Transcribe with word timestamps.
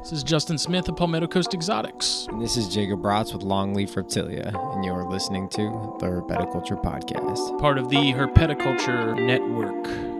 This 0.00 0.12
is 0.12 0.22
Justin 0.24 0.58
Smith 0.58 0.88
of 0.88 0.96
Palmetto 0.96 1.26
Coast 1.26 1.54
Exotics. 1.54 2.26
And 2.30 2.40
this 2.40 2.56
is 2.56 2.68
Jacob 2.68 3.02
Bratz 3.02 3.32
with 3.32 3.42
Longleaf 3.42 3.94
Reptilia, 3.94 4.52
and 4.74 4.84
you're 4.84 5.04
listening 5.04 5.48
to 5.50 5.96
the 6.00 6.06
Herpeticulture 6.06 6.82
Podcast. 6.82 7.58
Part 7.60 7.78
of 7.78 7.88
the 7.88 8.12
Herpeticulture 8.12 9.14
Network. 9.24 10.11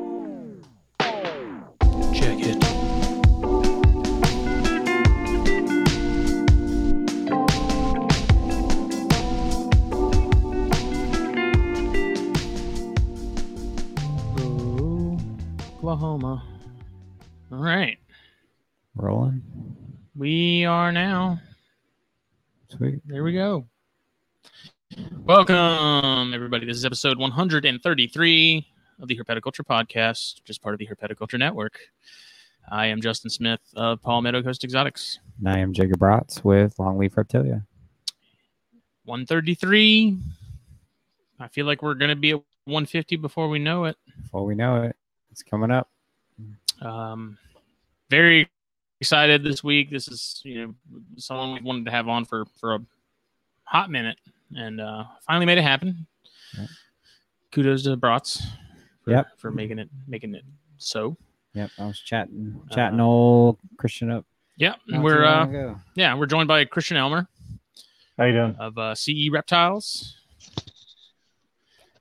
Sweet. 22.82 23.00
There 23.06 23.22
we 23.22 23.32
go. 23.32 23.64
Welcome, 25.18 26.34
everybody. 26.34 26.66
This 26.66 26.76
is 26.76 26.84
episode 26.84 27.16
133 27.16 28.66
of 28.98 29.06
the 29.06 29.16
Herpeticulture 29.16 29.64
Podcast, 29.64 30.40
which 30.40 30.50
is 30.50 30.58
part 30.58 30.74
of 30.74 30.80
the 30.80 30.88
Herpeticulture 30.88 31.38
Network. 31.38 31.78
I 32.72 32.86
am 32.86 33.00
Justin 33.00 33.30
Smith 33.30 33.60
of 33.76 34.02
Palmetto 34.02 34.42
Coast 34.42 34.64
Exotics. 34.64 35.20
And 35.38 35.48
I 35.48 35.60
am 35.60 35.72
Jacob 35.72 36.00
Bratz 36.00 36.42
with 36.42 36.76
Longleaf 36.78 37.14
Reptilia. 37.14 37.64
133. 39.04 40.18
I 41.38 41.46
feel 41.46 41.66
like 41.66 41.82
we're 41.82 41.94
going 41.94 42.08
to 42.08 42.16
be 42.16 42.30
at 42.30 42.42
150 42.64 43.14
before 43.14 43.48
we 43.48 43.60
know 43.60 43.84
it. 43.84 43.96
Before 44.24 44.44
we 44.44 44.56
know 44.56 44.82
it, 44.82 44.96
it's 45.30 45.44
coming 45.44 45.70
up. 45.70 45.88
Um, 46.80 47.38
very 48.10 48.50
excited 49.02 49.42
this 49.42 49.64
week. 49.64 49.90
This 49.90 50.06
is 50.06 50.40
you 50.44 50.64
know 50.64 50.74
someone 51.16 51.54
we 51.54 51.60
wanted 51.60 51.84
to 51.86 51.90
have 51.90 52.06
on 52.08 52.24
for 52.24 52.44
for 52.60 52.76
a 52.76 52.80
hot 53.64 53.90
minute, 53.90 54.16
and 54.54 54.80
uh, 54.80 55.02
finally 55.26 55.44
made 55.44 55.58
it 55.58 55.62
happen. 55.62 56.06
Yep. 56.56 56.68
Kudos 57.50 57.82
to 57.82 57.90
the 57.90 57.96
Bratz 57.98 58.40
for, 59.02 59.10
Yep. 59.10 59.26
for 59.38 59.50
making 59.50 59.80
it 59.80 59.88
making 60.06 60.36
it 60.36 60.44
so. 60.78 61.16
Yep, 61.54 61.70
I 61.80 61.84
was 61.86 61.98
chatting, 61.98 62.62
chatting 62.70 63.00
Uh, 63.00 63.04
old 63.04 63.58
Christian 63.76 64.08
up. 64.10 64.24
Yeah, 64.56 64.74
not 64.86 65.02
we're 65.02 65.24
uh, 65.24 65.44
ago. 65.44 65.76
yeah 65.96 66.14
we're 66.14 66.26
joined 66.26 66.46
by 66.48 66.64
Christian 66.64 66.96
Elmer 66.96 67.26
How 68.16 68.24
you 68.24 68.32
doing? 68.32 68.54
of 68.60 68.78
uh, 68.78 68.94
CE 68.94 69.28
Reptiles. 69.32 70.16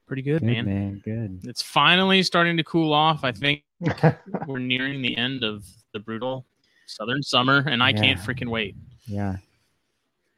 Pretty 0.05 0.21
good, 0.21 0.41
good 0.41 0.45
man. 0.45 0.65
man. 0.65 1.01
Good. 1.03 1.49
It's 1.49 1.61
finally 1.63 2.21
starting 2.21 2.57
to 2.57 2.63
cool 2.63 2.93
off. 2.93 3.23
I 3.23 3.31
think 3.31 3.63
we're 4.47 4.59
nearing 4.59 5.01
the 5.01 5.17
end 5.17 5.43
of 5.43 5.65
the 5.93 5.99
brutal 5.99 6.45
southern 6.87 7.23
summer, 7.23 7.63
and 7.67 7.81
I 7.81 7.93
can't 7.93 8.19
freaking 8.19 8.49
wait. 8.49 8.75
Yeah. 9.05 9.37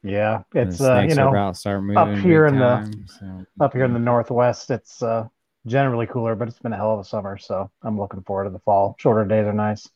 yeah, 0.03 0.43
it's 0.53 0.81
uh, 0.81 1.05
you 1.07 1.15
know 1.15 1.29
about 1.29 1.53
to 1.55 1.59
start 1.59 1.83
moving 1.83 2.21
here 2.21 2.45
big 2.45 2.53
in 2.53 2.59
the- 2.59 3.07
so- 3.19 3.45
up 3.63 3.73
here 3.73 3.85
in 3.85 3.93
the 3.93 3.99
northwest, 3.99 4.69
it's 4.71 5.01
uh, 5.03 5.27
generally 5.65 6.05
cooler, 6.07 6.35
but 6.35 6.47
it's 6.47 6.59
been 6.59 6.73
a 6.73 6.77
hell 6.77 6.93
of 6.93 6.99
a 6.99 7.03
summer, 7.03 7.37
so 7.37 7.69
I'm 7.83 7.97
looking 7.97 8.21
forward 8.23 8.45
to 8.45 8.49
the 8.49 8.59
fall. 8.59 8.95
Shorter 8.99 9.25
days 9.25 9.45
are 9.45 9.53
nice. 9.53 9.87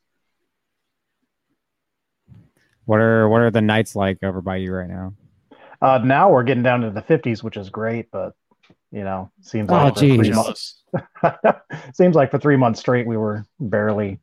What 2.85 2.99
are 3.01 3.27
what 3.27 3.41
are 3.41 3.51
the 3.51 3.61
nights 3.61 3.95
like 3.95 4.19
over 4.23 4.41
by 4.41 4.57
you 4.57 4.73
right 4.73 4.87
now? 4.89 5.13
Uh, 5.81 5.99
now 5.99 6.31
we're 6.31 6.43
getting 6.43 6.63
down 6.63 6.81
to 6.81 6.89
the 6.89 7.01
50s, 7.01 7.43
which 7.43 7.57
is 7.57 7.69
great, 7.69 8.09
but 8.11 8.33
you 8.91 9.03
know, 9.03 9.29
seems 9.41 9.69
Oh, 9.69 9.73
like 9.73 9.93
for 9.95 9.99
geez. 9.99 10.15
three 10.15 10.31
months, 10.31 10.83
seems 11.93 12.15
like 12.15 12.31
for 12.31 12.39
three 12.39 12.55
months 12.55 12.79
straight 12.79 13.05
we 13.05 13.17
were 13.17 13.45
barely 13.59 14.19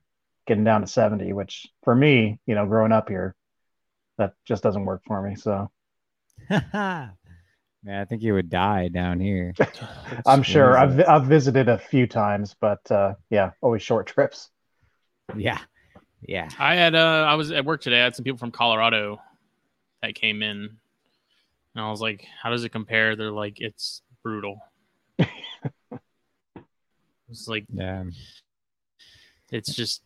getting 0.47 0.65
down 0.65 0.83
to 0.83 0.87
70, 0.87 1.33
which 1.33 1.67
for 1.83 1.95
me, 1.95 2.39
you 2.47 2.55
know, 2.55 2.67
growing 2.67 2.93
up 2.93 3.09
here, 3.09 3.35
that 4.19 4.35
just 4.45 4.63
doesn't 4.63 4.85
work 4.85 5.03
for 5.07 5.23
me. 5.23 5.37
So 5.37 5.71
Man, 7.85 8.01
I 8.01 8.05
think 8.07 8.23
you 8.23 8.33
would 8.35 8.49
die 8.49 8.89
down 8.89 9.21
here. 9.21 9.53
I'm 10.27 10.43
sure 10.43 10.79
I've 10.79 10.99
I've 11.07 11.27
visited 11.27 11.69
a 11.69 11.79
few 11.79 12.07
times, 12.07 12.57
but 12.59 12.91
uh, 12.91 13.15
yeah, 13.31 13.51
always 13.61 13.83
short 13.83 14.07
trips. 14.07 14.51
Yeah. 15.37 15.59
Yeah. 16.27 16.49
I 16.59 16.77
had 16.77 16.95
uh 16.95 17.27
I 17.29 17.35
was 17.35 17.51
at 17.51 17.65
work 17.65 17.83
today. 17.83 18.01
I 18.01 18.05
had 18.05 18.17
some 18.17 18.25
people 18.25 18.39
from 18.39 18.53
Colorado 18.53 19.21
that 20.03 20.15
came 20.15 20.43
in, 20.43 20.79
and 21.75 21.85
I 21.85 21.91
was 21.91 22.01
like, 22.01 22.27
"How 22.43 22.51
does 22.51 22.65
it 22.65 22.71
compare?" 22.71 23.17
They're 23.17 23.31
like, 23.31 23.61
"It's 23.61 24.03
brutal." 24.23 24.59
it's 25.19 25.31
like 27.47 27.67
Yeah. 27.73 28.05
it's 29.51 29.75
just. 29.75 30.03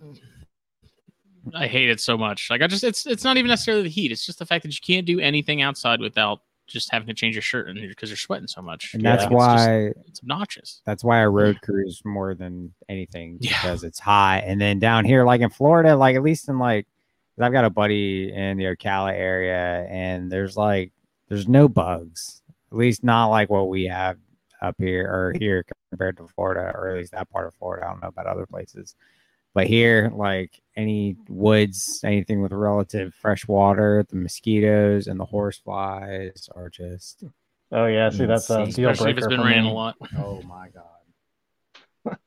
I 1.55 1.67
hate 1.67 1.89
it 1.91 2.01
so 2.01 2.17
much. 2.19 2.51
Like 2.51 2.63
I 2.63 2.67
just, 2.67 2.85
it's 2.85 3.07
it's 3.07 3.25
not 3.25 3.37
even 3.37 3.49
necessarily 3.49 3.83
the 3.85 3.89
heat. 3.89 4.13
It's 4.13 4.27
just 4.27 4.39
the 4.39 4.47
fact 4.47 4.63
that 4.65 4.73
you 4.73 4.81
can't 4.85 5.07
do 5.07 5.19
anything 5.21 5.63
outside 5.63 6.01
without 6.01 6.41
just 6.67 6.91
having 6.93 7.07
to 7.09 7.15
change 7.15 7.35
your 7.35 7.41
shirt 7.43 7.69
and 7.69 7.81
because 7.89 8.11
you're 8.11 8.17
sweating 8.19 8.47
so 8.47 8.61
much. 8.61 8.93
And 8.93 9.03
Yeah. 9.03 9.13
that's 9.17 9.23
It's 9.25 9.31
just- 9.33 9.37
why 9.39 9.75
it's 10.07 10.21
obnoxious. 10.21 10.83
that's 10.85 11.03
why 11.03 11.23
I 11.23 11.27
road 11.27 11.59
cruise 11.63 12.03
more 12.05 12.35
than 12.35 12.75
anything 12.91 13.39
Yeah. 13.41 13.51
because 13.63 13.85
it's 13.85 13.99
hot. 13.99 14.43
And 14.45 14.61
then 14.61 14.79
down 14.79 15.05
here, 15.07 15.25
like 15.25 15.41
in 15.41 15.49
Florida, 15.51 15.97
like 15.97 16.15
at 16.17 16.23
least 16.23 16.49
in 16.49 16.59
like, 16.59 16.87
I've 17.41 17.53
got 17.53 17.65
a 17.65 17.71
buddy 17.71 18.33
in 18.33 18.57
the 18.59 18.65
Ocala 18.65 19.13
area, 19.13 19.87
and 19.89 20.31
there's 20.31 20.57
like 20.57 20.93
there's 21.29 21.47
no 21.47 21.69
bugs, 21.69 22.43
at 22.73 22.77
least 22.77 23.05
not 23.05 23.27
like 23.29 23.49
what 23.49 23.69
we 23.69 23.85
have 23.85 24.17
up 24.61 24.75
here 24.79 25.07
or 25.09 25.33
here 25.39 25.65
compared 25.91 26.17
to 26.17 26.27
Florida, 26.35 26.73
or 26.75 26.89
at 26.91 26.97
least 26.97 27.13
that 27.13 27.31
part 27.31 27.47
of 27.47 27.55
Florida. 27.55 27.87
I 27.87 27.91
don't 27.93 28.03
know 28.03 28.09
about 28.09 28.27
other 28.27 28.45
places, 28.45 28.97
but 29.55 29.67
here, 29.67 30.11
like 30.15 30.61
any 30.77 31.17
woods, 31.29 32.01
anything 32.05 32.41
with 32.43 32.53
relative 32.53 33.15
fresh 33.15 33.47
water, 33.49 34.05
the 34.09 34.17
mosquitoes 34.17 35.07
and 35.07 35.19
the 35.19 35.25
horse 35.25 35.59
flies 35.59 36.49
are 36.55 36.69
just 36.71 37.25
Oh 37.71 37.87
yeah, 37.87 38.09
see 38.11 38.25
that's 38.27 38.49
a 38.51 38.61
Insane. 38.61 38.73
deal 38.75 38.91
Especially 38.91 39.11
if 39.11 39.17
breaker 39.17 39.27
it's 39.29 39.37
been 39.37 39.47
raining 39.47 39.65
me. 39.65 39.71
a 39.71 39.75
lot. 39.75 39.97
Oh 40.17 40.43
my 40.43 40.69
god. 40.69 42.19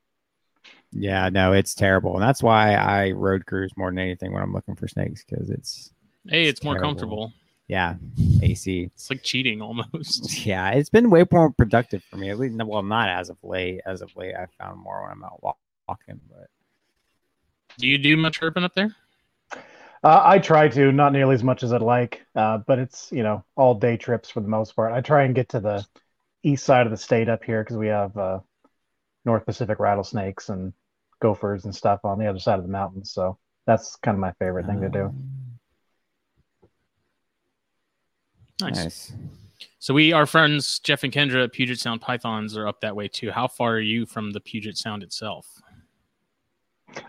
Yeah, 0.93 1.29
no, 1.29 1.53
it's 1.53 1.73
terrible, 1.73 2.15
and 2.15 2.21
that's 2.21 2.43
why 2.43 2.73
I 2.73 3.11
road 3.11 3.45
cruise 3.45 3.71
more 3.77 3.89
than 3.89 3.99
anything 3.99 4.33
when 4.33 4.43
I'm 4.43 4.51
looking 4.53 4.75
for 4.75 4.87
snakes 4.89 5.23
because 5.23 5.49
it's 5.49 5.93
Hey, 6.27 6.43
it's, 6.47 6.59
It's 6.59 6.63
more 6.65 6.77
comfortable. 6.77 7.31
yeah, 7.67 7.95
AC. 8.41 8.83
It's 8.93 9.09
like 9.09 9.23
cheating 9.23 9.61
almost. 9.61 10.45
Yeah, 10.45 10.71
it's 10.71 10.89
been 10.89 11.09
way 11.09 11.23
more 11.31 11.49
productive 11.51 12.03
for 12.03 12.17
me. 12.17 12.29
At 12.29 12.37
least, 12.37 12.55
well, 12.63 12.83
not 12.83 13.07
as 13.09 13.29
of 13.29 13.37
late. 13.41 13.79
As 13.85 14.01
of 14.01 14.13
late, 14.17 14.35
I 14.35 14.47
found 14.59 14.79
more 14.81 15.01
when 15.03 15.11
I'm 15.11 15.23
out 15.23 15.41
walking. 15.87 16.19
But 16.29 16.49
Do 17.77 17.87
you 17.87 17.97
do 17.97 18.17
much 18.17 18.39
herping 18.39 18.63
up 18.63 18.73
there? 18.73 18.95
Uh, 20.03 20.21
I 20.23 20.39
try 20.39 20.67
to, 20.69 20.91
not 20.91 21.13
nearly 21.13 21.35
as 21.35 21.43
much 21.43 21.61
as 21.61 21.71
I'd 21.71 21.81
like, 21.81 22.25
uh, 22.35 22.59
but 22.59 22.79
it's 22.79 23.11
you 23.11 23.23
know 23.23 23.43
all 23.55 23.75
day 23.75 23.97
trips 23.97 24.29
for 24.29 24.39
the 24.41 24.47
most 24.47 24.75
part. 24.75 24.93
I 24.93 25.01
try 25.01 25.23
and 25.23 25.35
get 25.35 25.49
to 25.49 25.59
the 25.59 25.85
east 26.43 26.65
side 26.65 26.87
of 26.87 26.91
the 26.91 26.97
state 26.97 27.29
up 27.29 27.43
here 27.43 27.63
because 27.63 27.77
we 27.77 27.87
have 27.87 28.17
uh, 28.17 28.39
North 29.25 29.45
Pacific 29.45 29.79
rattlesnakes 29.79 30.49
and 30.49 30.73
gophers 31.19 31.65
and 31.65 31.75
stuff 31.75 31.99
on 32.03 32.17
the 32.17 32.25
other 32.25 32.39
side 32.39 32.57
of 32.57 32.65
the 32.65 32.71
mountains. 32.71 33.11
So 33.11 33.37
that's 33.67 33.95
kind 33.97 34.15
of 34.15 34.19
my 34.19 34.31
favorite 34.33 34.65
thing 34.65 34.81
to 34.81 34.89
do. 34.89 35.03
um, 35.05 35.23
Nice. 38.59 38.83
Nice. 38.83 39.13
So 39.79 39.93
we, 39.93 40.13
our 40.13 40.27
friends 40.27 40.79
Jeff 40.79 41.03
and 41.03 41.11
Kendra 41.11 41.43
at 41.43 41.53
Puget 41.53 41.79
Sound 41.79 42.01
Pythons 42.01 42.55
are 42.55 42.67
up 42.67 42.81
that 42.81 42.95
way 42.95 43.07
too. 43.07 43.31
How 43.31 43.47
far 43.47 43.73
are 43.73 43.79
you 43.79 44.05
from 44.05 44.31
the 44.31 44.39
Puget 44.39 44.77
Sound 44.77 45.01
itself? 45.01 45.61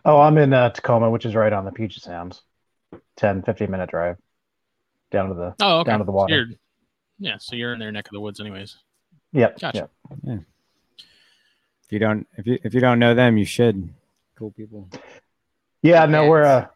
Oh, 0.04 0.20
I'm 0.20 0.38
in 0.38 0.52
uh, 0.52 0.70
Tacoma, 0.70 1.10
which 1.10 1.26
is 1.26 1.34
right 1.34 1.52
on 1.52 1.64
the 1.64 1.72
Puget 1.72 2.02
Sounds. 2.02 2.42
10, 3.16 3.42
15 3.42 3.70
minute 3.70 3.90
drive 3.90 4.16
down 5.10 5.28
to 5.28 5.34
the. 5.34 5.54
Oh, 5.60 5.80
okay. 5.80 5.90
Down 5.90 5.98
to 6.00 6.04
the 6.04 6.12
So 6.12 6.16
water. 6.16 6.34
you're- 6.34 6.58
yeah, 7.18 7.36
so 7.38 7.54
you're 7.54 7.72
in 7.72 7.78
their 7.78 7.92
neck 7.92 8.06
of 8.08 8.12
the 8.12 8.20
woods, 8.20 8.40
anyways. 8.40 8.76
Yep. 9.32 9.60
Gotcha. 9.60 9.88
Yep. 10.24 10.40
If 10.98 11.90
you 11.92 11.98
don't, 12.00 12.26
if 12.36 12.46
you 12.46 12.58
if 12.64 12.74
you 12.74 12.80
don't 12.80 12.98
know 12.98 13.14
them, 13.14 13.36
you 13.38 13.44
should. 13.44 13.92
Cool 14.36 14.50
people. 14.50 14.88
Yeah. 15.82 16.04
No, 16.06 16.22
Yes. 16.22 16.30
we're 16.30 16.42
uh, 16.42 16.66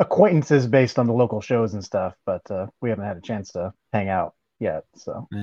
acquaintances 0.00 0.66
based 0.66 0.98
on 0.98 1.06
the 1.06 1.12
local 1.12 1.40
shows 1.40 1.74
and 1.74 1.84
stuff, 1.84 2.14
but 2.26 2.50
uh, 2.50 2.66
we 2.80 2.90
haven't 2.90 3.04
had 3.04 3.16
a 3.16 3.20
chance 3.20 3.52
to 3.52 3.72
hang 3.92 4.08
out 4.08 4.34
yet. 4.58 4.84
So 4.96 5.28
Uh, 5.32 5.36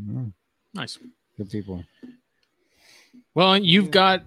mm, 0.00 0.32
Nice. 0.74 0.98
good 1.36 1.50
people. 1.50 1.84
Well, 3.34 3.56
you've 3.56 3.90
got 3.90 4.24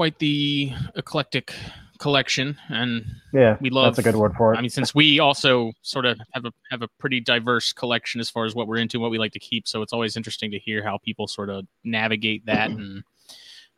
quite 0.00 0.18
the 0.18 0.72
eclectic 0.96 1.52
collection, 1.98 2.56
and 2.70 3.04
yeah, 3.34 3.58
We 3.60 3.68
love- 3.68 3.94
that's 3.94 3.98
a 3.98 4.10
good 4.10 4.18
word 4.18 4.32
for 4.34 4.54
it. 4.54 4.56
I 4.56 4.62
mean, 4.62 4.70
since 4.70 4.94
we 4.94 5.18
also 5.20 5.72
sort 5.82 6.06
of 6.06 6.18
have 6.32 6.46
a 6.46 6.52
have 6.70 6.80
a 6.80 6.88
pretty 6.98 7.20
diverse 7.20 7.74
collection 7.74 8.18
as 8.18 8.30
far 8.30 8.46
as 8.46 8.54
what 8.54 8.66
we're 8.66 8.78
into, 8.78 8.98
what 8.98 9.10
we 9.10 9.18
like 9.18 9.32
to 9.32 9.38
keep, 9.38 9.68
so 9.68 9.82
it's 9.82 9.92
always 9.92 10.16
interesting 10.16 10.52
to 10.52 10.58
hear 10.58 10.82
how 10.82 10.96
people 10.96 11.28
sort 11.28 11.50
of 11.50 11.66
navigate 11.84 12.46
that. 12.46 12.70
And 12.78 13.04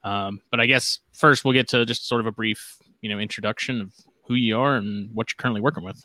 um, 0.05 0.41
but 0.53 0.61
I 0.61 0.67
guess 0.67 1.01
first 1.13 1.45
we'll 1.45 1.55
get 1.55 1.67
to 1.71 1.85
just 1.85 2.07
sort 2.07 2.21
of 2.21 2.29
a 2.29 2.33
brief, 2.33 2.77
you 3.01 3.09
know, 3.09 3.19
introduction 3.19 3.81
of 3.81 3.93
who 4.29 4.35
you 4.35 4.61
are 4.61 4.77
and 4.77 5.11
what 5.13 5.27
you're 5.29 5.43
currently 5.43 5.61
working 5.61 5.83
with. 5.83 6.01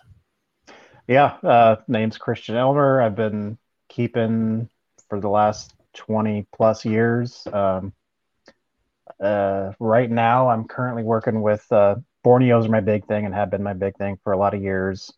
Yeah, 1.07 1.37
uh, 1.43 1.75
name's 1.87 2.17
Christian 2.17 2.55
Elmer. 2.55 3.03
I've 3.03 3.15
been 3.15 3.59
keeping 3.87 4.67
for 5.09 5.19
the 5.19 5.29
last 5.29 5.75
20 5.93 6.47
plus 6.51 6.85
years. 6.85 7.47
Um, 7.53 7.93
uh, 9.21 9.71
right 9.79 10.09
now, 10.09 10.49
I'm 10.49 10.65
currently 10.65 11.03
working 11.03 11.41
with 11.41 11.65
uh, 11.71 11.95
Borneos 12.25 12.65
are 12.65 12.69
my 12.69 12.81
big 12.81 13.05
thing 13.07 13.25
and 13.25 13.33
have 13.33 13.49
been 13.51 13.63
my 13.63 13.73
big 13.73 13.95
thing 13.97 14.17
for 14.23 14.33
a 14.33 14.37
lot 14.37 14.53
of 14.53 14.61
years. 14.61 15.11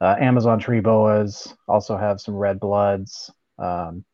Uh, 0.00 0.16
Amazon 0.18 0.58
tree 0.58 0.80
boas 0.80 1.54
also 1.68 1.96
have 1.96 2.20
some 2.20 2.34
red 2.34 2.58
bloods. 2.58 3.30
Um, 3.58 4.04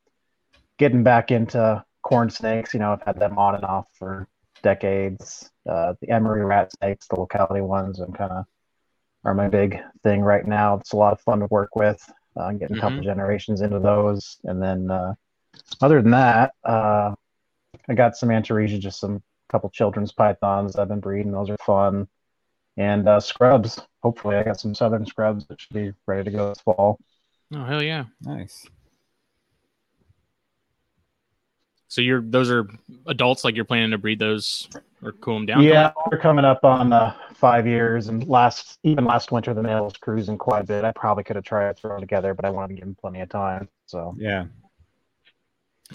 getting 0.78 1.02
back 1.02 1.30
into 1.30 1.84
corn 2.02 2.30
snakes, 2.30 2.74
you 2.74 2.80
know, 2.80 2.92
I've 2.92 3.02
had 3.02 3.18
them 3.18 3.38
on 3.38 3.54
and 3.54 3.64
off 3.64 3.86
for 3.98 4.28
decades. 4.62 5.50
Uh, 5.68 5.94
the 6.00 6.10
Emory 6.10 6.44
rat 6.44 6.72
snakes, 6.72 7.06
the 7.08 7.18
locality 7.18 7.60
ones, 7.60 8.00
and 8.00 8.16
kind 8.16 8.32
of 8.32 8.44
are 9.24 9.34
my 9.34 9.48
big 9.48 9.78
thing 10.02 10.20
right 10.22 10.46
now. 10.46 10.76
It's 10.76 10.92
a 10.92 10.96
lot 10.96 11.12
of 11.12 11.20
fun 11.20 11.40
to 11.40 11.46
work 11.46 11.74
with. 11.76 12.00
Uh, 12.36 12.44
I'm 12.44 12.58
getting 12.58 12.76
a 12.76 12.80
couple 12.80 13.02
Mhm. 13.02 13.04
generations 13.04 13.60
into 13.60 13.78
those, 13.80 14.38
and 14.44 14.62
then 14.62 14.90
uh, 14.90 15.14
other 15.80 16.02
than 16.02 16.12
that, 16.12 16.52
uh, 16.64 17.14
I 17.88 17.94
got 17.94 18.16
some 18.16 18.30
Antaresia, 18.30 18.78
just 18.78 19.00
some 19.00 19.22
couple 19.48 19.70
children's 19.70 20.12
pythons 20.12 20.76
I've 20.76 20.88
been 20.88 21.00
breeding. 21.00 21.32
Those 21.32 21.50
are 21.50 21.56
fun, 21.58 22.08
and 22.76 23.08
uh, 23.08 23.20
scrubs. 23.20 23.80
Hopefully, 24.02 24.36
I 24.36 24.42
got 24.42 24.60
some 24.60 24.74
southern 24.74 25.06
scrubs 25.06 25.46
that 25.46 25.60
should 25.60 25.74
be 25.74 25.92
ready 26.06 26.24
to 26.24 26.30
go 26.30 26.48
this 26.48 26.60
fall. 26.60 26.98
Oh 27.54 27.64
hell 27.64 27.82
yeah! 27.82 28.04
Nice. 28.20 28.66
So 31.88 32.00
you're 32.00 32.20
those 32.20 32.50
are 32.50 32.68
adults, 33.06 33.44
like 33.44 33.54
you're 33.54 33.64
planning 33.64 33.92
to 33.92 33.98
breed 33.98 34.18
those 34.18 34.68
or 35.02 35.12
cool 35.12 35.36
them 35.36 35.46
down. 35.46 35.62
Yeah, 35.62 35.92
we're 36.10 36.18
coming 36.18 36.44
up 36.44 36.64
on 36.64 36.92
uh, 36.92 37.14
five 37.34 37.66
years, 37.66 38.08
and 38.08 38.26
last 38.26 38.78
even 38.82 39.04
last 39.04 39.30
winter 39.30 39.54
the 39.54 39.62
male 39.62 39.84
was 39.84 39.96
cruising 39.96 40.36
quite 40.36 40.62
a 40.62 40.66
bit. 40.66 40.84
I 40.84 40.92
probably 40.92 41.24
could 41.24 41.36
have 41.36 41.44
tried 41.44 41.68
to 41.68 41.80
throw 41.80 41.92
them 41.92 42.00
together, 42.00 42.34
but 42.34 42.44
I 42.44 42.50
wanted 42.50 42.68
to 42.68 42.74
give 42.74 42.88
him 42.88 42.96
plenty 43.00 43.20
of 43.20 43.28
time. 43.28 43.68
So 43.86 44.14
Yeah, 44.18 44.46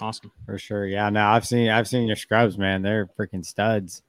awesome. 0.00 0.32
for 0.46 0.58
sure. 0.58 0.86
Yeah, 0.86 1.10
no, 1.10 1.24
I've 1.26 1.46
seen 1.46 1.68
I've 1.68 1.88
seen 1.88 2.06
your 2.06 2.16
scrubs, 2.16 2.58
man. 2.58 2.82
They're 2.82 3.08
freaking 3.18 3.44
studs. 3.44 4.02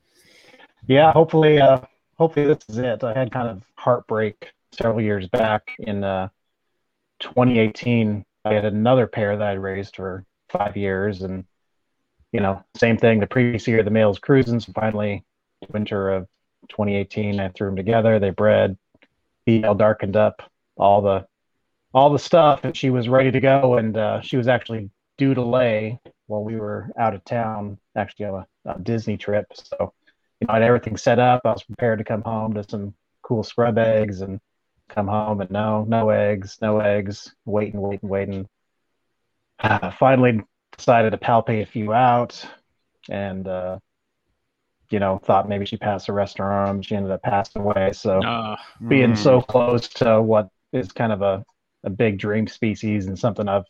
yeah, 0.87 1.11
hopefully, 1.11 1.59
uh, 1.59 1.81
hopefully 2.17 2.47
this 2.47 2.59
is 2.69 2.77
it. 2.77 3.03
I 3.03 3.13
had 3.13 3.31
kind 3.31 3.47
of 3.49 3.63
heartbreak 3.75 4.51
several 4.71 5.01
years 5.01 5.27
back 5.27 5.75
in 5.79 6.03
uh, 6.03 6.29
2018. 7.19 8.25
I 8.45 8.53
had 8.53 8.65
another 8.65 9.07
pair 9.07 9.37
that 9.37 9.47
I 9.47 9.53
raised 9.53 9.95
for 9.95 10.25
five 10.49 10.75
years, 10.75 11.21
and 11.21 11.45
you 12.31 12.39
know, 12.39 12.63
same 12.75 12.97
thing. 12.97 13.19
The 13.19 13.27
previous 13.27 13.67
year, 13.67 13.83
the 13.83 13.91
male's 13.91 14.19
cruising, 14.19 14.59
so 14.59 14.71
finally, 14.73 15.23
winter 15.69 16.11
of 16.11 16.27
2018, 16.69 17.39
I 17.39 17.49
threw 17.49 17.67
them 17.67 17.75
together. 17.75 18.19
They 18.19 18.31
bred. 18.31 18.77
Female 19.45 19.75
darkened 19.75 20.15
up 20.15 20.41
all 20.77 21.01
the 21.01 21.27
all 21.93 22.09
the 22.09 22.19
stuff, 22.19 22.61
and 22.63 22.75
she 22.75 22.89
was 22.89 23.07
ready 23.07 23.31
to 23.31 23.39
go. 23.39 23.75
And 23.75 23.95
uh, 23.95 24.21
she 24.21 24.37
was 24.37 24.47
actually 24.47 24.89
due 25.17 25.33
to 25.33 25.41
lay 25.41 25.99
while 26.27 26.43
we 26.43 26.55
were 26.55 26.91
out 26.97 27.13
of 27.13 27.23
town, 27.25 27.77
actually 27.95 28.25
on 28.25 28.45
a, 28.65 28.71
a 28.71 28.79
Disney 28.79 29.17
trip. 29.17 29.45
So, 29.53 29.93
you 30.39 30.47
know, 30.47 30.53
I 30.53 30.55
had 30.55 30.63
everything 30.63 30.97
set 30.97 31.19
up. 31.19 31.41
I 31.45 31.51
was 31.51 31.63
prepared 31.63 31.99
to 31.99 32.05
come 32.05 32.21
home 32.23 32.53
to 32.55 32.63
some 32.67 32.93
cool 33.21 33.43
scrub 33.43 33.77
eggs 33.77 34.21
and 34.21 34.39
come 34.89 35.07
home, 35.07 35.41
and 35.41 35.51
no, 35.51 35.85
no 35.85 36.09
eggs, 36.09 36.57
no 36.61 36.79
eggs. 36.79 37.33
Waiting, 37.45 37.79
waiting, 37.81 38.09
waiting. 38.09 38.47
Uh, 39.59 39.91
finally 39.91 40.41
decided 40.77 41.11
to 41.11 41.17
palpate 41.17 41.61
a 41.61 41.65
few 41.65 41.93
out, 41.93 42.43
and 43.09 43.47
uh, 43.47 43.77
you 44.89 44.99
know, 44.99 45.17
thought 45.17 45.49
maybe 45.49 45.65
she 45.65 45.77
passed 45.77 46.07
the 46.07 46.13
rest 46.13 46.35
of 46.39 46.45
her 46.45 46.51
arm. 46.51 46.81
She 46.81 46.95
ended 46.95 47.11
up 47.11 47.21
passing 47.23 47.61
away. 47.61 47.91
So 47.93 48.21
Uh, 48.21 48.55
being 48.89 49.11
Mm. 49.11 49.17
so 49.17 49.41
close 49.41 49.87
to 49.89 50.21
what 50.21 50.49
is 50.71 50.91
kind 50.91 51.11
of 51.11 51.21
a, 51.21 51.43
a 51.83 51.89
big 51.89 52.19
dream 52.19 52.47
species 52.47 53.07
and 53.07 53.17
something 53.17 53.47
I've 53.47 53.65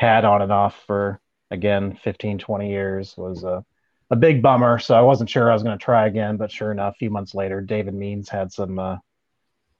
had 0.00 0.24
on 0.24 0.40
and 0.40 0.50
off 0.50 0.82
for 0.86 1.20
again 1.50 1.94
15 2.02 2.38
20 2.38 2.70
years 2.70 3.14
was 3.18 3.44
a, 3.44 3.62
a 4.10 4.16
big 4.16 4.40
bummer. 4.40 4.78
So 4.78 4.94
I 4.94 5.02
wasn't 5.02 5.28
sure 5.28 5.50
I 5.50 5.52
was 5.52 5.62
going 5.62 5.78
to 5.78 5.84
try 5.84 6.06
again 6.06 6.38
but 6.38 6.50
sure 6.50 6.72
enough 6.72 6.94
a 6.94 6.98
few 6.98 7.10
months 7.10 7.34
later 7.34 7.60
David 7.60 7.92
Means 7.94 8.30
had 8.30 8.50
some 8.50 8.78
uh, 8.78 8.96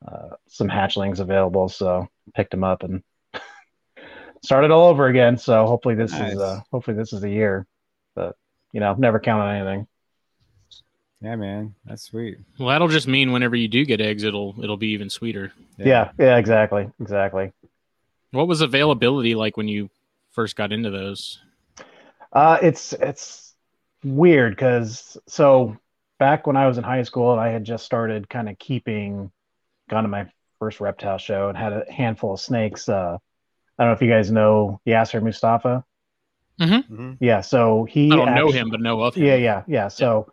uh, 0.07 0.29
some 0.47 0.69
hatchlings 0.69 1.21
available. 1.21 1.71
So 1.71 2.07
picked 2.35 2.51
them 2.51 2.65
up 2.65 2.83
and 2.83 3.03
started 4.43 4.71
all 4.71 4.89
over 4.89 5.07
again. 5.07 5.39
So 5.39 5.67
hopefully 5.67 5.95
this 5.95 6.13
Nice. 6.13 6.35
is 6.35 6.39
uh, 6.39 6.61
hopefully 6.71 6.97
this 6.99 7.13
is 7.15 7.23
the 7.23 7.31
year 7.31 7.67
but 8.15 8.37
you 8.73 8.81
know 8.81 8.95
never 8.99 9.21
count 9.21 9.41
on 9.43 9.55
anything. 9.57 9.87
Yeah, 11.23 11.37
man, 11.37 11.75
that's 11.85 12.03
sweet. 12.05 12.39
well, 12.59 12.69
that'll 12.69 12.89
just 12.89 13.07
mean 13.07 13.33
whenever 13.33 13.55
you 13.55 13.69
do 13.69 13.85
get 13.87 14.01
eggs, 14.03 14.23
it'll 14.23 14.55
it'll 14.63 14.77
be 14.79 14.89
even 14.89 15.09
sweeter. 15.09 15.53
yeah. 15.79 16.11
Yeah 16.19 16.37
exactly. 16.37 16.91
Exactly. 17.01 17.53
What 18.33 18.49
was 18.49 18.61
availability 18.61 19.35
like 19.35 19.57
when 19.57 19.67
you 19.69 19.89
first 20.33 20.57
got 20.57 20.73
into 20.73 20.91
those? 20.91 21.41
Uh, 22.33 22.59
it's 22.63 22.93
it's 22.93 23.55
weird 24.05 24.53
because 24.53 25.17
so 25.27 25.77
back 26.19 26.47
when 26.47 26.57
I 26.57 26.67
was 26.67 26.79
in 26.79 26.85
high 26.85 27.03
school, 27.03 27.31
I 27.31 27.49
had 27.49 27.65
just 27.65 27.85
started 27.85 28.29
kind 28.29 28.49
of 28.49 28.59
keeping, 28.59 29.31
gone 29.89 30.05
to 30.05 30.09
my 30.09 30.31
first 30.59 30.81
reptile 30.81 31.19
show 31.19 31.49
and 31.49 31.57
had 31.57 31.73
a 31.73 31.91
handful 31.91 32.35
of 32.35 32.41
snakes. 32.41 32.89
Uh, 32.89 33.19
I 33.79 33.83
don't 33.83 33.91
know 33.91 33.95
if 33.95 34.03
you 34.03 34.11
guys 34.11 34.31
know 34.31 34.81
Yasser 34.87 35.23
Mustafa. 35.23 35.85
Mhm. 36.61 37.17
Yeah, 37.21 37.41
so 37.41 37.85
he 37.85 38.13
I 38.13 38.17
don't 38.17 38.35
know 38.35 38.51
him, 38.51 38.69
but 38.69 38.81
know 38.81 39.01
of 39.01 39.15
him. 39.15 39.25
Yeah, 39.25 39.37
yeah, 39.37 39.63
yeah. 39.67 39.89
So 39.89 40.31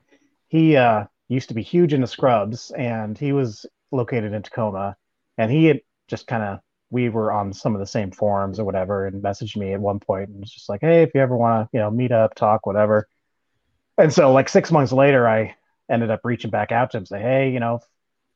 he 0.49 0.75
uh, 0.75 1.05
used 1.29 1.47
to 1.47 1.53
be 1.55 1.63
huge 1.63 1.93
in 1.93 2.01
the 2.01 2.07
scrubs, 2.07 2.71
and 2.71 3.17
he 3.17 3.31
was 3.31 3.65
located 3.91 4.33
in 4.33 4.41
Tacoma, 4.43 4.97
and 5.37 5.49
he 5.49 5.65
had 5.65 5.81
just 6.09 6.27
kind 6.27 6.43
of 6.43 6.59
we 6.89 7.09
were 7.09 7.31
on 7.31 7.53
some 7.53 7.75
of 7.75 7.79
the 7.79 7.87
same 7.87 8.11
forums 8.11 8.59
or 8.59 8.65
whatever, 8.65 9.07
and 9.07 9.23
messaged 9.23 9.57
me 9.57 9.73
at 9.73 9.79
one 9.81 9.99
point 9.99 10.29
and 10.29 10.39
was 10.39 10.51
just 10.51 10.69
like, 10.69 10.81
"Hey, 10.81 11.03
if 11.03 11.11
you 11.15 11.21
ever 11.21 11.35
want 11.37 11.71
to, 11.71 11.77
you 11.77 11.81
know, 11.83 11.91
meet 11.91 12.11
up, 12.11 12.35
talk, 12.35 12.65
whatever." 12.65 13.07
And 13.97 14.13
so, 14.13 14.31
like 14.33 14.49
six 14.49 14.71
months 14.71 14.91
later, 14.91 15.27
I 15.27 15.55
ended 15.89 16.11
up 16.11 16.21
reaching 16.23 16.51
back 16.51 16.71
out 16.71 16.91
to 16.91 16.97
him, 16.97 17.05
say, 17.05 17.21
"Hey, 17.21 17.51
you 17.51 17.59
know, 17.59 17.75
if 17.75 17.83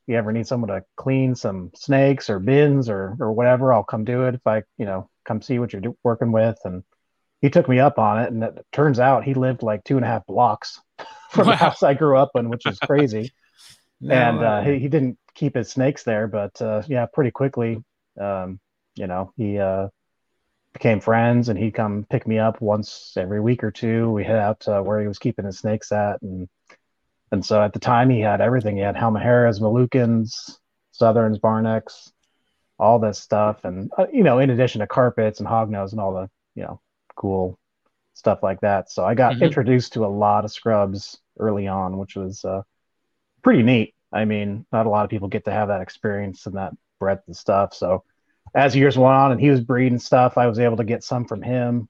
you 0.08 0.16
ever 0.16 0.32
need 0.32 0.46
someone 0.46 0.70
to 0.70 0.84
clean 0.96 1.34
some 1.34 1.70
snakes 1.74 2.30
or 2.30 2.38
bins 2.40 2.88
or 2.88 3.16
or 3.20 3.32
whatever, 3.32 3.72
I'll 3.72 3.84
come 3.84 4.04
do 4.04 4.24
it. 4.26 4.34
If 4.34 4.46
I, 4.46 4.62
you 4.78 4.86
know, 4.86 5.10
come 5.26 5.42
see 5.42 5.58
what 5.58 5.72
you're 5.72 5.82
do- 5.82 5.98
working 6.04 6.32
with." 6.32 6.58
And 6.64 6.84
he 7.42 7.50
took 7.50 7.68
me 7.68 7.80
up 7.80 7.98
on 7.98 8.20
it, 8.22 8.32
and 8.32 8.42
it 8.44 8.66
turns 8.72 9.00
out 9.00 9.24
he 9.24 9.34
lived 9.34 9.62
like 9.62 9.84
two 9.84 9.96
and 9.96 10.04
a 10.04 10.08
half 10.08 10.26
blocks 10.26 10.80
from 11.30 11.46
Wow. 11.46 11.50
the 11.50 11.56
house 11.56 11.82
I 11.82 11.94
grew 11.94 12.18
up 12.18 12.30
in, 12.36 12.50
which 12.50 12.66
is 12.66 12.80
crazy. 12.80 13.32
No 14.00 14.14
and 14.14 14.42
uh, 14.42 14.62
he, 14.62 14.78
he 14.78 14.88
didn't 14.88 15.18
keep 15.34 15.54
his 15.54 15.70
snakes 15.70 16.02
there, 16.02 16.26
but 16.26 16.60
uh, 16.60 16.82
yeah, 16.88 17.06
pretty 17.12 17.30
quickly, 17.30 17.82
um, 18.20 18.60
you 18.94 19.06
know, 19.06 19.32
he 19.36 19.58
uh, 19.58 19.88
became 20.72 21.00
friends, 21.00 21.48
and 21.48 21.58
he'd 21.58 21.74
come 21.74 22.06
pick 22.08 22.26
me 22.26 22.38
up 22.38 22.60
once 22.60 23.14
every 23.16 23.40
week 23.40 23.64
or 23.64 23.70
two. 23.70 24.10
We 24.10 24.24
head 24.24 24.38
out 24.38 24.60
to 24.60 24.82
where 24.82 25.00
he 25.00 25.06
was 25.08 25.18
keeping 25.18 25.44
his 25.44 25.58
snakes 25.58 25.92
at, 25.92 26.22
and 26.22 26.48
and 27.30 27.44
so 27.44 27.62
at 27.62 27.72
the 27.72 27.78
time 27.78 28.10
he 28.10 28.20
had 28.20 28.40
everything. 28.40 28.76
He 28.76 28.82
had 28.82 28.96
Halmaheras, 28.96 29.60
Malukans, 29.60 30.58
Southerns, 30.92 31.38
Barnecks, 31.38 32.12
all 32.78 32.98
this 32.98 33.18
stuff, 33.18 33.64
and 33.64 33.90
uh, 33.96 34.06
you 34.12 34.22
know, 34.22 34.38
in 34.38 34.50
addition 34.50 34.80
to 34.80 34.86
carpets 34.86 35.40
and 35.40 35.48
hognose 35.48 35.92
and 35.92 36.00
all 36.00 36.14
the 36.14 36.28
you 36.54 36.62
know 36.62 36.80
cool 37.16 37.58
stuff 38.14 38.42
like 38.42 38.60
that. 38.60 38.90
So 38.90 39.04
I 39.04 39.14
got 39.14 39.34
Mhm. 39.34 39.42
introduced 39.42 39.94
to 39.94 40.04
a 40.04 40.08
lot 40.08 40.44
of 40.44 40.52
scrubs 40.52 41.18
early 41.38 41.66
on, 41.66 41.98
which 41.98 42.16
was 42.16 42.44
uh, 42.44 42.62
pretty 43.42 43.62
neat. 43.62 43.94
I 44.12 44.24
mean, 44.24 44.66
not 44.72 44.86
a 44.86 44.90
lot 44.90 45.04
of 45.04 45.10
people 45.10 45.28
get 45.28 45.44
to 45.46 45.52
have 45.52 45.68
that 45.68 45.80
experience 45.80 46.46
and 46.46 46.56
that 46.56 46.72
breadth 47.02 47.24
and 47.26 47.36
stuff. 47.36 47.74
So 47.74 48.04
as 48.54 48.76
years 48.76 48.96
went 48.96 49.12
on 49.12 49.32
and 49.32 49.40
he 49.40 49.50
was 49.50 49.60
breeding 49.60 49.98
stuff, 49.98 50.38
I 50.38 50.46
was 50.46 50.60
able 50.60 50.76
to 50.76 50.84
get 50.84 51.02
some 51.02 51.24
from 51.24 51.42
him. 51.42 51.88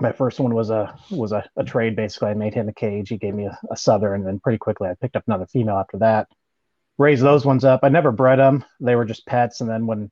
My 0.00 0.12
first 0.12 0.40
one 0.40 0.54
was 0.54 0.70
a 0.70 0.98
was 1.10 1.32
a, 1.32 1.44
a 1.56 1.64
trade 1.64 1.94
basically. 1.94 2.30
I 2.30 2.34
made 2.34 2.54
him 2.54 2.70
a 2.70 2.72
cage. 2.72 3.10
He 3.10 3.18
gave 3.18 3.34
me 3.34 3.44
a, 3.44 3.58
a 3.70 3.76
southern, 3.76 4.20
and 4.20 4.26
then 4.26 4.40
pretty 4.40 4.56
quickly 4.56 4.88
I 4.88 4.94
picked 4.94 5.14
up 5.14 5.24
another 5.26 5.46
female 5.46 5.76
after 5.76 5.98
that. 5.98 6.28
Raised 6.96 7.22
those 7.22 7.44
ones 7.44 7.66
up. 7.66 7.80
I 7.82 7.90
never 7.90 8.12
bred 8.12 8.38
them. 8.38 8.64
They 8.80 8.96
were 8.96 9.04
just 9.04 9.26
pets. 9.26 9.60
And 9.60 9.68
then 9.68 9.86
when 9.86 10.10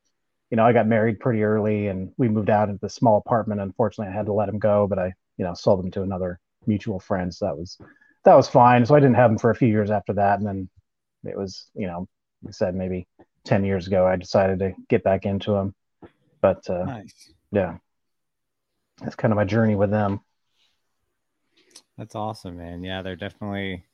you 0.50 0.58
know 0.58 0.66
I 0.66 0.75
got 0.75 0.87
married 0.87 1.20
pretty 1.20 1.42
early 1.42 1.87
and 1.87 2.12
we 2.18 2.28
moved 2.28 2.50
out 2.50 2.68
into 2.68 2.80
the 2.82 2.90
small 2.90 3.16
apartment, 3.16 3.62
unfortunately 3.62 4.12
I 4.12 4.16
had 4.16 4.26
to 4.26 4.35
let 4.35 4.50
him 4.50 4.58
go. 4.58 4.87
But 4.87 4.99
I 4.99 5.14
you 5.38 5.44
know 5.47 5.54
sold 5.54 5.82
them 5.82 5.90
to 5.92 6.02
another 6.02 6.38
mutual 6.66 7.00
friend. 7.00 7.35
So 7.35 7.47
that 7.47 7.56
was 7.56 7.78
that 8.25 8.35
was 8.35 8.49
fine. 8.49 8.85
So 8.85 8.94
I 8.94 9.00
didn't 9.00 9.16
have 9.16 9.30
them 9.30 9.38
for 9.38 9.50
a 9.50 9.56
few 9.56 9.68
years 9.68 9.90
after 9.90 10.12
that, 10.14 10.38
and 10.38 10.47
then 10.47 10.68
it 11.25 11.38
was 11.38 11.70
you 11.75 11.87
know 11.87 12.06
like 12.42 12.50
I 12.50 12.52
said 12.52 12.75
maybe 12.75 13.08
ten 13.49 13.64
years 13.64 13.87
ago 13.87 14.07
I 14.07 14.17
decided 14.17 14.59
to 14.61 14.75
get 14.88 15.02
back 15.02 15.25
into 15.25 15.52
them. 15.52 15.75
But 16.40 16.69
uh, 16.71 16.85
nice. 16.85 17.33
yeah, 17.50 17.78
that's 19.00 19.17
kind 19.17 19.33
of 19.33 19.37
my 19.37 19.45
journey 19.45 19.75
with 19.75 19.90
them. 19.90 20.21
That's 21.97 22.14
awesome, 22.14 22.59
man. 22.59 22.85
Yeah, 22.85 23.02
they're 23.02 23.17
definitely 23.17 23.85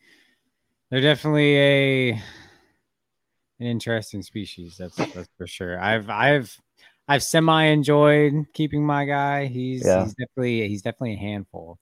they're 0.91 1.01
definitely 1.01 1.57
a 1.57 2.11
an 2.13 3.67
interesting 3.67 4.23
species. 4.23 4.77
That's 4.79 4.97
that's 4.97 5.29
for 5.39 5.47
sure. 5.47 5.81
I've 5.81 6.11
I've 6.11 6.55
I've 7.09 7.23
semi 7.23 7.65
enjoyed 7.65 8.47
keeping 8.53 8.85
my 8.85 9.05
guy. 9.05 9.47
He's 9.47 9.87
Yeah. 9.87 10.03
he's 10.03 10.15
definitely 10.15 10.69
he's 10.69 10.83
definitely 10.83 11.15
a 11.15 11.19
handful. 11.19 11.79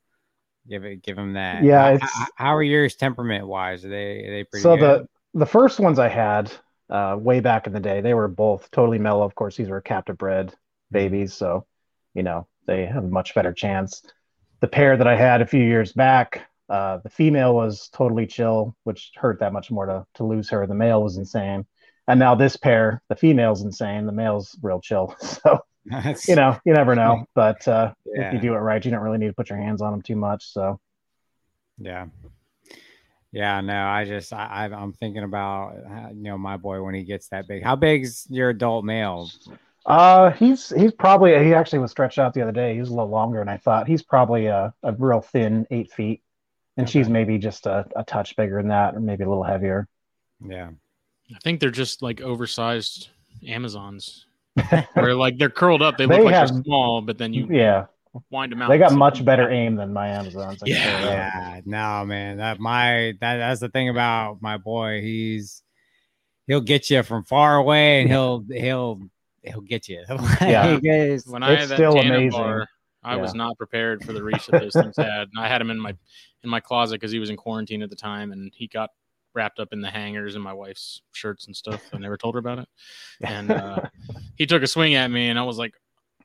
Give 0.69 0.85
it 0.85 1.03
give 1.03 1.19
him 1.19 1.33
that. 1.33 1.65
Yeah, 1.65 1.99
how, 2.01 2.27
how 2.37 2.55
are 2.55 2.63
yours 2.63 2.95
temperament 2.95 3.47
wise? 3.49 3.85
Are 3.85 3.89
they 3.89 4.25
are 4.27 4.31
they 4.31 4.45
pretty 4.45 4.63
so 4.63 4.77
good? 4.77 5.09
the 5.35 5.39
the 5.41 5.47
first 5.47 5.81
ones 5.81 5.99
I 5.99 6.09
had 6.09 6.53
uh, 6.93 7.17
way 7.19 7.41
back 7.41 7.67
in 7.67 7.73
the 7.73 7.81
day, 7.81 8.01
they 8.03 8.15
were 8.15 8.29
both 8.29 8.71
totally 8.71 8.99
mellow. 8.99 9.25
Of 9.25 9.35
course, 9.35 9.57
these 9.57 9.71
were 9.71 9.81
captive 9.81 10.17
bred 10.19 10.55
babies, 10.91 11.33
so 11.35 11.67
you 12.15 12.23
know 12.23 12.47
they 12.67 12.87
have 12.87 13.05
a 13.05 13.09
much 13.19 13.35
better 13.35 13.53
chance. 13.53 14.03
The 14.61 14.69
pair 14.69 14.97
that 14.97 15.09
I 15.09 15.17
had 15.17 15.41
a 15.43 15.47
few 15.47 15.65
years 15.65 15.93
back, 15.93 16.29
Uh, 16.69 16.99
the 17.05 17.11
female 17.11 17.53
was 17.55 17.89
totally 17.91 18.27
chill, 18.27 18.75
which 18.85 19.11
hurt 19.23 19.39
that 19.41 19.53
much 19.53 19.71
more 19.71 19.87
to 19.87 20.07
to 20.15 20.25
lose 20.25 20.49
her. 20.51 20.67
The 20.67 20.75
male 20.85 21.03
was 21.03 21.17
insane, 21.19 21.67
and 22.09 22.19
now 22.21 22.35
this 22.37 22.57
pair, 22.57 23.03
the 23.09 23.17
female's 23.17 23.63
insane, 23.63 24.07
the 24.07 24.13
male's 24.23 24.57
real 24.63 24.81
chill. 24.81 25.07
So 25.43 25.51
That's- 25.85 26.29
you 26.29 26.37
know, 26.37 26.53
you 26.65 26.73
never 26.75 26.95
know. 26.95 27.13
But 27.35 27.67
uh, 27.67 27.95
Yeah. 28.07 28.29
if 28.29 28.35
you 28.35 28.41
do 28.41 28.55
it 28.55 28.59
right, 28.69 28.85
you 28.85 28.91
don't 28.93 29.03
really 29.07 29.19
need 29.19 29.33
to 29.35 29.39
put 29.41 29.51
your 29.51 29.59
hands 29.59 29.83
on 29.83 29.91
them 29.93 30.03
too 30.03 30.17
much. 30.29 30.43
So 30.57 30.79
Yeah. 31.79 32.07
Yeah, 33.33 33.61
no, 33.63 33.75
I 33.87 34.05
just 34.05 34.33
I, 34.33 34.47
I 34.47 34.65
I'm 34.67 34.93
thinking 34.93 35.23
about 35.23 35.75
uh, 35.91 36.09
you 36.11 36.23
know 36.23 36.37
my 36.39 36.57
boy 36.59 36.83
when 36.83 36.95
he 36.95 37.03
gets 37.03 37.29
that 37.29 37.49
big. 37.49 37.63
How 37.65 37.77
big's 37.77 38.27
your 38.31 38.51
adult 38.51 38.85
male? 38.85 39.31
uh, 39.87 40.31
he's 40.33 40.69
he's 40.77 40.93
probably 40.93 41.31
he 41.45 41.55
actually 41.55 41.79
was 41.81 41.91
stretched 41.91 42.19
out 42.19 42.35
the 42.35 42.43
other 42.43 42.53
day. 42.53 42.75
He 42.75 42.81
was 42.81 42.91
a 42.91 42.95
little 42.95 43.09
longer 43.11 43.39
than 43.39 43.49
I 43.49 43.57
thought. 43.57 43.89
He's 43.89 44.03
probably 44.03 44.47
a, 44.47 44.73
a 44.83 44.93
real 44.93 45.23
thin 45.23 45.67
eight 45.71 45.91
feet, 45.93 46.23
and 46.77 46.89
she's 46.89 47.09
maybe 47.09 47.39
just 47.39 47.67
a, 47.67 47.87
a 47.97 48.05
touch 48.05 48.37
bigger 48.37 48.59
than 48.59 48.69
that, 48.69 48.95
or 48.95 49.01
maybe 49.01 49.25
a 49.25 49.29
little 49.29 49.43
heavier. 49.45 49.89
Yeah. 50.47 50.71
I 51.35 51.39
think 51.43 51.61
they're 51.61 51.71
just 51.71 52.03
like 52.03 52.21
oversized 52.21 53.09
Amazons. 53.49 54.27
Where 54.93 55.15
like 55.15 55.39
they're 55.39 55.49
curled 55.49 55.81
up, 55.81 55.97
they, 55.97 56.05
They 56.05 56.17
look 56.17 56.27
like 56.27 56.35
have- 56.35 56.53
they're 56.53 56.63
small, 56.65 57.01
but 57.01 57.17
then 57.17 57.33
you 57.33 57.47
Yeah, 57.51 57.87
wind 58.31 58.53
them 58.53 58.63
out. 58.63 58.69
they 58.69 58.79
got 58.79 58.93
much 58.93 59.25
better 59.25 59.51
aim 59.51 59.77
than 59.77 59.93
my 59.93 60.09
Amazons. 60.09 60.63
I 60.63 60.67
Yeah. 60.67 60.83
tell 60.85 61.01
you 61.01 61.07
that. 61.07 61.55
Yeah, 61.57 61.61
no, 61.65 62.05
man. 62.05 62.37
That 62.39 62.61
my 62.61 63.15
that 63.21 63.37
that's 63.39 63.61
the 63.61 63.69
thing 63.69 63.89
about 63.89 64.43
my 64.43 64.59
boy. 64.59 65.01
He's 65.01 65.63
he'll 66.47 66.61
get 66.61 66.91
you 66.91 67.03
from 67.03 67.25
far 67.25 67.57
away, 67.57 68.01
and 68.03 68.11
he'll 68.11 68.45
he'll 68.51 69.01
he'll 69.43 69.61
get 69.61 69.89
you. 69.89 70.05
Yeah. 70.41 70.75
it's- 70.77 71.27
When 71.27 71.43
I 71.43 71.53
It's 71.53 71.61
had 71.63 71.69
that 71.71 71.75
still 71.77 71.99
amazing. 71.99 72.31
bar, 72.31 72.69
I 73.03 73.17
was 73.17 73.35
not 73.35 73.57
prepared 73.59 74.05
for 74.05 74.13
the 74.13 74.23
reach 74.23 74.47
that 74.47 74.61
those 74.61 74.73
things 74.75 74.97
had. 74.99 75.29
And 75.35 75.39
I 75.39 75.49
had 75.49 75.61
him 75.61 75.71
in 75.71 75.79
my 75.81 75.97
in 76.45 76.51
my 76.51 76.61
closet 76.61 76.97
because 77.01 77.13
he 77.13 77.19
was 77.19 77.31
in 77.31 77.37
quarantine 77.37 77.83
at 77.83 77.91
the 77.91 77.97
time, 77.97 78.33
and 78.33 78.53
he 78.55 78.67
got 78.67 78.91
wrapped 79.35 79.59
up 79.59 79.73
in 79.73 79.81
the 79.81 79.89
hangers 79.91 80.37
in 80.37 80.43
my 80.43 80.53
wife's 80.53 81.01
shirts 81.13 81.47
and 81.47 81.57
stuff. 81.57 81.81
I 81.95 81.99
never 81.99 82.19
told 82.19 82.35
her 82.35 82.39
about 82.41 82.59
it. 82.59 82.69
And 83.23 83.51
uh, 83.51 83.81
he 84.37 84.45
took 84.47 84.63
a 84.63 84.67
swing 84.67 84.95
at 84.95 85.11
me, 85.11 85.29
and 85.31 85.39
I 85.39 85.43
was 85.45 85.57
like, 85.57 85.73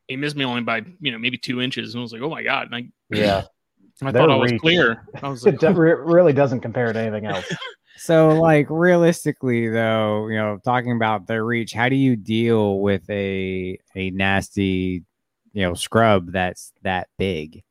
he 0.08 0.16
missed 0.16 0.36
me 0.36 0.46
only 0.46 0.62
by 0.62 0.84
you 1.00 1.12
know 1.12 1.18
maybe 1.18 1.38
two 1.38 1.62
inches, 1.62 1.94
and 1.94 2.00
I 2.00 2.04
was 2.04 2.14
like, 2.14 2.22
oh 2.22 2.30
my 2.30 2.44
god! 2.44 2.68
And 2.72 2.76
I, 2.76 2.90
Yeah, 3.10 3.44
I 4.02 4.12
Their 4.12 4.22
thought 4.22 4.32
I 4.32 4.36
was 4.36 4.52
reach. 4.52 4.62
clear. 4.62 5.06
I 5.22 5.30
was 5.30 5.44
it 5.46 5.52
like, 5.52 5.60
de- 5.60 5.74
re- 5.74 5.94
really 5.94 6.34
doesn't 6.34 6.62
compare 6.62 6.92
to 6.94 7.00
anything 7.00 7.26
else. 7.26 7.46
So, 8.00 8.30
like 8.40 8.68
realistically, 8.70 9.70
though, 9.70 10.28
you 10.28 10.36
know, 10.38 10.60
talking 10.64 10.92
about 10.92 11.26
their 11.26 11.44
reach, 11.44 11.74
how 11.74 11.90
do 11.90 11.96
you 11.96 12.16
deal 12.16 12.80
with 12.80 13.10
a 13.10 13.80
a 13.96 14.12
nasty, 14.12 15.04
you 15.52 15.62
know, 15.64 15.74
scrub 15.74 16.32
that's 16.32 16.72
that 16.84 17.08
big? 17.18 17.64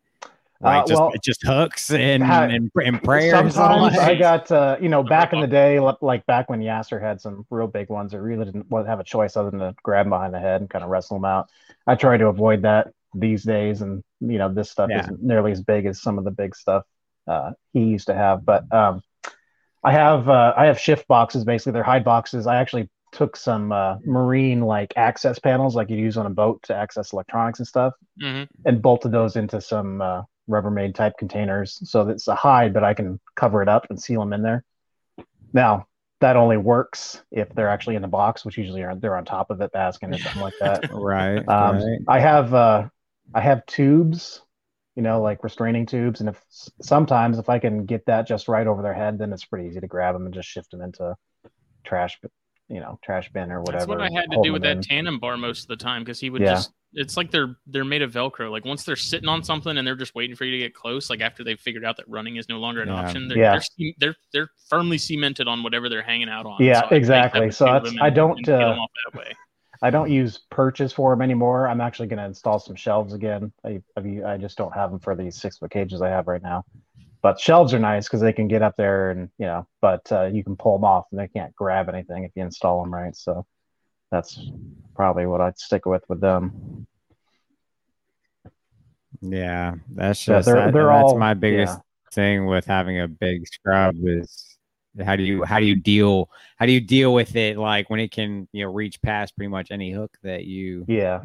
Like 0.66 0.82
Uh, 0.82 0.86
just 0.86 1.00
well, 1.00 1.10
it 1.14 1.22
just 1.22 1.42
hooks 1.42 1.90
and 1.90 2.22
and, 2.22 2.70
and 2.74 3.02
prayers. 3.02 3.54
Sometimes 3.54 3.96
I 3.98 4.14
got, 4.16 4.50
uh, 4.50 4.76
you 4.80 4.88
know, 4.88 5.02
back 5.02 5.32
in 5.32 5.40
the 5.40 5.46
day, 5.46 5.78
like 6.00 6.26
back 6.26 6.50
when 6.50 6.60
Yasser 6.60 7.00
had 7.00 7.20
some 7.20 7.46
real 7.50 7.68
big 7.68 7.88
ones, 7.88 8.12
I 8.14 8.18
really 8.18 8.44
didn't 8.44 8.66
have 8.86 9.00
a 9.00 9.04
choice 9.04 9.36
other 9.36 9.50
than 9.50 9.60
to 9.60 9.74
grab 9.82 10.06
'em 10.06 10.10
behind 10.10 10.34
the 10.34 10.40
head 10.40 10.60
and 10.60 10.68
kind 10.68 10.84
of 10.84 10.90
wrestle 10.90 11.16
them 11.18 11.24
out. 11.24 11.48
I 11.86 11.94
try 11.94 12.16
to 12.16 12.26
avoid 12.26 12.62
that 12.62 12.92
these 13.14 13.44
days, 13.44 13.80
and 13.80 14.02
you 14.20 14.38
know, 14.38 14.52
this 14.52 14.70
stuff 14.70 14.90
Yeah. 14.90 15.00
isn't 15.00 15.22
nearly 15.22 15.52
as 15.52 15.62
big 15.62 15.86
as 15.86 16.02
some 16.02 16.18
of 16.18 16.24
the 16.24 16.30
big 16.32 16.54
stuff 16.56 16.84
uh, 17.28 17.52
he 17.72 17.80
used 17.84 18.08
to 18.08 18.14
have. 18.14 18.44
But 18.44 18.72
um, 18.72 19.02
I 19.84 19.92
have, 19.92 20.28
uh, 20.28 20.52
I 20.56 20.66
have 20.66 20.78
shift 20.80 21.06
boxes. 21.06 21.44
Basically, 21.44 21.72
they're 21.72 21.82
hide 21.82 22.04
boxes. 22.04 22.46
I 22.46 22.56
actually 22.56 22.90
took 23.12 23.36
some 23.36 23.72
uh, 23.72 23.96
marine 24.04 24.60
like 24.60 24.92
access 24.96 25.38
panels, 25.38 25.74
like 25.76 25.88
you 25.90 25.96
use 25.96 26.16
on 26.16 26.26
a 26.26 26.30
boat 26.30 26.62
to 26.64 26.74
access 26.74 27.12
electronics 27.12 27.60
and 27.60 27.66
stuff 27.66 27.94
mhm. 28.20 28.46
and 28.64 28.82
bolted 28.82 29.12
those 29.12 29.36
into 29.36 29.60
some 29.60 30.02
uh, 30.02 30.22
Rubbermaid 30.48 30.94
type 30.94 31.14
containers. 31.18 31.80
So 31.88 32.08
it's 32.08 32.28
a 32.28 32.34
hide, 32.34 32.72
but 32.72 32.84
I 32.84 32.94
can 32.94 33.20
cover 33.34 33.62
it 33.62 33.68
up 33.68 33.86
and 33.90 34.00
seal 34.00 34.20
them 34.20 34.32
in 34.32 34.42
there. 34.42 34.64
Now 35.52 35.86
that 36.20 36.36
only 36.36 36.56
works 36.56 37.22
if 37.30 37.48
they're 37.54 37.68
actually 37.68 37.96
in 37.96 38.02
the 38.02 38.08
box, 38.08 38.44
which 38.44 38.56
usually 38.56 38.82
are 38.82 38.94
they're 38.96 39.16
on 39.16 39.24
top 39.24 39.50
of 39.50 39.60
it, 39.60 39.72
basking 39.72 40.12
or 40.12 40.18
something 40.18 40.40
like 40.42 40.54
that. 40.60 40.84
right, 40.90 41.46
Um, 41.48 41.76
right. 41.76 41.98
I 42.08 42.20
have 42.20 42.54
uh, 42.54 42.88
I 43.34 43.40
have 43.40 43.66
tubes, 43.66 44.42
you 44.94 45.02
know, 45.02 45.20
like 45.20 45.44
restraining 45.44 45.86
tubes, 45.86 46.20
and 46.20 46.28
if 46.28 46.42
sometimes 46.80 47.38
if 47.38 47.48
I 47.48 47.58
can 47.58 47.84
get 47.84 48.06
that 48.06 48.26
just 48.26 48.48
right 48.48 48.66
over 48.66 48.82
their 48.82 48.94
head, 48.94 49.18
then 49.18 49.32
it's 49.32 49.44
pretty 49.44 49.68
easy 49.68 49.80
to 49.80 49.86
grab 49.86 50.14
them 50.14 50.24
and 50.24 50.34
just 50.34 50.48
shift 50.48 50.70
them 50.70 50.80
into 50.80 51.14
trash, 51.84 52.18
you 52.68 52.80
know, 52.80 52.98
trash 53.04 53.30
bin 53.32 53.50
or 53.52 53.60
whatever. 53.60 53.78
That's 53.78 53.88
what 53.88 54.00
I 54.00 54.10
had 54.12 54.30
to 54.30 54.40
do 54.42 54.52
with 54.52 54.62
that 54.62 54.78
in. 54.90 55.06
Tanimbar 55.06 55.38
most 55.38 55.62
of 55.62 55.68
the 55.68 55.76
time 55.76 56.02
because 56.02 56.20
he 56.20 56.30
would 56.30 56.42
Yeah. 56.42 56.54
just. 56.54 56.72
It's 56.98 57.16
like 57.16 57.30
they're 57.30 57.56
they're 57.66 57.84
made 57.84 58.00
of 58.02 58.12
Velcro. 58.12 58.50
Like 58.50 58.64
once 58.64 58.84
they're 58.84 58.96
sitting 58.96 59.28
on 59.28 59.44
something 59.44 59.76
and 59.76 59.86
they're 59.86 59.96
just 59.96 60.14
waiting 60.14 60.34
for 60.34 60.44
you 60.44 60.52
to 60.52 60.58
get 60.58 60.74
close. 60.74 61.10
Like 61.10 61.20
after 61.20 61.44
they've 61.44 61.60
figured 61.60 61.84
out 61.84 61.96
that 61.98 62.08
running 62.08 62.36
is 62.36 62.48
no 62.48 62.58
longer 62.58 62.80
an 62.80 62.88
Yeah. 62.88 62.94
option, 62.94 63.28
they're, 63.28 63.36
Yeah. 63.38 63.58
They're, 63.78 63.94
they're, 63.98 64.16
they're 64.32 64.50
firmly 64.70 64.96
cemented 64.96 65.46
on 65.46 65.62
whatever 65.62 65.88
they're 65.90 66.00
hanging 66.02 66.28
out 66.30 66.46
on. 66.46 66.56
Yeah, 66.60 66.80
I- 66.90 66.94
I 66.94 66.96
exactly. 66.96 67.50
So 67.50 67.66
that's- 67.66 67.94
I 68.00 68.08
don't 68.10 68.38
uh, 68.48 68.58
get 68.58 68.62
off 68.62 68.90
that 69.12 69.18
way. 69.18 69.32
I 69.82 69.90
don't 69.90 70.10
use 70.10 70.40
perches 70.50 70.90
for 70.94 71.12
them 71.12 71.20
anymore. 71.20 71.68
I'm 71.68 71.82
actually 71.82 72.08
going 72.08 72.18
to 72.18 72.24
install 72.24 72.58
some 72.58 72.76
shelves 72.76 73.12
again. 73.12 73.52
I, 73.62 73.82
I, 73.94 74.22
I 74.32 74.36
just 74.38 74.56
don't 74.56 74.72
have 74.72 74.90
them 74.90 75.00
for 75.00 75.14
these 75.14 75.36
six 75.38 75.58
foot 75.58 75.70
cages 75.70 76.00
I 76.00 76.08
have 76.08 76.26
right 76.28 76.42
now. 76.42 76.64
But 77.26 77.40
shelves 77.40 77.74
are 77.74 77.80
nice 77.80 78.06
because 78.06 78.20
they 78.20 78.32
can 78.32 78.46
get 78.46 78.62
up 78.62 78.76
there 78.76 79.10
and 79.10 79.28
you 79.36 79.46
know, 79.46 79.66
but 79.80 80.06
uh, 80.12 80.26
you 80.26 80.44
can 80.44 80.54
pull 80.54 80.78
them 80.78 80.84
off 80.84 81.06
and 81.10 81.18
they 81.18 81.26
can't 81.26 81.52
grab 81.56 81.88
anything 81.88 82.22
if 82.22 82.30
you 82.36 82.44
install 82.44 82.80
them 82.80 82.94
right. 82.94 83.16
So 83.16 83.44
that's 84.12 84.48
probably 84.94 85.26
what 85.26 85.40
I'd 85.40 85.58
stick 85.58 85.86
with 85.86 86.04
with 86.08 86.20
them. 86.20 86.86
Yeah, 89.20 89.74
that's 89.92 90.28
Yeah, 90.28 90.36
just 90.36 90.46
they're- 90.46 90.54
that- 90.54 90.72
they're 90.72 90.86
that's 90.86 91.02
all- 91.02 91.18
my 91.18 91.34
biggest 91.34 91.80
thing 92.12 92.46
with 92.46 92.64
having 92.64 93.00
a 93.00 93.08
big 93.08 93.48
scrub 93.48 93.96
is 94.04 94.56
how 95.04 95.16
do 95.16 95.24
you 95.24 95.42
how 95.42 95.58
do 95.58 95.66
you 95.66 95.74
deal 95.74 96.30
how 96.58 96.66
do 96.66 96.70
you 96.70 96.80
deal 96.80 97.12
with 97.12 97.34
it 97.34 97.58
like 97.58 97.90
when 97.90 97.98
it 97.98 98.12
can 98.12 98.46
you 98.52 98.64
know 98.64 98.72
reach 98.72 99.02
past 99.02 99.34
pretty 99.36 99.48
much 99.48 99.72
any 99.72 99.90
hook 99.90 100.16
that 100.22 100.44
you 100.44 100.84
Yeah, 100.86 101.22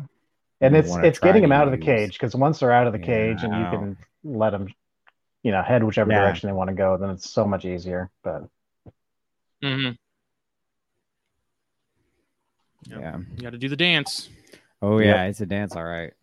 and 0.62 0.74
You 0.74 0.80
it's 0.80 0.96
it's 0.98 1.20
getting 1.20 1.44
them 1.44 1.52
out 1.52 1.68
of 1.68 1.72
the 1.72 1.78
cage 1.78 2.14
because 2.14 2.36
once 2.36 2.58
they're 2.58 2.72
out 2.72 2.88
of 2.88 2.94
the 2.94 3.00
Yeah, 3.00 3.06
cage 3.06 3.44
and 3.44 3.56
you 3.56 3.66
can 3.68 3.98
let 4.24 4.50
them, 4.50 4.68
you 5.44 5.52
know, 5.52 5.62
head 5.62 5.84
whichever 5.84 6.12
Yeah. 6.12 6.20
direction 6.22 6.48
they 6.50 6.54
want 6.54 6.70
to 6.70 6.76
go, 6.76 6.98
then 6.98 7.10
it's 7.10 7.30
so 7.30 7.46
much 7.46 7.66
easier. 7.66 8.10
But 8.24 8.44
hmm 9.62 9.90
yeah 12.90 13.18
You 13.38 13.44
got 13.44 13.52
to 13.52 13.58
do 13.60 13.70
the 13.70 13.76
dance. 13.76 14.30
oh 14.82 14.98
Yep. 14.98 15.16
yeah 15.16 15.24
it's 15.26 15.40
a 15.42 15.46
dance 15.46 15.76
all 15.76 15.84
right 15.84 16.14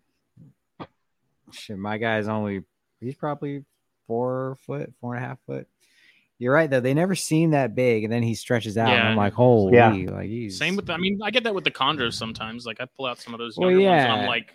shit 1.52 1.78
my 1.78 1.98
guy's 1.98 2.26
only 2.28 2.62
he's 3.00 3.14
probably 3.14 3.64
four 4.06 4.56
foot 4.66 4.92
four 5.00 5.14
and 5.14 5.24
a 5.24 5.26
half 5.28 5.38
foot 5.46 5.66
you're 6.38 6.52
right 6.52 6.68
though 6.68 6.80
they 6.80 6.94
never 6.94 7.14
seem 7.14 7.52
that 7.52 7.74
big 7.74 8.04
and 8.04 8.12
then 8.12 8.22
he 8.22 8.34
stretches 8.34 8.76
out 8.76 8.92
and 8.98 9.08
I'm 9.08 9.16
like 9.16 9.32
holy 9.34 9.72
Yeah. 9.72 10.10
like 10.10 10.26
he's 10.28 10.58
Same 10.58 10.76
with 10.76 10.90
I 10.90 10.96
mean 10.96 11.20
I 11.22 11.30
get 11.30 11.44
that 11.44 11.54
with 11.54 11.64
the 11.64 11.70
chondros 11.70 12.14
sometimes. 12.14 12.66
Like 12.66 12.80
I 12.80 12.86
pull 12.86 13.06
out 13.06 13.18
some 13.18 13.34
of 13.34 13.38
those 13.38 13.56
Well, 13.56 13.70
younger 13.70 13.88
ones 13.88 14.02
and 14.02 14.12
yeah. 14.12 14.20
I'm 14.22 14.26
like, 14.26 14.52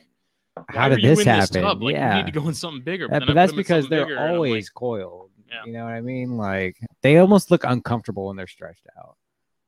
how 0.70 0.90
did 0.90 1.02
this 1.02 1.24
happen 1.24 1.62
tub? 1.62 1.82
Like 1.82 1.96
yeah 1.96 2.18
you 2.18 2.24
need 2.24 2.34
to 2.34 2.40
go 2.40 2.48
in 2.48 2.54
something 2.54 2.84
bigger. 2.84 3.08
Yeah, 3.12 3.20
then 3.20 3.28
but 3.28 3.34
that's 3.34 3.54
because 3.54 3.88
they're 3.90 4.06
bigger, 4.06 4.18
and 4.18 4.30
I'm 4.30 4.36
always 4.36 4.66
like, 4.66 4.74
coiled. 4.74 5.30
Yeah. 5.50 5.66
You 5.66 5.74
know 5.74 5.84
what 5.86 5.94
I 5.94 6.02
mean? 6.02 6.38
Like 6.38 6.78
they 7.02 7.18
almost 7.18 7.52
look 7.52 7.64
uncomfortable 7.64 8.28
when 8.28 8.36
they're 8.36 8.48
stretched 8.48 8.88
out. 8.98 9.18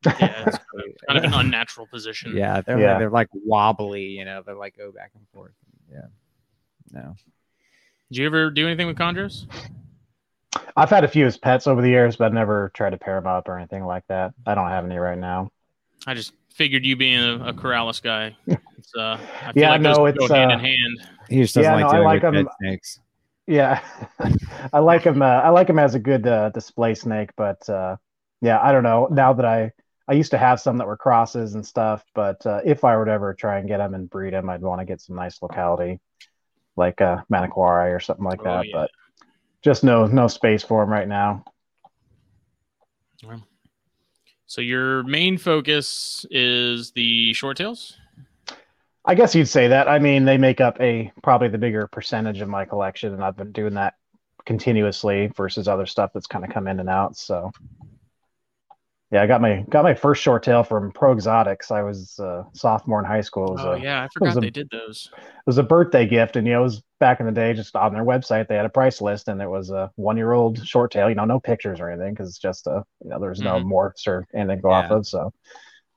yeah, 0.04 0.44
it's 0.46 0.58
kind 1.08 1.18
of 1.18 1.24
an 1.24 1.34
unnatural 1.34 1.86
position. 1.86 2.36
Yeah, 2.36 2.60
they're 2.60 2.78
Yeah. 2.78 2.92
Like, 2.92 2.98
they're 2.98 3.10
like 3.10 3.28
wobbly. 3.32 4.04
You 4.04 4.24
know, 4.24 4.42
they're 4.44 4.54
like 4.54 4.76
go 4.76 4.92
back 4.92 5.12
and 5.14 5.26
forth. 5.32 5.54
Yeah. 5.90 6.06
No. 6.92 7.16
Did 8.10 8.18
you 8.18 8.26
ever 8.26 8.50
do 8.50 8.66
anything 8.66 8.86
with 8.86 8.96
chondros? 8.96 9.46
I've 10.76 10.90
had 10.90 11.04
a 11.04 11.08
few 11.08 11.26
as 11.26 11.36
pets 11.36 11.66
over 11.66 11.82
the 11.82 11.88
years, 11.88 12.16
but 12.16 12.26
I've 12.26 12.32
never 12.32 12.70
tried 12.74 12.90
to 12.90 12.98
pair 12.98 13.16
them 13.16 13.26
up 13.26 13.48
or 13.48 13.58
anything 13.58 13.84
like 13.84 14.04
that. 14.08 14.32
I 14.46 14.54
don't 14.54 14.68
have 14.68 14.84
any 14.84 14.96
right 14.96 15.18
now. 15.18 15.50
I 16.06 16.14
just 16.14 16.32
figured 16.54 16.84
you 16.84 16.96
being 16.96 17.18
a, 17.20 17.48
a 17.48 17.52
Corallus 17.52 18.00
guy. 18.00 18.36
It's, 18.46 18.94
uh, 18.96 19.18
I 19.44 19.52
feel 19.52 19.62
Yeah, 19.62 19.70
like 19.70 19.82
those 19.82 19.96
no, 19.96 20.02
go 20.06 20.24
it's, 20.24 20.30
hand 20.32 20.52
uh, 20.52 20.54
in 20.54 20.60
hand. 20.60 21.00
He 21.28 21.42
just 21.42 21.54
doesn't 21.54 21.70
Yeah, 21.70 21.74
like 21.74 21.82
no, 21.84 21.88
I 21.88 21.92
dealing 21.92 22.04
like 22.04 22.22
with 22.22 22.24
'em- 22.24 22.44
dead 22.44 22.52
snakes. 22.60 23.00
Yeah, 23.48 23.80
I 24.72 24.78
like 24.80 25.02
him. 25.02 25.22
Uh, 25.22 25.26
I 25.26 25.50
like 25.50 25.68
him 25.68 25.78
as 25.78 25.94
a 25.94 25.98
good 26.00 26.26
uh, 26.26 26.50
display 26.50 26.94
snake, 26.94 27.30
but 27.36 27.68
uh, 27.68 27.96
yeah, 28.40 28.60
I 28.60 28.72
don't 28.72 28.82
know. 28.82 29.08
Now 29.10 29.32
that 29.32 29.44
I 29.44 29.72
I 30.08 30.12
used 30.12 30.30
to 30.32 30.38
have 30.38 30.60
some 30.60 30.76
that 30.78 30.86
were 30.86 30.96
crosses 30.96 31.54
and 31.54 31.64
stuff, 31.66 32.04
but 32.14 32.44
uh, 32.46 32.60
if 32.64 32.84
I 32.84 32.96
were 32.96 33.04
to 33.04 33.10
ever 33.12 33.34
try 33.34 33.58
and 33.58 33.68
get 33.68 33.78
them 33.78 33.94
and 33.94 34.08
breed 34.10 34.32
them, 34.34 34.48
I'd 34.50 34.62
want 34.62 34.80
to 34.80 34.84
get 34.84 35.00
some 35.00 35.16
nice 35.16 35.40
locality, 35.42 36.00
like 36.76 37.00
uh, 37.00 37.22
Manokwari 37.32 37.94
or 37.94 38.00
something 38.00 38.24
like 38.24 38.40
Oh, 38.40 38.44
that. 38.44 38.66
yeah. 38.66 38.72
But 38.72 38.90
just 39.62 39.82
no 39.84 40.06
no 40.06 40.28
space 40.28 40.62
for 40.62 40.82
them 40.82 40.92
right 40.92 41.08
now. 41.08 41.44
So 44.46 44.60
your 44.60 45.02
main 45.02 45.38
focus 45.38 46.24
is 46.30 46.92
the 46.92 47.32
short 47.32 47.56
tails. 47.56 47.96
I 49.04 49.14
guess 49.14 49.34
you'd 49.34 49.48
say 49.48 49.68
that. 49.68 49.88
I 49.88 49.98
mean, 49.98 50.24
they 50.24 50.38
make 50.38 50.60
up 50.60 50.80
a 50.80 51.12
probably 51.22 51.48
the 51.48 51.58
bigger 51.58 51.86
percentage 51.86 52.40
of 52.40 52.48
my 52.48 52.64
collection, 52.64 53.12
and 53.12 53.22
I've 53.22 53.36
been 53.36 53.52
doing 53.52 53.74
that 53.74 53.94
continuously 54.44 55.32
versus 55.36 55.68
other 55.68 55.86
stuff 55.86 56.12
that's 56.14 56.26
kind 56.26 56.44
of 56.44 56.50
come 56.50 56.68
in 56.68 56.80
and 56.80 56.88
out. 56.88 57.16
So 57.16 57.52
Yeah, 59.12 59.22
I 59.22 59.26
got 59.26 59.40
my 59.40 59.64
got 59.70 59.84
my 59.84 59.94
first 59.94 60.20
short 60.22 60.42
tail 60.42 60.64
from 60.64 60.90
Pro 60.90 61.12
Exotics. 61.12 61.70
I 61.70 61.82
was 61.82 62.18
uh, 62.18 62.42
sophomore 62.54 62.98
in 62.98 63.04
high 63.04 63.20
school. 63.20 63.56
Oh 63.58 63.72
a, 63.72 63.80
yeah, 63.80 64.02
I 64.02 64.08
forgot 64.08 64.36
a- 64.36 64.40
they 64.40 64.50
did 64.50 64.68
those. 64.70 65.08
it 65.14 65.46
was 65.46 65.58
a 65.58 65.62
birthday 65.62 66.06
gift, 66.06 66.34
and 66.34 66.44
you 66.46 66.54
know, 66.54 66.60
it 66.60 66.64
was 66.64 66.82
back 66.98 67.20
in 67.20 67.26
the 67.26 67.32
day. 67.32 67.54
Just 67.54 67.76
on 67.76 67.92
their 67.94 68.04
website, 68.04 68.48
they 68.48 68.56
had 68.56 68.66
a 68.66 68.70
price 68.70 69.00
list, 69.00 69.28
and 69.28 69.40
it 69.40 69.48
was 69.48 69.70
a 69.70 69.92
one 69.94 70.16
year 70.16 70.32
old 70.32 70.66
short 70.66 70.90
tail. 70.90 71.08
You 71.08 71.14
know, 71.14 71.24
no 71.24 71.38
pictures 71.38 71.78
or 71.78 71.88
anything 71.88 72.14
because 72.14 72.28
it's 72.30 72.38
just 72.38 72.66
a 72.66 72.84
you 73.04 73.10
know, 73.10 73.20
there's 73.20 73.40
no 73.42 73.60
Mhm. 73.60 73.70
morphs 73.70 74.08
or 74.08 74.26
anything 74.34 74.56
to 74.56 74.62
go 74.62 74.72
off 74.72 74.90
of. 74.90 75.06
So, 75.06 75.32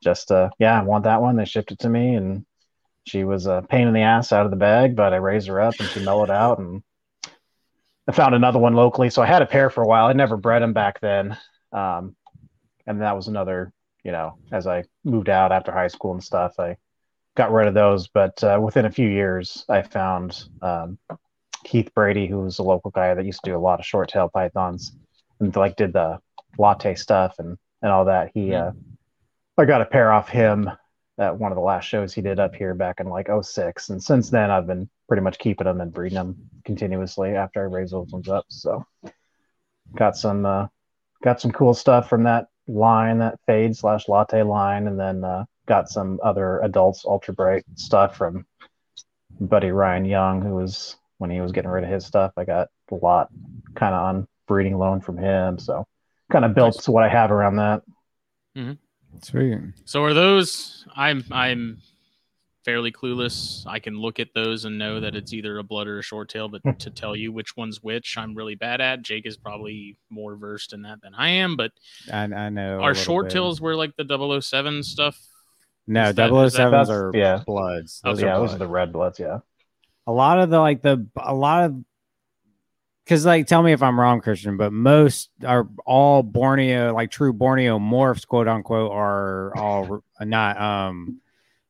just 0.00 0.30
uh, 0.30 0.50
yeah, 0.60 0.78
I 0.80 0.84
want 0.84 1.04
that 1.04 1.20
one. 1.20 1.34
They 1.34 1.44
shipped 1.46 1.72
it 1.72 1.80
to 1.80 1.88
me, 1.88 2.14
and 2.14 2.46
she 3.06 3.24
was 3.24 3.46
a 3.46 3.66
pain 3.68 3.88
in 3.88 3.94
the 3.94 4.02
ass 4.02 4.30
out 4.32 4.44
of 4.44 4.50
the 4.52 4.56
bag, 4.56 4.94
but 4.94 5.12
I 5.12 5.16
raised 5.16 5.48
her 5.48 5.60
up, 5.60 5.80
and 5.80 5.90
she 5.90 5.98
mellowed 5.98 6.30
out, 6.30 6.60
and 6.60 6.80
I 8.06 8.12
found 8.12 8.36
another 8.36 8.60
one 8.60 8.74
locally. 8.74 9.10
So 9.10 9.20
I 9.20 9.26
had 9.26 9.42
a 9.42 9.46
pair 9.46 9.68
for 9.68 9.82
a 9.82 9.86
while. 9.86 10.06
I 10.06 10.12
never 10.12 10.36
bred 10.36 10.62
them 10.62 10.72
back 10.72 11.00
then, 11.00 11.36
um, 11.72 12.14
and 12.86 13.00
that 13.00 13.16
was 13.16 13.28
another. 13.28 13.72
You 14.02 14.12
know, 14.12 14.38
as 14.50 14.66
I 14.66 14.84
moved 15.04 15.28
out 15.28 15.52
after 15.52 15.72
high 15.72 15.88
school 15.88 16.12
and 16.12 16.24
stuff, 16.24 16.58
I 16.58 16.76
got 17.36 17.52
rid 17.52 17.68
of 17.68 17.74
those. 17.74 18.08
But 18.08 18.42
uh, 18.42 18.58
within 18.62 18.86
a 18.86 18.90
few 18.90 19.08
years, 19.08 19.64
I 19.68 19.82
found 19.82 20.44
um, 20.62 20.98
Keith 21.64 21.92
Brady, 21.94 22.26
who 22.26 22.40
was 22.40 22.58
a 22.58 22.62
local 22.62 22.90
guy 22.90 23.12
that 23.12 23.26
used 23.26 23.44
to 23.44 23.50
do 23.50 23.56
a 23.56 23.60
lot 23.60 23.78
of 23.78 23.84
short 23.84 24.08
tail 24.08 24.30
pythons 24.32 24.92
and 25.38 25.54
like 25.54 25.76
did 25.76 25.92
the 25.92 26.18
latte 26.58 26.94
stuff 26.94 27.34
and 27.38 27.58
and 27.82 27.90
all 27.92 28.06
that. 28.06 28.30
He, 28.34 28.54
uh, 28.54 28.72
I 29.58 29.64
got 29.64 29.82
a 29.82 29.86
pair 29.86 30.12
off 30.12 30.28
him 30.28 30.70
at 31.18 31.36
one 31.36 31.52
of 31.52 31.56
the 31.56 31.62
last 31.62 31.84
shows 31.84 32.14
he 32.14 32.22
did 32.22 32.40
up 32.40 32.54
here 32.54 32.74
back 32.74 33.00
in 33.00 33.08
like 33.08 33.28
06. 33.42 33.90
and 33.90 34.02
since 34.02 34.30
then 34.30 34.50
I've 34.50 34.66
been 34.66 34.88
pretty 35.06 35.22
much 35.22 35.38
keeping 35.38 35.66
them 35.66 35.80
and 35.80 35.92
breeding 35.92 36.16
them 36.16 36.36
continuously 36.64 37.36
after 37.36 37.60
I 37.60 37.64
raise 37.64 37.90
those 37.90 38.10
ones 38.10 38.28
up. 38.28 38.46
So 38.48 38.84
got 39.96 40.16
some 40.16 40.46
uh, 40.46 40.68
got 41.22 41.40
some 41.40 41.52
cool 41.52 41.74
stuff 41.74 42.08
from 42.08 42.24
that 42.24 42.46
line, 42.74 43.18
that 43.18 43.38
fade 43.46 43.76
slash 43.76 44.08
latte 44.08 44.42
line, 44.42 44.86
and 44.86 44.98
then 44.98 45.24
uh, 45.24 45.44
got 45.66 45.88
some 45.88 46.18
other 46.22 46.60
adults 46.60 47.04
ultra 47.04 47.34
bright 47.34 47.64
stuff 47.74 48.16
from 48.16 48.44
buddy 49.40 49.70
Ryan 49.70 50.04
Young, 50.04 50.42
who 50.42 50.54
was 50.54 50.96
when 51.18 51.30
he 51.30 51.40
was 51.40 51.52
getting 51.52 51.70
rid 51.70 51.84
of 51.84 51.90
his 51.90 52.04
stuff. 52.04 52.32
I 52.36 52.44
got 52.44 52.68
a 52.90 52.94
lot 52.94 53.28
kind 53.74 53.94
of 53.94 54.02
on 54.02 54.28
breeding 54.46 54.78
loan 54.78 55.00
from 55.00 55.16
him, 55.16 55.58
so 55.58 55.86
kind 56.30 56.44
of 56.44 56.54
built 56.54 56.76
Nice. 56.76 56.88
what 56.88 57.04
I 57.04 57.08
have 57.08 57.30
around 57.30 57.56
that. 57.56 57.82
Mm-hmm. 58.56 58.72
Sweet. 59.22 59.58
So 59.84 60.02
are 60.04 60.14
those? 60.14 60.86
I'm 60.94 61.24
I'm 61.30 61.78
fairly 62.64 62.92
clueless. 62.92 63.66
I 63.66 63.78
can 63.78 63.98
look 63.98 64.20
at 64.20 64.28
those 64.34 64.64
and 64.64 64.78
know 64.78 65.00
that 65.00 65.14
it's 65.16 65.32
either 65.32 65.58
a 65.58 65.62
blood 65.64 65.86
or 65.88 65.98
a 65.98 66.02
short 66.02 66.28
tail, 66.28 66.48
but 66.48 66.78
to 66.80 66.90
tell 66.90 67.16
you 67.16 67.32
which 67.32 67.56
one's 67.56 67.82
which, 67.82 68.18
I'm 68.18 68.34
really 68.34 68.54
bad 68.54 68.80
at. 68.80 69.02
Jake 69.02 69.24
is 69.26 69.36
probably 69.36 69.96
more 70.10 70.36
versed 70.36 70.72
in 70.72 70.82
that 70.82 71.00
than 71.02 71.14
I 71.14 71.28
am. 71.30 71.56
But 71.56 71.72
I, 72.12 72.24
I 72.24 72.48
know. 72.50 72.78
a 72.80 72.82
are 72.82 72.94
short 72.94 73.26
bit. 73.26 73.32
tails 73.32 73.60
were 73.60 73.74
like 73.76 73.96
the 73.96 74.40
007 74.42 74.82
stuff? 74.82 75.18
No, 75.86 76.10
is 76.10 76.14
that- 76.16 76.30
is 76.32 76.52
that- 76.52 76.68
007s 76.68 76.70
That's- 76.70 76.88
are 76.90 77.10
yeah. 77.14 77.42
bloods. 77.46 78.00
Oh, 78.04 78.10
Those 78.10 78.18
Okay. 78.18 78.26
yeah, 78.28 78.36
are 78.36 78.40
those 78.40 78.54
are 78.54 78.58
the 78.58 78.68
red 78.68 78.92
bloods. 78.92 79.18
Yeah. 79.18 79.38
a 80.06 80.12
lot 80.12 80.38
of 80.38 80.50
the 80.50 80.58
like 80.58 80.82
the 80.82 81.06
a 81.16 81.34
lot 81.34 81.64
of 81.64 81.76
because 83.04 83.24
like 83.26 83.46
tell 83.46 83.62
me 83.62 83.72
if 83.72 83.82
I'm 83.82 83.98
wrong, 83.98 84.20
Christian, 84.20 84.56
but 84.56 84.72
most 84.72 85.30
are 85.44 85.66
all 85.86 86.22
Borneo 86.22 86.92
like 86.94 87.10
true 87.10 87.32
Borneo 87.32 87.78
morphs, 87.78 88.26
quote 88.26 88.46
unquote, 88.48 88.92
are 88.92 89.56
all 89.56 90.04
not 90.20 90.60
um 90.60 91.20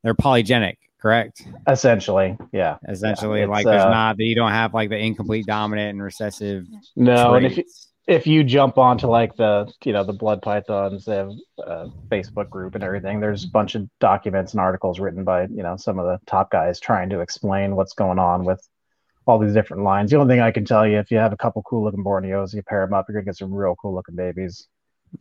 they're 0.03 0.15
polygenic, 0.15 0.77
correct? 1.01 1.43
Essentially, 1.69 2.37
yeah. 2.53 2.79
Essentially, 2.89 3.43
it's, 3.43 3.51
like 3.51 3.65
there's 3.65 3.83
uh, 3.83 3.91
not 3.91 4.17
that 4.17 4.25
you 4.25 4.35
don't 4.35 4.53
have 4.53 4.75
like 4.75 4.89
the 4.89 4.99
incomplete 4.99 5.47
dominant 5.47 5.91
and 5.91 6.03
recessive. 6.03 6.67
No, 6.97 7.35
and 7.35 7.47
if 7.47 7.57
you, 7.57 7.63
traits. 7.63 7.89
if 8.07 8.27
you 8.27 8.43
jump 8.45 8.79
onto 8.79 9.07
like 9.07 9.37
the 9.37 9.71
you 9.85 9.93
know 9.93 10.05
the 10.05 10.13
blood 10.13 10.43
pythons 10.43 11.05
they 11.05 11.17
have 11.17 11.31
a 11.59 11.89
facebook 12.11 12.51
group 12.51 12.75
and 12.75 12.83
everything 12.83 13.21
there's 13.21 13.45
a 13.45 13.49
bunch 13.49 13.75
of 13.75 13.89
documents 14.01 14.53
and 14.53 14.61
articles 14.61 14.99
written 14.99 15.23
by 15.23 15.43
you 15.43 15.63
know 15.63 15.77
some 15.77 15.99
of 15.99 16.07
the 16.07 16.19
top 16.27 16.51
guys 16.51 16.81
trying 16.81 17.09
to 17.11 17.21
explain 17.21 17.77
what's 17.77 17.93
going 17.93 18.19
on 18.19 18.45
with 18.45 18.67
all 19.27 19.39
these 19.39 19.53
different 19.53 19.85
lines 19.85 20.11
the 20.11 20.17
only 20.17 20.33
thing 20.33 20.41
i 20.41 20.51
can 20.51 20.65
tell 20.65 20.87
you 20.87 20.99
if 20.99 21.11
you 21.11 21.19
have 21.19 21.33
a 21.33 21.37
couple 21.37 21.63
cool 21.63 21.85
looking 21.85 22.03
borneos 22.03 22.53
you 22.53 22.63
pair 22.63 22.85
them 22.85 22.95
up 22.95 23.07
you're 23.09 23.21
gonna 23.21 23.27
get 23.27 23.37
some 23.37 23.55
real 23.55 23.77
cool 23.77 23.95
looking 23.95 24.17
babies 24.17 24.67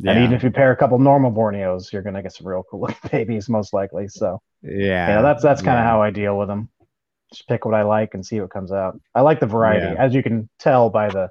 and 0.05 0.19
even 0.19 0.34
if 0.34 0.43
you 0.43 0.51
pair 0.51 0.72
a 0.72 0.75
couple 0.75 0.98
normal 1.00 1.31
borneos 1.31 1.91
you're 1.91 2.01
gonna 2.01 2.22
get 2.22 2.34
some 2.34 2.48
real 2.48 2.63
cool 2.69 2.81
looking 2.84 3.10
babies 3.12 3.50
most 3.50 3.74
likely 3.74 4.08
so 4.08 4.41
yeah, 4.62 5.08
yeah 5.08 5.22
that's 5.22 5.41
that's 5.43 5.62
kind 5.62 5.79
of 5.79 5.84
yeah. 5.84 5.89
how 5.89 6.01
i 6.01 6.10
deal 6.12 6.38
with 6.38 6.48
them 6.48 6.69
just 7.32 7.47
pick 7.47 7.65
what 7.65 7.73
i 7.75 7.84
like 7.84 8.13
and 8.13 8.25
see 8.25 8.39
what 8.41 8.49
comes 8.52 8.71
out 8.71 8.99
i 9.15 9.21
like 9.21 9.39
the 9.39 9.45
variety 9.47 9.88
Yeah. 9.88 9.95
as 9.97 10.13
you 10.13 10.23
can 10.23 10.49
tell 10.60 10.89
by 10.89 11.10
the 11.10 11.30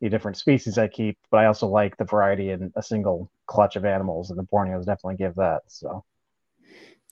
the 0.00 0.08
different 0.10 0.36
species 0.36 0.78
i 0.78 0.88
keep 0.88 1.18
but 1.30 1.38
i 1.38 1.46
also 1.46 1.66
like 1.68 1.96
the 1.96 2.04
variety 2.04 2.50
in 2.50 2.72
a 2.76 2.82
single 2.82 3.30
clutch 3.46 3.76
of 3.76 3.84
animals 3.84 4.30
and 4.30 4.38
the 4.38 4.44
borneos 4.44 4.86
definitely 4.86 5.16
give 5.16 5.34
that 5.36 5.62
so 5.68 6.04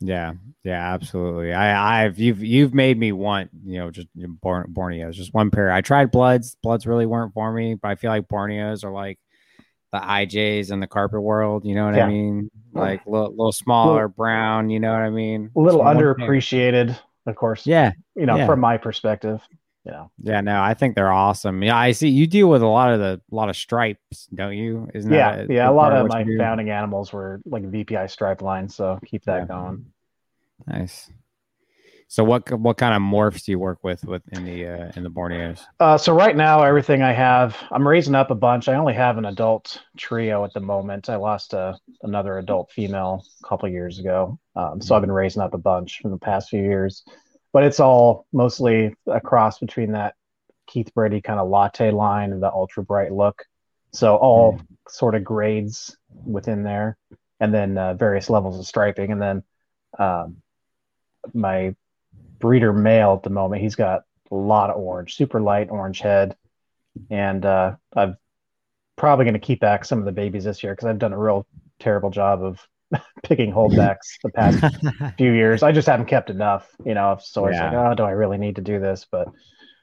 Yeah, 0.01 0.35
yeah, 0.65 0.93
absolutely. 0.93 1.53
I, 1.53 2.05
I've 2.05 2.19
you've 2.19 2.43
you've 2.43 2.75
made 2.75 2.99
me 2.99 3.13
want 3.13 3.51
you 3.65 3.79
know 3.79 3.91
just 3.91 4.09
Born, 4.15 4.73
Borneos, 4.73 5.15
just 5.15 5.33
one 5.33 5.51
pair. 5.51 5.71
I 5.71 5.81
tried 5.81 6.11
Bloods. 6.11 6.57
Bloods 6.63 6.87
really 6.87 7.07
weren't 7.07 7.33
for 7.33 7.53
me, 7.53 7.75
but 7.75 7.89
I 7.89 7.95
feel 7.95 8.11
like 8.11 8.29
Borneos 8.29 8.85
are 8.85 8.91
like 8.93 9.19
the 9.95 10.01
IJs 10.01 10.73
in 10.73 10.81
the 10.81 10.87
carpet 10.89 11.21
world. 11.23 11.65
You 11.65 11.75
know 11.77 11.87
what 11.87 11.95
Yeah. 11.95 12.07
I 12.07 12.09
mean? 12.09 12.51
Like 12.73 13.07
a 13.07 13.11
little, 13.11 13.31
little 13.31 13.53
smaller, 13.53 14.09
brown. 14.09 14.69
You 14.69 14.81
know 14.81 14.91
what 14.91 15.03
I 15.03 15.11
mean? 15.11 15.51
a 15.55 15.61
little 15.61 15.81
Just 15.81 15.85
one 15.85 15.97
pair. 15.97 16.15
underappreciated 16.15 16.99
of 17.27 17.37
course 17.37 17.67
Yeah, 17.67 17.93
you 18.17 18.27
know 18.27 18.37
yeah. 18.37 18.47
from 18.47 18.61
my 18.61 18.77
perspective 18.77 19.41
you 19.87 19.93
know 19.93 20.11
yeah. 20.23 20.41
No, 20.41 20.61
I 20.61 20.75
think 20.75 20.95
they're 20.97 21.13
awesome. 21.13 21.63
Yeah, 21.63 21.77
I 21.77 21.93
see 21.93 22.09
you 22.09 22.27
deal 22.27 22.49
with 22.51 22.63
a 22.63 22.67
lot 22.67 22.93
of 22.93 22.99
the 22.99 23.21
a 23.31 23.35
lot 23.35 23.49
of 23.49 23.57
stripes, 23.57 24.27
don't 24.35 24.57
you? 24.57 24.89
Isn't 24.95 25.13
yeah 25.13 25.37
that 25.37 25.51
yeah 25.51 25.71
a 25.71 25.73
lot 25.73 25.93
of 25.93 26.09
my 26.09 26.25
founding 26.39 26.71
animals 26.71 27.13
were 27.13 27.41
like 27.47 27.63
vpi 27.63 28.11
stripe 28.11 28.43
lines 28.43 28.75
so 28.75 28.99
keep 29.07 29.25
that 29.25 29.43
Yeah. 29.43 29.47
going 29.47 29.87
Nice. 30.67 31.11
So 32.09 32.23
what 32.23 32.51
what 32.61 32.77
kind 32.77 32.95
of 32.95 33.03
morphs 33.03 33.45
do 33.45 33.53
you 33.53 33.59
work 33.59 33.83
with 33.83 34.05
with 34.05 34.23
in 34.33 34.45
the 34.45 34.67
uh, 34.67 34.93
in 34.97 35.03
the 35.03 35.11
Borneos? 35.11 35.61
Uh, 35.81 35.99
so 35.99 36.15
right 36.15 36.37
now, 36.37 36.63
everything 36.63 37.03
I 37.03 37.13
have, 37.13 37.57
I'm 37.71 37.87
raising 37.87 38.15
up 38.15 38.31
a 38.31 38.35
bunch. 38.35 38.69
I 38.69 38.75
only 38.75 38.95
have 38.95 39.19
an 39.19 39.25
adult 39.25 39.83
trio 39.97 40.45
at 40.45 40.53
the 40.53 40.61
moment. 40.61 41.09
I 41.09 41.17
lost 41.17 41.55
a, 41.55 41.77
another 42.03 42.39
adult 42.39 42.71
female 42.71 43.25
a 43.43 43.49
couple 43.49 43.69
years 43.69 43.99
ago, 43.99 44.39
um, 44.55 44.81
so 44.81 44.95
I've 44.95 45.03
been 45.03 45.11
raising 45.13 45.43
up 45.43 45.55
a 45.55 45.59
bunch 45.59 46.03
in 46.05 46.11
the 46.11 46.19
past 46.19 46.51
few 46.51 46.63
years. 46.63 47.05
But 47.53 47.65
it's 47.65 47.81
all 47.81 48.27
mostly 48.33 48.95
a 49.07 49.21
cross 49.21 49.59
between 49.59 49.93
that 49.93 50.15
Keith 50.67 50.93
Brady 50.95 51.21
kind 51.21 51.41
of 51.41 51.49
latte 51.49 51.91
line 51.91 52.33
and 52.33 52.43
the 52.43 52.53
ultra 52.53 52.83
bright 52.83 53.13
look. 53.13 53.45
So 53.93 54.17
all 54.17 54.61
sort 54.89 55.15
of 55.15 55.23
grades 55.23 55.97
within 56.27 56.65
there, 56.65 56.97
and 57.41 57.55
then 57.55 57.79
uh, 57.79 57.95
various 57.95 58.29
levels 58.29 58.59
of 58.59 58.67
striping, 58.67 59.13
and 59.13 59.23
then 59.23 59.43
um, 59.99 60.37
my 61.33 61.75
breeder 62.39 62.73
male 62.73 63.15
at 63.15 63.23
the 63.23 63.31
moment, 63.31 63.63
he's 63.63 63.77
got 63.77 64.03
a 64.31 64.35
lot 64.35 64.71
of 64.71 64.77
orange, 64.77 65.15
super 65.15 65.41
light 65.41 65.71
orange 65.71 66.01
head, 66.01 66.37
and 67.11 67.45
uh, 67.45 67.77
I'm 67.95 68.17
probably 68.97 69.25
going 69.25 69.35
to 69.35 69.41
keep 69.41 69.61
back 69.61 69.85
some 69.85 69.99
of 69.99 70.05
the 70.05 70.13
babies 70.13 70.45
this 70.45 70.63
year 70.63 70.73
because 70.73 70.87
I've 70.87 70.99
done 70.99 71.13
a 71.13 71.19
real 71.19 71.47
terrible 71.81 72.11
job 72.11 72.43
of 72.43 72.67
picking 73.23 73.53
holdbacks 73.53 74.19
the 74.23 74.31
past 74.31 74.77
few 75.19 75.33
years. 75.33 75.63
I 75.63 75.73
just 75.73 75.89
haven't 75.89 76.07
kept 76.07 76.31
enough, 76.31 76.69
you 76.85 76.95
know. 76.95 77.19
So 77.21 77.47
it's 77.47 77.59
like, 77.59 77.73
oh, 77.73 77.95
do 77.95 78.05
I 78.05 78.11
really 78.11 78.39
need 78.39 78.57
to 78.57 78.63
do 78.63 78.79
this? 78.79 79.07
But 79.11 79.29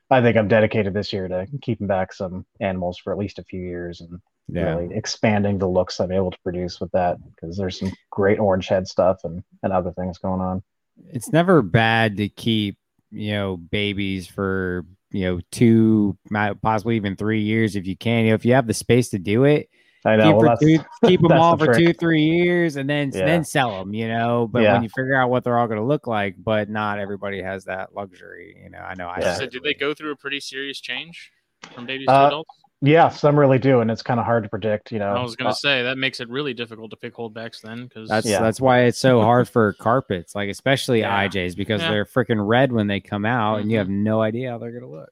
I 0.10 0.22
think 0.22 0.38
I'm 0.38 0.48
dedicated 0.48 0.94
this 0.94 1.14
year 1.14 1.28
to 1.28 1.48
keeping 1.62 1.88
back 1.88 2.14
some 2.14 2.46
animals 2.60 2.98
for 2.98 3.14
at 3.14 3.20
least 3.20 3.40
a 3.40 3.44
few 3.44 3.62
years 3.62 4.02
and 4.02 4.22
yeah. 4.48 4.76
really 4.76 4.96
expanding 4.96 5.58
the 5.58 5.70
looks 5.70 6.00
I'm 6.00 6.12
able 6.12 6.32
to 6.32 6.40
produce 6.44 6.80
with 6.80 6.92
that 6.92 7.18
because 7.34 7.58
there's 7.58 7.80
some 7.80 7.94
great 8.10 8.40
orange 8.40 8.68
head 8.68 8.88
stuff 8.88 9.22
and, 9.24 9.44
and 9.64 9.72
other 9.72 9.92
things 9.92 10.18
going 10.18 10.42
on. 10.42 10.64
It's 11.10 11.32
never 11.32 11.62
bad 11.62 12.18
to 12.18 12.30
keep 12.30 12.78
you 13.12 13.32
know 13.32 13.58
babies 13.58 14.28
for 14.28 14.86
you 15.12 15.26
know 15.26 15.40
two 15.52 16.18
possibly 16.62 16.96
even 16.96 17.16
three 17.16 17.42
years 17.42 17.76
if 17.76 17.86
you 17.86 17.98
can 17.98 18.24
you 18.26 18.30
know 18.32 18.36
if 18.36 18.46
you 18.46 18.54
have 18.54 18.68
the 18.68 18.74
space 18.74 19.10
to 19.10 19.20
do 19.20 19.44
it 19.44 19.70
I 20.04 20.16
keep, 20.16 20.24
know. 20.26 20.40
for 20.40 20.46
well, 20.48 20.58
two, 20.58 20.80
keep 21.06 21.22
them 21.28 21.34
all 21.34 21.56
the 21.58 21.66
for 21.66 21.74
trick. 21.74 21.78
two 21.88 21.94
three 21.94 22.24
years 22.24 22.76
and 22.78 22.90
then 22.90 23.12
Yeah. 23.14 23.26
then 23.26 23.44
sell 23.44 23.78
them 23.80 23.94
you 23.94 24.08
know 24.08 24.48
but 24.50 24.64
Yeah. 24.64 24.74
when 24.74 24.84
you 24.84 24.90
figure 24.90 25.16
out 25.16 25.30
what 25.30 25.44
they're 25.44 25.58
all 25.60 25.68
going 25.68 25.80
to 25.80 25.86
look 25.86 26.08
like 26.08 26.36
but 26.42 26.70
not 26.70 26.98
everybody 27.00 27.42
has 27.42 27.66
that 27.66 27.94
luxury 27.94 28.58
you 28.64 28.70
know 28.70 28.80
i 28.80 28.94
know 28.96 29.08
i 29.08 29.20
Yeah. 29.20 29.36
So 29.36 29.46
did 29.46 29.64
they 29.64 29.74
go 29.74 29.94
through 29.94 30.12
a 30.12 30.16
pretty 30.16 30.40
serious 30.40 30.80
change 30.80 31.32
from 31.76 31.86
babies 31.86 32.08
to 32.08 32.14
Uh, 32.14 32.28
adults? 32.28 32.61
Yeah, 32.84 33.10
some 33.10 33.38
really 33.40 33.60
do, 33.60 33.82
and 33.82 33.92
it's 33.92 34.02
kind 34.02 34.20
of 34.20 34.26
hard 34.26 34.42
to 34.44 34.50
predict. 34.50 34.92
You 34.92 34.98
know, 35.00 35.14
I 35.16 35.22
was 35.22 35.36
gonna 35.36 35.52
Uh, 35.52 35.54
say 35.54 35.84
that 35.84 35.98
makes 36.00 36.20
it 36.20 36.28
really 36.30 36.54
difficult 36.56 36.90
to 36.92 36.98
pick 36.98 37.14
holdbacks 37.16 37.62
then 37.62 37.84
because 37.84 38.10
that's 38.10 38.28
Yeah. 38.28 38.40
that's 38.40 38.60
why 38.60 38.82
it's 38.86 38.98
so 38.98 39.22
hard 39.22 39.48
for 39.48 39.74
carpets 39.74 40.34
like 40.34 40.50
especially 40.50 41.02
Yeah. 41.02 41.28
ijs 41.28 41.56
because 41.56 41.82
Yeah. 41.82 41.92
they're 41.92 42.06
freaking 42.06 42.46
red 42.46 42.72
when 42.72 42.88
they 42.88 43.00
come 43.00 43.24
out 43.24 43.60
and 43.60 43.70
you 43.72 43.76
Mhm. 43.78 43.82
have 43.82 43.90
no 43.90 44.22
idea 44.22 44.50
how 44.52 44.58
they're 44.58 44.72
going 44.72 44.84
to 44.84 44.90
look 44.90 45.10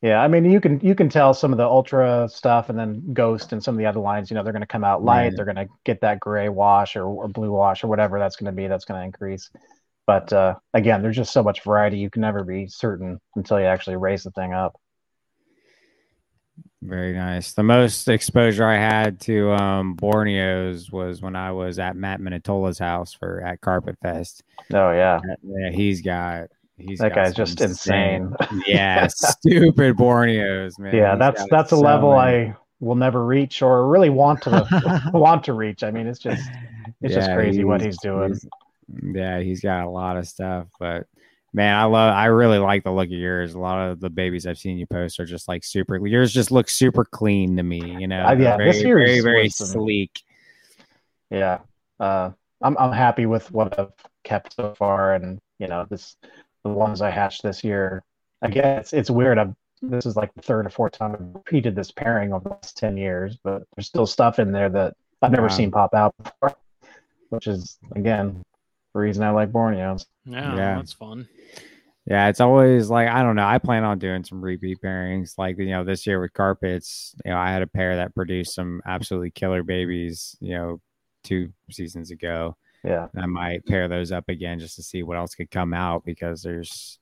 Yeah, 0.00 0.20
I 0.20 0.26
mean, 0.26 0.44
you 0.44 0.60
can 0.60 0.80
you 0.80 0.96
can 0.96 1.08
tell 1.08 1.32
some 1.32 1.52
of 1.52 1.58
the 1.58 1.64
ultra 1.64 2.28
stuff, 2.28 2.68
and 2.68 2.76
then 2.76 3.12
Ghost 3.12 3.52
and 3.52 3.62
some 3.62 3.76
of 3.76 3.78
the 3.78 3.86
other 3.86 4.00
lines. 4.00 4.28
You 4.32 4.34
know, 4.34 4.42
they're 4.42 4.52
going 4.52 4.60
to 4.62 4.66
come 4.66 4.82
out 4.82 5.04
light. 5.04 5.26
Right. 5.28 5.36
They're 5.36 5.44
going 5.44 5.64
to 5.64 5.68
get 5.84 6.00
that 6.00 6.18
gray 6.18 6.48
wash 6.48 6.96
or, 6.96 7.04
or 7.04 7.28
blue 7.28 7.52
wash 7.52 7.84
or 7.84 7.86
whatever 7.86 8.18
that's 8.18 8.34
going 8.34 8.46
to 8.46 8.56
be. 8.60 8.66
That's 8.66 8.84
going 8.84 8.98
to 8.98 9.04
increase. 9.06 9.48
But 10.08 10.32
uh, 10.32 10.56
again, 10.74 11.02
there's 11.02 11.14
just 11.14 11.32
so 11.32 11.44
much 11.44 11.62
variety. 11.62 11.98
You 11.98 12.10
can 12.10 12.22
never 12.22 12.42
be 12.42 12.66
certain 12.66 13.20
until 13.36 13.60
you 13.60 13.66
actually 13.66 13.94
raise 13.94 14.24
the 14.24 14.32
thing 14.32 14.52
up. 14.52 14.74
Very 16.84 17.12
nice. 17.12 17.52
The 17.52 17.62
most 17.62 18.08
exposure 18.08 18.66
I 18.66 18.74
had 18.76 19.20
to 19.22 19.52
um, 19.52 19.96
Borneos 19.96 20.90
was 20.92 21.22
when 21.22 21.36
I 21.36 21.52
was 21.52 21.78
at 21.78 21.94
Matt 21.94 22.20
Minatola's 22.20 22.78
house 22.78 23.12
for 23.12 23.40
at 23.40 23.60
Carpet 23.60 23.96
Fest. 24.02 24.42
Oh 24.74 24.90
yeah, 24.90 25.20
Yeah, 25.44 25.70
he's 25.70 26.02
got 26.02 26.48
he's 26.78 26.98
that 26.98 27.10
got 27.10 27.24
guy's 27.26 27.34
just 27.34 27.60
insane. 27.60 28.34
yeah, 28.66 29.06
stupid 29.10 29.96
Borneos, 29.96 30.76
man. 30.80 30.92
yeah, 30.94 31.12
He's 31.12 31.18
that's 31.20 31.46
that's 31.50 31.72
a 31.72 31.76
so 31.76 31.82
level 31.82 32.16
many. 32.16 32.48
I 32.48 32.56
will 32.80 32.96
never 32.96 33.24
reach 33.24 33.62
or 33.62 33.86
really 33.88 34.10
want 34.10 34.42
to 34.42 35.10
want 35.14 35.44
to 35.44 35.52
reach. 35.52 35.84
I 35.84 35.92
mean, 35.92 36.08
it's 36.08 36.18
just 36.18 36.42
it's 37.00 37.14
just 37.14 37.28
Yeah, 37.28 37.34
crazy 37.36 37.62
what 37.62 37.80
he's 37.80 37.98
doing. 37.98 38.30
he's- 38.30 38.46
yeah, 39.02 39.38
he's 39.40 39.60
got 39.60 39.84
a 39.84 39.88
lot 39.88 40.16
of 40.16 40.26
stuff, 40.26 40.66
but 40.80 41.06
man, 41.52 41.76
I 41.76 41.84
love. 41.84 42.14
I 42.14 42.26
really 42.26 42.58
like 42.58 42.84
the 42.84 42.90
look 42.92 43.06
of 43.06 43.12
yours. 43.12 43.54
A 43.54 43.58
lot 43.58 43.90
of 43.90 44.00
the 44.00 44.10
babies 44.10 44.46
I've 44.46 44.58
seen 44.58 44.78
you 44.78 44.86
post 44.86 45.20
are 45.20 45.24
just 45.26 45.48
like 45.48 45.64
super. 45.64 46.04
Yours 46.06 46.32
just 46.32 46.50
looks 46.50 46.74
super 46.74 47.04
clean 47.04 47.56
to 47.56 47.62
me. 47.62 47.96
You 48.00 48.06
know, 48.08 48.24
Uh, 48.26 48.32
yeah, 48.32 48.56
very, 48.56 48.72
this 48.72 48.82
year's 48.82 49.08
very, 49.08 49.20
very 49.20 49.42
was 49.44 49.56
sleek. 49.56 50.22
Yeah, 51.30 51.58
uh, 52.00 52.30
I'm 52.60 52.76
I'm 52.78 52.92
happy 52.92 53.26
with 53.26 53.50
what 53.52 53.78
I've 53.78 53.92
kept 54.24 54.54
so 54.54 54.74
far, 54.74 55.14
and 55.14 55.38
you 55.58 55.68
know 55.68 55.86
this 55.88 56.16
the 56.64 56.70
ones 56.70 57.00
I 57.02 57.10
hatched 57.10 57.42
this 57.42 57.64
year. 57.64 58.02
Again, 58.42 58.78
it's 58.78 58.92
it's 58.92 59.10
weird. 59.10 59.38
I've 59.38 59.54
this 59.80 60.06
is 60.06 60.14
like 60.16 60.32
the 60.34 60.42
third 60.42 60.66
or 60.66 60.70
fourth 60.70 60.92
time 60.92 61.12
I've 61.12 61.34
repeated 61.34 61.74
this 61.74 61.90
pairing 61.90 62.32
over 62.32 62.44
the 62.44 62.50
last 62.50 62.76
ten 62.76 62.96
years, 62.96 63.36
but 63.42 63.62
there's 63.74 63.86
still 63.88 64.06
stuff 64.06 64.38
in 64.38 64.52
there 64.52 64.68
that 64.68 64.94
I've 65.22 65.32
never 65.32 65.44
Wow. 65.48 65.48
seen 65.48 65.70
pop 65.70 65.92
out 65.94 66.14
before, 66.22 66.54
which 67.30 67.46
is 67.48 67.78
again 67.96 68.42
the 68.94 69.00
reason 69.00 69.24
I 69.24 69.30
like 69.30 69.50
Borneos. 69.50 70.06
Yeah, 70.24 70.54
Yeah. 70.54 70.76
that's 70.76 70.92
fun. 70.92 71.26
Yeah, 72.06 72.28
it's 72.28 72.40
always 72.40 72.90
like 72.90 73.08
I 73.08 73.22
don't 73.22 73.36
know. 73.36 73.46
I 73.46 73.58
plan 73.58 73.84
on 73.84 73.98
doing 73.98 74.24
some 74.24 74.42
repeat 74.42 74.80
pairings. 74.82 75.34
Like 75.38 75.58
you 75.58 75.66
know, 75.66 75.84
this 75.84 76.06
year 76.06 76.20
with 76.20 76.32
carpets, 76.32 77.14
you 77.24 77.30
know, 77.30 77.38
I 77.38 77.50
had 77.52 77.62
a 77.62 77.66
pair 77.66 77.96
that 77.96 78.14
produced 78.14 78.54
some 78.54 78.82
absolutely 78.84 79.30
killer 79.30 79.62
babies. 79.62 80.36
You 80.40 80.54
know, 80.54 80.80
two 81.22 81.52
seasons 81.70 82.10
ago. 82.10 82.56
Yeah, 82.82 83.06
I 83.16 83.26
might 83.26 83.64
pair 83.66 83.86
those 83.86 84.10
up 84.10 84.28
again 84.28 84.58
just 84.58 84.74
to 84.76 84.82
see 84.82 85.04
what 85.04 85.16
else 85.16 85.36
could 85.36 85.52
come 85.52 85.72
out 85.72 86.04
because 86.04 86.42
there's 86.42 86.98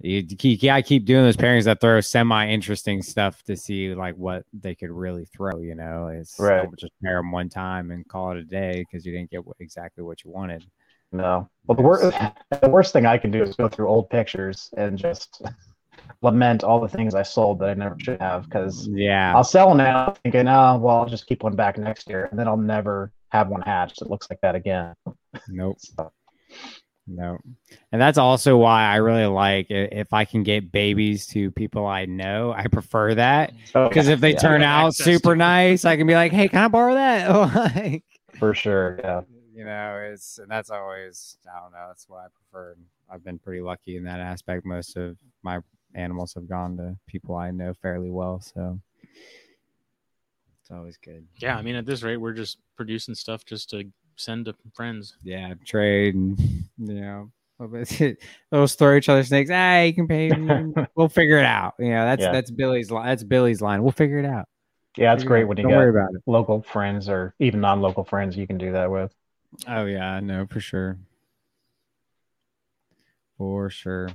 you 0.00 0.22
keep 0.26 0.62
yeah, 0.62 0.74
I 0.74 0.82
keep 0.82 1.04
doing 1.04 1.22
those 1.22 1.36
pairings 1.36 1.64
that 1.64 1.80
throw 1.80 2.00
semi 2.00 2.48
interesting 2.48 3.02
stuff 3.02 3.42
to 3.44 3.56
see 3.56 3.94
like 3.94 4.16
what 4.16 4.44
they 4.52 4.74
could 4.74 4.90
really 4.90 5.26
throw. 5.26 5.60
You 5.60 5.74
know, 5.74 6.08
it's 6.08 6.38
Right. 6.38 6.68
just 6.78 6.92
pair 7.02 7.16
them 7.16 7.32
one 7.32 7.48
time 7.48 7.90
and 7.90 8.06
call 8.08 8.32
it 8.32 8.38
a 8.38 8.44
day 8.44 8.84
because 8.90 9.06
you 9.06 9.12
didn't 9.12 9.30
get 9.30 9.40
exactly 9.60 10.02
what 10.02 10.24
you 10.24 10.30
wanted. 10.30 10.64
No. 11.14 11.48
Well, 11.66 11.76
the 11.76 11.82
worst 11.82 12.16
the 12.62 12.68
worst 12.68 12.92
thing 12.92 13.06
I 13.06 13.16
can 13.16 13.30
do 13.30 13.42
is 13.42 13.56
go 13.56 13.68
through 13.68 13.88
old 13.88 14.10
pictures 14.10 14.68
and 14.76 14.98
just 14.98 15.40
lament 16.22 16.62
all 16.64 16.80
the 16.80 16.88
things 16.88 17.14
I 17.14 17.22
sold 17.22 17.58
that 17.60 17.70
I 17.70 17.74
never 17.74 17.96
should 17.98 18.20
have 18.20 18.44
because 18.44 18.88
Yeah, 18.92 19.34
I'll 19.34 19.44
sell 19.44 19.74
now 19.74 20.14
thinking, 20.22 20.48
oh, 20.48 20.78
well, 20.78 20.98
I'll 20.98 21.06
just 21.06 21.26
keep 21.26 21.42
one 21.42 21.56
back 21.56 21.78
next 21.78 22.08
year. 22.08 22.26
And 22.30 22.38
then 22.38 22.48
I'll 22.48 22.56
never 22.56 23.12
have 23.30 23.48
one 23.48 23.62
hatched. 23.62 24.00
that 24.00 24.10
looks 24.10 24.28
like 24.30 24.40
that 24.42 24.54
again. 24.54 24.94
nope. 25.48 25.78
So, 25.96 26.12
No. 27.06 27.38
And 27.92 28.00
that's 28.00 28.16
also 28.18 28.56
why 28.56 28.84
I 28.84 28.96
really 28.96 29.26
like 29.26 29.66
if 29.70 30.12
I 30.12 30.24
can 30.24 30.42
get 30.42 30.72
babies 30.72 31.26
to 31.28 31.50
people 31.50 31.86
I 31.86 32.06
know, 32.06 32.52
I 32.56 32.66
prefer 32.68 33.14
that. 33.16 33.52
oh, 33.74 33.88
Because 33.88 34.08
if 34.08 34.20
they 34.20 34.32
yeah, 34.32 34.38
turn 34.38 34.62
out 34.62 34.88
access 34.88 35.04
to 35.04 35.12
super 35.14 35.36
nice, 35.36 35.84
I 35.84 35.96
can 35.96 36.06
be 36.06 36.14
like, 36.14 36.32
hey, 36.32 36.48
can 36.48 36.58
I 36.60 36.68
borrow 36.68 36.94
that? 36.94 37.28
like, 37.74 38.04
for 38.38 38.54
sure. 38.54 38.98
Yeah. 39.02 39.20
You 39.54 39.64
know, 39.64 40.08
it's 40.12 40.38
and 40.38 40.50
that's 40.50 40.70
always 40.70 41.36
I 41.46 41.60
don't 41.60 41.72
know, 41.72 41.84
that's 41.88 42.08
what 42.08 42.18
I 42.20 42.26
prefer. 42.34 42.76
I've 43.10 43.24
been 43.24 43.38
pretty 43.38 43.60
lucky 43.62 43.96
in 43.96 44.04
that 44.04 44.20
aspect. 44.20 44.64
Most 44.66 44.96
of 44.96 45.16
my 45.42 45.60
animals 45.94 46.34
have 46.34 46.48
gone 46.48 46.76
to 46.78 46.96
people 47.06 47.36
I 47.36 47.50
know 47.50 47.72
fairly 47.80 48.10
well, 48.10 48.40
so 48.40 48.80
it's 50.60 50.70
always 50.70 50.96
good. 50.96 51.26
Yeah, 51.38 51.56
I 51.56 51.62
mean, 51.62 51.74
at 51.76 51.86
this 51.86 52.02
rate, 52.02 52.16
we're 52.16 52.32
just 52.32 52.58
producing 52.76 53.14
stuff 53.14 53.44
just 53.44 53.70
to 53.70 53.84
send 54.16 54.46
to 54.46 54.54
friends. 54.74 55.16
Yeah, 55.22 55.54
trade 55.64 56.14
and 56.14 56.38
you 56.78 56.94
know 57.00 57.30
they'll 58.50 58.66
throw 58.66 58.96
each 58.96 59.08
other 59.08 59.22
snakes. 59.24 59.50
Hey, 59.50 59.82
ah, 59.82 59.86
you 59.86 59.94
can 59.94 60.08
pay 60.08 60.30
me. 60.30 60.72
we'll 60.96 61.08
figure 61.08 61.38
it 61.38 61.44
out. 61.44 61.74
You 61.78 61.90
know, 61.90 62.04
that's 62.04 62.22
Yeah. 62.22 62.32
that's 62.32 62.50
Billy's 62.50 62.90
line. 62.90 63.06
That's 63.06 63.22
Billy's 63.22 63.60
line. 63.62 63.82
We'll 63.82 63.92
figure 63.92 64.18
it 64.18 64.26
out. 64.26 64.48
Yeah. 64.96 65.12
It's 65.12 65.22
Figure 65.22 65.36
it 65.36 65.38
great 65.38 65.42
out. 65.42 65.48
when 65.48 65.56
you 65.58 65.62
Don't 65.64 65.72
got 65.72 65.78
worry 65.78 65.90
about 65.90 66.14
it. 66.14 66.22
local 66.26 66.62
friends 66.62 67.08
or 67.08 67.34
even 67.38 67.60
non 67.60 67.80
local 67.80 68.04
friends 68.04 68.36
you 68.36 68.46
can 68.46 68.58
do 68.58 68.72
that 68.72 68.90
with. 68.90 69.14
Oh 69.68 69.84
yeah, 69.86 70.20
no, 70.20 70.46
for 70.46 70.60
sure. 70.60 70.98
For 73.38 73.70
sure. 73.70 74.08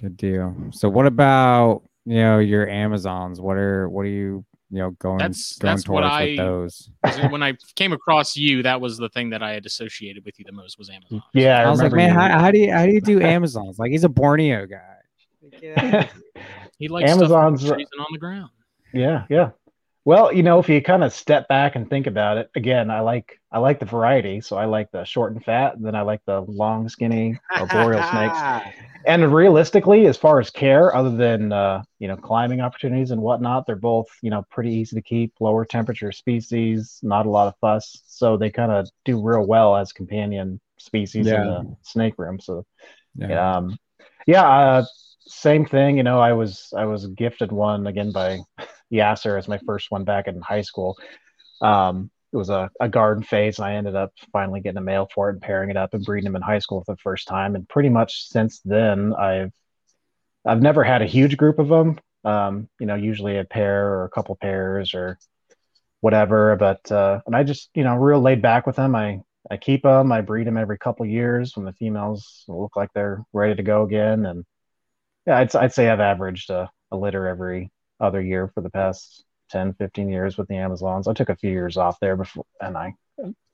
Good 0.00 0.16
deal. 0.16 0.54
So 0.72 0.88
what 0.88 1.06
about 1.06 1.82
you 2.04 2.16
know 2.16 2.38
your 2.38 2.68
Amazons? 2.68 3.40
What 3.40 3.56
are 3.56 3.88
what 3.88 4.02
are 4.02 4.08
you 4.08 4.44
you 4.70 4.78
know 4.78 4.90
going 4.92 5.18
That's- 5.18 5.58
going 5.58 5.72
that's 5.74 5.88
what 5.88 6.00
towards 6.00 6.12
I- 6.14 6.24
with 6.28 6.36
those? 6.38 6.90
'Cause 7.04 7.30
when 7.30 7.42
I 7.42 7.52
came 7.76 7.92
across 7.92 8.36
you, 8.36 8.62
that 8.64 8.80
was 8.80 8.96
the 8.98 9.08
thing 9.10 9.30
that 9.30 9.42
I 9.42 9.52
had 9.52 9.66
associated 9.66 10.24
with 10.24 10.38
you 10.38 10.44
the 10.44 10.52
most 10.52 10.78
was 10.78 10.90
Amazon. 10.90 11.22
Yeah. 11.34 11.60
I, 11.60 11.64
I, 11.64 11.70
was 11.70 11.80
like, 11.82 11.92
man, 11.92 12.10
how, 12.10 12.38
how 12.38 12.50
do 12.50 12.58
you 12.58 12.72
how 12.72 12.84
do 12.86 12.92
you 12.92 13.00
do 13.00 13.20
Amazons? 13.22 13.78
Like 13.78 13.90
he's 13.92 14.04
a 14.04 14.08
Borneo 14.08 14.66
guy. 14.66 14.96
Like, 15.42 15.62
yeah. 15.62 16.08
He 16.78 16.88
likes 16.88 17.08
Amazon's- 17.10 17.28
stuff 17.30 17.44
on 17.44 17.52
the 17.54 17.74
trees 17.76 17.88
and 17.92 18.00
on 18.00 18.06
the 18.12 18.18
ground. 18.18 18.50
Yeah, 18.92 19.24
yeah. 19.30 19.50
Well, 20.04 20.32
you 20.32 20.42
know, 20.42 20.58
if 20.58 20.68
you 20.68 20.82
kind 20.82 21.04
of 21.04 21.12
step 21.12 21.46
back 21.48 21.76
and 21.76 21.88
think 21.88 22.06
about 22.08 22.36
it, 22.38 22.50
again, 22.56 22.90
I 22.90 23.00
like 23.00 23.40
I 23.52 23.58
like 23.58 23.78
the 23.78 23.86
variety. 23.86 24.40
So 24.40 24.56
I 24.56 24.64
like 24.64 24.90
the 24.90 25.04
short 25.04 25.32
and 25.32 25.44
fat, 25.44 25.76
and 25.76 25.84
then 25.84 25.94
I 25.94 26.02
like 26.02 26.20
the 26.26 26.40
long, 26.40 26.88
skinny 26.88 27.38
arboreal 27.56 28.02
snakes. 28.02 28.42
And 29.04 29.34
realistically, 29.34 30.06
as 30.06 30.16
far 30.16 30.38
as 30.38 30.50
care, 30.50 30.94
other 30.94 31.10
than 31.10 31.52
uh, 31.52 31.82
you 31.98 32.06
know 32.06 32.16
climbing 32.16 32.60
opportunities 32.60 33.10
and 33.10 33.20
whatnot, 33.20 33.66
they're 33.66 33.74
both 33.74 34.06
you 34.22 34.30
know 34.30 34.44
pretty 34.50 34.72
easy 34.74 34.94
to 34.94 35.02
keep, 35.02 35.32
lower 35.40 35.64
temperature 35.64 36.12
species, 36.12 37.00
not 37.02 37.26
a 37.26 37.30
lot 37.30 37.48
of 37.48 37.54
fuss. 37.60 38.02
So 38.06 38.36
they 38.36 38.50
kind 38.50 38.70
of 38.70 38.88
do 39.04 39.20
real 39.20 39.44
well 39.44 39.74
as 39.76 39.92
companion 39.92 40.60
species 40.78 41.32
in 41.32 41.42
the 41.42 41.64
snake 41.82 42.14
room. 42.16 42.38
So 42.38 42.64
Yeah. 43.16 43.56
um, 43.56 43.76
yeah, 44.26 44.44
uh, 44.44 44.84
same 45.26 45.66
thing. 45.66 45.96
You 45.96 46.02
know, 46.04 46.20
I 46.20 46.32
was 46.32 46.72
I 46.76 46.84
was 46.84 47.06
gifted 47.08 47.52
one 47.52 47.86
again 47.88 48.12
by 48.12 48.38
Yasser 48.92 49.38
as 49.38 49.48
my 49.48 49.58
first 49.66 49.90
one 49.90 50.04
back 50.04 50.28
in 50.28 50.40
high 50.40 50.62
school. 50.62 50.96
Um, 51.60 52.10
it 52.32 52.36
was 52.36 52.50
a, 52.50 52.70
a 52.80 52.88
garden 52.88 53.22
phase, 53.22 53.58
and 53.58 53.66
I 53.66 53.74
ended 53.74 53.94
up 53.94 54.12
finally 54.32 54.60
getting 54.60 54.78
a 54.78 54.82
male 54.82 55.08
for 55.14 55.28
it 55.28 55.34
and 55.34 55.42
pairing 55.42 55.70
it 55.70 55.76
up 55.76 55.92
and 55.94 56.04
breeding 56.04 56.28
him 56.28 56.36
in 56.36 56.42
high 56.42 56.60
school 56.60 56.82
for 56.84 56.94
the 56.94 57.00
first 57.02 57.28
time. 57.28 57.54
And 57.54 57.68
pretty 57.68 57.90
much 57.90 58.28
since 58.28 58.60
then, 58.64 59.14
I've 59.14 59.52
I've 60.44 60.62
never 60.62 60.82
had 60.82 61.02
a 61.02 61.06
huge 61.06 61.36
group 61.36 61.58
of 61.58 61.68
them. 61.68 61.98
Um, 62.24 62.68
you 62.80 62.86
know, 62.86 62.94
usually 62.94 63.38
a 63.38 63.44
pair 63.44 63.88
or 63.88 64.04
a 64.04 64.10
couple 64.10 64.36
pairs 64.36 64.94
or 64.94 65.18
whatever. 66.00 66.56
But 66.56 66.90
uh, 66.90 67.20
and 67.26 67.36
I 67.36 67.44
just 67.44 67.70
you 67.74 67.84
know 67.84 67.96
real 67.96 68.20
laid 68.20 68.42
back 68.42 68.66
with 68.66 68.76
them. 68.76 68.94
I 68.94 69.20
I 69.50 69.56
keep 69.56 69.82
them. 69.82 70.12
I 70.12 70.20
breed 70.22 70.46
them 70.46 70.56
every 70.56 70.78
couple 70.78 71.04
years 71.06 71.56
when 71.56 71.66
the 71.66 71.72
females 71.74 72.44
look 72.48 72.76
like 72.76 72.90
they're 72.94 73.24
ready 73.32 73.54
to 73.56 73.62
go 73.62 73.82
again. 73.82 74.24
And 74.26 74.44
yeah, 75.26 75.38
I'd, 75.38 75.54
I'd 75.56 75.74
say 75.74 75.88
I've 75.88 76.00
averaged 76.00 76.50
a, 76.50 76.70
a 76.90 76.96
litter 76.96 77.26
every 77.26 77.70
other 78.02 78.20
year 78.20 78.48
for 78.48 78.60
the 78.60 78.70
past 78.70 79.24
10, 79.50 79.74
15 79.74 80.08
years 80.08 80.36
with 80.36 80.48
the 80.48 80.56
Amazons. 80.56 81.08
I 81.08 81.14
took 81.14 81.28
a 81.28 81.36
few 81.36 81.50
years 81.50 81.76
off 81.76 81.98
there 82.00 82.16
before, 82.16 82.44
and 82.60 82.76
I 82.76 82.94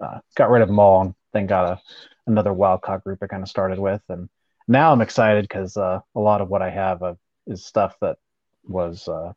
uh, 0.00 0.18
got 0.36 0.50
rid 0.50 0.62
of 0.62 0.68
them 0.68 0.78
all 0.78 1.02
and 1.02 1.14
then 1.32 1.46
got 1.46 1.72
a, 1.72 1.80
another 2.26 2.52
wild 2.52 2.82
caught 2.82 3.04
group 3.04 3.18
I 3.22 3.26
kind 3.26 3.42
of 3.42 3.48
started 3.48 3.78
with. 3.78 4.02
And 4.08 4.28
now 4.66 4.92
I'm 4.92 5.00
excited 5.00 5.44
because 5.44 5.76
uh, 5.76 6.00
a 6.14 6.20
lot 6.20 6.40
of 6.40 6.48
what 6.48 6.62
I 6.62 6.70
have 6.70 7.02
uh, 7.02 7.14
is 7.46 7.64
stuff 7.64 7.94
that 8.00 8.18
was 8.64 9.06
uh, 9.08 9.32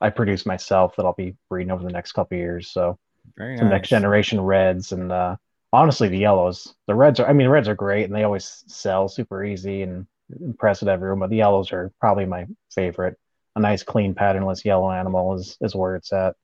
I 0.00 0.10
produced 0.10 0.46
myself 0.46 0.96
that 0.96 1.06
I'll 1.06 1.14
be 1.14 1.36
breeding 1.48 1.70
over 1.70 1.82
the 1.82 1.92
next 1.92 2.12
couple 2.12 2.36
of 2.36 2.40
years. 2.40 2.70
So 2.70 2.98
Very 3.36 3.56
some 3.56 3.68
nice. 3.68 3.76
next 3.76 3.88
generation 3.88 4.40
reds 4.40 4.92
and 4.92 5.12
uh 5.12 5.36
honestly 5.72 6.08
the 6.08 6.18
yellows 6.18 6.74
the 6.86 6.94
reds 6.94 7.20
are 7.20 7.28
i 7.28 7.32
mean 7.32 7.46
the 7.46 7.50
reds 7.50 7.68
are 7.68 7.74
great 7.74 8.04
and 8.04 8.14
they 8.14 8.24
always 8.24 8.64
sell 8.66 9.08
super 9.08 9.44
easy 9.44 9.82
and 9.82 10.06
impress 10.40 10.80
with 10.80 10.88
everyone 10.88 11.18
but 11.18 11.30
the 11.30 11.36
yellows 11.36 11.72
are 11.72 11.92
probably 12.00 12.24
my 12.24 12.46
favorite 12.74 13.18
a 13.58 13.60
nice 13.60 13.82
clean 13.82 14.14
patternless 14.14 14.64
yellow 14.64 14.90
animal 14.90 15.34
is 15.34 15.56
is 15.60 15.74
where 15.74 15.96
it's 15.96 16.12
at 16.12 16.34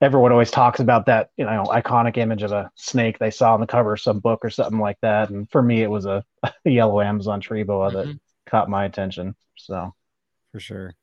everyone 0.00 0.32
always 0.32 0.50
talks 0.50 0.80
about 0.80 1.06
that 1.06 1.30
you 1.36 1.44
know 1.44 1.64
iconic 1.72 2.16
image 2.16 2.42
of 2.42 2.52
a 2.52 2.70
snake 2.76 3.18
they 3.18 3.30
saw 3.30 3.54
on 3.54 3.60
the 3.60 3.66
cover 3.66 3.94
of 3.94 4.00
some 4.00 4.20
book 4.20 4.40
or 4.44 4.50
something 4.50 4.78
like 4.78 4.98
that 5.02 5.30
and 5.30 5.50
for 5.50 5.62
me 5.62 5.82
it 5.82 5.90
was 5.90 6.04
a, 6.06 6.24
a 6.44 6.70
yellow 6.70 7.00
amazon 7.00 7.40
tree 7.40 7.62
boa 7.62 7.90
that 7.92 8.06
Mhm. 8.06 8.18
caught 8.46 8.68
my 8.68 8.84
attention 8.84 9.34
so 9.56 9.94
for 10.52 10.60
sure. 10.60 10.94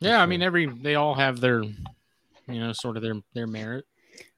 Yeah, 0.00 0.20
I 0.20 0.26
mean, 0.26 0.42
every 0.42 0.66
they 0.66 0.96
all 0.96 1.14
have 1.14 1.40
their, 1.40 1.62
you 1.62 1.74
know, 2.48 2.72
sort 2.72 2.96
of 2.96 3.02
their 3.02 3.14
their 3.34 3.46
merit. 3.46 3.86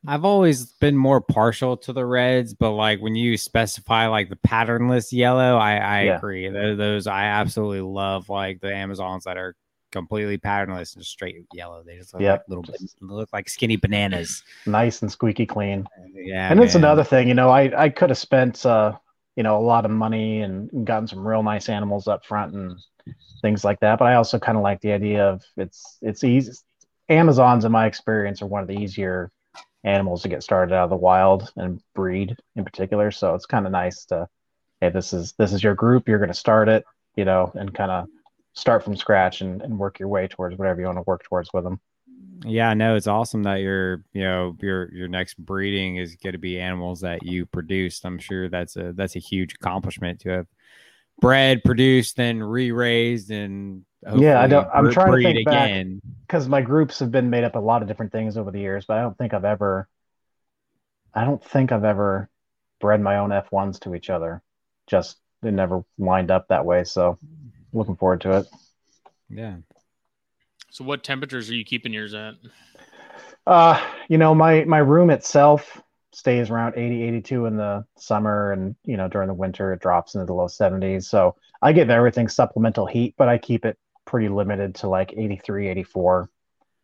I've 0.06 0.24
always 0.24 0.66
been 0.66 0.96
more 0.96 1.20
partial 1.20 1.76
to 1.78 1.92
the 1.92 2.04
reds, 2.04 2.54
but 2.54 2.70
like 2.72 3.00
when 3.00 3.16
you 3.16 3.36
specify 3.36 4.06
like 4.06 4.28
the 4.28 4.36
patternless 4.36 5.12
yellow, 5.12 5.56
I, 5.56 5.76
I 5.76 6.00
Yeah. 6.02 6.16
agree. 6.18 6.48
Those, 6.48 6.78
those 6.78 7.06
I 7.06 7.24
absolutely 7.24 7.80
love 7.80 8.28
like 8.28 8.60
the 8.60 8.72
Amazons 8.72 9.24
that 9.24 9.36
are 9.36 9.56
completely 9.96 10.38
patternless 10.38 10.94
and 10.94 11.04
straight 11.04 11.36
yellow. 11.52 11.82
They 11.84 11.96
just 11.96 12.14
look 12.14 12.22
Yep. 12.22 12.40
like 12.40 12.48
little 12.48 12.62
bit, 12.62 12.80
look 13.00 13.28
like 13.32 13.48
skinny 13.48 13.76
bananas. 13.76 14.42
nice 14.66 15.02
and 15.02 15.10
squeaky 15.10 15.46
clean 15.46 15.86
Yeah, 16.14 16.50
and 16.50 16.62
it's 16.62 16.74
another 16.74 17.04
thing 17.04 17.28
you 17.28 17.34
know 17.34 17.50
i 17.50 17.70
i 17.84 17.88
could 17.88 18.10
have 18.10 18.18
spent 18.18 18.64
uh 18.66 18.92
you 19.36 19.42
know 19.42 19.58
a 19.58 19.64
lot 19.72 19.84
of 19.84 19.90
money 19.90 20.40
and 20.42 20.70
gotten 20.86 21.06
some 21.06 21.26
real 21.26 21.42
nice 21.42 21.68
animals 21.68 22.08
up 22.08 22.24
front 22.24 22.54
and 22.54 22.76
things 23.42 23.64
like 23.64 23.78
that. 23.80 23.98
But 23.98 24.06
I 24.06 24.14
also 24.14 24.38
kind 24.38 24.56
of 24.56 24.62
like 24.64 24.80
the 24.80 24.92
idea 24.92 25.24
of 25.28 25.42
it's 25.56 25.98
it's 26.02 26.24
easy. 26.24 26.52
Amazons, 27.08 27.64
in 27.64 27.70
my 27.72 27.86
experience, 27.86 28.42
are 28.42 28.46
one 28.46 28.62
of 28.62 28.68
the 28.68 28.76
easier 28.76 29.30
animals 29.84 30.22
to 30.22 30.28
get 30.28 30.42
started 30.42 30.74
out 30.74 30.84
of 30.84 30.90
the 30.90 30.96
wild 30.96 31.52
and 31.56 31.80
breed 31.94 32.34
in 32.56 32.64
particular. 32.64 33.10
So 33.10 33.34
it's 33.34 33.46
kind 33.46 33.66
of 33.66 33.72
nice 33.72 34.04
to, 34.06 34.26
hey, 34.80 34.90
this 34.90 35.12
is 35.12 35.34
this 35.38 35.52
is 35.52 35.62
your 35.62 35.74
group. 35.74 36.08
You're 36.08 36.18
going 36.18 36.28
to 36.28 36.34
start 36.34 36.68
it, 36.68 36.84
you 37.14 37.24
know, 37.24 37.52
and 37.54 37.72
kind 37.74 37.90
of 37.90 38.06
start 38.56 38.82
from 38.82 38.96
scratch 38.96 39.42
and, 39.42 39.62
and 39.62 39.78
work 39.78 40.00
your 40.00 40.08
way 40.08 40.26
towards 40.26 40.56
whatever 40.58 40.80
you 40.80 40.86
want 40.86 40.98
to 40.98 41.04
work 41.06 41.22
towards 41.22 41.52
with 41.52 41.62
them. 41.62 41.78
Yeah, 42.44 42.74
no, 42.74 42.96
it's 42.96 43.06
awesome 43.06 43.44
that 43.44 43.56
your 43.60 44.02
you 44.12 44.22
know 44.22 44.56
your 44.60 44.92
your 44.92 45.08
next 45.08 45.34
breeding 45.34 45.96
is 45.96 46.16
going 46.16 46.32
to 46.32 46.38
be 46.38 46.60
animals 46.60 47.00
that 47.00 47.22
you 47.22 47.46
produced. 47.46 48.04
I'm 48.04 48.18
sure 48.18 48.48
that's 48.48 48.76
a 48.76 48.92
that's 48.92 49.16
a 49.16 49.20
huge 49.20 49.54
accomplishment 49.54 50.20
to 50.20 50.30
have 50.30 50.46
bred, 51.20 51.64
produced, 51.64 52.16
then 52.16 52.42
re-raised, 52.42 53.30
and 53.30 53.84
yeah, 54.16 54.40
I 54.40 54.46
don't. 54.46 54.68
I'm 54.72 54.90
trying 54.90 55.12
to 55.12 55.22
think 55.22 55.48
again. 55.48 56.00
because 56.26 56.48
my 56.48 56.60
groups 56.60 56.98
have 56.98 57.10
been 57.10 57.30
made 57.30 57.44
up 57.44 57.56
a 57.56 57.60
lot 57.60 57.82
of 57.82 57.88
different 57.88 58.12
things 58.12 58.36
over 58.36 58.50
the 58.50 58.60
years, 58.60 58.84
but 58.86 58.98
I 58.98 59.02
don't 59.02 59.16
think 59.16 59.32
I've 59.32 59.44
ever, 59.44 59.88
I 61.14 61.24
don't 61.24 61.42
think 61.42 61.72
I've 61.72 61.84
ever 61.84 62.28
bred 62.80 63.00
my 63.00 63.16
own 63.18 63.30
F1s 63.30 63.80
to 63.80 63.94
each 63.94 64.10
other. 64.10 64.42
Just 64.86 65.16
they 65.42 65.50
never 65.50 65.84
lined 65.98 66.30
up 66.30 66.48
that 66.48 66.66
way. 66.66 66.84
So 66.84 67.18
looking 67.76 67.96
forward 67.96 68.20
to 68.22 68.38
it. 68.38 68.46
Yeah, 69.28 69.56
So 70.70 70.84
what 70.84 71.02
temperatures 71.02 71.50
are 71.50 71.54
you 71.54 71.64
keeping 71.64 71.92
yours 71.92 72.14
at? 72.14 72.34
Uh, 73.46 73.80
you 74.08 74.18
know, 74.18 74.34
my 74.34 74.64
my 74.64 74.78
room 74.78 75.10
itself 75.10 75.80
stays 76.12 76.50
around 76.50 76.74
80, 76.76 77.02
82 77.02 77.46
in 77.46 77.56
the 77.56 77.84
summer, 77.96 78.52
and 78.52 78.74
you 78.84 78.96
know 78.96 79.08
during 79.08 79.28
the 79.28 79.34
winter 79.34 79.72
it 79.72 79.80
drops 79.80 80.14
into 80.14 80.26
the 80.26 80.34
low 80.34 80.48
70s. 80.48 81.06
So 81.06 81.36
I 81.62 81.72
give 81.72 81.90
everything 81.90 82.28
supplemental 82.28 82.86
heat, 82.86 83.14
but 83.16 83.28
I 83.28 83.38
keep 83.38 83.64
it 83.64 83.78
pretty 84.04 84.28
limited 84.28 84.76
to 84.76 84.88
like 84.88 85.12
83, 85.16 85.68
84, 85.68 86.30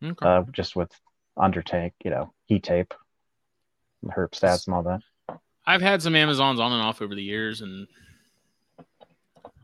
Okay. 0.05 0.27
uh, 0.27 0.43
just 0.53 0.75
with 0.77 0.91
under 1.37 1.63
tank, 1.63 1.95
you 2.05 2.11
know, 2.11 2.33
heat 2.47 2.63
tape, 2.65 2.95
and 4.03 4.13
herp 4.13 4.33
stats 4.33 4.67
and 4.67 4.75
all 4.75 4.83
that. 4.83 5.01
I've 5.65 5.83
had 5.83 6.03
some 6.03 6.17
Amazons 6.17 6.59
on 6.59 6.73
and 6.73 6.83
off 6.83 7.01
over 7.01 7.15
the 7.15 7.23
years, 7.23 7.61
and 7.61 7.87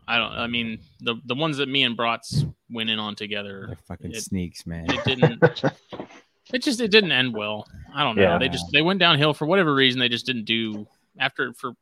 I 0.09 0.17
don't. 0.17 0.33
I 0.33 0.47
mean, 0.47 0.81
the 1.01 1.17
the 1.27 1.35
ones 1.35 1.59
that 1.59 1.69
me 1.69 1.83
and 1.83 1.97
Bratz 1.97 2.51
went 2.71 2.89
in 2.89 2.99
on 2.99 3.15
together, 3.15 3.65
they're 3.69 3.77
fucking 3.87 4.13
It- 4.13 4.23
sneaks, 4.23 4.67
man. 4.67 4.87
it 4.91 5.05
didn't. 5.05 5.43
it 6.53 6.63
just 6.63 6.81
it 6.81 6.91
didn't 6.91 7.13
end 7.13 7.35
well. 7.35 7.69
I 7.95 8.03
don't 8.05 8.17
know. 8.17 8.23
Yeah. 8.23 8.39
They 8.39 8.49
just 8.49 8.67
they 8.73 8.81
went 8.83 9.01
downhill 9.01 9.35
for 9.35 9.47
whatever 9.47 9.75
reason. 9.75 10.01
They 10.01 10.09
just 10.09 10.25
didn't 10.27 10.45
do 10.47 10.87
after 11.19 11.53
for. 11.53 11.73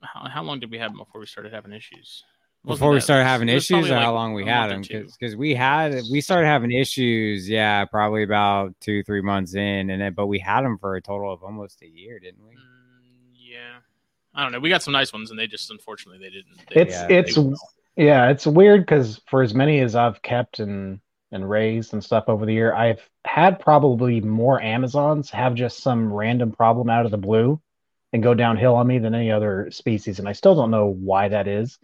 How, 0.00 0.28
how 0.28 0.42
long 0.44 0.60
did 0.60 0.70
we 0.70 0.78
have 0.78 0.92
them 0.92 0.98
before 0.98 1.20
we 1.20 1.26
started 1.26 1.52
having 1.52 1.72
issues? 1.72 2.24
Before 2.64 2.90
we 2.92 3.00
started 3.00 3.24
having 3.24 3.48
issues, 3.48 3.88
or 3.88 3.94
like 3.94 4.02
how 4.02 4.14
long 4.14 4.32
we 4.34 4.44
had 4.44 4.68
them? 4.68 4.78
month 4.78 4.90
or 4.90 5.00
two. 5.04 5.08
Because 5.18 5.36
we 5.36 5.54
had 5.54 5.94
we 6.10 6.20
started 6.20 6.46
having 6.46 6.72
issues, 6.72 7.48
yeah, 7.48 7.84
probably 7.84 8.22
about 8.22 8.74
two 8.80 9.02
three 9.04 9.22
months 9.22 9.54
in, 9.54 9.90
and 9.90 10.00
then 10.00 10.14
but 10.14 10.26
we 10.26 10.38
had 10.38 10.62
them 10.62 10.78
for 10.78 10.96
a 10.96 11.02
total 11.02 11.32
of 11.32 11.42
almost 11.42 11.82
a 11.82 11.86
year, 11.86 12.18
didn't 12.18 12.44
we? 12.44 12.54
Mm, 12.54 12.58
yeah, 13.34 13.78
I 14.34 14.42
don't 14.42 14.52
know. 14.52 14.60
We 14.60 14.68
got 14.68 14.82
some 14.82 14.92
nice 14.92 15.12
ones, 15.12 15.30
and 15.30 15.38
they 15.38 15.46
just 15.46 15.70
unfortunately 15.70 16.18
they 16.24 16.30
didn't. 16.30 16.56
They, 16.68 16.82
It's 16.82 16.94
Yeah, 16.94 17.06
it's 17.08 17.34
they- 17.34 18.04
yeah, 18.04 18.30
it's 18.30 18.46
weird 18.46 18.82
because 18.82 19.20
for 19.28 19.42
as 19.42 19.54
many 19.54 19.80
as 19.80 19.96
I've 19.96 20.22
kept 20.22 20.60
and 20.60 21.00
and 21.30 21.48
raised 21.48 21.92
and 21.92 22.02
stuff 22.02 22.24
over 22.28 22.46
the 22.46 22.54
year, 22.54 22.72
I've 22.72 23.06
had 23.24 23.60
probably 23.60 24.20
more 24.20 24.62
Amazons 24.62 25.30
have 25.30 25.54
just 25.54 25.80
some 25.82 26.10
random 26.12 26.52
problem 26.52 26.88
out 26.88 27.04
of 27.04 27.10
the 27.10 27.18
blue 27.18 27.60
and 28.12 28.22
go 28.22 28.32
downhill 28.32 28.74
on 28.76 28.86
me 28.86 28.98
than 28.98 29.14
any 29.14 29.30
other 29.30 29.68
species, 29.70 30.18
and 30.18 30.28
I 30.28 30.32
still 30.32 30.54
don't 30.54 30.70
know 30.70 30.86
why 30.86 31.28
that 31.28 31.46
is. 31.46 31.78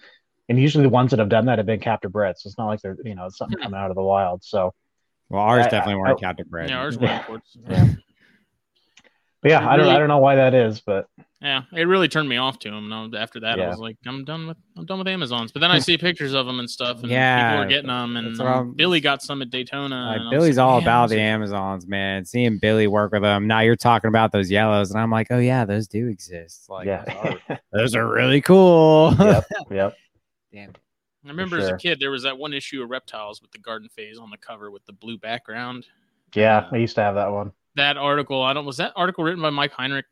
And 0.49 0.59
usually 0.59 0.85
the 0.85 0.91
ones 0.91 1.11
that 1.11 1.19
have 1.19 1.29
done 1.29 1.47
that 1.47 1.59
have 1.59 1.67
been 1.67 1.81
captive 1.81 2.13
bred, 2.13 2.39
so 2.39 2.49
it's 2.49 2.59
not 2.59 2.67
like 2.67 2.81
they're 2.81 2.97
you 3.05 3.15
know 3.15 3.29
something 3.29 3.59
hmm. 3.59 3.65
coming 3.65 3.81
out 3.81 3.91
of 3.91 3.97
the 3.97 4.03
wild. 4.03 4.45
So, 4.45 4.73
Well, 5.29 5.43
ours 5.43 5.67
I- 5.67 5.71
definitely 5.71 5.95
I- 5.95 6.09
weren't 6.09 6.21
captive 6.21 6.49
bred. 6.49 6.71
yeah, 6.71 6.79
ours 6.79 6.97
were 6.99 7.09
imports. 7.09 7.57
Yeah. 7.69 7.89
but 9.43 9.51
yeah, 9.51 9.69
I 9.69 9.77
don't 9.77 9.87
really- 9.87 9.97
I 9.97 9.99
don't 9.99 10.09
know 10.09 10.19
why 10.19 10.37
that 10.37 10.55
is, 10.55 10.81
but 10.81 11.09
Yeah, 11.45 11.65
it 11.75 11.83
really 11.83 12.09
turned 12.09 12.27
me 12.27 12.39
off 12.39 12.59
to 12.61 12.71
them. 12.71 12.91
And 12.91 13.15
after 13.15 13.39
that, 13.41 13.61
I 13.61 13.69
was 13.69 13.79
like, 13.79 13.99
I'm 14.07 14.25
done 14.25 14.47
with 14.47 14.57
I'm 14.79 14.87
done 14.87 14.97
with 14.97 15.09
Amazons. 15.09 15.53
But 15.53 15.61
then 15.61 15.71
I 15.71 15.79
see 15.81 15.99
pictures 15.99 16.33
of 16.33 16.47
them 16.47 16.59
and 16.59 16.71
stuff, 16.71 17.03
and 17.03 17.11
Yeah, 17.11 17.51
people 17.51 17.65
are 17.65 17.69
getting 17.69 17.89
them. 17.89 18.17
And 18.17 18.35
that's 18.35 18.71
Billy 18.77 18.99
got 18.99 19.21
some 19.23 19.43
at 19.43 19.51
Daytona. 19.51 20.07
Like, 20.07 20.21
and 20.21 20.31
Billy's 20.31 20.57
like, 20.57 20.65
all 20.67 20.79
about 20.79 21.11
the 21.11 21.21
Amazons, 21.21 21.87
man. 21.87 22.25
Seeing 22.25 22.57
Billy 22.57 22.87
work 22.87 23.13
with 23.13 23.21
them. 23.21 23.47
Now 23.47 23.61
you're 23.61 23.77
talking 23.77 24.09
about 24.09 24.33
those 24.33 24.51
yellows, 24.51 24.91
and 24.91 24.99
I'm 24.99 25.11
like, 25.11 25.27
oh 25.31 25.39
yeah, 25.39 25.67
those 25.67 25.87
do 25.87 26.09
exist. 26.09 26.71
Like, 26.71 26.87
those, 26.87 27.15
are, 27.15 27.61
those 27.75 27.95
are 27.95 28.09
really 28.09 28.41
cool. 28.41 29.15
yep, 29.19 29.45
yep. 29.71 29.95
Damn. 30.51 30.71
I 31.27 31.29
remember 31.29 31.59
as 31.59 31.69
a 31.69 31.77
kid, 31.77 32.01
there 32.01 32.11
was 32.11 32.23
that 32.23 32.39
one 32.39 32.55
issue 32.55 32.83
of 32.83 32.89
Reptiles 32.89 33.43
with 33.43 33.51
the 33.51 33.59
garden 33.59 33.91
phase 33.91 34.19
on 34.19 34.31
the 34.31 34.39
cover 34.39 34.71
with 34.71 34.85
the 34.87 34.93
blue 34.95 35.19
background. 35.19 35.87
Yeah, 36.35 36.59
uh, 36.59 36.69
I 36.73 36.77
used 36.79 36.95
to 36.95 37.03
have 37.03 37.17
that 37.17 37.31
one. 37.31 37.53
That 37.77 37.99
article, 37.99 38.43
I 38.43 38.55
don't 38.55 38.65
was 38.65 38.79
that 38.79 38.93
article 38.97 39.25
written 39.25 39.43
by 39.43 39.51
Mike 39.51 39.73
Heinrich? 39.73 40.07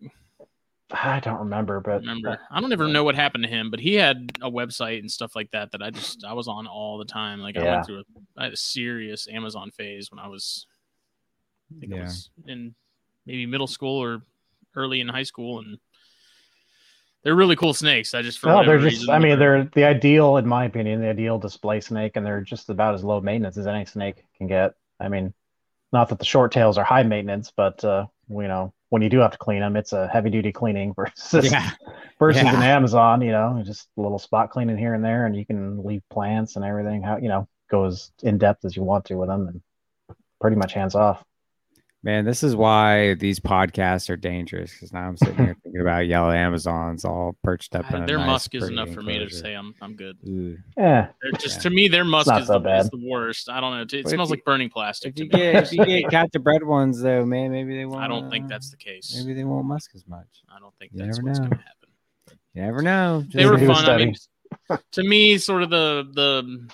I 0.92 1.20
don't 1.20 1.38
remember, 1.38 1.80
but 1.80 2.00
remember. 2.00 2.38
I 2.50 2.60
don't 2.60 2.72
ever 2.72 2.88
know 2.88 3.04
what 3.04 3.14
happened 3.14 3.44
to 3.44 3.50
him, 3.50 3.70
but 3.70 3.80
he 3.80 3.94
had 3.94 4.32
a 4.42 4.50
website 4.50 5.00
and 5.00 5.10
stuff 5.10 5.34
like 5.34 5.50
that 5.52 5.72
that 5.72 5.82
I 5.82 5.90
just 5.90 6.24
I 6.24 6.32
was 6.32 6.48
on 6.48 6.66
all 6.66 6.98
the 6.98 7.04
time. 7.04 7.40
Like 7.40 7.56
I 7.56 7.64
went 7.64 7.86
through 7.86 8.00
a, 8.00 8.04
I 8.36 8.44
had 8.44 8.52
a 8.52 8.56
serious 8.56 9.28
Amazon 9.28 9.70
phase 9.70 10.10
when 10.10 10.18
I 10.18 10.28
was, 10.28 10.66
I 11.70 11.80
think 11.80 11.92
it 11.92 11.96
Yeah. 11.96 12.04
was 12.04 12.30
in 12.46 12.74
maybe 13.26 13.46
middle 13.46 13.66
school 13.66 14.02
or 14.02 14.22
early 14.74 15.00
in 15.00 15.08
high 15.08 15.22
school, 15.22 15.60
and 15.60 15.78
they're 17.22 17.34
really 17.34 17.56
cool 17.56 17.74
snakes. 17.74 18.14
I 18.14 18.22
just 18.22 18.38
for 18.38 18.48
No, 18.48 18.64
they're 18.64 18.78
just. 18.78 19.02
reason, 19.02 19.14
I 19.14 19.18
mean, 19.18 19.38
they're 19.38 19.64
the 19.64 19.84
ideal, 19.84 20.36
in 20.36 20.46
my 20.46 20.64
opinion, 20.64 21.00
the 21.00 21.08
ideal 21.08 21.38
display 21.38 21.80
snake, 21.80 22.16
and 22.16 22.26
they're 22.26 22.40
just 22.40 22.68
about 22.68 22.94
as 22.94 23.04
low 23.04 23.20
maintenance 23.20 23.56
as 23.56 23.66
any 23.66 23.84
snake 23.84 24.24
can 24.36 24.46
get. 24.46 24.74
I 24.98 25.08
mean, 25.08 25.32
not 25.92 26.08
that 26.08 26.18
the 26.18 26.24
short 26.24 26.52
tails 26.52 26.78
are 26.78 26.84
high 26.84 27.02
maintenance, 27.02 27.52
but 27.54 27.84
uh, 27.84 28.06
you 28.28 28.48
know, 28.48 28.72
when 28.92 29.00
you 29.00 29.08
do 29.08 29.20
have 29.20 29.30
to 29.30 29.38
clean 29.38 29.60
them, 29.60 29.74
it's 29.74 29.94
a 29.94 30.06
heavy 30.08 30.28
duty 30.28 30.52
cleaning 30.52 30.92
versus 30.96 31.50
Yeah. 31.50 31.70
versus 32.18 32.42
Yeah. 32.42 32.54
an 32.54 32.62
Amazon. 32.62 33.22
You 33.22 33.32
know, 33.32 33.62
just 33.64 33.88
a 33.96 34.02
little 34.02 34.18
spot 34.18 34.50
cleaning 34.50 34.76
here 34.76 34.92
and 34.92 35.02
there, 35.02 35.24
and 35.24 35.34
you 35.34 35.46
can 35.46 35.82
leave 35.82 36.02
plants 36.10 36.56
and 36.56 36.64
everything. 36.64 37.02
How 37.02 37.16
you 37.16 37.28
know 37.30 37.48
go 37.70 37.86
as 37.86 38.12
in 38.22 38.36
depth 38.36 38.66
as 38.66 38.76
you 38.76 38.82
want 38.82 39.06
to 39.06 39.14
with 39.14 39.30
them, 39.30 39.48
and 39.48 39.62
pretty 40.42 40.56
much 40.56 40.74
hands 40.74 40.94
off. 40.94 41.24
Man, 42.04 42.24
this 42.24 42.42
is 42.42 42.56
why 42.56 43.14
these 43.14 43.38
podcasts 43.38 44.10
are 44.10 44.16
dangerous. 44.16 44.72
Because 44.72 44.92
now 44.92 45.06
I'm 45.06 45.16
sitting 45.16 45.36
here 45.36 45.56
thinking 45.62 45.80
about 45.80 46.08
yellow 46.08 46.32
Amazons 46.32 47.04
all 47.04 47.36
perched 47.44 47.76
up. 47.76 47.88
in 47.92 48.02
a 48.02 48.06
their 48.06 48.18
nice, 48.18 48.26
musk 48.26 48.54
is 48.56 48.68
enough 48.68 48.90
for 48.90 49.02
me 49.02 49.18
to 49.20 49.30
say 49.30 49.54
I'm 49.54 49.72
I'm 49.80 49.94
good. 49.94 50.16
Ooh. 50.26 50.58
Yeah, 50.76 51.08
They're 51.22 51.32
just 51.32 51.58
Yeah. 51.58 51.62
to 51.62 51.70
me, 51.70 51.86
their 51.86 52.04
musk 52.04 52.28
is 52.34 52.48
so 52.48 52.58
the, 52.58 52.76
is 52.78 52.90
the 52.90 53.00
worst. 53.08 53.48
I 53.48 53.60
don't 53.60 53.72
know. 53.76 53.82
It, 53.82 53.92
it 53.92 54.02
But 54.04 54.10
smells 54.10 54.30
you- 54.30 54.34
like 54.34 54.44
burning 54.44 54.68
plastic. 54.68 55.10
If 55.10 55.14
to 55.16 55.22
you 55.24 55.30
me. 55.30 55.52
get 55.52 55.62
if 55.62 55.72
you 55.72 55.84
get 56.02 56.10
captive 56.10 56.42
bred 56.42 56.64
ones 56.64 57.00
though, 57.00 57.24
man, 57.24 57.52
maybe 57.52 57.76
they 57.76 57.84
won't. 57.84 58.02
I 58.02 58.08
don't 58.08 58.28
think 58.30 58.46
uh, 58.46 58.48
that's 58.48 58.70
the 58.70 58.78
case. 58.78 59.14
Maybe 59.16 59.34
they 59.34 59.44
won't 59.44 59.66
musk 59.66 59.92
as 59.94 60.04
much. 60.08 60.26
I 60.52 60.58
don't 60.58 60.74
think 60.80 60.90
You 60.94 61.04
that's 61.04 61.22
what's 61.22 61.38
going 61.38 61.50
to 61.50 61.56
happen. 61.56 62.38
You 62.54 62.62
never 62.62 62.82
know. 62.82 63.24
They 63.32 63.46
were 63.46 63.58
fun. 63.58 63.86
I 63.88 63.96
mean, 63.96 64.14
to 64.90 65.02
me, 65.04 65.38
sort 65.38 65.62
of 65.62 65.70
the 65.70 66.08
the 66.12 66.68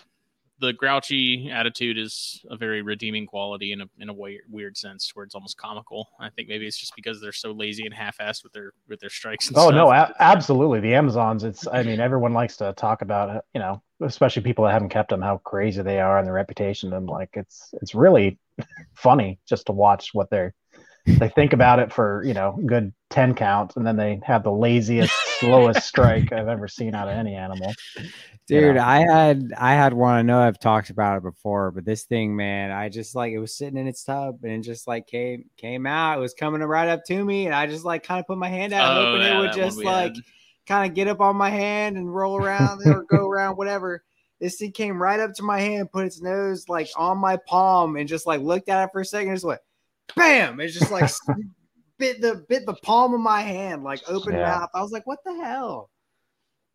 the 0.60 0.72
grouchy 0.72 1.50
attitude 1.50 1.98
is 1.98 2.44
a 2.50 2.56
very 2.56 2.82
redeeming 2.82 3.26
quality 3.26 3.72
in 3.72 3.80
a 3.80 3.86
in 3.98 4.08
a 4.08 4.12
weird, 4.12 4.42
weird 4.50 4.76
sense, 4.76 5.10
where 5.14 5.24
it's 5.24 5.34
almost 5.34 5.56
comical. 5.56 6.08
I 6.20 6.30
think 6.30 6.48
maybe 6.48 6.66
it's 6.66 6.76
just 6.78 6.94
because 6.96 7.20
they're 7.20 7.32
so 7.32 7.52
lazy 7.52 7.84
and 7.84 7.94
half-assed 7.94 8.42
with 8.42 8.52
their 8.52 8.72
with 8.88 9.00
their 9.00 9.10
strikes. 9.10 9.48
And 9.48 9.56
Oh 9.56 9.68
stuff. 9.68 9.74
no, 9.74 9.90
a- 9.90 10.12
absolutely. 10.20 10.80
The 10.80 10.94
Amazons. 10.94 11.44
It's. 11.44 11.66
I 11.68 11.82
mean, 11.82 12.00
everyone 12.00 12.32
likes 12.32 12.56
to 12.58 12.72
talk 12.74 13.02
about. 13.02 13.44
You 13.54 13.60
know, 13.60 13.82
especially 14.00 14.42
people 14.42 14.64
that 14.64 14.72
haven't 14.72 14.88
kept 14.90 15.10
them, 15.10 15.22
how 15.22 15.38
crazy 15.38 15.82
they 15.82 16.00
are 16.00 16.18
and 16.18 16.26
their 16.26 16.34
reputation. 16.34 16.92
And 16.92 17.06
like, 17.06 17.30
it's 17.34 17.72
it's 17.80 17.94
really 17.94 18.38
funny 18.94 19.38
just 19.46 19.66
to 19.66 19.72
watch 19.72 20.10
what 20.12 20.28
they're. 20.30 20.54
They 21.06 21.28
think 21.30 21.52
about 21.52 21.78
it 21.78 21.92
for 21.92 22.22
you 22.24 22.34
know 22.34 22.58
good 22.66 22.92
ten 23.10 23.34
counts, 23.34 23.76
and 23.76 23.86
then 23.86 23.96
they 23.96 24.20
have 24.24 24.42
the 24.44 24.52
laziest, 24.52 25.12
slowest 25.40 25.86
strike 25.86 26.32
I've 26.32 26.48
ever 26.48 26.68
seen 26.68 26.94
out 26.94 27.08
of 27.08 27.14
any 27.14 27.34
animal. 27.34 27.72
Dude, 28.46 28.76
know. 28.76 28.82
I 28.82 28.98
had 29.00 29.52
I 29.56 29.72
had 29.74 29.94
one. 29.94 30.14
I 30.14 30.22
know 30.22 30.38
I've 30.40 30.58
talked 30.60 30.90
about 30.90 31.16
it 31.18 31.22
before, 31.22 31.70
but 31.70 31.84
this 31.84 32.04
thing, 32.04 32.36
man, 32.36 32.70
I 32.70 32.88
just 32.88 33.14
like 33.14 33.32
it 33.32 33.38
was 33.38 33.56
sitting 33.56 33.78
in 33.78 33.86
its 33.86 34.04
tub 34.04 34.38
and 34.42 34.52
it 34.52 34.60
just 34.60 34.86
like 34.86 35.06
came 35.06 35.44
came 35.56 35.86
out. 35.86 36.18
It 36.18 36.20
was 36.20 36.34
coming 36.34 36.60
right 36.62 36.88
up 36.88 37.04
to 37.06 37.24
me, 37.24 37.46
and 37.46 37.54
I 37.54 37.66
just 37.66 37.84
like 37.84 38.02
kind 38.04 38.20
of 38.20 38.26
put 38.26 38.38
my 38.38 38.48
hand 38.48 38.72
out, 38.72 38.96
Oh, 38.96 39.04
hoping 39.12 39.22
yeah, 39.22 39.38
it 39.38 39.40
would 39.40 39.52
just 39.52 39.78
like 39.78 40.14
had. 40.14 40.24
kind 40.66 40.90
of 40.90 40.94
get 40.94 41.08
up 41.08 41.20
on 41.20 41.36
my 41.36 41.50
hand 41.50 41.96
and 41.96 42.14
roll 42.14 42.36
around 42.36 42.80
or 42.86 43.04
go 43.04 43.26
around, 43.28 43.56
whatever. 43.56 44.02
This 44.40 44.56
thing 44.56 44.72
came 44.72 45.02
right 45.02 45.18
up 45.20 45.32
to 45.34 45.42
my 45.42 45.58
hand, 45.60 45.90
put 45.90 46.06
its 46.06 46.22
nose 46.22 46.68
like 46.68 46.88
on 46.96 47.18
my 47.18 47.38
palm, 47.46 47.96
and 47.96 48.08
just 48.08 48.26
like 48.26 48.40
looked 48.40 48.68
at 48.68 48.84
it 48.84 48.90
for 48.92 49.00
a 49.00 49.04
second. 49.04 49.28
and 49.30 49.36
Just 49.36 49.44
went, 49.46 49.60
bam! 50.16 50.60
It's 50.60 50.74
just 50.78 50.90
like 50.90 51.10
bit 51.98 52.20
the 52.20 52.44
bit 52.48 52.66
the 52.66 52.74
palm 52.74 53.14
of 53.14 53.20
my 53.20 53.40
hand, 53.42 53.82
like 53.84 54.00
open 54.08 54.34
Yeah. 54.34 54.42
mouth. 54.58 54.70
I 54.74 54.82
was 54.82 54.92
like, 54.92 55.06
what 55.06 55.18
the 55.24 55.34
hell? 55.34 55.90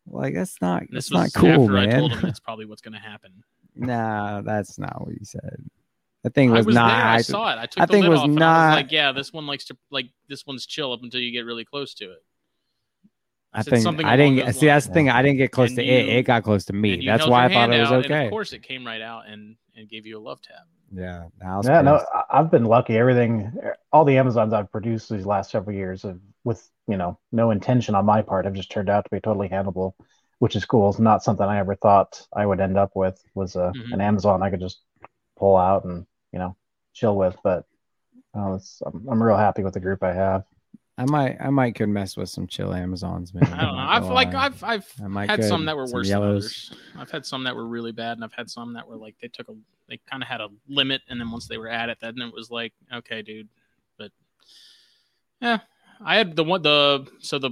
Like 0.10 0.34
that's 0.34 0.62
not 0.62 0.82
This 0.90 1.10
that's 1.10 1.12
was 1.12 1.36
not 1.36 1.42
cool, 1.42 1.64
after 1.66 1.78
I 1.78 1.86
man. 1.86 2.00
told 2.00 2.12
him 2.14 2.22
that's 2.22 2.40
probably 2.42 2.66
what's 2.66 2.82
going 2.82 2.94
to 2.94 3.00
happen. 3.00 3.32
nah, 3.76 4.42
that's 4.42 4.78
not 4.78 5.00
what 5.06 5.14
you 5.14 5.24
said. 5.26 5.58
The 6.24 6.30
thing 6.30 6.52
I 6.52 6.58
was, 6.58 6.66
was 6.68 6.76
not. 6.76 6.88
there. 6.90 7.06
I 7.06 7.16
I- 7.16 7.22
saw 7.22 7.52
it. 7.54 7.60
I 7.60 7.66
took 7.66 7.84
I 7.84 7.86
the 7.86 7.92
think 7.94 8.04
lid 8.04 8.12
was 8.12 8.20
off, 8.22 8.26
and 8.28 8.44
I 8.44 8.46
not- 8.46 8.70
was 8.70 8.84
like, 8.84 8.92
"Yeah, 8.92 9.12
this 9.12 9.34
one 9.34 9.46
likes 9.48 9.66
to 9.66 9.78
like 9.92 10.08
this 10.30 10.46
one's 10.46 10.66
chill 10.66 10.92
up 10.94 11.02
until 11.04 11.20
you 11.22 11.32
get 11.32 11.42
really 11.46 11.66
close 11.66 11.94
to 11.96 12.06
it." 12.12 12.24
I 13.56 13.62
Said 13.62 13.84
think 13.84 14.04
I 14.06 14.16
didn't 14.18 14.38
those 14.46 14.58
see. 14.60 14.66
That's 14.66 14.86
the 14.88 14.90
lines. 14.92 14.94
thing. 14.96 15.10
I 15.10 15.22
didn't 15.22 15.38
get 15.38 15.52
close 15.52 15.70
And 15.72 15.78
to 15.78 15.84
it. 15.84 16.06
you- 16.06 16.12
It 16.18 16.24
got 16.24 16.44
close 16.44 16.66
to 16.66 16.74
me. 16.74 17.06
That's 17.06 17.28
why 17.28 17.46
I 17.46 17.54
thought 17.54 17.72
it 17.72 17.80
was 17.82 17.92
out, 17.92 18.06
okay. 18.06 18.26
Of 18.26 18.32
course, 18.32 18.52
it 18.52 18.64
came 18.64 18.86
right 18.86 19.02
out 19.02 19.28
and 19.28 19.56
and 19.76 19.88
gave 19.90 20.06
you 20.06 20.18
a 20.18 20.22
love 20.22 20.42
tap. 20.42 20.66
Yeah. 20.94 21.24
I 21.46 21.58
was 21.58 21.68
Yeah, 21.68 21.82
no, 21.82 21.98
pissed. 21.98 22.08
I- 22.14 22.40
I've 22.40 22.52
been 22.52 22.66
lucky. 22.66 22.98
Everything, 22.98 23.52
all 23.92 24.06
the 24.06 24.18
Amazons 24.18 24.54
I've 24.54 24.72
produced 24.72 25.10
these 25.10 25.26
last 25.26 25.52
several 25.52 25.76
years, 25.76 26.04
have, 26.04 26.20
with 26.44 26.70
you 26.88 26.98
know, 26.98 27.18
no 27.32 27.52
intention 27.52 27.96
on 27.96 28.06
my 28.06 28.22
part, 28.22 28.46
have 28.46 28.54
just 28.54 28.72
turned 28.72 28.90
out 28.90 29.06
to 29.06 29.10
be 29.12 29.20
totally 29.20 29.50
handleable, 29.50 29.94
which 30.40 30.56
is 30.56 30.66
cool. 30.66 30.90
It's 30.90 31.00
not 31.00 31.24
something 31.24 31.46
I 31.46 31.60
ever 31.60 31.76
thought 31.76 32.26
I 32.36 32.46
would 32.46 32.60
end 32.60 32.78
up 32.78 32.92
with. 32.96 33.22
Was 33.36 33.56
a, 33.56 33.72
Mhm. 33.76 33.94
an 33.94 34.02
Amazon 34.02 34.44
I 34.44 34.50
could 34.50 34.60
just 34.60 34.82
pull 35.38 35.58
out 35.58 35.86
and 35.86 36.06
you 36.32 36.40
know 36.40 36.56
chill 36.94 37.16
with. 37.16 37.36
But 37.44 37.66
uh, 38.36 38.54
it's, 38.56 38.82
I'm, 38.86 39.08
I'm 39.10 39.24
real 39.24 39.38
happy 39.38 39.64
with 39.64 39.74
the 39.74 39.80
group 39.80 40.04
I 40.04 40.14
have. 40.14 40.44
I 40.98 41.06
might. 41.06 41.38
I 41.40 41.50
might 41.50 41.74
could 41.76 41.90
mess 41.90 42.16
with 42.18 42.30
some 42.30 42.46
chill 42.46 42.72
Amazons, 42.74 43.34
man. 43.34 43.46
I 43.46 43.48
don't 43.50 43.58
know. 43.60 43.66
I'm 43.66 43.76
not 43.76 44.04
I've 44.04 44.10
like 44.12 44.34
lie. 44.34 44.46
I've 44.46 44.64
I've 44.64 44.94
I 45.04 45.08
might 45.08 45.30
had 45.30 45.40
could. 45.40 45.48
some 45.50 45.66
that 45.66 45.76
were 45.76 45.88
Some 45.88 45.98
worse 45.98 46.10
yellows. 46.10 46.70
than 46.70 46.78
others. 46.78 47.02
I've 47.02 47.12
had 47.12 47.26
some 47.26 47.44
that 47.46 47.56
were 47.56 47.66
really 47.66 47.92
bad, 47.94 48.18
and 48.18 48.24
I've 48.24 48.34
had 48.34 48.50
some 48.50 48.74
that 48.74 48.88
were 48.88 48.98
like 48.98 49.16
they 49.22 49.28
took 49.30 49.50
a 49.50 49.54
they 49.94 50.00
kind 50.10 50.24
of 50.24 50.28
had 50.30 50.42
a 50.42 50.50
limit, 50.68 51.02
and 51.08 51.20
then 51.20 51.30
once 51.30 51.48
they 51.48 51.58
were 51.60 51.70
at 51.70 51.90
it, 51.90 52.00
then 52.02 52.20
it 52.20 52.34
was 52.34 52.50
like 52.50 52.74
okay, 52.92 53.22
dude. 53.22 53.48
But 53.98 54.12
yeah, 55.40 55.60
I 56.04 56.16
had 56.18 56.36
the 56.36 56.44
one 56.44 56.64
the 56.64 57.08
so 57.20 57.38
the 57.38 57.52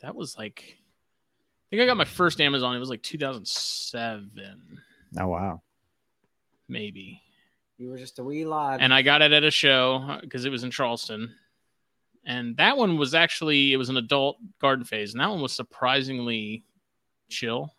that 0.00 0.14
was 0.14 0.38
like 0.38 0.62
I 0.68 1.64
think 1.70 1.82
I 1.82 1.86
got 1.86 1.96
my 1.96 2.04
first 2.04 2.40
Amazon. 2.40 2.76
It 2.76 2.78
was 2.78 2.90
like 2.90 3.02
2007, 3.02 4.30
Oh 5.18 5.26
wow. 5.28 5.62
maybe. 6.68 7.20
You 7.78 7.88
were 7.90 7.98
just 7.98 8.18
a 8.20 8.24
wee 8.24 8.44
lad. 8.44 8.80
and 8.80 8.94
I 8.94 9.02
got 9.02 9.22
it 9.22 9.32
at 9.32 9.42
a 9.42 9.50
show 9.50 10.04
uh, 10.08 10.20
because 10.20 10.44
it 10.44 10.50
was 10.50 10.62
in 10.64 10.70
Charleston. 10.70 11.34
And 12.24 12.56
that 12.58 12.76
one 12.76 12.96
was 12.98 13.14
actually 13.14 13.72
it 13.72 13.76
was 13.78 13.88
an 13.88 13.96
adult 13.96 14.36
garden 14.60 14.84
phase, 14.84 15.12
and 15.12 15.20
that 15.20 15.30
one 15.30 15.40
was 15.40 15.52
surprisingly 15.52 16.62
chill. 17.28 17.74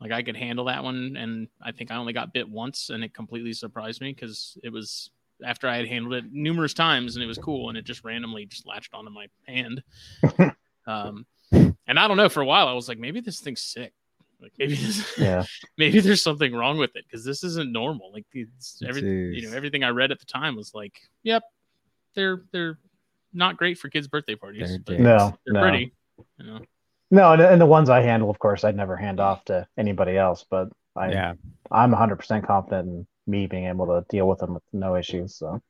Like 0.00 0.12
I 0.12 0.22
could 0.22 0.36
handle 0.36 0.66
that 0.66 0.84
one, 0.84 1.16
and 1.16 1.48
I 1.62 1.72
think 1.72 1.90
I 1.90 1.96
only 1.96 2.12
got 2.12 2.34
bit 2.34 2.48
once, 2.48 2.90
and 2.90 3.02
it 3.02 3.14
completely 3.14 3.52
surprised 3.52 4.00
me 4.00 4.12
because 4.12 4.58
it 4.62 4.70
was 4.70 5.10
after 5.44 5.68
I 5.68 5.76
had 5.76 5.88
handled 5.88 6.14
it 6.14 6.32
numerous 6.32 6.74
times, 6.74 7.16
and 7.16 7.22
it 7.22 7.26
was 7.26 7.38
cool, 7.38 7.68
and 7.68 7.78
it 7.78 7.84
just 7.84 8.04
randomly 8.04 8.46
just 8.46 8.66
latched 8.66 8.92
onto 8.92 9.10
my 9.10 9.26
hand. 9.46 9.82
um, 10.86 11.24
and 11.50 11.98
I 11.98 12.08
don't 12.08 12.18
know. 12.18 12.28
For 12.28 12.42
a 12.42 12.46
while, 12.46 12.68
I 12.68 12.74
was 12.74 12.88
like, 12.88 12.98
maybe 12.98 13.20
this 13.20 13.40
thing's 13.40 13.62
sick. 13.62 13.92
Like 14.40 14.52
maybe 14.58 14.74
this, 14.74 15.14
Yeah, 15.18 15.44
maybe 15.78 16.00
there's 16.00 16.22
something 16.22 16.54
wrong 16.54 16.76
with 16.76 16.94
it 16.94 17.04
because 17.08 17.24
this 17.24 17.42
isn't 17.42 17.72
normal. 17.72 18.12
Like 18.12 18.26
it's 18.32 18.82
every, 18.86 19.02
you 19.34 19.48
know, 19.48 19.56
everything 19.56 19.82
I 19.82 19.88
read 19.88 20.10
at 20.12 20.18
the 20.18 20.26
time 20.26 20.56
was 20.56 20.74
like, 20.74 21.00
yep, 21.22 21.42
they're 22.14 22.42
they're 22.52 22.78
not 23.32 23.56
great 23.56 23.78
for 23.78 23.88
kids' 23.88 24.08
birthday 24.08 24.34
parties. 24.34 24.68
They're 24.68 24.98
but 24.98 25.00
no, 25.00 25.38
they're 25.46 25.54
no, 25.54 25.60
pretty. 25.60 25.92
You 26.38 26.46
know, 26.46 26.60
no, 27.10 27.32
and, 27.32 27.42
and 27.42 27.60
the 27.60 27.66
ones 27.66 27.90
I 27.90 28.00
handle, 28.02 28.30
of 28.30 28.38
course, 28.38 28.64
I'd 28.64 28.76
never 28.76 28.96
hand 28.96 29.20
off 29.20 29.44
to 29.46 29.66
anybody 29.76 30.16
else. 30.16 30.44
But 30.48 30.68
I, 30.94 31.10
yeah. 31.10 31.34
I'm 31.70 31.92
100% 31.92 32.46
confident 32.46 32.88
in 32.88 33.06
me 33.26 33.46
being 33.46 33.66
able 33.66 33.86
to 33.86 34.04
deal 34.08 34.28
with 34.28 34.38
them 34.40 34.54
with 34.54 34.62
no 34.72 34.96
issues. 34.96 35.34
So, 35.36 35.60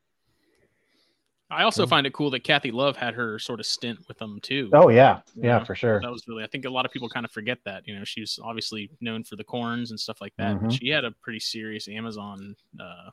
I 1.49 1.62
also 1.62 1.83
Cool. 1.83 1.88
find 1.90 2.07
it 2.07 2.12
cool 2.12 2.31
that 2.31 2.42
Kathy 2.42 2.72
Love 2.72 2.96
had 2.96 3.14
her 3.14 3.38
sort 3.38 3.61
of 3.61 3.66
stint 3.66 4.01
with 4.09 4.18
them 4.18 4.40
too. 4.40 4.68
oh 4.72 4.88
yeah, 4.88 5.20
You 5.37 5.44
yeah, 5.44 5.59
know, 5.61 5.64
for 5.64 5.75
sure. 5.77 6.01
That 6.01 6.11
was 6.11 6.27
really. 6.27 6.42
I 6.42 6.49
think 6.49 6.64
a 6.64 6.70
lot 6.70 6.85
of 6.85 6.90
people 6.92 7.09
kind 7.09 7.25
of 7.25 7.31
forget 7.31 7.59
that. 7.64 7.87
You 7.87 7.96
know, 7.96 8.05
she's 8.05 8.38
obviously 8.42 8.90
known 9.01 9.22
for 9.22 9.37
the 9.37 9.44
corns 9.44 9.90
and 9.90 10.01
stuff 10.01 10.20
like 10.20 10.35
that. 10.38 10.61
But 10.61 10.70
Mhm. 10.70 10.79
she 10.79 10.88
had 10.88 11.05
a 11.05 11.12
pretty 11.12 11.38
serious 11.38 11.87
Amazon 11.88 12.57
uh, 12.81 13.11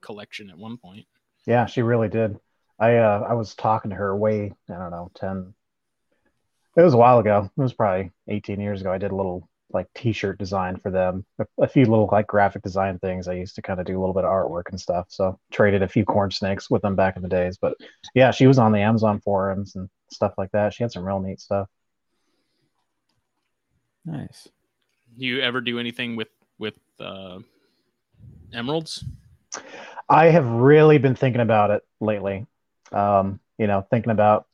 collection 0.00 0.50
at 0.50 0.56
one 0.58 0.76
point. 0.76 1.06
Yeah, 1.46 1.66
she 1.66 1.82
really 1.82 2.08
did. 2.08 2.38
I 2.78 2.96
uh, 2.98 3.26
I 3.28 3.32
was 3.34 3.54
talking 3.56 3.90
to 3.90 3.96
her 3.96 4.16
way 4.16 4.52
I 4.70 4.74
don't 4.74 4.90
know 4.92 5.10
ten. 5.14 5.52
It 6.78 6.82
was 6.82 6.94
a 6.94 6.98
while 6.98 7.18
ago. 7.18 7.50
It 7.58 7.60
was 7.60 7.72
probably 7.72 8.12
18 8.28 8.60
years 8.60 8.80
ago. 8.80 8.92
I 8.92 8.98
did 8.98 9.10
a 9.10 9.16
little 9.16 9.48
like 9.70 9.88
T-shirt 9.94 10.38
design 10.38 10.76
for 10.76 10.92
them. 10.92 11.26
A, 11.40 11.46
a 11.62 11.66
few 11.66 11.84
little 11.84 12.08
like 12.12 12.28
graphic 12.28 12.62
design 12.62 13.00
things. 13.00 13.26
I 13.26 13.34
used 13.34 13.56
to 13.56 13.62
kind 13.62 13.80
of 13.80 13.86
do 13.86 13.98
a 13.98 14.00
little 14.00 14.14
bit 14.14 14.24
of 14.24 14.30
artwork 14.30 14.70
and 14.70 14.80
stuff. 14.80 15.06
So 15.08 15.40
traded 15.50 15.82
a 15.82 15.88
few 15.88 16.04
corn 16.04 16.30
snakes 16.30 16.70
with 16.70 16.82
them 16.82 16.94
back 16.94 17.16
in 17.16 17.22
the 17.22 17.28
days. 17.28 17.58
But 17.60 17.74
yeah, 18.14 18.30
she 18.30 18.46
was 18.46 18.60
on 18.60 18.70
the 18.70 18.78
Amazon 18.78 19.20
forums 19.20 19.74
and 19.74 19.90
stuff 20.12 20.34
like 20.38 20.52
that. 20.52 20.72
She 20.72 20.84
had 20.84 20.92
some 20.92 21.04
real 21.04 21.18
neat 21.18 21.40
stuff. 21.40 21.68
Nice. 24.04 24.48
You 25.16 25.40
ever 25.40 25.60
do 25.60 25.80
anything 25.80 26.14
with 26.14 26.28
with 26.60 26.78
uh, 27.00 27.40
emeralds? 28.52 29.04
I 30.08 30.26
have 30.26 30.46
really 30.46 30.98
been 30.98 31.16
thinking 31.16 31.42
about 31.42 31.72
it 31.72 31.82
lately. 32.00 32.46
Um, 32.92 33.40
you 33.58 33.66
know, 33.66 33.84
thinking 33.90 34.12
about 34.12 34.46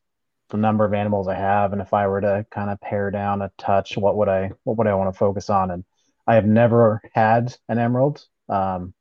the 0.51 0.57
number 0.59 0.85
of 0.85 0.95
animals 0.95 1.29
I 1.29 1.35
have, 1.35 1.73
and 1.73 1.83
if 1.83 1.93
I 1.95 2.07
were 2.09 2.21
to 2.21 2.47
kind 2.51 2.71
of 2.71 2.81
pare 2.81 3.11
down 3.11 3.43
a 3.43 3.51
touch, 3.59 3.97
what 3.97 4.17
would 4.17 4.29
I 4.29 4.53
what 4.65 4.79
would 4.79 4.87
I 4.87 4.95
want 4.95 5.13
to 5.15 5.19
focus 5.19 5.51
on? 5.51 5.71
And 5.71 5.85
I 6.27 6.35
have 6.37 6.47
never 6.47 7.03
had 7.15 7.57
an 7.69 7.79
emerald, 7.79 8.27
um, 8.49 8.95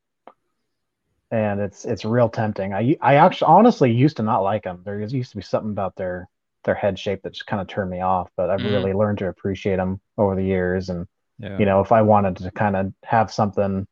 and 1.31 1.59
it's 1.59 1.85
it's 1.85 2.05
real 2.05 2.29
tempting. 2.29 2.73
I 2.73 2.95
I 3.01 3.15
actually 3.15 3.47
honestly 3.47 3.91
used 3.91 4.17
to 4.17 4.23
not 4.23 4.43
like 4.43 4.63
them. 4.63 4.81
There 4.85 4.99
used 4.99 5.31
to 5.31 5.37
be 5.37 5.43
something 5.43 5.71
about 5.71 5.95
their 5.95 6.29
their 6.63 6.75
head 6.75 6.97
shape 6.99 7.23
that 7.23 7.33
just 7.33 7.47
kind 7.47 7.61
of 7.61 7.67
turned 7.67 7.89
me 7.89 8.01
off, 8.01 8.29
but 8.37 8.49
I've 8.49 8.63
Mm. 8.63 8.71
really 8.71 8.93
learned 8.93 9.17
to 9.19 9.27
appreciate 9.27 9.77
them 9.77 9.99
over 10.17 10.35
the 10.35 10.43
years. 10.43 10.89
And 10.89 11.07
Yeah. 11.39 11.49
you 11.57 11.65
know, 11.65 11.81
if 11.81 11.91
I 11.91 12.01
wanted 12.01 12.37
to 12.37 12.51
kind 12.51 12.75
of 12.75 12.93
have 13.03 13.31
something 13.31 13.87